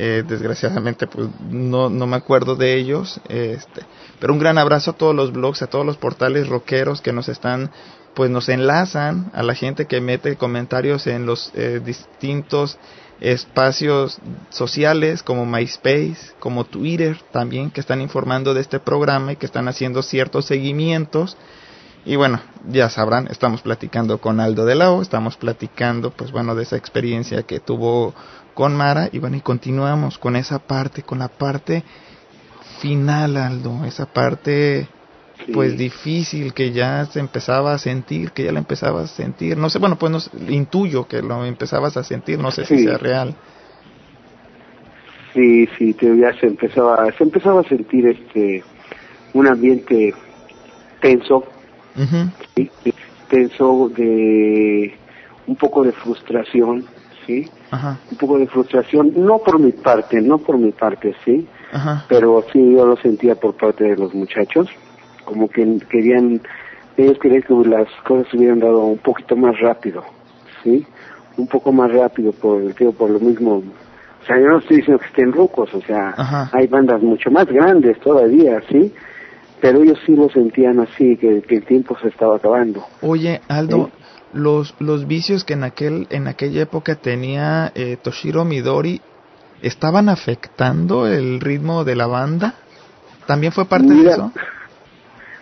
Eh, 0.00 0.22
desgraciadamente 0.24 1.08
pues 1.08 1.28
no, 1.50 1.90
no 1.90 2.06
me 2.06 2.14
acuerdo 2.14 2.54
de 2.54 2.76
ellos. 2.76 3.20
Este, 3.28 3.82
pero 4.20 4.32
un 4.32 4.38
gran 4.38 4.56
abrazo 4.56 4.92
a 4.92 4.96
todos 4.96 5.12
los 5.12 5.32
blogs, 5.32 5.60
a 5.62 5.66
todos 5.66 5.84
los 5.84 5.96
portales 5.96 6.46
rockeros 6.48 7.00
que 7.00 7.12
nos 7.12 7.28
están 7.28 7.72
pues 8.14 8.30
nos 8.30 8.48
enlazan 8.48 9.30
a 9.34 9.42
la 9.42 9.56
gente 9.56 9.86
que 9.86 10.00
mete 10.00 10.36
comentarios 10.36 11.08
en 11.08 11.26
los 11.26 11.50
eh, 11.54 11.80
distintos 11.84 12.78
espacios 13.20 14.18
sociales 14.50 15.24
como 15.24 15.44
MySpace, 15.46 16.32
como 16.38 16.64
Twitter 16.64 17.20
también, 17.32 17.72
que 17.72 17.80
están 17.80 18.00
informando 18.00 18.54
de 18.54 18.60
este 18.60 18.78
programa 18.78 19.32
y 19.32 19.36
que 19.36 19.46
están 19.46 19.66
haciendo 19.66 20.02
ciertos 20.02 20.44
seguimientos. 20.44 21.36
Y 22.04 22.14
bueno, 22.14 22.40
ya 22.68 22.88
sabrán, 22.88 23.26
estamos 23.28 23.62
platicando 23.62 24.18
con 24.18 24.38
Aldo 24.38 24.64
de 24.64 24.76
Lao, 24.76 25.02
estamos 25.02 25.36
platicando, 25.36 26.10
pues 26.12 26.30
bueno, 26.30 26.54
de 26.54 26.62
esa 26.62 26.76
experiencia 26.76 27.42
que 27.42 27.58
tuvo 27.58 28.14
con 28.58 28.74
Mara. 28.74 29.08
Y 29.12 29.20
bueno, 29.20 29.36
y 29.36 29.40
continuamos 29.40 30.18
con 30.18 30.34
esa 30.34 30.58
parte, 30.58 31.04
con 31.04 31.20
la 31.20 31.28
parte 31.28 31.84
final, 32.80 33.36
Aldo, 33.36 33.84
esa 33.84 34.06
parte 34.06 34.88
pues 35.54 35.78
difícil 35.78 36.52
que 36.52 36.72
ya 36.72 37.06
se 37.06 37.20
empezaba 37.20 37.72
a 37.72 37.78
sentir, 37.78 38.32
que 38.32 38.42
ya 38.42 38.50
la 38.50 38.58
empezaba 38.58 39.02
a 39.02 39.06
sentir, 39.06 39.56
no 39.56 39.70
sé, 39.70 39.78
bueno, 39.78 39.96
pues 39.96 40.10
no, 40.10 40.50
intuyo 40.50 41.06
que 41.06 41.22
lo 41.22 41.44
empezabas 41.44 41.96
a 41.96 42.02
sentir, 42.02 42.40
no 42.40 42.50
sé 42.50 42.64
si 42.64 42.82
sea 42.82 42.98
real. 42.98 43.36
Sí, 45.34 45.68
sí, 45.78 45.94
ya 46.00 46.32
se 46.40 46.48
empezaba, 46.48 47.06
se 47.16 47.22
empezaba 47.22 47.60
a 47.60 47.64
sentir 47.64 48.08
este 48.08 48.64
un 49.34 49.46
ambiente 49.46 50.12
tenso, 51.00 51.44
tenso 53.28 53.88
de 53.96 54.98
un 55.46 55.54
poco 55.54 55.84
de 55.84 55.92
frustración, 55.92 56.84
sí, 57.24 57.48
un 57.72 58.16
poco 58.18 58.38
de 58.38 58.46
frustración, 58.46 59.12
no 59.16 59.38
por 59.38 59.58
mi 59.58 59.72
parte, 59.72 60.20
no 60.20 60.38
por 60.38 60.58
mi 60.58 60.72
parte, 60.72 61.14
sí, 61.24 61.46
pero 62.08 62.44
sí 62.52 62.74
yo 62.74 62.86
lo 62.86 62.96
sentía 62.96 63.34
por 63.34 63.54
parte 63.54 63.84
de 63.84 63.96
los 63.96 64.14
muchachos 64.14 64.68
como 65.28 65.48
que 65.48 65.78
querían, 65.90 66.40
ellos 66.96 67.18
querían 67.20 67.42
que 67.42 67.54
las 67.68 67.88
cosas 68.06 68.26
se 68.30 68.38
hubieran 68.38 68.60
dado 68.60 68.80
un 68.80 68.98
poquito 68.98 69.36
más 69.36 69.58
rápido, 69.60 70.02
¿sí? 70.62 70.86
Un 71.36 71.46
poco 71.46 71.70
más 71.70 71.92
rápido 71.92 72.32
por, 72.32 72.74
digo, 72.74 72.92
por 72.92 73.10
lo 73.10 73.20
mismo, 73.20 73.56
o 73.56 74.26
sea, 74.26 74.38
yo 74.38 74.46
no 74.46 74.58
estoy 74.58 74.78
diciendo 74.78 75.00
que 75.00 75.08
estén 75.08 75.32
rucos, 75.32 75.72
o 75.74 75.80
sea, 75.82 76.48
hay 76.52 76.66
bandas 76.66 77.02
mucho 77.02 77.30
más 77.30 77.46
grandes 77.46 78.00
todavía, 78.00 78.62
¿sí? 78.70 78.92
Pero 79.60 79.82
ellos 79.82 79.98
sí 80.06 80.14
lo 80.14 80.30
sentían 80.30 80.80
así, 80.80 81.16
que, 81.16 81.42
el 81.46 81.64
tiempo 81.64 81.96
se 82.00 82.08
estaba 82.08 82.36
acabando. 82.36 82.84
Oye, 83.02 83.40
Aldo, 83.48 83.90
los, 84.32 84.74
los 84.78 85.06
vicios 85.06 85.44
que 85.44 85.54
en, 85.54 85.64
aquel, 85.64 86.06
en 86.10 86.28
aquella 86.28 86.62
época 86.62 86.96
tenía 86.96 87.72
eh, 87.74 87.96
Toshiro 88.00 88.44
Midori, 88.44 89.00
¿estaban 89.62 90.08
afectando 90.08 91.06
el 91.06 91.40
ritmo 91.40 91.84
de 91.84 91.96
la 91.96 92.06
banda? 92.06 92.54
¿También 93.26 93.52
fue 93.52 93.66
parte 93.66 93.92
de 93.92 94.10
eso? 94.10 94.32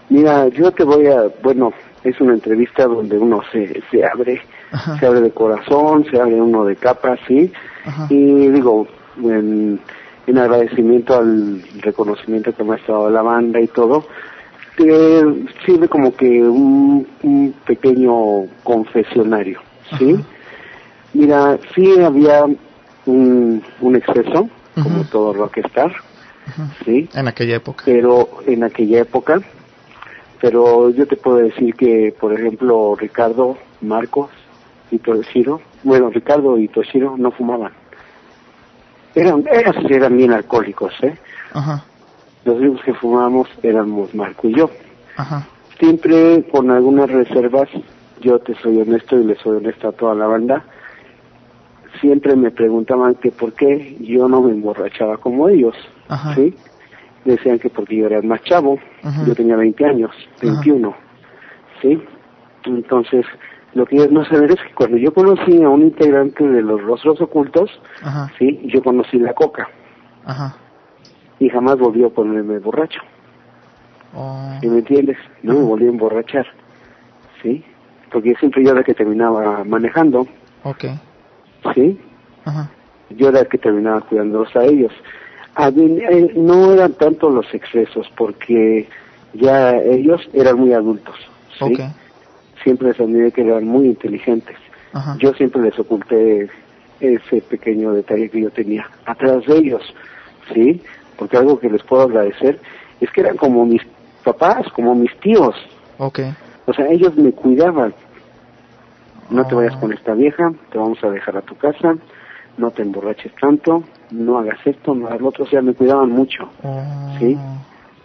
Mira, 0.09 0.49
yo 0.49 0.71
te 0.73 0.85
voy 0.85 1.07
a, 1.07 1.25
bueno, 1.43 1.73
es 2.05 2.21
una 2.21 2.35
entrevista 2.35 2.87
donde 2.87 3.19
uno 3.19 3.41
se, 3.51 3.83
se 3.91 4.05
abre, 4.05 4.41
se 4.99 5.07
abre 5.07 5.21
de 5.21 5.31
corazón, 5.33 6.05
se 6.11 6.21
abre 6.21 6.41
uno 6.41 6.65
de 6.65 6.77
capa, 6.77 7.17
sí, 7.27 7.53
y 8.09 8.49
digo, 8.49 8.87
en, 9.23 9.81
en, 10.27 10.39
agradecimiento 10.39 11.17
al 11.17 11.63
reconocimiento 11.81 12.55
que 12.55 12.63
me 12.63 12.75
ha 12.75 12.77
estado 12.77 13.11
la 13.11 13.23
banda 13.23 13.61
y 13.61 13.67
todo, 13.67 14.07
sirve 14.77 15.89
como 15.89 16.15
que 16.15 16.43
un, 16.43 17.07
un 17.23 17.55
pequeño 17.66 18.47
confesionario, 18.62 19.61
¿sí? 19.98 20.16
Mira, 21.15 21.59
sí 21.74 21.98
había 22.01 22.44
un, 23.07 23.62
un 23.81 23.97
exceso, 23.97 24.48
como 24.74 25.05
todo 25.05 25.32
rockstar, 25.32 25.93
¿sí? 26.85 27.09
En 27.15 27.28
aquella 27.28 27.57
época. 27.57 27.82
Pero 27.86 28.28
en 28.47 28.65
aquella 28.65 29.01
época, 29.01 29.40
pero 30.40 30.90
yo 30.90 31.07
te 31.07 31.16
puedo 31.16 31.39
decir 31.39 31.74
que, 31.74 32.15
por 32.19 32.32
ejemplo, 32.35 32.94
Ricardo, 32.97 33.57
Marcos 33.81 34.31
y 34.90 34.98
Toshiro, 34.98 35.61
bueno, 35.82 36.11
Ricardo 36.11 36.59
y 36.59 36.69
Toshiro 36.69 37.16
no 37.16 37.31
fumaban. 37.31 37.73
Eran, 39.15 39.44
eran, 39.51 39.74
eran 39.90 40.16
bien 40.16 40.32
alcohólicos, 40.32 40.93
¿eh? 41.03 41.16
Ajá. 41.55 41.82
Los 42.47 42.56
únicos 42.56 42.82
que 42.82 42.94
fumábamos 42.94 43.48
éramos 43.62 44.14
Marco 44.14 44.48
y 44.48 44.55
yo. 44.55 44.70
Ajá. 45.16 45.47
Siempre 45.78 46.47
con 46.51 46.70
algunas 46.70 47.10
reservas, 47.10 47.68
yo 48.23 48.39
te 48.39 48.55
soy 48.55 48.81
honesto 48.81 49.20
y 49.20 49.24
le 49.24 49.36
soy 49.36 49.59
honesto 49.59 49.89
a 49.89 49.93
toda 49.93 50.14
la 50.14 50.27
banda, 50.27 50.64
siempre 52.01 52.35
me 52.36 52.51
preguntaban 52.51 53.16
que 53.16 53.31
por 53.31 53.52
qué 53.52 53.98
yo 54.01 54.28
no 54.28 54.40
me 54.40 54.52
emborrachaba 54.52 55.18
como 55.18 55.51
ellos, 55.51 55.74
Ajá. 56.09 56.35
¿sí? 56.35 56.55
decían 57.27 57.59
que 57.59 57.68
porque 57.68 57.97
yo 57.97 58.06
era 58.06 58.23
más 58.23 58.43
chavo, 58.44 58.78
yo 59.27 59.35
tenía 59.35 59.56
20 59.56 59.85
años, 59.85 60.10
21, 60.40 60.94
¿sí? 61.82 62.02
Entonces, 62.64 63.27
lo 63.74 63.85
que 63.85 63.97
ellos 63.97 64.12
no 64.12 64.24
saben 64.24 64.51
es 64.51 64.56
que 64.56 64.74
cuando 64.74 64.97
yo 64.97 65.12
conocí 65.12 65.62
a 65.62 65.68
un 65.68 65.82
integrante 65.82 66.47
de 66.47 66.62
los 66.62 66.82
rostros 66.82 67.20
ocultos, 67.20 67.70
¿sí? 68.39 68.60
Yo 68.66 68.82
conocí 68.82 69.18
la 69.18 69.35
coca. 69.35 69.68
Y 71.39 71.49
jamás 71.49 71.79
volvió 71.79 72.07
a 72.07 72.11
ponerme 72.11 72.59
borracho. 72.59 73.01
Oh. 74.15 74.59
¿Sí 74.61 74.69
me 74.69 74.79
entiendes? 74.79 75.19
No 75.43 75.55
me 75.55 75.63
volví 75.63 75.87
a 75.87 75.91
emborrachar. 75.91 76.47
¿Sí? 77.43 77.65
Porque 78.11 78.35
siempre 78.37 78.65
yo 78.65 78.71
era 78.71 78.81
el 78.81 78.87
que 78.87 78.95
terminaba 78.95 79.63
manejando. 79.65 80.27
Okay. 80.63 80.99
¿Sí? 81.75 82.01
Yo 83.11 83.29
era 83.29 83.41
el 83.41 83.49
que 83.49 83.59
terminaba 83.59 84.01
cuidándolos 84.01 84.55
a 84.57 84.65
ellos. 84.65 84.93
Eh, 85.59 86.33
no 86.37 86.73
eran 86.73 86.93
tanto 86.95 87.31
los 87.31 87.53
excesos, 87.55 88.11
porque 88.17 88.89
ya 89.33 89.77
ellos 89.77 90.29
eran 90.33 90.59
muy 90.59 90.73
adultos. 90.73 91.17
¿sí? 91.59 91.77
Siempre 92.63 92.89
les 92.89 93.01
admiré 93.01 93.33
que 93.33 93.43
eran 93.43 93.65
muy 93.65 93.87
inteligentes. 93.87 94.57
Yo 95.19 95.35
siempre 95.35 95.61
les 95.61 95.79
oculté 95.79 96.49
ese 97.01 97.43
pequeño 97.43 97.93
detalle 97.93 98.31
que 98.31 98.41
yo 98.41 98.51
tenía 98.51 98.89
atrás 99.05 99.45
de 99.45 99.59
ellos, 99.59 99.83
¿sí? 100.55 100.81
Porque 101.19 101.37
algo 101.37 101.59
que 101.59 101.71
les 101.71 101.83
puedo 101.83 102.03
agradecer 102.03 102.61
es 103.01 103.11
que 103.11 103.21
eran 103.21 103.37
como 103.37 103.65
mis 103.65 103.83
papás, 104.25 104.67
como 104.75 104.95
mis 104.95 105.15
tíos. 105.21 105.55
Okay. 105.99 106.35
O 106.67 106.73
sea, 106.73 106.87
ellos 106.89 107.17
me 107.17 107.33
cuidaban. 107.33 107.95
No 109.31 109.45
te 109.47 109.55
vayas 109.55 109.75
ah. 109.77 109.81
con 109.81 109.93
esta 109.93 110.15
vieja, 110.15 110.53
te 110.71 110.79
vamos 110.79 111.03
a 111.03 111.11
dejar 111.11 111.37
a 111.37 111.43
tu 111.43 111.57
casa, 111.57 111.95
no 112.59 112.71
te 112.71 112.83
emborraches 112.83 113.33
tanto, 113.41 113.83
no 114.11 114.39
hagas 114.39 114.59
esto, 114.65 114.95
no 114.95 115.09
hagas 115.09 115.21
lo 115.21 115.29
otro, 115.29 115.45
o 115.45 115.49
sea, 115.49 115.63
me 115.63 115.75
cuidaban 115.75 116.11
mucho, 116.11 116.49
ah. 116.63 117.17
¿sí? 117.19 117.37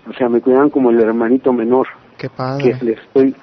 O 0.10 0.14
sea, 0.14 0.30
me 0.30 0.42
cuidaban 0.42 0.70
como 0.70 0.90
el 0.90 1.00
hermanito 1.00 1.54
menor. 1.54 1.88
Qué 2.18 2.30
padre. 2.30 2.76
Que 2.80 2.86
les 2.86 3.00
estoy 3.00 3.36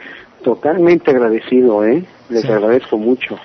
totalmente 0.42 1.10
agradecido, 1.10 1.84
¿eh? 1.84 2.04
Les 2.30 2.44
agradezco 2.44 2.98
mucho, 2.98 3.36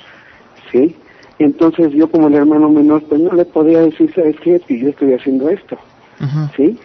¿sí? 0.72 0.96
Entonces 1.40 1.92
yo 1.92 2.10
como 2.10 2.28
el 2.28 2.36
hermano 2.36 2.70
menor, 2.70 3.04
pues 3.04 3.22
no 3.22 3.34
le 3.34 3.46
podía 3.46 3.82
decir, 3.82 4.14
¿sabes 4.14 4.36
qué? 4.42 4.60
Que 4.60 4.80
yo 4.80 4.90
estoy 4.90 5.14
haciendo 5.14 5.50
esto, 5.50 5.78
¿sí? 6.56 6.80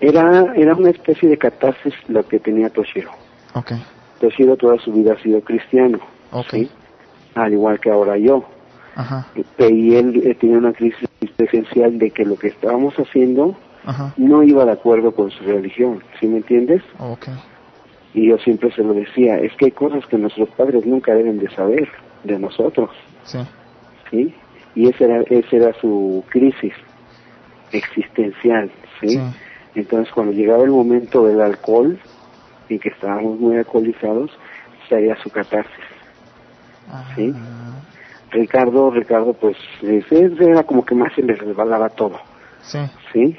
Era, 0.00 0.52
era 0.54 0.74
una 0.74 0.90
especie 0.90 1.28
de 1.28 1.38
catarsis 1.38 1.94
lo 2.08 2.26
que 2.26 2.38
tenía 2.38 2.70
Toshiro. 2.70 3.10
Okay. 3.54 3.82
Toshiro 4.20 4.56
toda 4.56 4.78
su 4.78 4.92
vida 4.92 5.14
ha 5.14 5.22
sido 5.22 5.40
cristiano, 5.40 5.98
¿sí? 6.50 6.70
Al 7.34 7.52
igual 7.52 7.80
que 7.80 7.90
ahora 7.90 8.16
yo. 8.18 8.44
Ajá. 8.94 9.26
y 9.58 9.94
él 9.94 10.22
eh, 10.24 10.34
tenía 10.36 10.56
una 10.56 10.72
crisis 10.72 11.06
esencial 11.36 11.98
de 11.98 12.10
que 12.10 12.24
lo 12.24 12.36
que 12.36 12.48
estábamos 12.48 12.94
haciendo 12.94 13.54
no 14.16 14.42
iba 14.42 14.64
de 14.64 14.72
acuerdo 14.72 15.12
con 15.12 15.30
su 15.30 15.44
religión, 15.44 16.02
¿sí 16.18 16.26
me 16.26 16.38
entiendes? 16.38 16.82
Okay. 16.98 17.34
Y 18.14 18.30
yo 18.30 18.38
siempre 18.38 18.72
se 18.72 18.82
lo 18.82 18.94
decía, 18.94 19.36
es 19.36 19.52
que 19.56 19.66
hay 19.66 19.70
cosas 19.70 20.04
que 20.06 20.16
nuestros 20.16 20.48
padres 20.50 20.86
nunca 20.86 21.14
deben 21.14 21.38
de 21.38 21.50
saber 21.50 21.88
de 22.24 22.38
nosotros. 22.38 22.88
Sí. 23.24 23.38
¿Sí? 24.10 24.34
Y 24.74 24.88
esa 24.88 25.04
era, 25.04 25.20
esa 25.28 25.56
era 25.56 25.72
su 25.80 26.24
crisis 26.30 26.72
existencial, 27.72 28.70
¿sí? 29.00 29.18
Entonces 29.74 30.12
cuando 30.12 30.32
llegaba 30.32 30.64
el 30.64 30.70
momento 30.70 31.26
del 31.26 31.40
alcohol, 31.40 31.98
y 32.68 32.78
que 32.78 32.88
estábamos 32.88 33.38
muy 33.38 33.56
alcoholizados, 33.56 34.30
salía 34.88 35.16
su 35.22 35.30
catarsis. 35.30 35.72
¿Sí? 37.14 37.34
Ricardo, 38.30 38.90
Ricardo, 38.90 39.32
pues 39.34 39.56
era 39.82 40.62
como 40.64 40.84
que 40.84 40.94
más 40.94 41.12
se 41.14 41.22
le 41.22 41.34
resbalaba 41.34 41.88
todo. 41.90 42.20
Sí. 42.62 42.78
¿Sí? 43.12 43.36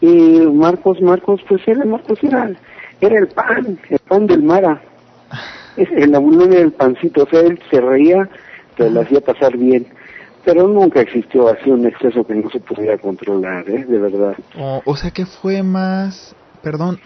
Y 0.00 0.40
Marcos, 0.52 1.00
Marcos, 1.00 1.40
pues 1.48 1.66
era 1.66 1.84
Marcos, 1.84 2.18
era, 2.22 2.50
era 3.00 3.18
el 3.18 3.28
pan, 3.28 3.78
el 3.88 3.98
pan 3.98 4.26
del 4.26 4.42
Mara. 4.42 4.80
el 5.76 6.14
abulón 6.14 6.52
era 6.52 6.62
el 6.62 6.72
pancito, 6.72 7.24
o 7.24 7.28
sea, 7.28 7.40
él 7.40 7.60
se 7.70 7.80
reía, 7.80 8.28
pero 8.76 8.90
lo 8.90 9.00
hacía 9.00 9.20
pasar 9.20 9.56
bien. 9.56 9.86
Pero 10.44 10.68
nunca 10.68 11.00
existió 11.00 11.48
así 11.48 11.70
un 11.70 11.86
exceso 11.86 12.24
que 12.24 12.34
no 12.34 12.48
se 12.50 12.60
pudiera 12.60 12.98
controlar, 12.98 13.68
¿eh? 13.68 13.84
De 13.84 13.98
verdad. 13.98 14.36
o 14.84 14.96
sea 14.96 15.10
que 15.10 15.26
fue 15.26 15.62
más, 15.62 16.34
perdón, 16.62 17.00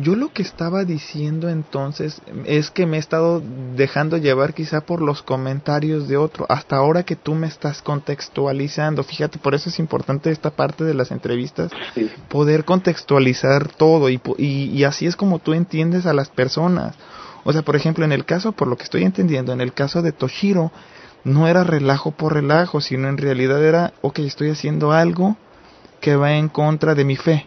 yo 0.00 0.14
lo 0.14 0.32
que 0.32 0.42
estaba 0.42 0.84
diciendo 0.84 1.48
entonces 1.48 2.22
es 2.44 2.70
que 2.70 2.86
me 2.86 2.98
he 2.98 3.00
estado 3.00 3.42
dejando 3.74 4.16
llevar 4.16 4.54
quizá 4.54 4.82
por 4.82 5.02
los 5.02 5.22
comentarios 5.22 6.06
de 6.06 6.16
otro, 6.16 6.46
hasta 6.48 6.76
ahora 6.76 7.02
que 7.02 7.16
tú 7.16 7.34
me 7.34 7.48
estás 7.48 7.82
contextualizando. 7.82 9.02
Fíjate, 9.02 9.38
por 9.38 9.56
eso 9.56 9.70
es 9.70 9.80
importante 9.80 10.30
esta 10.30 10.50
parte 10.50 10.84
de 10.84 10.94
las 10.94 11.10
entrevistas, 11.10 11.72
poder 12.28 12.64
contextualizar 12.64 13.66
todo 13.72 14.08
y, 14.08 14.20
y, 14.38 14.84
así 14.84 15.06
es 15.06 15.16
como 15.16 15.40
tú 15.40 15.52
entiendes 15.52 16.06
a 16.06 16.12
las 16.12 16.28
personas. 16.28 16.94
O 17.42 17.52
sea, 17.52 17.62
por 17.62 17.74
ejemplo, 17.74 18.04
en 18.04 18.12
el 18.12 18.24
caso, 18.24 18.52
por 18.52 18.68
lo 18.68 18.76
que 18.76 18.84
estoy 18.84 19.02
entendiendo, 19.02 19.52
en 19.52 19.60
el 19.60 19.72
caso 19.72 20.00
de 20.00 20.12
Toshiro, 20.12 20.70
no 21.24 21.48
era 21.48 21.64
relajo 21.64 22.12
por 22.12 22.34
relajo, 22.34 22.80
sino 22.80 23.08
en 23.08 23.18
realidad 23.18 23.64
era, 23.64 23.92
ok, 24.02 24.20
estoy 24.20 24.50
haciendo 24.50 24.92
algo 24.92 25.36
que 26.00 26.16
va 26.16 26.34
en 26.34 26.48
contra 26.48 26.94
de 26.94 27.04
mi 27.04 27.16
fe. 27.16 27.46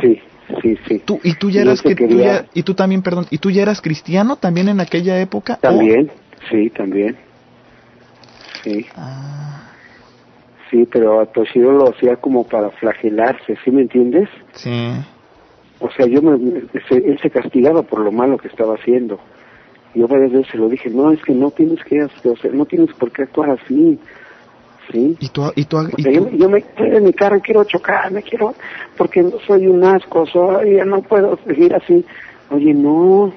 Sí 0.00 0.20
sí, 0.64 0.78
sí. 0.88 0.98
¿Tú, 1.04 1.20
¿Y 1.22 1.34
tú 1.34 1.50
ya 1.50 1.62
eras 1.62 1.82
que, 1.82 1.94
y 2.54 2.62
tú 2.62 2.74
también, 2.74 3.02
perdón, 3.02 3.26
y 3.30 3.38
tú 3.38 3.50
ya 3.50 3.62
eras 3.62 3.80
cristiano 3.80 4.36
también 4.36 4.68
en 4.68 4.80
aquella 4.80 5.20
época? 5.20 5.56
También, 5.56 6.10
sí, 6.50 6.70
también. 6.70 7.16
Sí. 8.62 8.86
Ah. 8.96 9.70
Sí, 10.70 10.88
pero 10.90 11.20
a 11.20 11.26
Toshiro 11.26 11.72
lo 11.72 11.90
hacía 11.90 12.16
como 12.16 12.44
para 12.44 12.70
flagelarse, 12.70 13.56
¿sí 13.64 13.70
me 13.70 13.82
entiendes? 13.82 14.28
Sí. 14.54 14.92
O 15.78 15.90
sea, 15.90 16.06
yo 16.06 16.22
me, 16.22 16.32
él 16.32 17.18
se 17.20 17.30
castigaba 17.30 17.82
por 17.82 18.00
lo 18.00 18.10
malo 18.10 18.38
que 18.38 18.48
estaba 18.48 18.74
haciendo. 18.74 19.20
Yo 19.94 20.08
varias 20.08 20.32
veces 20.32 20.50
se 20.50 20.58
lo 20.58 20.68
dije, 20.68 20.90
no, 20.90 21.12
es 21.12 21.22
que 21.22 21.32
no 21.32 21.50
tienes 21.50 21.82
que, 21.84 22.06
sea, 22.22 22.50
no 22.52 22.64
tienes 22.66 22.92
por 22.94 23.12
qué 23.12 23.22
actuar 23.22 23.50
así. 23.50 23.98
¿sí? 24.90 25.16
¿Y 25.20 25.28
tú, 25.28 25.52
y 25.54 25.64
tú, 25.64 25.76
Yo, 25.96 26.48
me 26.48 26.62
quiero 26.62 26.98
en 26.98 27.04
mi 27.04 27.12
carro, 27.12 27.40
quiero 27.40 27.64
chocar, 27.64 28.10
me 28.10 28.22
quiero, 28.22 28.54
porque 28.96 29.22
no 29.22 29.38
soy 29.46 29.66
un 29.66 29.84
asco, 29.84 30.26
soy, 30.26 30.76
ya 30.76 30.84
no 30.84 31.02
puedo 31.02 31.38
seguir 31.46 31.74
así. 31.74 32.04
Oye, 32.50 32.74
no, 32.74 33.32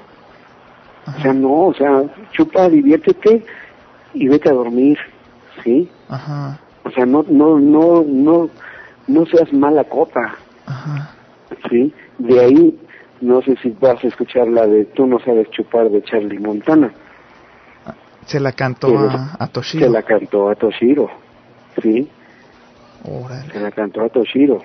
o 1.07 1.21
sea, 1.21 1.33
no, 1.33 1.67
o 1.67 1.73
sea, 1.73 2.03
chupa, 2.31 2.69
diviértete 2.69 3.43
y 4.13 4.27
vete 4.27 4.49
a 4.49 4.53
dormir, 4.53 4.97
¿sí? 5.63 5.89
Ajá. 6.09 6.59
O 6.83 6.91
sea, 6.91 7.05
no, 7.05 7.23
no, 7.29 7.59
no, 7.59 8.03
no, 8.05 8.49
no 9.07 9.25
seas 9.25 9.51
mala 9.53 9.83
copa, 9.85 10.35
Ajá. 10.65 11.15
¿sí? 11.69 11.93
De 12.17 12.39
ahí, 12.39 12.79
no 13.21 13.41
sé 13.41 13.55
si 13.61 13.69
vas 13.79 14.03
a 14.03 14.07
escuchar 14.07 14.47
la 14.47 14.67
de 14.67 14.85
Tú 14.85 15.05
no 15.07 15.19
sabes 15.19 15.49
chupar 15.51 15.89
de 15.89 16.01
Charlie 16.03 16.39
Montana. 16.39 16.91
Se 18.25 18.39
la 18.39 18.51
cantó 18.51 18.97
a, 18.97 19.37
a 19.39 19.47
Toshiro. 19.47 19.85
Se 19.85 19.91
la 19.91 20.03
cantó 20.03 20.49
a 20.49 20.55
Toshiro. 20.55 21.09
Sí. 21.81 22.09
Se 23.51 23.59
la 23.59 23.71
cantó 23.71 24.01
a 24.01 24.09
Toshiro. 24.09 24.61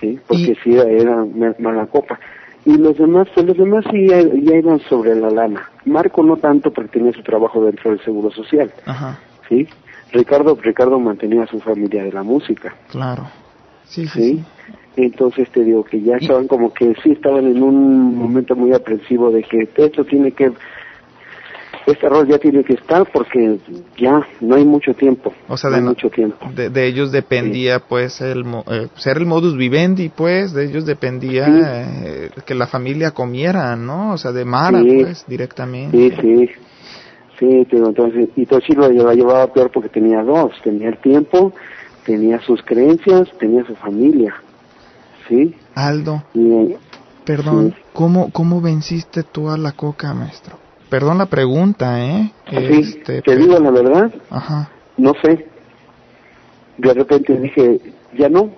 Sí, 0.00 0.18
porque 0.26 0.56
sí 0.62 0.76
era 0.76 1.24
mala 1.58 1.86
copa. 1.86 2.18
Y 2.64 2.76
los 2.76 2.98
demás, 2.98 3.28
pues 3.32 3.46
los 3.46 3.56
demás 3.56 3.84
sí 3.90 4.08
ya, 4.08 4.20
iban 4.20 4.80
sobre 4.80 5.14
la 5.14 5.30
lana. 5.30 5.70
Marco 5.84 6.22
no 6.22 6.36
tanto 6.36 6.72
porque 6.72 6.98
tenía 6.98 7.12
su 7.12 7.22
trabajo 7.22 7.64
dentro 7.64 7.90
del 7.90 8.00
Seguro 8.00 8.30
Social. 8.30 8.72
Ajá. 8.84 9.20
Sí. 9.48 9.68
Ricardo, 10.12 10.58
Ricardo 10.60 10.98
mantenía 10.98 11.44
a 11.44 11.46
su 11.46 11.60
familia 11.60 12.02
de 12.02 12.12
la 12.12 12.24
música. 12.24 12.74
Claro. 12.90 13.28
Sí, 13.84 14.08
sí. 14.08 14.44
Entonces 14.96 15.50
te 15.50 15.62
digo 15.62 15.84
que 15.84 16.00
ya 16.00 16.16
estaban 16.16 16.46
como 16.46 16.72
que 16.72 16.94
sí 17.02 17.12
estaban 17.12 17.46
en 17.46 17.62
un 17.62 18.16
momento 18.16 18.56
muy 18.56 18.72
aprensivo 18.72 19.30
de 19.30 19.42
que 19.42 19.68
esto 19.76 20.04
tiene 20.04 20.32
que 20.32 20.52
este 21.86 22.08
rol 22.08 22.26
ya 22.26 22.38
tiene 22.38 22.64
que 22.64 22.74
estar 22.74 23.06
porque 23.12 23.58
ya 23.96 24.26
no 24.40 24.56
hay 24.56 24.64
mucho 24.64 24.92
tiempo. 24.94 25.32
O 25.48 25.56
sea, 25.56 25.70
de, 25.70 25.80
mucho 25.80 26.10
tiempo. 26.10 26.50
De, 26.52 26.86
ellos 26.86 27.12
dependía 27.12 27.78
pues 27.78 28.20
el 28.20 28.44
eh, 28.66 28.88
ser 28.96 29.18
el 29.18 29.26
modus 29.26 29.56
vivendi 29.56 30.08
pues, 30.08 30.52
de 30.52 30.64
ellos 30.64 30.84
dependía 30.84 31.46
eh, 31.46 32.30
que 32.44 32.54
la 32.54 32.66
familia 32.66 33.12
comiera, 33.12 33.76
¿no? 33.76 34.14
O 34.14 34.18
sea, 34.18 34.32
de 34.32 34.44
Mara 34.44 34.80
pues 34.82 35.24
directamente. 35.28 35.96
Sí, 35.96 36.12
sí. 36.20 36.50
Sí, 37.38 37.66
pero 37.70 37.88
entonces, 37.88 38.30
y 38.34 38.46
Toshiro 38.46 38.88
lo 38.90 39.12
llevaba 39.12 39.52
peor 39.52 39.70
porque 39.70 39.90
tenía 39.90 40.22
dos, 40.22 40.52
tenía 40.64 40.88
el 40.88 40.96
tiempo, 40.98 41.52
tenía 42.04 42.40
sus 42.40 42.62
creencias, 42.62 43.28
tenía 43.38 43.62
su 43.66 43.74
familia. 43.76 44.34
¿Sí? 45.28 45.54
Aldo. 45.74 46.22
Perdón, 47.24 47.74
¿cómo, 47.92 48.30
¿cómo 48.30 48.60
venciste 48.60 49.24
tú 49.24 49.50
a 49.50 49.58
la 49.58 49.72
coca, 49.72 50.14
maestro? 50.14 50.58
Perdón 50.88 51.18
la 51.18 51.26
pregunta, 51.26 52.00
¿eh? 52.04 52.32
Sí, 52.48 52.56
este, 52.56 53.22
te 53.22 53.36
digo 53.36 53.58
la 53.58 53.70
verdad. 53.70 54.14
Ajá. 54.30 54.70
No 54.96 55.12
sé. 55.22 55.46
De 56.78 56.94
repente 56.94 57.36
dije, 57.36 57.80
ya 58.16 58.28
no. 58.28 58.50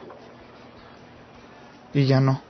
Y 1.95 2.05
ya 2.05 2.21
no. 2.21 2.43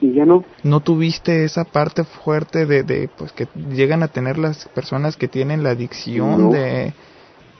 Y 0.00 0.14
ya 0.14 0.24
no. 0.24 0.44
¿No 0.64 0.80
tuviste 0.80 1.44
esa 1.44 1.64
parte 1.64 2.02
fuerte 2.04 2.66
de, 2.66 2.82
de 2.82 3.08
pues, 3.16 3.32
que 3.32 3.46
llegan 3.72 4.02
a 4.02 4.08
tener 4.08 4.38
las 4.38 4.66
personas 4.68 5.16
que 5.16 5.28
tienen 5.28 5.62
la 5.62 5.70
adicción 5.70 6.50
de... 6.50 6.92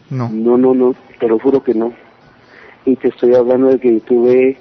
No. 0.08 0.28
No, 0.30 0.58
no, 0.58 0.74
no, 0.74 0.94
te 1.20 1.28
lo 1.28 1.38
juro 1.38 1.62
que 1.62 1.74
no. 1.74 1.92
Y 2.84 2.96
te 2.96 3.08
estoy 3.08 3.34
hablando 3.34 3.68
de 3.68 3.78
que 3.78 4.00
tuve 4.00 4.58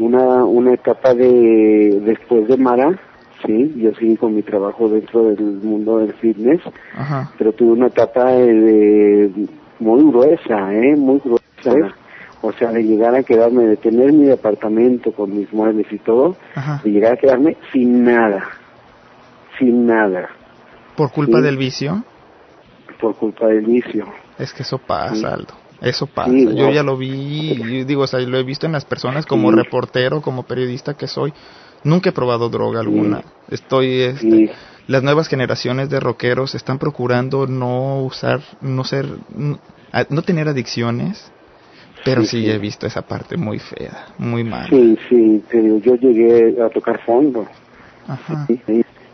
una, 0.00 0.44
una 0.44 0.74
etapa 0.74 1.14
de 1.14 2.00
después 2.04 2.48
de 2.48 2.56
Mara, 2.56 2.98
sí, 3.44 3.74
yo 3.76 3.94
seguí 3.94 4.16
con 4.16 4.34
mi 4.34 4.42
trabajo 4.42 4.88
dentro 4.88 5.24
del 5.24 5.60
mundo 5.62 5.98
del 5.98 6.14
fitness, 6.14 6.60
pero 7.38 7.52
tuve 7.52 7.72
una 7.72 7.88
etapa 7.88 8.32
de, 8.32 9.30
muy 9.78 10.10
gruesa, 10.10 10.72
¿eh? 10.74 10.96
Muy 10.96 11.20
gruesa. 11.20 11.94
O 12.42 12.52
sea, 12.52 12.72
de 12.72 12.82
llegar 12.82 13.14
a 13.14 13.22
quedarme, 13.22 13.64
de 13.64 13.76
tener 13.76 14.12
mi 14.14 14.24
departamento 14.24 15.12
con 15.12 15.36
mis 15.36 15.52
muebles 15.52 15.86
y 15.90 15.98
todo, 15.98 16.36
de 16.82 16.90
llegar 16.90 17.12
a 17.12 17.16
quedarme 17.16 17.58
sin 17.70 18.02
nada, 18.02 18.44
sin 19.58 19.86
nada. 19.86 20.30
¿Por 20.96 21.12
culpa 21.12 21.42
del 21.42 21.58
vicio? 21.58 22.02
Por 22.98 23.14
culpa 23.16 23.46
del 23.46 23.66
vicio. 23.66 24.06
Es 24.38 24.54
que 24.54 24.62
eso 24.62 24.78
pasa, 24.78 25.34
Aldo. 25.34 25.59
Eso 25.80 26.06
pasa. 26.06 26.32
yo 26.32 26.70
ya 26.70 26.82
lo 26.82 26.96
vi, 26.96 27.84
digo, 27.84 28.02
o 28.02 28.06
sea, 28.06 28.20
lo 28.20 28.38
he 28.38 28.42
visto 28.42 28.66
en 28.66 28.72
las 28.72 28.84
personas 28.84 29.24
como 29.24 29.50
reportero, 29.50 30.20
como 30.20 30.42
periodista 30.42 30.94
que 30.94 31.06
soy. 31.06 31.32
Nunca 31.82 32.10
he 32.10 32.12
probado 32.12 32.50
droga 32.50 32.80
alguna. 32.80 33.22
Estoy, 33.50 34.02
este, 34.02 34.50
las 34.86 35.02
nuevas 35.02 35.28
generaciones 35.28 35.88
de 35.88 35.98
rockeros 36.00 36.54
están 36.54 36.78
procurando 36.78 37.46
no 37.46 38.02
usar, 38.02 38.40
no 38.60 38.84
ser, 38.84 39.06
no, 39.34 40.22
tener 40.22 40.48
adicciones, 40.48 41.32
pero 42.04 42.24
sí, 42.24 42.50
he 42.50 42.58
visto 42.58 42.86
esa 42.86 43.02
parte 43.02 43.36
muy 43.36 43.58
fea, 43.58 44.08
muy 44.18 44.44
mal. 44.44 44.68
Sí, 44.68 44.98
sí, 45.08 45.42
pero 45.50 45.78
yo 45.78 45.94
llegué 45.94 46.60
a 46.62 46.68
tocar 46.68 47.00
fondo. 47.06 47.46
Ajá. 48.06 48.46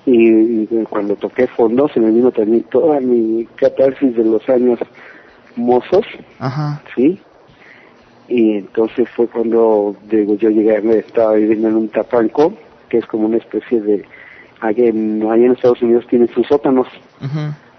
Y, 0.06 0.66
cuando 0.88 1.16
toqué 1.16 1.48
fondo 1.48 1.88
se 1.88 2.00
me 2.00 2.10
vino 2.10 2.30
también 2.30 2.64
toda 2.70 3.00
mi 3.00 3.44
catarsis 3.56 4.16
de 4.16 4.24
los 4.24 4.48
años 4.48 4.78
mozos, 5.56 6.06
Ajá. 6.38 6.82
¿sí? 6.94 7.20
y 8.28 8.56
entonces 8.58 9.08
fue 9.10 9.28
cuando 9.28 9.94
digo, 10.08 10.36
yo 10.36 10.50
llegué, 10.50 10.80
me 10.82 10.98
estaba 10.98 11.34
viviendo 11.34 11.68
en 11.68 11.76
un 11.76 11.88
tapanco, 11.88 12.54
que 12.88 12.98
es 12.98 13.06
como 13.06 13.26
una 13.26 13.36
especie 13.36 13.80
de, 13.80 14.04
allá 14.60 14.86
en, 14.86 15.22
en 15.22 15.52
Estados 15.52 15.82
Unidos 15.82 16.06
tienen 16.08 16.28
sus 16.28 16.46
sótanos, 16.46 16.88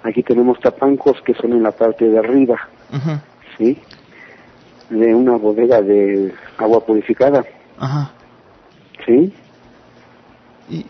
aquí 0.04 0.24
tenemos 0.24 0.60
tapancos 0.60 1.22
que 1.22 1.34
son 1.34 1.54
en 1.54 1.64
la 1.64 1.72
parte 1.72 2.08
de 2.08 2.20
arriba, 2.20 2.58
¿sí? 3.58 3.78
De 4.90 5.14
una 5.14 5.36
bodega 5.36 5.82
de 5.82 6.34
agua 6.58 6.86
purificada, 6.86 7.44
¿sí? 9.06 9.34
Y, 10.70 10.86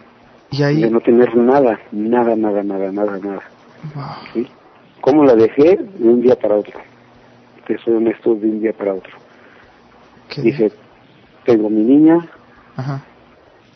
y 0.51 0.63
ahí... 0.63 0.81
De 0.81 0.91
no 0.91 1.01
tener 1.01 1.35
nada, 1.35 1.79
nada, 1.91 2.35
nada, 2.35 2.63
nada, 2.63 2.91
nada, 2.91 3.17
nada. 3.17 3.41
¿Sí? 4.33 4.47
¿Cómo 5.01 5.23
la 5.23 5.35
dejé? 5.35 5.77
De 5.77 6.07
un 6.07 6.21
día 6.21 6.35
para 6.35 6.55
otro. 6.55 6.79
Te 7.65 7.77
soy 7.79 7.95
honesto, 7.95 8.35
de 8.35 8.47
un 8.47 8.61
día 8.61 8.73
para 8.73 8.93
otro. 8.93 9.13
Dije, 10.37 10.71
tengo 11.45 11.69
mi 11.69 11.81
niña, 11.81 12.27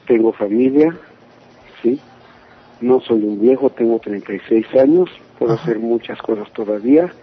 tengo 0.05 0.33
familia, 0.33 0.97
¿sí? 1.81 1.99
No 2.81 2.99
soy 3.01 3.23
un 3.23 3.41
viejo, 3.41 3.69
tengo 3.69 3.99
36 3.99 4.65
años, 4.75 5.09
puedo 5.39 5.53
hacer 5.53 5.79
muchas 5.79 6.21
cosas 6.21 6.51
todavía 6.51 7.13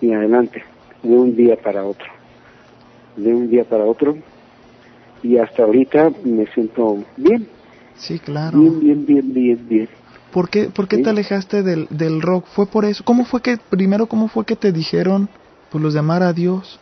y 0.00 0.12
adelante, 0.12 0.64
de 1.02 1.14
un 1.14 1.36
día 1.36 1.56
para 1.56 1.84
otro, 1.84 2.06
de 3.16 3.34
un 3.34 3.50
día 3.50 3.64
para 3.64 3.84
otro 3.84 4.16
y 5.22 5.36
hasta 5.38 5.64
ahorita 5.64 6.10
me 6.24 6.46
siento 6.46 7.04
bien. 7.16 7.48
Sí, 7.96 8.18
claro. 8.18 8.58
Bien, 8.58 8.80
bien, 8.80 9.06
bien, 9.06 9.34
bien, 9.34 9.68
bien. 9.68 9.88
¿Por 10.32 10.48
qué, 10.48 10.70
por 10.70 10.88
qué 10.88 10.98
te 10.98 11.10
alejaste 11.10 11.62
del, 11.62 11.86
del 11.90 12.22
rock? 12.22 12.46
¿Fue 12.46 12.66
por 12.66 12.84
eso? 12.84 13.04
¿Cómo 13.04 13.24
fue 13.24 13.40
que, 13.42 13.58
primero, 13.58 14.06
cómo 14.06 14.28
fue 14.28 14.44
que 14.44 14.56
te 14.56 14.72
dijeron, 14.72 15.28
pues 15.70 15.82
los 15.82 15.94
llamar 15.94 16.22
a 16.22 16.32
Dios? 16.32 16.80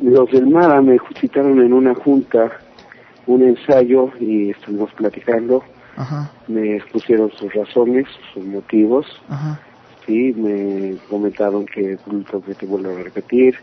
los 0.00 0.30
del 0.30 0.46
MARA 0.46 0.80
me 0.80 0.98
citaron 1.18 1.60
en 1.60 1.72
una 1.72 1.94
junta 1.94 2.52
un 3.26 3.42
ensayo 3.42 4.10
y 4.18 4.50
estuvimos 4.50 4.92
platicando. 4.92 5.62
Me 6.46 6.76
expusieron 6.76 7.30
sus 7.32 7.52
razones, 7.52 8.06
sus 8.32 8.44
motivos, 8.44 9.04
sí, 10.06 10.32
me 10.36 10.96
comentaron 11.10 11.66
que 11.66 11.98
lo 12.06 12.40
que 12.40 12.54
te 12.54 12.66
vuelvo 12.66 12.96
a 12.96 13.02
repetir, 13.02 13.56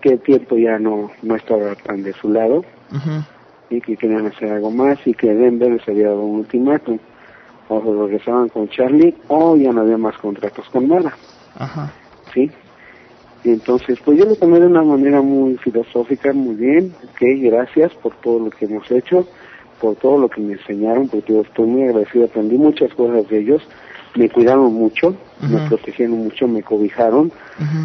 que 0.00 0.10
el 0.10 0.20
tiempo 0.20 0.56
ya 0.56 0.78
no, 0.78 1.10
no 1.22 1.34
estaba 1.34 1.74
tan 1.74 2.04
de 2.04 2.12
su 2.12 2.30
lado, 2.32 2.64
y 3.70 3.80
que 3.80 3.96
querían 3.96 4.26
hacer 4.26 4.52
algo 4.52 4.70
más, 4.70 5.04
y 5.04 5.14
que 5.14 5.34
Denver 5.34 5.72
les 5.72 5.88
había 5.88 6.10
dado 6.10 6.22
un 6.22 6.40
ultimátum, 6.40 6.98
o 7.68 8.06
regresaban 8.06 8.48
con 8.48 8.68
Charlie, 8.68 9.14
o 9.28 9.56
ya 9.56 9.72
no 9.72 9.82
había 9.82 9.98
más 9.98 10.16
contratos 10.18 10.68
con 10.70 10.88
Mara. 10.88 11.14
¿Sí? 12.32 12.50
Y 13.44 13.50
entonces, 13.50 13.98
pues 14.04 14.18
yo 14.18 14.24
lo 14.24 14.36
tomé 14.36 14.58
de 14.58 14.66
una 14.66 14.82
manera 14.82 15.20
muy 15.20 15.56
filosófica, 15.58 16.32
muy 16.32 16.54
bien, 16.54 16.94
ok, 17.04 17.22
gracias 17.42 17.92
por 17.94 18.14
todo 18.16 18.38
lo 18.38 18.50
que 18.50 18.64
hemos 18.64 18.90
hecho, 18.90 19.26
por 19.80 19.96
todo 19.96 20.18
lo 20.18 20.28
que 20.28 20.40
me 20.40 20.54
enseñaron, 20.54 21.08
porque 21.08 21.34
yo 21.34 21.42
estoy 21.42 21.66
muy 21.66 21.82
agradecido, 21.82 22.24
aprendí 22.24 22.56
muchas 22.56 22.92
cosas 22.94 23.28
de 23.28 23.40
ellos, 23.40 23.62
me 24.14 24.30
cuidaron 24.30 24.72
mucho, 24.72 25.14
me 25.40 25.58
protegieron 25.68 26.18
mucho, 26.18 26.46
me 26.48 26.62
cobijaron, 26.62 27.32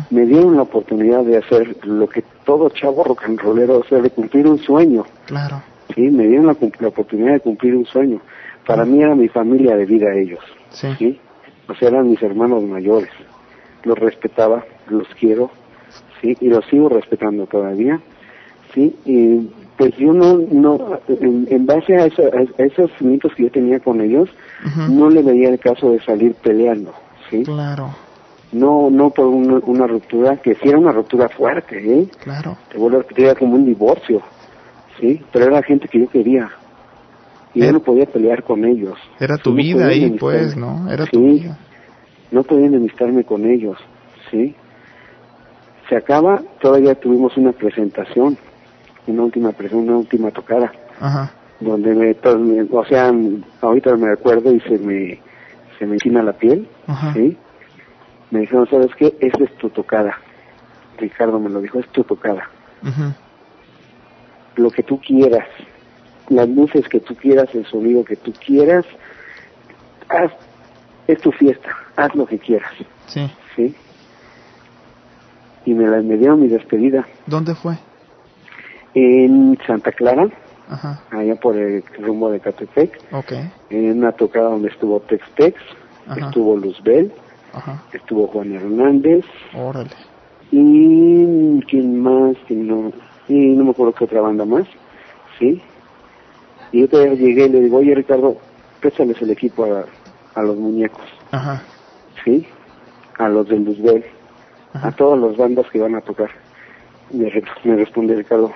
me 0.09 0.25
dieron 0.25 0.55
la 0.55 0.61
oportunidad 0.61 1.23
de 1.23 1.37
hacer 1.37 1.75
lo 1.85 2.07
que 2.07 2.23
todo 2.45 2.69
chavo 2.69 3.03
rock 3.03 3.23
and 3.25 3.39
rollero, 3.39 3.79
o 3.79 3.83
sea, 3.83 3.99
de 3.99 4.11
cumplir 4.11 4.47
un 4.47 4.59
sueño. 4.59 5.05
Claro. 5.25 5.61
Sí, 5.95 6.01
me 6.01 6.27
dieron 6.27 6.45
la, 6.45 6.87
oportunidad 6.87 7.33
de 7.33 7.39
cumplir 7.39 7.75
un 7.75 7.85
sueño. 7.85 8.21
Para 8.69 8.85
mí 8.85 9.01
era 9.01 9.15
mi 9.15 9.27
familia 9.27 9.75
de 9.75 9.85
vida 9.85 10.13
ellos. 10.15 10.39
Sí. 10.69 11.19
O 11.67 11.73
sea, 11.73 11.87
eran 11.89 12.07
mis 12.07 12.21
hermanos 12.21 12.61
mayores. 12.63 13.09
Los 13.83 13.97
respetaba, 13.97 14.63
los 14.89 15.07
quiero, 15.19 15.49
sí, 16.21 16.37
y 16.39 16.49
los 16.49 16.63
sigo 16.65 16.87
respetando 16.87 17.47
todavía, 17.47 17.99
sí, 18.73 18.95
y 19.05 19.49
pues 19.75 19.95
yo 19.97 20.13
no, 20.13 20.37
no 20.51 20.99
en, 21.07 21.65
base 21.65 21.95
a, 21.95 22.05
esos 22.05 22.91
mitos 22.99 23.33
que 23.33 23.43
yo 23.43 23.51
tenía 23.51 23.79
con 23.79 24.01
ellos, 24.01 24.29
no 24.89 25.09
le 25.09 25.23
veía 25.23 25.49
el 25.49 25.59
caso 25.59 25.91
de 25.91 26.01
salir 26.01 26.35
peleando, 26.35 26.93
sí. 27.29 27.43
Claro. 27.43 27.89
No, 28.51 28.89
no 28.91 29.09
por 29.11 29.27
una, 29.27 29.87
ruptura, 29.87 30.37
que 30.37 30.55
sí 30.55 30.67
era 30.69 30.77
una 30.77 30.91
ruptura 30.91 31.29
fuerte, 31.29 32.01
¿eh? 32.01 32.07
Claro. 32.23 32.57
Te 32.69 32.77
vuelvo 32.77 32.97
a 32.97 33.01
repetir, 33.01 33.25
era 33.25 33.35
como 33.35 33.55
un 33.55 33.65
divorcio, 33.65 34.21
sí, 34.99 35.21
pero 35.31 35.45
era 35.45 35.63
gente 35.63 35.87
que 35.87 36.01
yo 36.01 36.09
quería. 36.09 36.49
Y 37.53 37.61
yo 37.61 37.71
no 37.71 37.79
podía 37.79 38.05
pelear 38.05 38.43
con 38.43 38.63
ellos. 38.65 38.97
Era 39.19 39.37
tu 39.37 39.53
vida 39.53 39.87
ahí, 39.87 40.11
pues, 40.11 40.55
¿no? 40.55 40.89
Era 40.91 41.05
tu 41.05 41.23
vida. 41.23 41.57
No 42.31 42.43
podía 42.43 42.67
enemistarme 42.67 43.23
con 43.23 43.45
ellos, 43.45 43.77
¿sí? 44.29 44.55
se 45.89 45.97
acaba, 45.97 46.41
todavía 46.61 46.93
tuvimos 46.95 47.35
una 47.35 47.51
presentación, 47.51 48.37
una 49.07 49.23
última 49.23 49.51
una 49.71 49.97
última 49.97 50.29
tocada, 50.29 50.71
donde 51.59 51.95
me, 51.95 52.15
o 52.71 52.85
sea, 52.85 53.11
ahorita 53.61 53.95
me 53.95 54.13
acuerdo 54.13 54.53
y 54.53 54.59
se 54.61 54.77
me, 54.77 55.19
se 55.79 55.87
me 55.87 55.93
encima 55.95 56.21
la 56.21 56.33
piel, 56.33 56.67
¿sí? 57.13 57.35
Me 58.29 58.41
dijeron, 58.41 58.67
¿sabes 58.69 58.91
qué? 58.95 59.15
Esa 59.19 59.43
es 59.43 59.57
tu 59.57 59.69
tocada. 59.71 60.15
Ricardo 60.99 61.39
me 61.39 61.49
lo 61.49 61.59
dijo, 61.59 61.79
es 61.79 61.87
tu 61.89 62.03
tocada. 62.03 62.47
Lo 64.55 64.69
que 64.69 64.83
tú 64.83 64.99
quieras, 64.99 65.47
las 66.29 66.47
luces 66.47 66.87
que 66.87 66.99
tú 66.99 67.15
quieras, 67.15 67.53
el 67.53 67.65
sonido 67.65 68.03
que 68.03 68.15
tú 68.15 68.33
quieras, 68.45 68.85
haz, 70.07 70.31
es 71.07 71.19
tu 71.21 71.31
fiesta, 71.31 71.69
haz 71.95 72.13
lo 72.15 72.25
que 72.25 72.39
quieras. 72.39 72.71
Sí. 73.07 73.29
¿Sí? 73.55 73.75
y 75.69 75.73
me, 75.73 75.87
la, 75.87 76.01
me 76.01 76.17
dieron 76.17 76.41
mi 76.41 76.47
despedida. 76.47 77.05
¿Dónde 77.25 77.53
fue? 77.55 77.77
En 78.95 79.57
Santa 79.67 79.91
Clara, 79.91 80.27
allá 81.11 81.35
por 81.35 81.55
el 81.55 81.83
rumbo 81.99 82.31
de 82.31 82.39
Catepec. 82.39 82.99
Okay. 83.11 83.51
En 83.69 83.99
una 83.99 84.11
tocada 84.11 84.49
donde 84.49 84.69
estuvo 84.69 84.99
Tex 85.01 85.23
Tex, 85.35 85.59
estuvo 86.15 86.57
Luzbel, 86.57 87.11
estuvo 87.93 88.27
Juan 88.27 88.53
Hernández. 88.53 89.25
Órale. 89.53 89.91
Y 90.51 91.61
quién 91.69 92.01
más, 92.01 92.35
quién 92.47 92.67
no, 92.67 92.91
y 93.27 93.49
no 93.49 93.65
me 93.65 93.71
acuerdo 93.71 93.93
qué 93.93 94.05
otra 94.05 94.21
banda 94.21 94.45
más, 94.45 94.65
¿sí? 95.37 95.61
Y 96.71 96.81
yo 96.81 96.89
todavía 96.89 97.13
llegué 97.15 97.45
y 97.45 97.49
le 97.49 97.61
digo, 97.61 97.77
oye 97.77 97.95
Ricardo, 97.95 98.37
préstales 98.79 99.21
el 99.21 99.31
equipo 99.31 99.65
a, 99.65 99.85
a 100.35 100.43
los 100.43 100.55
muñecos. 100.55 101.05
Ajá. 101.31 101.61
¿Sí? 102.23 102.47
A 103.17 103.27
los 103.29 103.47
de 103.49 103.59
Luzbel 103.59 104.05
a 104.73 104.91
todas 104.91 105.19
las 105.19 105.37
bandas 105.37 105.65
que 105.71 105.79
van 105.79 105.95
a 105.95 106.01
tocar. 106.01 106.29
Me, 107.11 107.31
me 107.63 107.75
responde 107.75 108.15
Ricardo, 108.15 108.51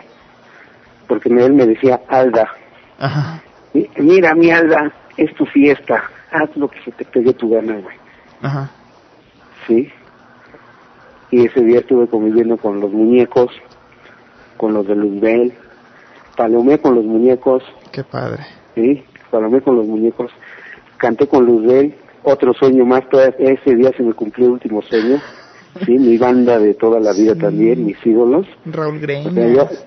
porque 1.07 1.29
él 1.29 1.53
me 1.53 1.65
decía 1.65 2.01
Alda. 2.07 2.49
Mira, 3.97 4.35
mi 4.35 4.51
Alda, 4.51 4.91
es 5.17 5.33
tu 5.35 5.45
fiesta, 5.45 6.03
haz 6.31 6.55
lo 6.55 6.67
que 6.69 6.79
se 6.81 6.91
te 6.91 7.05
pegue 7.05 7.33
tu 7.33 7.49
gana, 7.49 7.79
güey. 7.79 7.95
Ajá. 8.41 8.69
Sí. 9.67 9.91
Y 11.31 11.47
ese 11.47 11.61
día 11.61 11.79
estuve 11.79 12.07
conviviendo 12.07 12.57
con 12.57 12.79
los 12.79 12.91
muñecos, 12.91 13.51
con 14.57 14.73
los 14.73 14.85
de 14.85 14.95
Luzbel, 14.95 15.53
palomé 16.35 16.79
con 16.79 16.95
los 16.95 17.05
muñecos. 17.05 17.63
Qué 17.91 18.03
padre. 18.03 18.43
Sí, 18.75 19.03
palomé 19.31 19.61
con 19.61 19.75
los 19.75 19.87
muñecos, 19.87 20.31
canté 20.97 21.27
con 21.27 21.45
Luzbel, 21.45 21.95
otro 22.23 22.53
sueño 22.53 22.85
más, 22.85 23.03
ese 23.37 23.75
día 23.75 23.91
se 23.95 24.03
me 24.03 24.13
cumplió 24.13 24.47
el 24.47 24.53
último 24.53 24.81
sueño 24.81 25.21
sí, 25.85 25.91
mi 25.99 26.17
banda 26.17 26.59
de 26.59 26.73
toda 26.73 26.99
la 26.99 27.13
vida 27.13 27.35
también, 27.35 27.85
mis 27.85 27.97
ídolos. 28.05 28.47
Raúl 28.65 28.99
Greñas. 28.99 29.85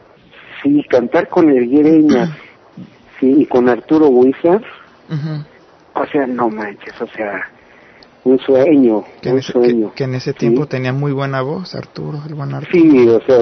sí, 0.62 0.84
cantar 0.88 1.28
con 1.28 1.48
el 1.50 1.68
Greñas, 1.68 2.30
sí, 3.20 3.42
y 3.42 3.46
con 3.46 3.68
Arturo 3.68 4.08
Huizar, 4.08 4.62
o 5.94 6.06
sea, 6.06 6.26
no 6.26 6.48
manches, 6.48 7.00
o 7.00 7.06
sea, 7.08 7.48
un 8.24 8.38
sueño, 8.40 9.04
que 9.22 9.28
un 9.28 9.34
en 9.34 9.38
ese, 9.38 9.52
sueño. 9.52 9.92
Que, 9.94 10.04
en 10.04 10.14
ese 10.14 10.32
tiempo 10.32 10.66
tenía 10.66 10.92
muy 10.92 11.12
buena 11.12 11.42
voz, 11.42 11.74
Arturo, 11.74 12.22
el 12.28 12.34
buen 12.34 12.52
Arturo. 12.54 12.72
Sí, 12.72 13.08
o 13.08 13.20
sea, 13.20 13.38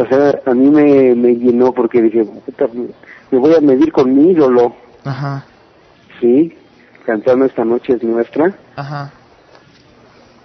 o 0.00 0.06
sea, 0.06 0.40
a 0.46 0.54
mí 0.54 0.70
me, 0.70 1.14
me 1.14 1.34
llenó 1.34 1.72
porque 1.72 2.02
dije, 2.02 2.26
me 3.30 3.38
voy 3.38 3.54
a 3.54 3.60
medir 3.60 3.92
con 3.92 4.14
mi 4.14 4.30
ídolo. 4.30 4.74
Ajá. 5.04 5.44
Sí, 6.20 6.56
cantando 7.04 7.44
esta 7.44 7.64
noche 7.64 7.94
es 7.94 8.02
nuestra. 8.02 8.54
Ajá 8.76 9.12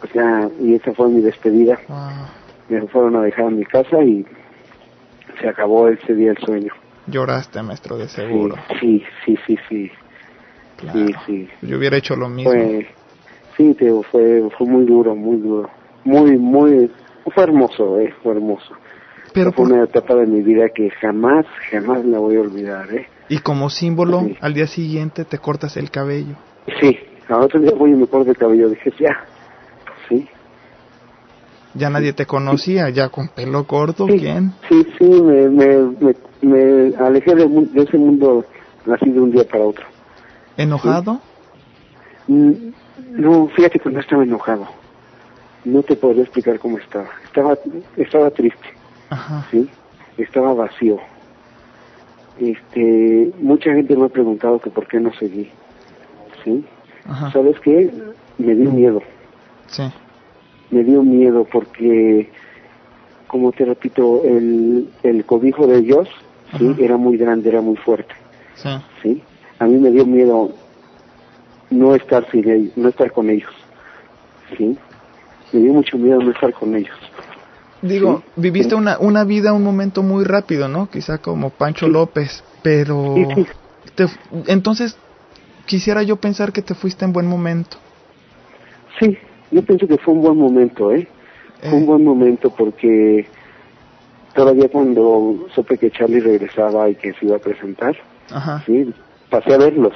o 0.04 0.08
sea, 0.08 0.50
y 0.60 0.76
esa 0.76 0.94
fue 0.94 1.08
mi 1.10 1.22
despedida. 1.22 1.80
Me 2.70 2.82
fueron 2.88 3.16
a 3.16 3.22
dejar 3.22 3.46
a 3.46 3.50
mi 3.50 3.64
casa 3.64 4.04
y 4.04 4.26
se 5.40 5.48
acabó 5.48 5.88
ese 5.88 6.14
día 6.14 6.32
el 6.32 6.38
sueño. 6.38 6.74
Lloraste, 7.08 7.62
maestro, 7.62 7.98
de 7.98 8.08
seguro. 8.08 8.56
Sí, 8.80 9.04
sí, 9.26 9.38
sí, 9.48 9.58
sí. 9.70 9.92
Sí, 10.92 11.16
sí. 11.26 11.50
Yo 11.62 11.78
hubiera 11.78 11.98
hecho 11.98 12.16
lo 12.16 12.28
mismo. 12.28 12.52
sí, 13.56 13.74
te, 13.76 13.92
fue, 14.12 14.50
fue 14.58 14.68
muy 14.68 14.86
duro, 14.86 15.16
muy 15.16 15.38
duro. 15.38 15.70
Muy, 16.04 16.38
muy, 16.38 16.92
fue 17.34 17.44
hermoso, 17.44 18.00
eh, 18.00 18.14
fue 18.22 18.34
hermoso. 18.34 18.74
Pero 19.34 19.52
fue 19.52 19.66
una 19.66 19.84
etapa 19.84 20.16
de 20.16 20.28
mi 20.28 20.42
vida 20.42 20.70
que 20.74 20.90
jamás, 20.92 21.46
jamás 21.72 22.06
la 22.06 22.20
voy 22.20 22.36
a 22.36 22.42
olvidar, 22.42 22.94
eh. 22.94 23.08
Y 23.30 23.40
como 23.40 23.70
símbolo, 23.70 24.28
al 24.42 24.54
día 24.54 24.68
siguiente 24.68 25.26
te 25.26 25.40
cortas 25.40 25.76
el 25.78 25.90
cabello. 25.90 26.36
Sí, 26.80 26.98
al 27.30 27.42
otro 27.42 27.60
día 27.60 27.72
voy 27.72 27.92
y 27.92 27.96
me 27.96 28.06
corto 28.06 28.30
el 28.30 28.38
cabello. 28.38 28.70
Dije, 28.70 28.92
ya, 29.00 29.26
sí. 30.08 30.28
Ya 31.74 31.90
nadie 31.90 32.14
te 32.14 32.28
conocía, 32.28 32.90
ya 32.90 33.10
con 33.10 33.30
pelo 33.30 33.66
corto, 33.66 34.06
¿quién? 34.06 34.54
Sí, 34.70 34.86
sí, 35.00 35.06
me, 35.06 35.50
me, 35.50 36.14
me, 36.42 36.96
alejé 36.98 37.34
de, 37.34 37.68
ese 37.76 37.98
mundo 37.98 38.46
así 38.94 39.10
de 39.10 39.20
un 39.20 39.32
día 39.32 39.44
para 39.46 39.64
otro. 39.64 39.86
¿Enojado? 40.56 41.20
Mm, 42.28 42.52
no, 43.14 43.48
fíjate 43.48 43.80
que 43.80 43.90
no 43.90 44.00
estaba 44.00 44.24
enojado. 44.24 44.68
No 45.66 45.82
te 45.82 45.96
podría 45.96 46.24
explicar 46.24 46.60
cómo 46.60 46.78
estaba. 46.78 47.10
Estaba, 47.26 47.58
estaba 47.98 48.30
triste. 48.30 48.83
Ajá. 49.14 49.46
Sí, 49.52 49.70
estaba 50.18 50.54
vacío. 50.54 50.98
Este, 52.40 53.32
mucha 53.40 53.72
gente 53.74 53.96
me 53.96 54.06
ha 54.06 54.10
preguntado 54.10 54.60
que 54.60 54.72
por 54.72 54.88
qué 54.88 55.00
no 55.00 55.14
seguí. 55.14 55.50
¿Sí? 56.44 56.66
Ajá. 57.06 57.32
¿Sabes 57.32 57.60
qué? 57.60 57.92
Me 58.40 58.56
dio 58.56 58.72
miedo. 58.72 59.02
Sí. 59.68 59.84
Me 60.72 60.84
dio 60.84 61.04
miedo 61.04 61.46
porque, 61.52 62.32
como 63.28 63.52
te 63.52 63.66
repito, 63.66 64.24
el, 64.24 64.90
el 65.04 65.26
cobijo 65.26 65.68
de 65.68 65.82
Dios, 65.82 66.10
sí, 66.58 66.76
era 66.80 66.98
muy 66.98 67.18
grande, 67.18 67.50
era 67.50 67.62
muy 67.62 67.76
fuerte. 67.78 68.16
Sí. 68.56 68.70
Sí. 69.04 69.24
A 69.60 69.66
mí 69.66 69.78
me 69.78 69.92
dio 69.92 70.06
miedo 70.08 70.52
no 71.70 71.94
estar 71.94 72.30
sin 72.32 72.50
ellos, 72.50 72.76
no 72.76 72.90
estar 72.90 73.12
con 73.12 73.30
ellos. 73.30 73.52
Sí. 74.58 74.76
Me 75.52 75.60
dio 75.60 75.74
mucho 75.74 76.00
miedo 76.00 76.20
no 76.20 76.32
estar 76.32 76.52
con 76.54 76.76
ellos. 76.76 76.98
Digo, 77.84 78.24
viviste 78.38 78.76
una, 78.76 78.98
una 78.98 79.26
vida, 79.26 79.52
un 79.52 79.62
momento 79.62 80.04
muy 80.04 80.24
rápido, 80.24 80.70
¿no? 80.70 80.90
Quizá 80.90 81.18
como 81.18 81.50
Pancho 81.50 81.90
López, 81.90 82.42
pero... 82.62 83.16
Te, 83.96 84.06
entonces, 84.48 84.98
quisiera 85.66 86.02
yo 86.02 86.16
pensar 86.16 86.54
que 86.54 86.62
te 86.62 86.76
fuiste 86.76 87.04
en 87.04 87.12
buen 87.12 87.28
momento. 87.28 87.76
Sí, 89.00 89.18
yo 89.52 89.62
pienso 89.64 89.86
que 89.86 89.98
fue 89.98 90.14
un 90.14 90.22
buen 90.22 90.38
momento, 90.38 90.94
¿eh? 90.94 91.10
Fue 91.60 91.74
un 91.74 91.84
eh. 91.84 91.86
buen 91.86 92.06
momento 92.06 92.50
porque 92.52 93.28
todavía 94.34 94.70
cuando 94.70 95.48
supe 95.54 95.78
que 95.78 95.92
Charlie 95.92 96.22
regresaba 96.22 96.90
y 96.90 96.96
que 96.96 97.12
se 97.14 97.26
iba 97.26 97.36
a 97.36 97.40
presentar, 97.40 97.98
Ajá. 98.32 98.64
sí, 98.66 98.94
pasé 99.30 99.54
a 99.54 99.58
verlos, 99.58 99.94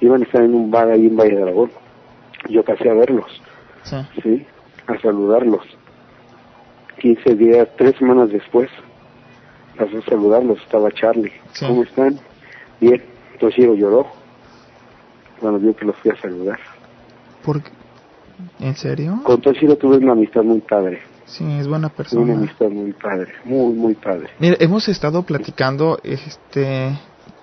iban 0.00 0.22
a 0.22 0.24
estar 0.24 0.42
en 0.42 0.54
un 0.54 0.70
bar 0.70 0.88
ahí 0.88 1.08
en 1.08 1.16
Valle 1.16 1.34
de 1.34 1.42
Aragón. 1.42 1.72
Yo 2.48 2.62
pasé 2.62 2.88
a 2.88 2.94
verlos, 2.94 3.42
sí, 4.22 4.46
a 4.86 4.96
saludarlos. 5.00 5.66
15 6.98 7.34
días, 7.34 7.68
tres 7.76 7.96
semanas 7.96 8.30
después, 8.30 8.68
pasé 9.76 9.98
a 9.98 10.02
saludarlos, 10.02 10.58
estaba 10.62 10.90
Charlie. 10.90 11.32
¿Cómo 11.60 11.82
están? 11.82 12.18
Bien, 12.80 13.02
Toshiro 13.38 13.74
lloró 13.74 14.06
cuando 15.40 15.58
vio 15.58 15.74
que 15.74 15.84
los 15.84 15.96
fui 15.96 16.10
a 16.10 16.16
saludar. 16.16 16.58
¿Por 17.44 17.62
¿En 18.60 18.76
serio? 18.76 19.20
Con 19.24 19.40
Toshiro 19.40 19.76
tuve 19.76 19.96
una 19.96 20.12
amistad 20.12 20.42
muy 20.42 20.60
padre. 20.60 21.00
Sí, 21.24 21.44
es 21.58 21.68
buena 21.68 21.88
persona. 21.88 22.22
Una 22.22 22.34
amistad 22.34 22.68
muy 22.68 22.92
padre, 22.92 23.32
muy, 23.44 23.74
muy 23.74 23.94
padre. 23.94 24.28
Mira, 24.38 24.56
hemos 24.60 24.88
estado 24.88 25.22
platicando, 25.24 25.98
este, 26.02 26.98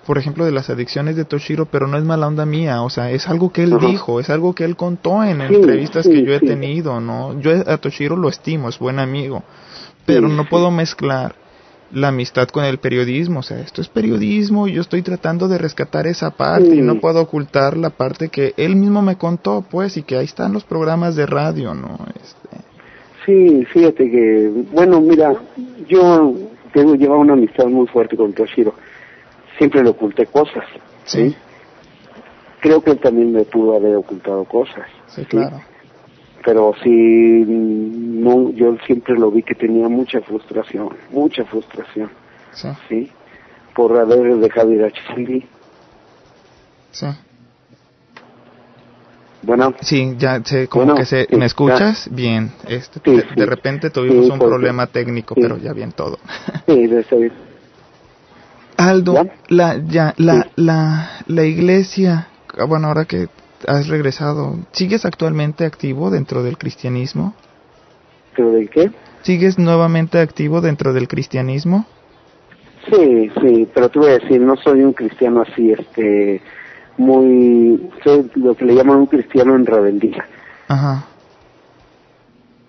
por 0.06 0.18
ejemplo, 0.18 0.44
de 0.44 0.52
las 0.52 0.70
adicciones 0.70 1.16
de 1.16 1.24
Toshiro, 1.24 1.66
pero 1.66 1.86
no 1.86 1.98
es 1.98 2.04
mala 2.04 2.28
onda 2.28 2.46
mía, 2.46 2.82
o 2.82 2.90
sea, 2.90 3.10
es 3.10 3.28
algo 3.28 3.52
que 3.52 3.64
él 3.64 3.76
dijo, 3.78 4.20
es 4.20 4.30
algo 4.30 4.54
que 4.54 4.64
él 4.64 4.76
contó 4.76 5.24
en 5.24 5.40
entrevistas 5.40 6.06
que 6.06 6.22
yo 6.22 6.32
he 6.32 6.40
tenido, 6.40 7.00
¿no? 7.00 7.40
Yo 7.40 7.50
a 7.66 7.76
Toshiro 7.78 8.16
lo 8.16 8.28
estimo, 8.28 8.68
es 8.68 8.78
buen 8.78 8.98
amigo, 8.98 9.42
pero 10.06 10.28
no 10.28 10.48
puedo 10.48 10.70
mezclar 10.70 11.34
la 11.92 12.08
amistad 12.08 12.48
con 12.48 12.64
el 12.64 12.78
periodismo, 12.78 13.40
o 13.40 13.42
sea, 13.42 13.60
esto 13.60 13.80
es 13.80 13.88
periodismo 13.88 14.66
y 14.66 14.74
yo 14.74 14.80
estoy 14.80 15.02
tratando 15.02 15.48
de 15.48 15.58
rescatar 15.58 16.06
esa 16.06 16.30
parte 16.30 16.74
y 16.74 16.80
no 16.80 17.00
puedo 17.00 17.20
ocultar 17.20 17.76
la 17.76 17.90
parte 17.90 18.28
que 18.28 18.54
él 18.56 18.76
mismo 18.76 19.02
me 19.02 19.16
contó, 19.16 19.64
pues, 19.68 19.96
y 19.96 20.02
que 20.02 20.16
ahí 20.16 20.24
están 20.24 20.52
los 20.52 20.64
programas 20.64 21.16
de 21.16 21.26
radio, 21.26 21.74
¿no? 21.74 21.98
Este, 22.14 22.64
Sí, 23.26 23.64
fíjate 23.72 24.08
que, 24.08 24.52
bueno, 24.72 25.00
mira, 25.00 25.34
yo 25.88 26.32
tengo 26.72 26.94
llevado 26.94 27.20
una 27.20 27.32
amistad 27.32 27.66
muy 27.66 27.88
fuerte 27.88 28.16
con 28.16 28.32
Toshiro. 28.32 28.72
Siempre 29.58 29.82
le 29.82 29.90
oculté 29.90 30.26
cosas. 30.26 30.64
Sí. 31.04 31.34
Creo 32.60 32.82
que 32.82 32.90
él 32.90 32.98
también 32.98 33.32
me 33.32 33.44
pudo 33.44 33.76
haber 33.76 33.96
ocultado 33.96 34.44
cosas. 34.44 34.86
Sí, 35.06 35.24
claro. 35.24 35.60
Pero 36.44 36.74
sí, 36.82 36.90
no, 37.46 38.50
yo 38.50 38.76
siempre 38.86 39.14
lo 39.18 39.30
vi 39.30 39.42
que 39.42 39.54
tenía 39.54 39.88
mucha 39.88 40.20
frustración, 40.20 40.90
mucha 41.10 41.44
frustración. 41.44 42.10
Sí. 42.52 42.68
¿sí? 42.88 43.10
Por 43.74 43.96
haber 43.96 44.36
dejado 44.36 44.72
ir 44.72 44.84
a 44.84 44.90
Chile. 44.90 45.46
Sí. 46.92 47.06
Bueno. 49.42 49.74
Sí, 49.80 50.14
ya 50.18 50.42
sé, 50.42 50.66
como 50.66 50.94
que 50.94 51.04
se, 51.04 51.28
¿me 51.36 51.46
escuchas? 51.46 52.08
Bien. 52.10 52.50
Este, 52.66 53.00
de, 53.00 53.46
repente 53.46 53.90
tuvimos 53.90 54.28
un 54.28 54.38
problema 54.38 54.88
técnico, 54.88 55.34
pero 55.34 55.56
ya 55.56 55.72
bien 55.72 55.92
todo. 55.92 56.18
Sí, 56.66 56.86
bien. 56.86 57.32
Aldo, 58.76 59.26
la, 59.48 59.78
ya, 59.78 60.14
la, 60.18 60.48
la, 60.56 61.22
la 61.26 61.44
iglesia, 61.44 62.28
ah, 62.58 62.64
bueno, 62.64 62.88
ahora 62.88 63.04
que 63.04 63.28
has 63.66 63.88
regresado, 63.88 64.58
¿sigues 64.72 65.04
actualmente 65.04 65.64
activo 65.64 66.10
dentro 66.10 66.42
del 66.42 66.58
cristianismo? 66.58 67.34
¿Dentro 68.36 68.52
del 68.52 68.68
qué? 68.68 68.90
¿Sigues 69.22 69.58
nuevamente 69.58 70.18
activo 70.18 70.60
dentro 70.60 70.92
del 70.92 71.08
cristianismo? 71.08 71.86
Sí, 72.90 73.30
sí, 73.40 73.68
pero 73.74 73.88
te 73.88 73.98
voy 73.98 74.10
a 74.10 74.18
decir, 74.18 74.40
no 74.40 74.56
soy 74.56 74.82
un 74.82 74.92
cristiano 74.92 75.42
así, 75.42 75.72
este, 75.72 76.40
muy, 76.98 77.90
soy 78.04 78.30
lo 78.36 78.54
que 78.54 78.64
le 78.64 78.74
llaman 78.74 78.98
un 78.98 79.06
cristiano 79.06 79.56
en 79.56 79.66
rebeldía. 79.66 80.24
Ajá. 80.68 81.06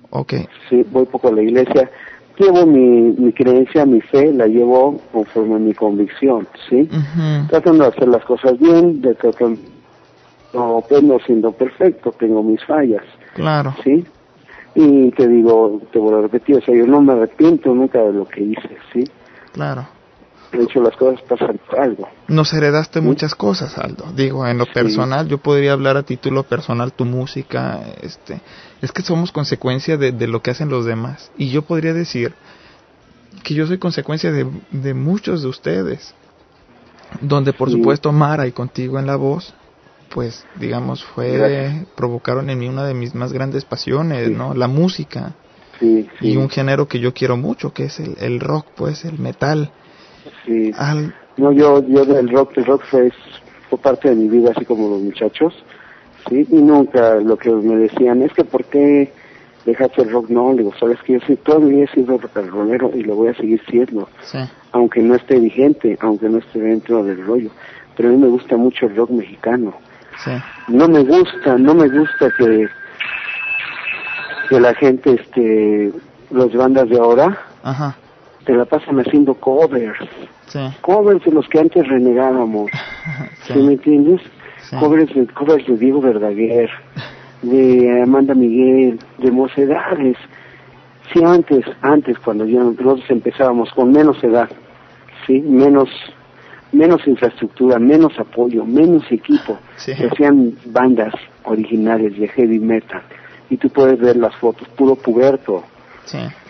Ok. 0.09 0.33
Sí, 0.69 0.83
voy 0.89 1.05
poco 1.05 1.27
a 1.27 1.33
la 1.33 1.41
iglesia. 1.43 1.89
Llevo 2.37 2.65
mi, 2.65 3.13
mi 3.17 3.33
creencia, 3.33 3.85
mi 3.85 3.99
fe, 3.99 4.31
la 4.31 4.45
llevo 4.45 5.01
conforme 5.11 5.55
a 5.55 5.59
mi 5.59 5.73
convicción, 5.73 6.47
¿sí? 6.69 6.87
Tratando 7.49 7.85
de 7.85 7.89
hacer 7.89 8.07
las 8.07 8.23
cosas 8.25 8.59
bien, 8.59 9.01
de 9.01 9.15
tratar, 9.15 9.49
no, 10.53 10.83
pues 10.87 11.03
no 11.03 11.17
siendo 11.19 11.51
perfecto, 11.51 12.11
tengo 12.11 12.43
mis 12.43 12.63
fallas. 12.63 13.03
Claro. 13.33 13.73
¿Sí? 13.83 14.05
Y 14.75 15.09
te 15.11 15.27
digo, 15.27 15.81
te 15.91 15.97
voy 15.97 16.13
a 16.13 16.21
repetir, 16.21 16.57
o 16.57 16.61
sea, 16.61 16.75
yo 16.75 16.85
no 16.85 17.01
me 17.01 17.13
arrepiento 17.13 17.73
nunca 17.73 17.99
de 18.03 18.13
lo 18.13 18.25
que 18.25 18.43
hice, 18.43 18.77
¿sí? 18.93 19.03
Claro 19.53 19.96
de 20.51 20.63
hecho 20.63 20.81
las 20.81 20.95
cosas 20.95 21.21
pasan 21.27 21.59
por 21.69 21.79
algo. 21.79 22.07
Nos 22.27 22.53
heredaste 22.53 23.01
muchas 23.01 23.35
cosas, 23.35 23.77
Aldo. 23.77 24.05
Digo, 24.15 24.47
en 24.47 24.57
lo 24.57 24.65
personal, 24.65 25.27
yo 25.27 25.37
podría 25.37 25.73
hablar 25.73 25.97
a 25.97 26.03
título 26.03 26.43
personal 26.43 26.93
tu 26.93 27.05
música, 27.05 27.81
este, 28.01 28.41
es 28.81 28.91
que 28.91 29.01
somos 29.01 29.31
consecuencia 29.31 29.97
de, 29.97 30.11
de, 30.11 30.27
lo 30.27 30.41
que 30.41 30.51
hacen 30.51 30.69
los 30.69 30.85
demás. 30.85 31.31
Y 31.37 31.49
yo 31.49 31.63
podría 31.63 31.93
decir 31.93 32.33
que 33.43 33.53
yo 33.53 33.67
soy 33.67 33.77
consecuencia 33.77 34.31
de, 34.31 34.47
de 34.71 34.93
muchos 34.93 35.41
de 35.41 35.47
ustedes. 35.47 36.13
Donde 37.21 37.53
por 37.53 37.71
supuesto 37.71 38.11
Mara 38.11 38.47
y 38.47 38.51
contigo 38.51 38.99
en 38.99 39.07
la 39.07 39.15
voz, 39.15 39.53
pues 40.13 40.45
digamos, 40.55 41.03
fue, 41.03 41.85
provocaron 41.95 42.49
en 42.49 42.59
mí 42.59 42.67
una 42.67 42.85
de 42.85 42.93
mis 42.93 43.15
más 43.15 43.31
grandes 43.31 43.63
pasiones, 43.63 44.29
¿no? 44.29 44.53
La 44.53 44.67
música. 44.67 45.33
Y 45.79 46.35
un 46.35 46.49
género 46.49 46.87
que 46.87 46.99
yo 46.99 47.13
quiero 47.13 47.37
mucho, 47.37 47.71
que 47.71 47.85
es 47.85 47.99
el, 47.99 48.17
el 48.19 48.39
rock, 48.39 48.65
pues, 48.75 49.05
el 49.05 49.19
metal 49.19 49.71
Sí. 50.47 50.71
No, 51.35 51.51
yo, 51.51 51.85
yo 51.87 52.05
del 52.05 52.29
rock, 52.29 52.57
el 52.57 52.65
rock 52.65 52.83
fue, 52.89 53.11
fue 53.69 53.77
parte 53.77 54.09
de 54.09 54.15
mi 54.15 54.27
vida, 54.27 54.51
así 54.55 54.65
como 54.65 54.89
los 54.89 55.01
muchachos, 55.01 55.53
sí, 56.29 56.47
y 56.49 56.55
nunca 56.55 57.15
lo 57.15 57.37
que 57.37 57.51
me 57.51 57.75
decían 57.75 58.23
es 58.23 58.33
que 58.33 58.43
¿por 58.43 58.63
qué 58.65 59.13
dejaste 59.65 60.03
el 60.03 60.11
rock? 60.11 60.29
No, 60.29 60.51
le 60.53 60.59
digo, 60.59 60.73
sabes 60.79 60.99
que 61.03 61.13
yo 61.13 61.19
sí, 61.27 61.35
todavía 61.35 61.83
he 61.83 61.87
sido 61.87 62.17
rollero 62.17 62.91
y 62.95 63.03
lo 63.03 63.15
voy 63.15 63.27
a 63.27 63.35
seguir 63.35 63.61
siendo, 63.69 64.09
aunque 64.71 65.01
no 65.01 65.15
esté 65.15 65.39
vigente, 65.39 65.97
aunque 66.01 66.29
no 66.29 66.39
esté 66.39 66.59
dentro 66.59 67.03
del 67.03 67.23
rollo, 67.23 67.51
pero 67.95 68.09
a 68.09 68.11
mí 68.13 68.17
me 68.17 68.27
gusta 68.27 68.57
mucho 68.57 68.87
el 68.87 68.95
rock 68.95 69.11
mexicano. 69.11 69.73
No 70.69 70.87
me 70.87 71.03
gusta, 71.03 71.57
no 71.57 71.75
me 71.75 71.87
gusta 71.89 72.31
que 72.37 72.67
que 74.49 74.61
la 74.61 74.73
gente, 74.75 75.13
este, 75.13 75.91
las 76.31 76.53
bandas 76.53 76.87
de 76.87 76.97
ahora, 76.97 77.37
Ajá 77.63 77.97
te 78.47 78.53
la 78.53 78.63
pasan 78.63 78.97
haciendo 78.99 79.33
covers. 79.35 79.99
Covers 80.79 81.23
de 81.25 81.31
los 81.31 81.47
que 81.49 81.59
antes 81.59 81.85
renegábamos. 81.85 82.71
sí. 83.43 83.53
me 83.53 83.73
entiendes? 83.73 84.21
Covers, 84.79 85.13
de, 85.13 85.27
covers 85.27 85.67
de 85.67 85.77
Diego 85.77 86.01
Verdaguer, 86.01 86.69
de 87.41 88.01
Amanda 88.01 88.33
Miguel, 88.33 88.99
de 89.17 89.31
Mocedades. 89.31 90.17
Sí, 91.11 91.21
antes, 91.23 91.65
antes, 91.81 92.17
cuando 92.19 92.45
ya 92.45 92.59
nosotros 92.59 93.01
empezábamos 93.09 93.69
con 93.71 93.91
menos 93.91 94.23
edad, 94.23 94.49
sí, 95.25 95.41
menos 95.41 95.89
menos 96.71 97.07
infraestructura, 97.07 97.79
menos 97.79 98.17
apoyo, 98.19 98.65
menos 98.65 99.03
equipo, 99.09 99.57
se 99.77 99.93
hacían 99.93 100.53
bandas 100.65 101.13
originales 101.43 102.17
de 102.17 102.27
heavy 102.27 102.59
metal. 102.59 103.01
Y 103.49 103.55
tú 103.55 103.69
puedes 103.69 103.97
ver 103.99 104.17
las 104.17 104.35
fotos, 104.35 104.67
puro 104.69 104.95
puberto, 104.95 105.63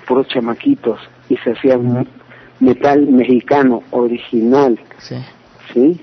puros 0.07 0.28
chamaquitos, 0.28 0.99
y 1.29 1.37
se 1.37 1.51
hacía 1.51 1.79
metal 2.59 3.07
mexicano 3.07 3.83
original. 3.91 4.79
Sí. 4.99 5.15
¿Sí? 5.73 6.01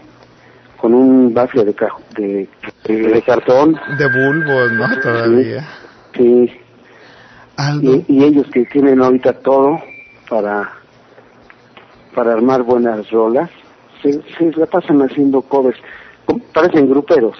Con 0.76 0.94
un 0.94 1.32
bafle 1.32 1.64
de, 1.64 1.74
de, 2.16 2.48
de, 2.86 3.22
cartón. 3.22 3.78
De 3.98 4.06
bulbos, 4.06 4.72
¿no? 4.72 5.00
Todavía. 5.00 5.66
Sí. 6.14 6.52
Y, 8.08 8.24
ellos 8.24 8.46
que 8.52 8.64
tienen 8.66 9.00
ahorita 9.00 9.32
todo 9.34 9.80
para 10.28 10.72
para 12.14 12.32
armar 12.32 12.62
buenas 12.62 13.10
rolas, 13.10 13.50
se, 14.02 14.12
se 14.12 14.52
la 14.56 14.66
pasan 14.66 15.00
haciendo 15.02 15.42
covers. 15.42 15.78
Parecen 16.52 16.88
gruperos. 16.88 17.36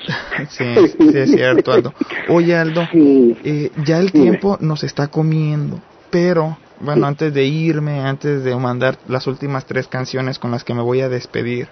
sí, 0.48 0.74
sí, 0.88 1.10
es 1.14 1.30
cierto, 1.30 1.72
Aldo. 1.72 1.94
Oye, 2.28 2.56
Aldo, 2.56 2.82
eh, 2.92 3.70
ya 3.84 3.98
el 3.98 4.10
tiempo 4.12 4.58
nos 4.60 4.82
está 4.82 5.06
comiendo, 5.08 5.80
pero 6.10 6.58
bueno, 6.80 7.06
antes 7.06 7.32
de 7.32 7.44
irme, 7.44 8.00
antes 8.00 8.44
de 8.44 8.54
mandar 8.56 8.98
las 9.08 9.26
últimas 9.26 9.64
tres 9.64 9.88
canciones 9.88 10.38
con 10.38 10.50
las 10.50 10.64
que 10.64 10.74
me 10.74 10.82
voy 10.82 11.00
a 11.00 11.08
despedir, 11.08 11.68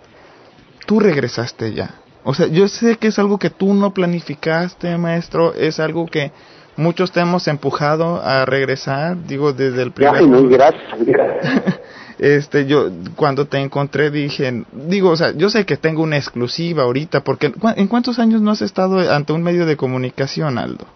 tú 0.87 1.01
regresaste 1.01 1.73
ya. 1.73 1.97
O 2.25 2.35
sea, 2.35 2.47
yo 2.47 2.69
sé 2.69 2.97
que 2.97 3.09
es 3.09 3.19
algo 3.19 3.39
que 3.39 3.51
tú 3.51 3.75
no 3.75 3.93
planificaste, 3.93 4.97
maestro, 4.97 5.55
es 5.55 5.81
algo 5.81 6.07
que 6.07 6.31
muchos 6.77 7.11
te 7.11 7.21
hemos 7.21 7.49
empujado 7.49 8.23
a 8.23 8.45
regresar, 8.45 9.17
digo, 9.27 9.53
desde 9.53 9.83
el 9.83 9.93
primer... 9.93 10.23
Ay, 10.23 10.47
gracias, 10.49 10.83
Este, 12.19 12.67
yo 12.67 12.89
cuando 13.17 13.47
te 13.47 13.59
encontré 13.59 14.13
dije, 14.13 14.65
digo, 14.71 15.11
o 15.11 15.17
sea, 15.17 15.33
yo 15.35 15.51
sé 15.51 15.67
que 15.67 15.77
tengo 15.77 16.05
una 16.05 16.19
exclusiva 16.19 16.85
ahorita, 16.85 17.25
porque 17.25 17.53
¿en 17.75 17.89
cuántos 17.89 18.21
años 18.21 18.41
no 18.41 18.53
has 18.53 18.63
estado 18.63 19.01
ante 19.13 19.33
un 19.33 19.43
medio 19.43 19.67
de 19.67 19.77
comunicación, 19.77 20.57
Aldo? 20.57 20.87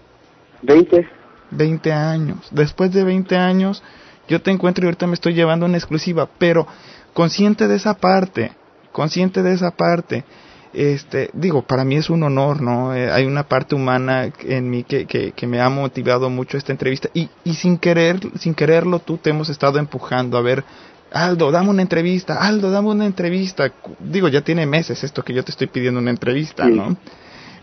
Veinte. 0.63 1.09
20 1.51 1.93
años. 1.93 2.39
Después 2.51 2.93
de 2.93 3.05
20 3.05 3.37
años, 3.37 3.83
yo 4.29 4.41
te 4.43 4.51
encuentro 4.51 4.85
y 4.85 4.87
ahorita 4.87 5.07
me 5.07 5.15
estoy 5.15 5.35
llevando 5.35 5.67
una 5.67 5.77
exclusiva, 5.77 6.29
pero 6.39 6.67
consciente 7.13 7.69
de 7.69 7.77
esa 7.77 7.95
parte, 7.95 8.53
consciente 8.93 9.43
de 9.43 9.55
esa 9.55 9.71
parte. 9.71 10.25
Este, 10.73 11.31
digo, 11.33 11.63
para 11.63 11.85
mí 11.85 11.97
es 11.97 12.11
un 12.11 12.23
honor, 12.23 12.61
¿no? 12.61 12.95
Eh, 12.95 13.11
hay 13.11 13.25
una 13.25 13.45
parte 13.45 13.75
humana 13.75 14.31
en 14.41 14.69
mí 14.69 14.85
que, 14.85 15.07
que, 15.07 15.33
que, 15.33 15.47
me 15.47 15.61
ha 15.61 15.71
motivado 15.71 16.29
mucho 16.29 16.59
esta 16.59 16.73
entrevista 16.73 17.09
y, 17.15 17.31
y 17.45 17.55
sin 17.55 17.79
querer, 17.79 18.21
sin 18.39 18.55
quererlo 18.55 18.99
tú 18.99 19.17
te 19.17 19.31
hemos 19.31 19.49
estado 19.49 19.79
empujando 19.79 20.37
a 20.37 20.43
ver 20.43 20.65
Aldo, 21.13 21.51
dame 21.51 21.71
una 21.71 21.83
entrevista, 21.83 22.35
Aldo, 22.35 22.71
dame 22.71 22.89
una 22.89 23.07
entrevista. 23.07 23.73
Digo, 24.01 24.29
ya 24.29 24.43
tiene 24.43 24.67
meses 24.67 25.03
esto 25.05 25.23
que 25.23 25.33
yo 25.33 25.45
te 25.45 25.53
estoy 25.53 25.69
pidiendo 25.69 26.01
una 26.01 26.11
entrevista, 26.11 26.67
¿no? 26.67 26.97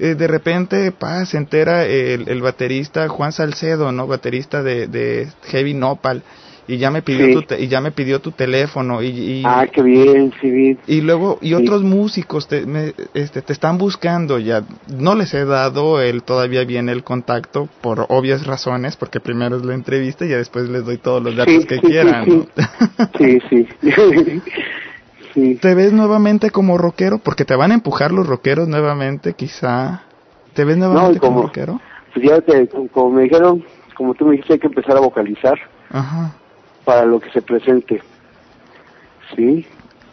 Eh, 0.04 0.16
de 0.16 0.28
repente, 0.28 0.92
pa, 0.92 1.26
se 1.26 1.38
entera 1.38 1.86
el, 1.86 2.28
el, 2.28 2.42
baterista 2.42 3.08
Juan 3.08 3.32
Salcedo, 3.32 3.94
¿no? 3.94 4.06
Baterista 4.06 4.62
de, 4.62 4.88
de 4.88 5.30
Heavy 5.46 5.74
Nopal 5.74 6.24
y 6.68 6.78
ya 6.78 6.92
me 6.92 7.02
pidió 7.02 7.42
tu 7.42 7.56
y 7.56 7.68
ya 7.68 7.80
me 7.80 7.92
pidió 7.92 8.20
tu 8.20 8.32
teléfono 8.32 9.02
y, 9.02 9.44
ah 9.46 9.66
qué 9.72 9.82
bien 9.82 10.34
sí 10.42 10.78
y 10.88 11.02
luego 11.02 11.38
y 11.42 11.54
otros 11.54 11.84
músicos 11.84 12.50
te 12.50 12.66
me, 12.66 12.94
este 13.14 13.42
te 13.42 13.54
están 13.54 13.78
buscando 13.78 14.40
ya. 14.40 14.64
No 14.88 15.16
les 15.16 15.34
he 15.34 15.46
dado 15.46 16.02
el 16.02 16.24
todavía 16.24 16.66
bien 16.66 16.90
el 16.90 17.04
contacto 17.04 17.70
por 17.82 18.06
obvias 18.10 18.46
razones 18.46 18.98
porque 18.98 19.22
primero 19.22 19.58
es 19.58 19.64
la 19.66 19.74
entrevista 19.74 20.26
y 20.26 20.30
ya 20.30 20.38
después 20.38 20.70
les 20.70 20.86
doy 20.86 20.98
todos 20.98 21.24
los 21.24 21.36
datos 21.36 21.66
que 21.66 21.80
quieran 21.80 22.48
sí 23.18 23.40
sí, 23.50 23.68
sí. 25.34 25.56
te 25.56 25.76
ves 25.76 25.94
nuevamente 25.94 26.50
como 26.50 26.78
rockero 26.78 27.20
porque 27.20 27.46
te 27.46 27.56
van 27.56 27.72
a 27.72 27.76
empujar 27.76 28.12
los 28.12 28.28
rockeros 28.28 28.68
nuevamente 28.68 29.34
quizá 29.34 30.04
te 30.54 30.64
ves 30.66 30.78
nuevamente 30.78 31.20
como, 31.20 31.36
como, 31.36 31.48
rockero 31.48 31.82
pues 32.14 32.28
ya 32.28 32.42
te, 32.42 32.68
como 32.68 33.12
me 33.12 33.24
dijeron 33.24 33.64
como 33.96 34.14
tú 34.14 34.26
me 34.26 34.32
dijiste 34.32 34.54
hay 34.54 34.60
que 34.60 34.68
empezar 34.68 34.98
a 34.98 35.00
vocalizar 35.00 35.60
Ajá 35.90 36.34
para 36.84 37.06
lo 37.06 37.20
que 37.20 37.30
se 37.32 37.42
presente. 37.42 38.02
¿Sí? 39.36 39.66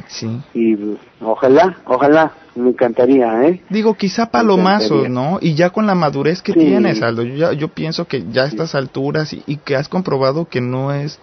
Sí. 0.06 0.40
Y 0.54 0.76
ojalá, 1.20 1.78
ojalá, 1.84 2.32
me 2.56 2.70
encantaría, 2.70 3.44
¿eh? 3.44 3.62
Digo, 3.68 3.94
quizá 3.94 4.30
palomazos, 4.30 5.08
¿no? 5.08 5.38
Y 5.40 5.54
ya 5.54 5.70
con 5.70 5.86
la 5.86 5.94
madurez 5.94 6.42
que 6.42 6.52
tienes, 6.52 7.00
Aldo, 7.02 7.22
yo, 7.22 7.52
yo 7.52 7.68
pienso 7.68 8.06
que 8.06 8.24
ya 8.32 8.42
a 8.42 8.46
estas 8.46 8.74
alturas 8.74 9.32
y, 9.32 9.56
que 9.58 9.76
has 9.76 9.88
comprobado 9.88 10.48
que 10.48 10.60
no 10.60 10.92
es 10.92 11.20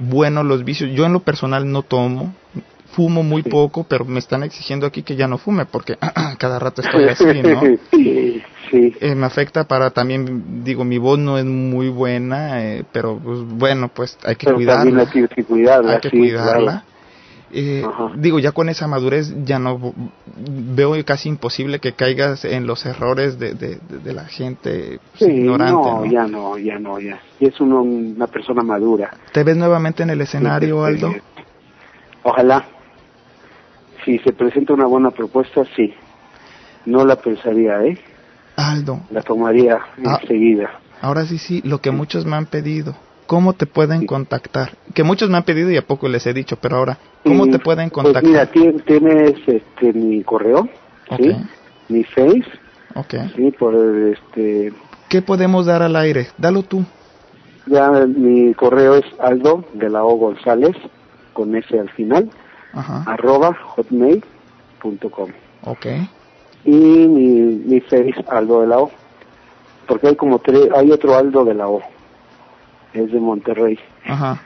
bueno 0.00 0.42
los 0.42 0.64
vicios. 0.64 0.90
Yo 0.92 1.06
en 1.06 1.12
lo 1.12 1.20
personal 1.20 1.70
no 1.70 1.82
tomo, 1.82 2.34
fumo 2.96 3.22
muy 3.22 3.42
poco, 3.42 3.84
pero 3.84 4.06
me 4.06 4.18
están 4.18 4.42
exigiendo 4.42 4.86
aquí 4.86 5.02
que 5.02 5.16
ya 5.16 5.28
no 5.28 5.36
fume 5.36 5.66
porque 5.66 5.98
cada 6.38 6.58
rato 6.58 6.80
estoy 6.80 7.04
así, 7.08 7.42
¿no? 7.42 7.60
Sí. 7.90 8.42
Eh, 9.00 9.14
me 9.14 9.26
afecta 9.26 9.64
para 9.64 9.90
también, 9.90 10.64
digo, 10.64 10.82
mi 10.82 10.96
voz 10.96 11.18
no 11.18 11.36
es 11.38 11.44
muy 11.44 11.90
buena, 11.90 12.64
eh, 12.64 12.84
pero 12.90 13.18
pues, 13.22 13.40
bueno, 13.46 13.90
pues 13.94 14.18
hay 14.24 14.36
que 14.36 14.50
cuidarla. 14.50 15.02
Hay 15.02 15.28
que 15.28 15.44
cuidarla. 15.44 15.92
Hay 15.92 16.00
que 16.00 16.10
cuidarla. 16.10 16.84
Eh, 17.52 17.84
digo, 18.16 18.40
ya 18.40 18.50
con 18.52 18.68
esa 18.68 18.88
madurez 18.88 19.32
ya 19.44 19.58
no 19.58 19.94
veo 20.36 20.92
casi 21.04 21.28
imposible 21.28 21.78
que 21.78 21.92
caigas 21.92 22.44
en 22.44 22.66
los 22.66 22.84
errores 22.86 23.38
de, 23.38 23.54
de, 23.54 23.78
de, 23.88 24.12
la 24.12 24.24
gente 24.24 24.98
pues, 25.16 25.30
ignorante. 25.30 25.72
No, 25.72 26.04
ya 26.06 26.26
no, 26.26 26.58
ya 26.58 26.78
no, 26.78 26.98
ya. 26.98 27.20
Y 27.38 27.46
es 27.46 27.60
uno, 27.60 27.82
una 27.82 28.26
persona 28.26 28.62
madura. 28.62 29.10
¿Te 29.32 29.44
ves 29.44 29.56
nuevamente 29.56 30.02
en 30.02 30.10
el 30.10 30.20
escenario, 30.22 30.84
Aldo? 30.84 31.14
Ojalá. 32.24 32.75
Si 34.06 34.18
se 34.20 34.32
presenta 34.32 34.72
una 34.72 34.86
buena 34.86 35.10
propuesta, 35.10 35.64
sí. 35.74 35.92
No 36.84 37.04
la 37.04 37.16
pensaría, 37.16 37.82
¿eh? 37.82 37.98
Aldo. 38.54 39.00
La 39.10 39.20
tomaría 39.20 39.80
ah, 40.06 40.20
enseguida. 40.22 40.78
Ahora 41.02 41.26
sí, 41.26 41.38
sí, 41.38 41.60
lo 41.64 41.80
que 41.80 41.90
muchos 41.90 42.24
me 42.24 42.36
han 42.36 42.46
pedido. 42.46 42.94
¿Cómo 43.26 43.54
te 43.54 43.66
pueden 43.66 44.06
contactar? 44.06 44.70
Que 44.94 45.02
muchos 45.02 45.28
me 45.28 45.36
han 45.36 45.42
pedido 45.42 45.72
y 45.72 45.76
a 45.76 45.82
poco 45.82 46.08
les 46.08 46.24
he 46.28 46.32
dicho, 46.32 46.56
pero 46.56 46.76
ahora, 46.76 46.98
¿cómo 47.24 47.48
te 47.48 47.58
pueden 47.58 47.90
pues 47.90 48.04
contactar? 48.04 48.24
mira, 48.24 48.46
tienes 48.86 49.34
este, 49.44 49.92
mi 49.92 50.22
correo, 50.22 50.68
¿sí? 51.16 51.36
Mi 51.88 52.04
face. 52.04 52.44
Okay. 52.94 53.32
Sí, 53.34 53.50
por 53.58 53.74
este... 53.74 54.72
¿Qué 55.08 55.20
podemos 55.20 55.66
dar 55.66 55.82
al 55.82 55.96
aire? 55.96 56.28
Dalo 56.38 56.62
tú. 56.62 56.84
Ya, 57.66 57.90
mi 57.90 58.54
correo 58.54 58.94
es 58.94 59.04
aldo 59.18 59.64
de 59.74 59.90
la 59.90 60.04
O 60.04 60.14
González, 60.16 60.76
con 61.32 61.56
S 61.56 61.76
al 61.76 61.90
final, 61.90 62.30
Ajá. 62.76 63.02
arroba 63.06 63.52
hotmail.com. 63.54 65.30
Ok 65.64 65.86
y 66.66 66.70
mi, 66.70 67.30
mi 67.64 67.80
face 67.80 68.12
Aldo 68.28 68.60
de 68.60 68.66
la 68.66 68.78
O. 68.80 68.90
Porque 69.86 70.08
hay 70.08 70.16
como 70.16 70.40
tres, 70.40 70.68
hay 70.74 70.90
otro 70.90 71.16
Aldo 71.16 71.44
de 71.44 71.54
la 71.54 71.68
O. 71.68 71.80
Es 72.92 73.10
de 73.12 73.20
Monterrey. 73.20 73.78
Ajá. 74.04 74.42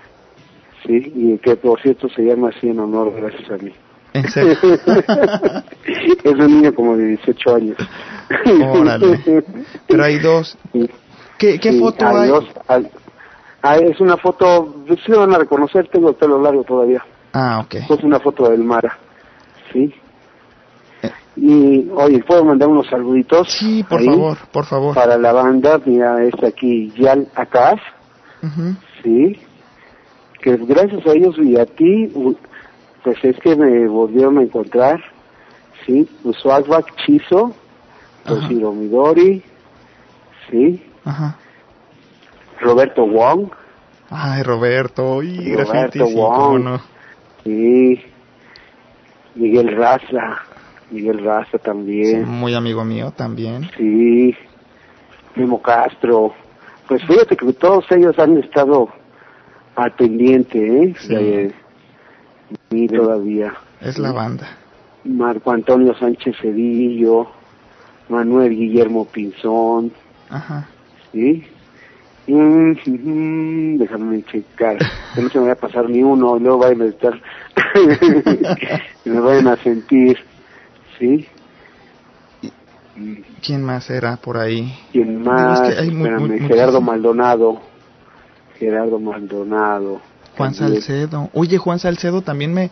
Sí, 0.87 1.13
y 1.15 1.39
que 1.39 1.57
por 1.57 1.81
cierto 1.81 2.09
se 2.11 2.23
llama 2.23 2.51
así 2.51 2.69
en 2.69 2.79
honor 2.79 3.13
gracias 3.15 3.51
a 3.51 3.57
mí. 3.63 3.73
¿En 4.13 4.29
serio? 4.29 4.57
es 6.25 6.33
un 6.33 6.47
niño 6.47 6.75
como 6.75 6.97
de 6.97 7.09
18 7.09 7.55
años. 7.55 7.77
Órale. 8.75 9.45
Pero 9.87 10.05
hay 10.05 10.19
dos. 10.19 10.59
¿Qué, 11.39 11.59
qué 11.59 11.79
foto 11.79 12.07
hay? 12.07 12.29
Dos, 12.29 12.45
hay, 13.63 13.85
es 13.85 14.01
una 14.01 14.17
foto, 14.17 14.85
sí 15.07 15.13
van 15.13 15.35
a 15.35 15.39
reconocer, 15.39 15.89
tengo 15.89 16.11
el 16.11 16.17
pelo 16.17 16.41
largo 16.41 16.65
todavía. 16.65 17.03
Ah, 17.33 17.61
ok. 17.65 17.75
Es 17.75 18.03
una 18.03 18.21
foto 18.21 18.49
del 18.49 18.65
Mara. 18.65 18.99
Sí. 19.73 19.95
Y, 21.37 21.89
oye, 21.95 22.23
¿puedo 22.25 22.45
mandar 22.45 22.69
unos 22.69 22.87
saluditos? 22.89 23.49
Sí, 23.51 23.83
por 23.89 24.05
favor, 24.05 24.39
por 24.53 24.65
favor. 24.67 24.95
Para 24.95 25.17
la 25.17 25.33
banda, 25.33 25.81
mira, 25.85 26.23
es 26.25 26.35
aquí 26.43 26.93
Yal 26.99 27.29
Akaf, 27.35 27.81
sí, 29.03 29.41
que 30.43 30.57
gracias 30.57 31.07
a 31.07 31.13
ellos 31.13 31.37
y 31.39 31.57
a 31.57 31.65
ti, 31.65 32.13
pues 33.05 33.25
es 33.25 33.39
que 33.39 33.57
me 33.57 33.87
volvieron 33.89 34.39
a 34.39 34.43
encontrar, 34.43 35.01
sí, 35.87 36.07
Usualbak 36.25 36.95
Chizo, 37.07 37.55
Toshiro 38.25 38.73
Midori, 38.73 39.43
sí, 40.51 40.85
Ajá. 41.05 41.39
Roberto 42.61 43.07
Wong. 43.07 43.51
Ay, 44.11 44.43
Roberto, 44.43 45.23
y 45.23 45.55
Roberto 45.55 46.05
Wong, 46.07 46.81
sí, 47.45 48.01
Miguel 49.35 49.77
Raza, 49.77 50.39
Miguel 50.91 51.25
Raza 51.25 51.59
también. 51.59 52.29
muy 52.29 52.55
amigo 52.55 52.85
mío 52.85 53.13
también. 53.17 53.71
Sí, 53.77 54.35
Memo 55.37 55.61
Castro. 55.61 56.33
Pues 56.89 57.03
fíjate 57.05 57.37
que 57.37 57.53
todos 57.53 57.85
ellos 57.93 58.19
han 58.19 58.39
estado 58.39 58.89
al 59.77 59.93
pendiente, 59.93 60.85
¿eh? 60.85 60.95
Sí. 60.99 61.55
mí 62.71 62.89
todavía. 62.89 63.55
Es 63.81 63.99
la 63.99 64.13
banda. 64.13 64.49
Marco 65.05 65.53
Antonio 65.53 65.95
Sánchez 65.95 66.37
Cedillo, 66.41 67.29
Manuel 68.09 68.51
Guillermo 68.51 69.07
Pinzón. 69.07 69.93
Ajá. 70.29 70.69
¿Sí? 71.13 71.45
Mm, 72.33 73.77
déjame 73.79 74.23
checar, 74.25 74.79
que 75.15 75.23
no 75.23 75.29
se 75.29 75.39
me 75.39 75.43
vaya 75.43 75.55
a 75.55 75.57
pasar 75.57 75.89
ni 75.89 76.03
uno, 76.03 76.37
y 76.37 76.41
luego 76.41 76.59
vayan 76.59 76.83
a 76.83 76.87
estar, 76.87 77.21
me 79.05 79.21
vayan 79.21 79.49
a 79.49 79.57
sentir. 79.57 80.19
¿sí? 81.01 81.27
¿Quién 83.43 83.65
más 83.65 83.89
era 83.89 84.17
por 84.17 84.37
ahí? 84.37 84.73
¿Quién 84.93 85.23
más? 85.23 85.61
Gerardo 86.47 86.81
Maldonado. 86.81 87.61
Gerardo 88.59 88.99
Maldonado. 88.99 90.01
Juan 90.37 90.55
Salcedo. 90.55 91.31
Oye, 91.33 91.57
Juan 91.59 91.79
Salcedo 91.79 92.21
también 92.23 92.53
me... 92.53 92.71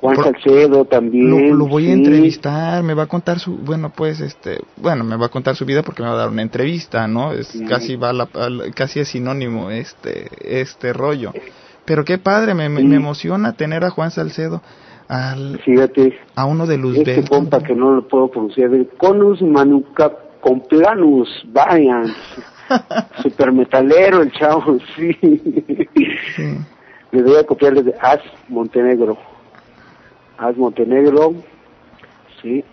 Juan 0.00 0.16
Salcedo 0.16 0.84
también. 0.86 1.58
Lo, 1.58 1.66
voy 1.66 1.90
a 1.90 1.92
entrevistar, 1.92 2.82
me 2.82 2.94
va 2.94 3.02
a 3.02 3.06
contar 3.06 3.38
su, 3.38 3.56
bueno, 3.58 3.92
pues, 3.94 4.20
este, 4.20 4.60
bueno, 4.76 5.04
me 5.04 5.16
va 5.16 5.26
a 5.26 5.28
contar 5.28 5.56
su 5.56 5.66
vida 5.66 5.82
porque 5.82 6.02
me 6.02 6.08
va 6.08 6.14
a 6.14 6.18
dar 6.18 6.30
una 6.30 6.42
entrevista, 6.42 7.06
¿no? 7.06 7.32
Es 7.32 7.60
casi 7.68 7.96
va 7.96 8.12
la, 8.12 8.28
casi 8.74 9.00
es 9.00 9.08
sinónimo 9.08 9.70
este, 9.70 10.28
este 10.40 10.92
rollo. 10.92 11.32
Pero 11.84 12.04
qué 12.04 12.18
padre, 12.18 12.54
me, 12.54 12.68
me 12.68 12.96
emociona 12.96 13.52
tener 13.52 13.84
a 13.84 13.90
Juan 13.90 14.10
Salcedo 14.10 14.62
al, 15.10 15.58
Fíjate, 15.64 16.18
a 16.36 16.46
uno 16.46 16.66
de 16.66 16.78
Luzbel. 16.78 17.08
Este 17.08 17.28
compa 17.28 17.60
que 17.62 17.74
no 17.74 17.90
lo 17.90 18.06
puedo 18.06 18.30
pronunciar, 18.30 18.70
Conus 18.96 19.42
Manuca 19.42 20.12
Complanus 20.40 21.28
vayan 21.52 22.06
Super 23.22 23.52
metalero 23.52 24.22
el 24.22 24.30
chavo, 24.32 24.78
sí. 24.96 25.16
Le 27.10 27.22
voy 27.22 27.36
a 27.36 27.44
copiarle 27.44 27.82
de 27.82 27.94
As 28.00 28.20
Montenegro. 28.48 29.18
As 30.40 30.56
Montenegro, 30.56 31.34
sí. 32.40 32.64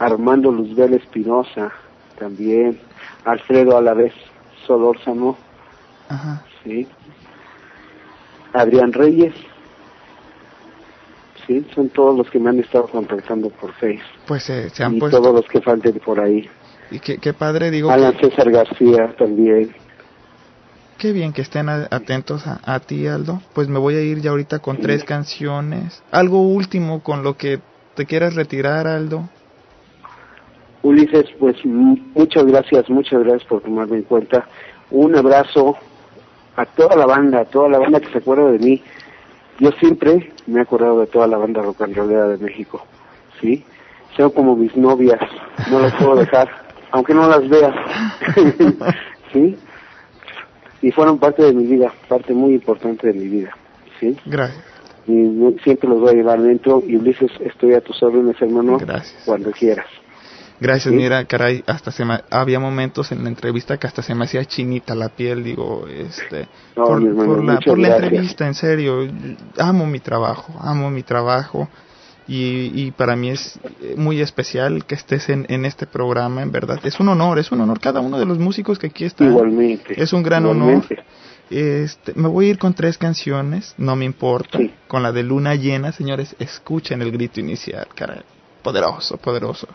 Armando 0.00 0.50
Luzbel 0.50 0.94
Espinosa, 0.94 1.70
también. 2.18 2.80
Alfredo 3.24 3.76
a 3.76 3.80
la 3.80 3.94
vez 3.94 4.12
Solórzano, 4.66 5.36
Ajá. 6.08 6.44
sí. 6.64 6.88
Adrián 8.52 8.92
Reyes, 8.92 9.32
sí, 11.46 11.64
son 11.72 11.88
todos 11.90 12.16
los 12.16 12.28
que 12.30 12.40
me 12.40 12.50
han 12.50 12.58
estado 12.58 12.88
contactando 12.88 13.50
por 13.50 13.72
Facebook. 13.74 14.02
Pues 14.26 14.50
eh, 14.50 14.70
se 14.70 14.82
han 14.82 14.96
y 14.96 14.98
puesto... 14.98 15.20
todos 15.20 15.34
los 15.34 15.46
que 15.46 15.60
falten 15.60 16.00
por 16.00 16.18
ahí. 16.18 16.48
Y 16.90 16.98
qué, 16.98 17.18
qué 17.18 17.32
padre, 17.32 17.70
digo... 17.70 17.90
Alan 17.90 18.18
César 18.18 18.50
García 18.50 19.14
también. 19.16 19.72
Qué 20.98 21.12
bien 21.12 21.32
que 21.32 21.42
estén 21.42 21.68
atentos 21.68 22.44
a, 22.46 22.80
ti, 22.80 23.06
Aldo. 23.06 23.40
Pues 23.54 23.68
me 23.68 23.78
voy 23.78 23.94
a 23.94 24.02
ir 24.02 24.20
ya 24.20 24.30
ahorita 24.30 24.58
con 24.58 24.78
tres 24.78 25.04
canciones. 25.04 26.02
Algo 26.10 26.42
último 26.42 27.02
con 27.02 27.22
lo 27.22 27.36
que 27.36 27.60
te 27.94 28.04
quieras 28.04 28.34
retirar, 28.34 28.86
Aldo. 28.86 29.28
Ulises, 30.82 31.26
pues 31.38 31.56
muchas 31.64 32.44
gracias, 32.46 32.90
muchas 32.90 33.20
gracias 33.22 33.44
por 33.44 33.62
tomarme 33.62 33.98
en 33.98 34.02
cuenta. 34.02 34.48
Un 34.90 35.16
abrazo 35.16 35.76
a 36.56 36.66
toda 36.66 36.96
la 36.96 37.06
banda, 37.06 37.40
a 37.40 37.44
toda 37.44 37.68
la 37.68 37.78
banda 37.78 38.00
que 38.00 38.10
se 38.10 38.18
acuerda 38.18 38.50
de 38.50 38.58
mí 38.58 38.82
yo 39.60 39.72
siempre 39.72 40.32
me 40.46 40.60
he 40.60 40.62
acordado 40.62 41.00
de 41.00 41.06
toda 41.08 41.26
la 41.26 41.36
banda 41.36 41.62
rock 41.62 41.82
and 41.82 41.96
rollera 41.96 42.28
de 42.28 42.38
México, 42.38 42.84
¿sí? 43.40 43.64
Son 44.16 44.30
como 44.30 44.56
mis 44.56 44.76
novias, 44.76 45.20
no 45.70 45.80
las 45.80 45.94
puedo 45.94 46.16
dejar, 46.16 46.48
aunque 46.92 47.12
no 47.12 47.28
las 47.28 47.48
vea, 47.48 47.74
¿sí? 49.32 49.56
Y 50.80 50.90
fueron 50.92 51.18
parte 51.18 51.42
de 51.42 51.52
mi 51.52 51.66
vida, 51.66 51.92
parte 52.08 52.32
muy 52.32 52.54
importante 52.54 53.08
de 53.08 53.12
mi 53.12 53.28
vida, 53.28 53.56
¿sí? 53.98 54.16
Gracias. 54.26 54.64
Y 55.06 55.56
siempre 55.64 55.88
los 55.88 56.00
voy 56.00 56.10
a 56.10 56.14
llevar 56.14 56.40
dentro 56.40 56.82
y 56.86 56.96
Ulises, 56.96 57.30
estoy 57.40 57.74
a 57.74 57.80
tus 57.80 58.02
órdenes, 58.02 58.36
hermano, 58.40 58.78
Gracias. 58.78 59.22
cuando 59.24 59.50
quieras. 59.50 59.86
Gracias, 60.60 60.92
mira, 60.92 61.24
caray, 61.24 61.62
hasta 61.66 61.92
se 61.92 62.04
había 62.30 62.58
momentos 62.58 63.12
en 63.12 63.22
la 63.22 63.28
entrevista 63.28 63.76
que 63.78 63.86
hasta 63.86 64.02
se 64.02 64.14
me 64.14 64.24
hacía 64.24 64.44
chinita 64.44 64.94
la 64.96 65.08
piel, 65.08 65.44
digo, 65.44 65.86
este, 65.86 66.48
por, 66.74 67.00
la, 67.00 67.60
por 67.60 67.78
la 67.78 67.96
entrevista, 67.96 68.46
en 68.46 68.54
serio, 68.54 69.08
amo 69.56 69.86
mi 69.86 70.00
trabajo, 70.00 70.52
amo 70.60 70.90
mi 70.90 71.04
trabajo 71.04 71.68
y, 72.28 72.70
y 72.74 72.90
para 72.90 73.16
mí 73.16 73.30
es 73.30 73.58
muy 73.96 74.20
especial 74.20 74.84
que 74.84 74.94
estés 74.94 75.28
en, 75.30 75.46
en 75.48 75.64
este 75.64 75.86
programa, 75.86 76.42
en 76.42 76.52
verdad, 76.52 76.78
es 76.84 77.00
un 77.00 77.08
honor, 77.08 77.38
es 77.38 77.50
un 77.50 77.60
honor 77.60 77.80
cada 77.80 78.00
uno 78.00 78.18
de 78.18 78.26
los 78.26 78.38
músicos 78.38 78.78
que 78.78 78.88
aquí 78.88 79.04
están. 79.04 79.30
Igualmente. 79.30 80.00
Es 80.00 80.12
un 80.12 80.22
gran 80.22 80.46
honor. 80.46 80.84
Este, 81.50 82.12
me 82.14 82.28
voy 82.28 82.46
a 82.46 82.50
ir 82.50 82.58
con 82.58 82.74
tres 82.74 82.98
canciones, 82.98 83.74
no 83.78 83.96
me 83.96 84.04
importa, 84.04 84.58
con 84.86 85.02
la 85.02 85.12
de 85.12 85.22
Luna 85.22 85.54
Llena, 85.54 85.92
señores, 85.92 86.36
escuchen 86.38 87.00
el 87.00 87.10
grito 87.10 87.40
inicial, 87.40 87.88
caray 87.94 88.20
poderoso, 88.62 89.16
poderoso. 89.16 89.66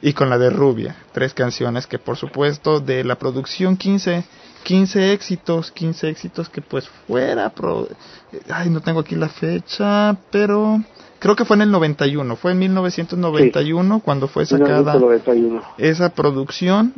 Y 0.00 0.12
con 0.14 0.30
la 0.30 0.38
de 0.38 0.48
Rubia, 0.48 0.96
tres 1.12 1.34
canciones 1.34 1.86
que 1.86 1.98
por 1.98 2.16
supuesto 2.16 2.80
de 2.80 3.04
la 3.04 3.16
producción 3.16 3.76
15, 3.76 4.24
15 4.62 5.12
éxitos, 5.12 5.70
15 5.72 6.08
éxitos 6.08 6.48
que 6.48 6.62
pues 6.62 6.88
fuera, 7.06 7.50
pro, 7.50 7.86
ay 8.48 8.70
no 8.70 8.80
tengo 8.80 9.00
aquí 9.00 9.14
la 9.14 9.28
fecha, 9.28 10.16
pero 10.30 10.80
creo 11.20 11.36
que 11.36 11.44
fue 11.44 11.54
en 11.54 11.62
el 11.62 11.70
91, 11.70 12.34
fue 12.34 12.52
en 12.52 12.58
1991 12.58 14.00
cuando 14.00 14.26
fue 14.26 14.44
sacada 14.44 14.98
esa 15.78 16.08
producción, 16.08 16.94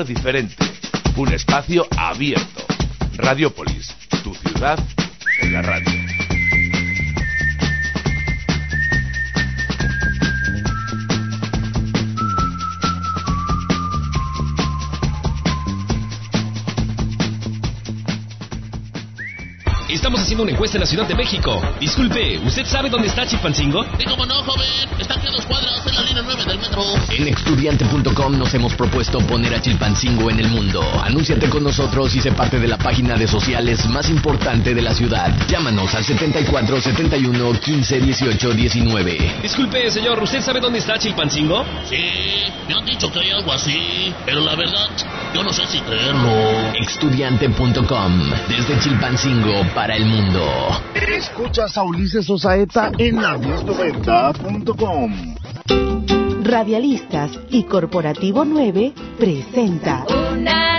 Diferente, 0.06 0.56
un 1.16 1.34
espacio 1.34 1.88
abierto. 1.98 2.66
Radiopolis, 3.16 3.96
tu 4.24 4.34
ciudad 4.36 4.80
en 5.40 5.54
la 5.54 5.62
radio. 5.62 5.97
Estamos 20.08 20.24
haciendo 20.24 20.44
una 20.44 20.54
encuesta 20.54 20.78
en 20.78 20.82
la 20.84 20.88
Ciudad 20.88 21.06
de 21.06 21.16
México. 21.16 21.62
Disculpe, 21.82 22.40
¿usted 22.40 22.66
sabe 22.66 22.90
dónde 22.90 23.10
está 23.10 23.28
Chilpancingo? 23.28 23.84
Sí, 23.98 24.06
cómo 24.06 24.26
no, 24.26 24.42
joven. 24.42 24.66
Está 24.98 25.16
aquí 25.16 25.28
a 25.28 25.32
dos 25.32 25.46
cuadras, 25.46 25.86
en 25.86 25.96
la 25.96 26.02
línea 26.02 26.24
9 26.24 26.46
del 26.46 26.60
metro. 26.60 26.82
En 27.10 27.28
estudiante.com 27.28 28.38
nos 28.38 28.54
hemos 28.54 28.74
propuesto 28.74 29.20
poner 29.28 29.54
a 29.54 29.62
Chilpancingo 29.62 30.32
en 30.32 30.40
el 30.40 30.48
mundo. 30.48 30.82
Anúnciate 31.04 31.50
con 31.50 31.62
nosotros 31.62 32.16
y 32.16 32.22
sé 32.22 32.32
parte 32.32 32.58
de 32.58 32.70
la 32.70 32.78
página 32.78 33.18
de 33.18 33.28
sociales 33.28 33.86
más 33.90 34.10
importante 34.10 34.74
de 34.74 34.82
la 34.82 34.96
ciudad. 34.96 35.30
Llámanos 35.50 35.94
al 35.94 36.06
74 36.06 36.80
71 36.80 37.60
15 37.60 38.00
18 38.00 38.54
19. 38.54 39.36
Disculpe, 39.42 39.92
señor, 39.92 40.24
¿usted 40.24 40.40
sabe 40.40 40.62
dónde 40.62 40.80
está 40.80 40.98
Chilpancingo? 40.98 41.66
Sí, 41.84 42.46
me 42.66 42.76
han 42.76 42.86
dicho 42.86 43.12
que 43.12 43.20
hay 43.20 43.32
algo 43.32 43.52
así, 43.52 44.14
pero 44.26 44.40
la 44.40 44.56
verdad, 44.56 44.88
yo 45.34 45.44
no 45.44 45.52
sé 45.52 45.66
si 45.68 45.80
creerlo. 45.82 46.30
Estudiante.com, 46.80 48.30
desde 48.48 48.80
Chilpancingo 48.80 49.64
para 49.74 49.96
el 49.96 50.06
mundo. 50.06 50.42
Escuchas 50.94 51.78
a 51.78 51.84
Ulises 51.84 52.30
Osaeta 52.30 52.92
en 52.98 53.22
la 53.22 53.38
Radialistas 56.44 57.32
y 57.50 57.64
Corporativo 57.64 58.46
9 58.46 58.94
presenta 59.18 60.06
Una 60.32 60.77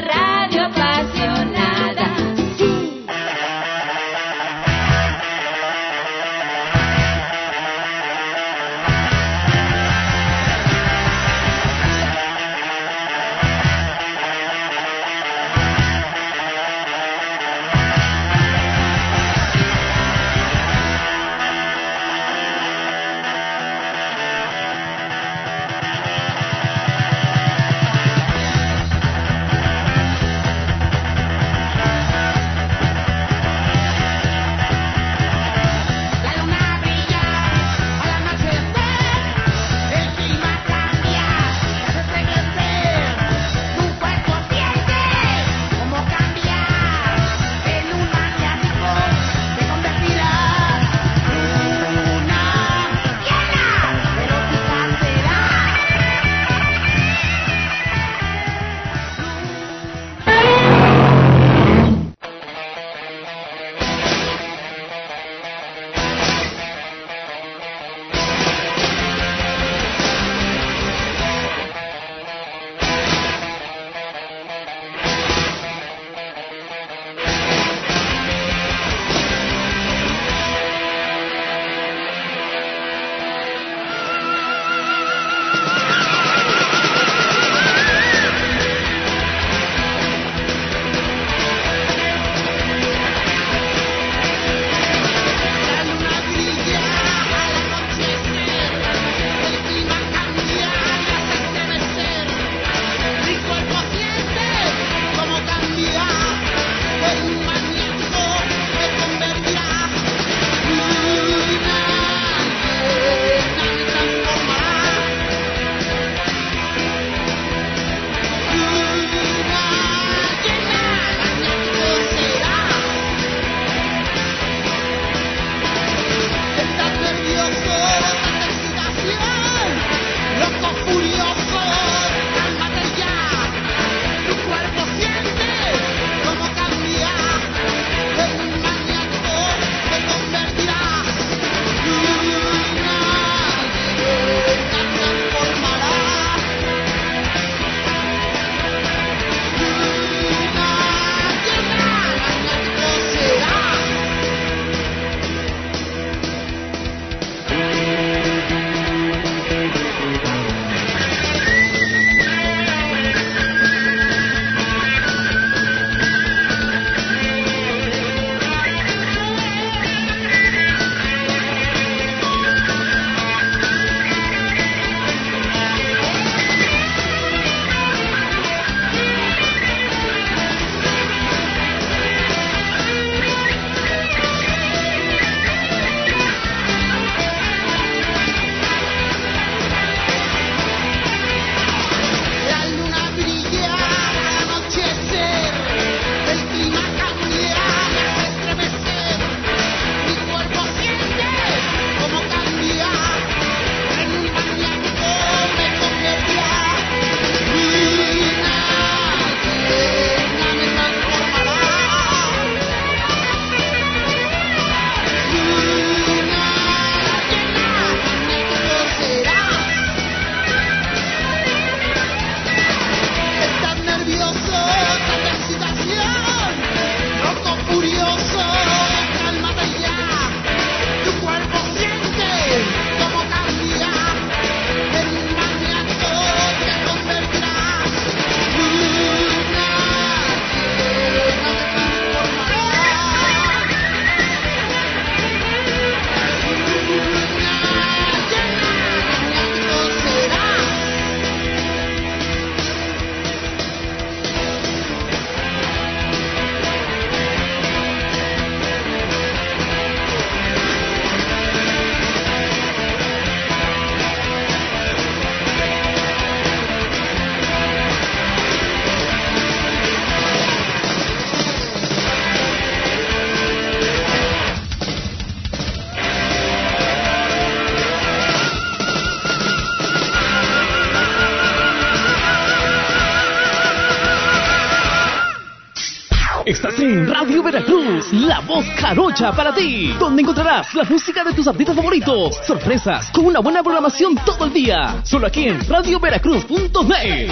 La 288.12 288.40
voz 288.40 288.64
carocha 288.80 289.32
para 289.32 289.54
ti, 289.54 289.92
donde 289.98 290.22
encontrarás 290.22 290.72
la 290.74 290.84
música 290.84 291.22
de 291.24 291.34
tus 291.34 291.46
artistas 291.46 291.76
favoritos, 291.76 292.40
sorpresas, 292.42 293.10
con 293.10 293.26
una 293.26 293.40
buena 293.40 293.62
programación 293.62 294.14
todo 294.24 294.46
el 294.46 294.52
día, 294.54 295.02
solo 295.04 295.26
aquí 295.26 295.46
en 295.46 295.60
radioveracruz.net. 295.68 297.28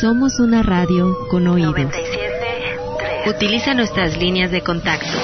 Somos 0.00 0.40
una 0.40 0.62
radio 0.62 1.14
con 1.30 1.46
oídos. 1.46 1.92
Utiliza 3.26 3.74
nuestras 3.74 4.16
líneas 4.16 4.50
de 4.50 4.62
contacto. 4.62 5.18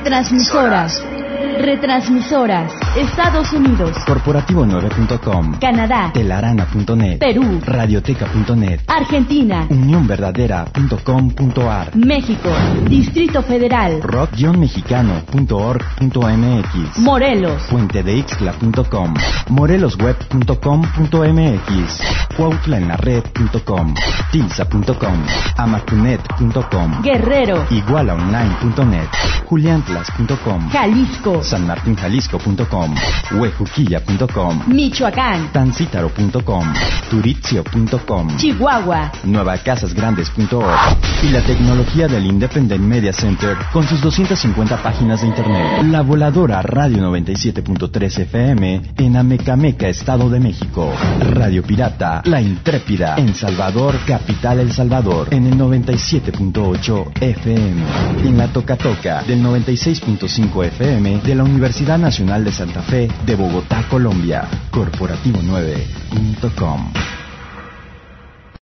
Retransmisoras. 0.00 0.96
Retransmisoras. 1.58 2.72
Estados 2.96 3.52
Unidos. 3.52 3.94
Corporativo9.com. 4.06 5.58
Canadá. 5.60 6.10
Telarana.net. 6.14 7.18
Perú. 7.18 7.60
Radioteca.net. 7.62 8.80
Argentina. 8.86 9.66
Unionverdadera.com.ar. 9.68 11.94
México. 11.96 12.48
Distrito 12.88 13.42
Federal. 13.42 14.00
rock-mexicano.org.mx. 14.00 16.98
Morelos. 17.00 17.62
Puentedeixtla.com. 17.68 19.14
morelosweb.com.mx. 19.50 22.00
cuautlaenlared.com. 22.40 23.94
Tilsa.com. 24.32 25.26
amacunet.com. 25.58 27.02
Guerrero. 27.02 27.66
igualaonline.net. 27.70 29.08
juliantlas.com. 29.46 30.70
Jalisco. 30.70 31.42
sanmartinjalisco.com. 31.44 32.94
huejuquilla.com. 33.32 34.62
Michoacán. 34.68 35.52
tancítaro.com. 35.52 36.72
turizio.com. 37.10 38.36
Chihuahua. 38.38 39.12
nuevacasasgrandes.org. 39.24 40.96
Y 41.22 41.28
la 41.28 41.42
tecnología 41.42 42.08
del 42.08 42.24
Independent 42.24 42.82
Media 42.82 43.12
Center 43.12 43.58
con 43.70 43.86
sus 43.86 44.00
250 44.00 44.82
páginas 44.82 45.20
de 45.20 45.26
internet. 45.26 45.82
La 45.90 46.00
voladora 46.00 46.62
Radio 46.62 47.02
97.3 47.02 48.20
FM 48.20 48.80
en 48.96 49.16
Amecameca, 49.16 49.88
Estado 49.88 50.30
de 50.30 50.40
México. 50.40 50.90
Radio 51.34 51.62
Pirata, 51.62 52.22
La 52.30 52.40
Intrépida, 52.40 53.16
en 53.16 53.34
Salvador, 53.34 53.98
Capital 54.06 54.60
El 54.60 54.70
Salvador, 54.70 55.34
en 55.34 55.48
el 55.48 55.58
97.8 55.58 57.20
FM. 57.20 57.82
En 58.24 58.38
la 58.38 58.46
Toca 58.52 58.76
Toca, 58.76 59.24
del 59.24 59.42
96.5 59.42 60.66
FM 60.66 61.22
de 61.22 61.34
la 61.34 61.42
Universidad 61.42 61.98
Nacional 61.98 62.44
de 62.44 62.52
Santa 62.52 62.82
Fe 62.82 63.08
de 63.26 63.34
Bogotá, 63.34 63.84
Colombia. 63.88 64.46
Corporativo9.com. 64.70 66.92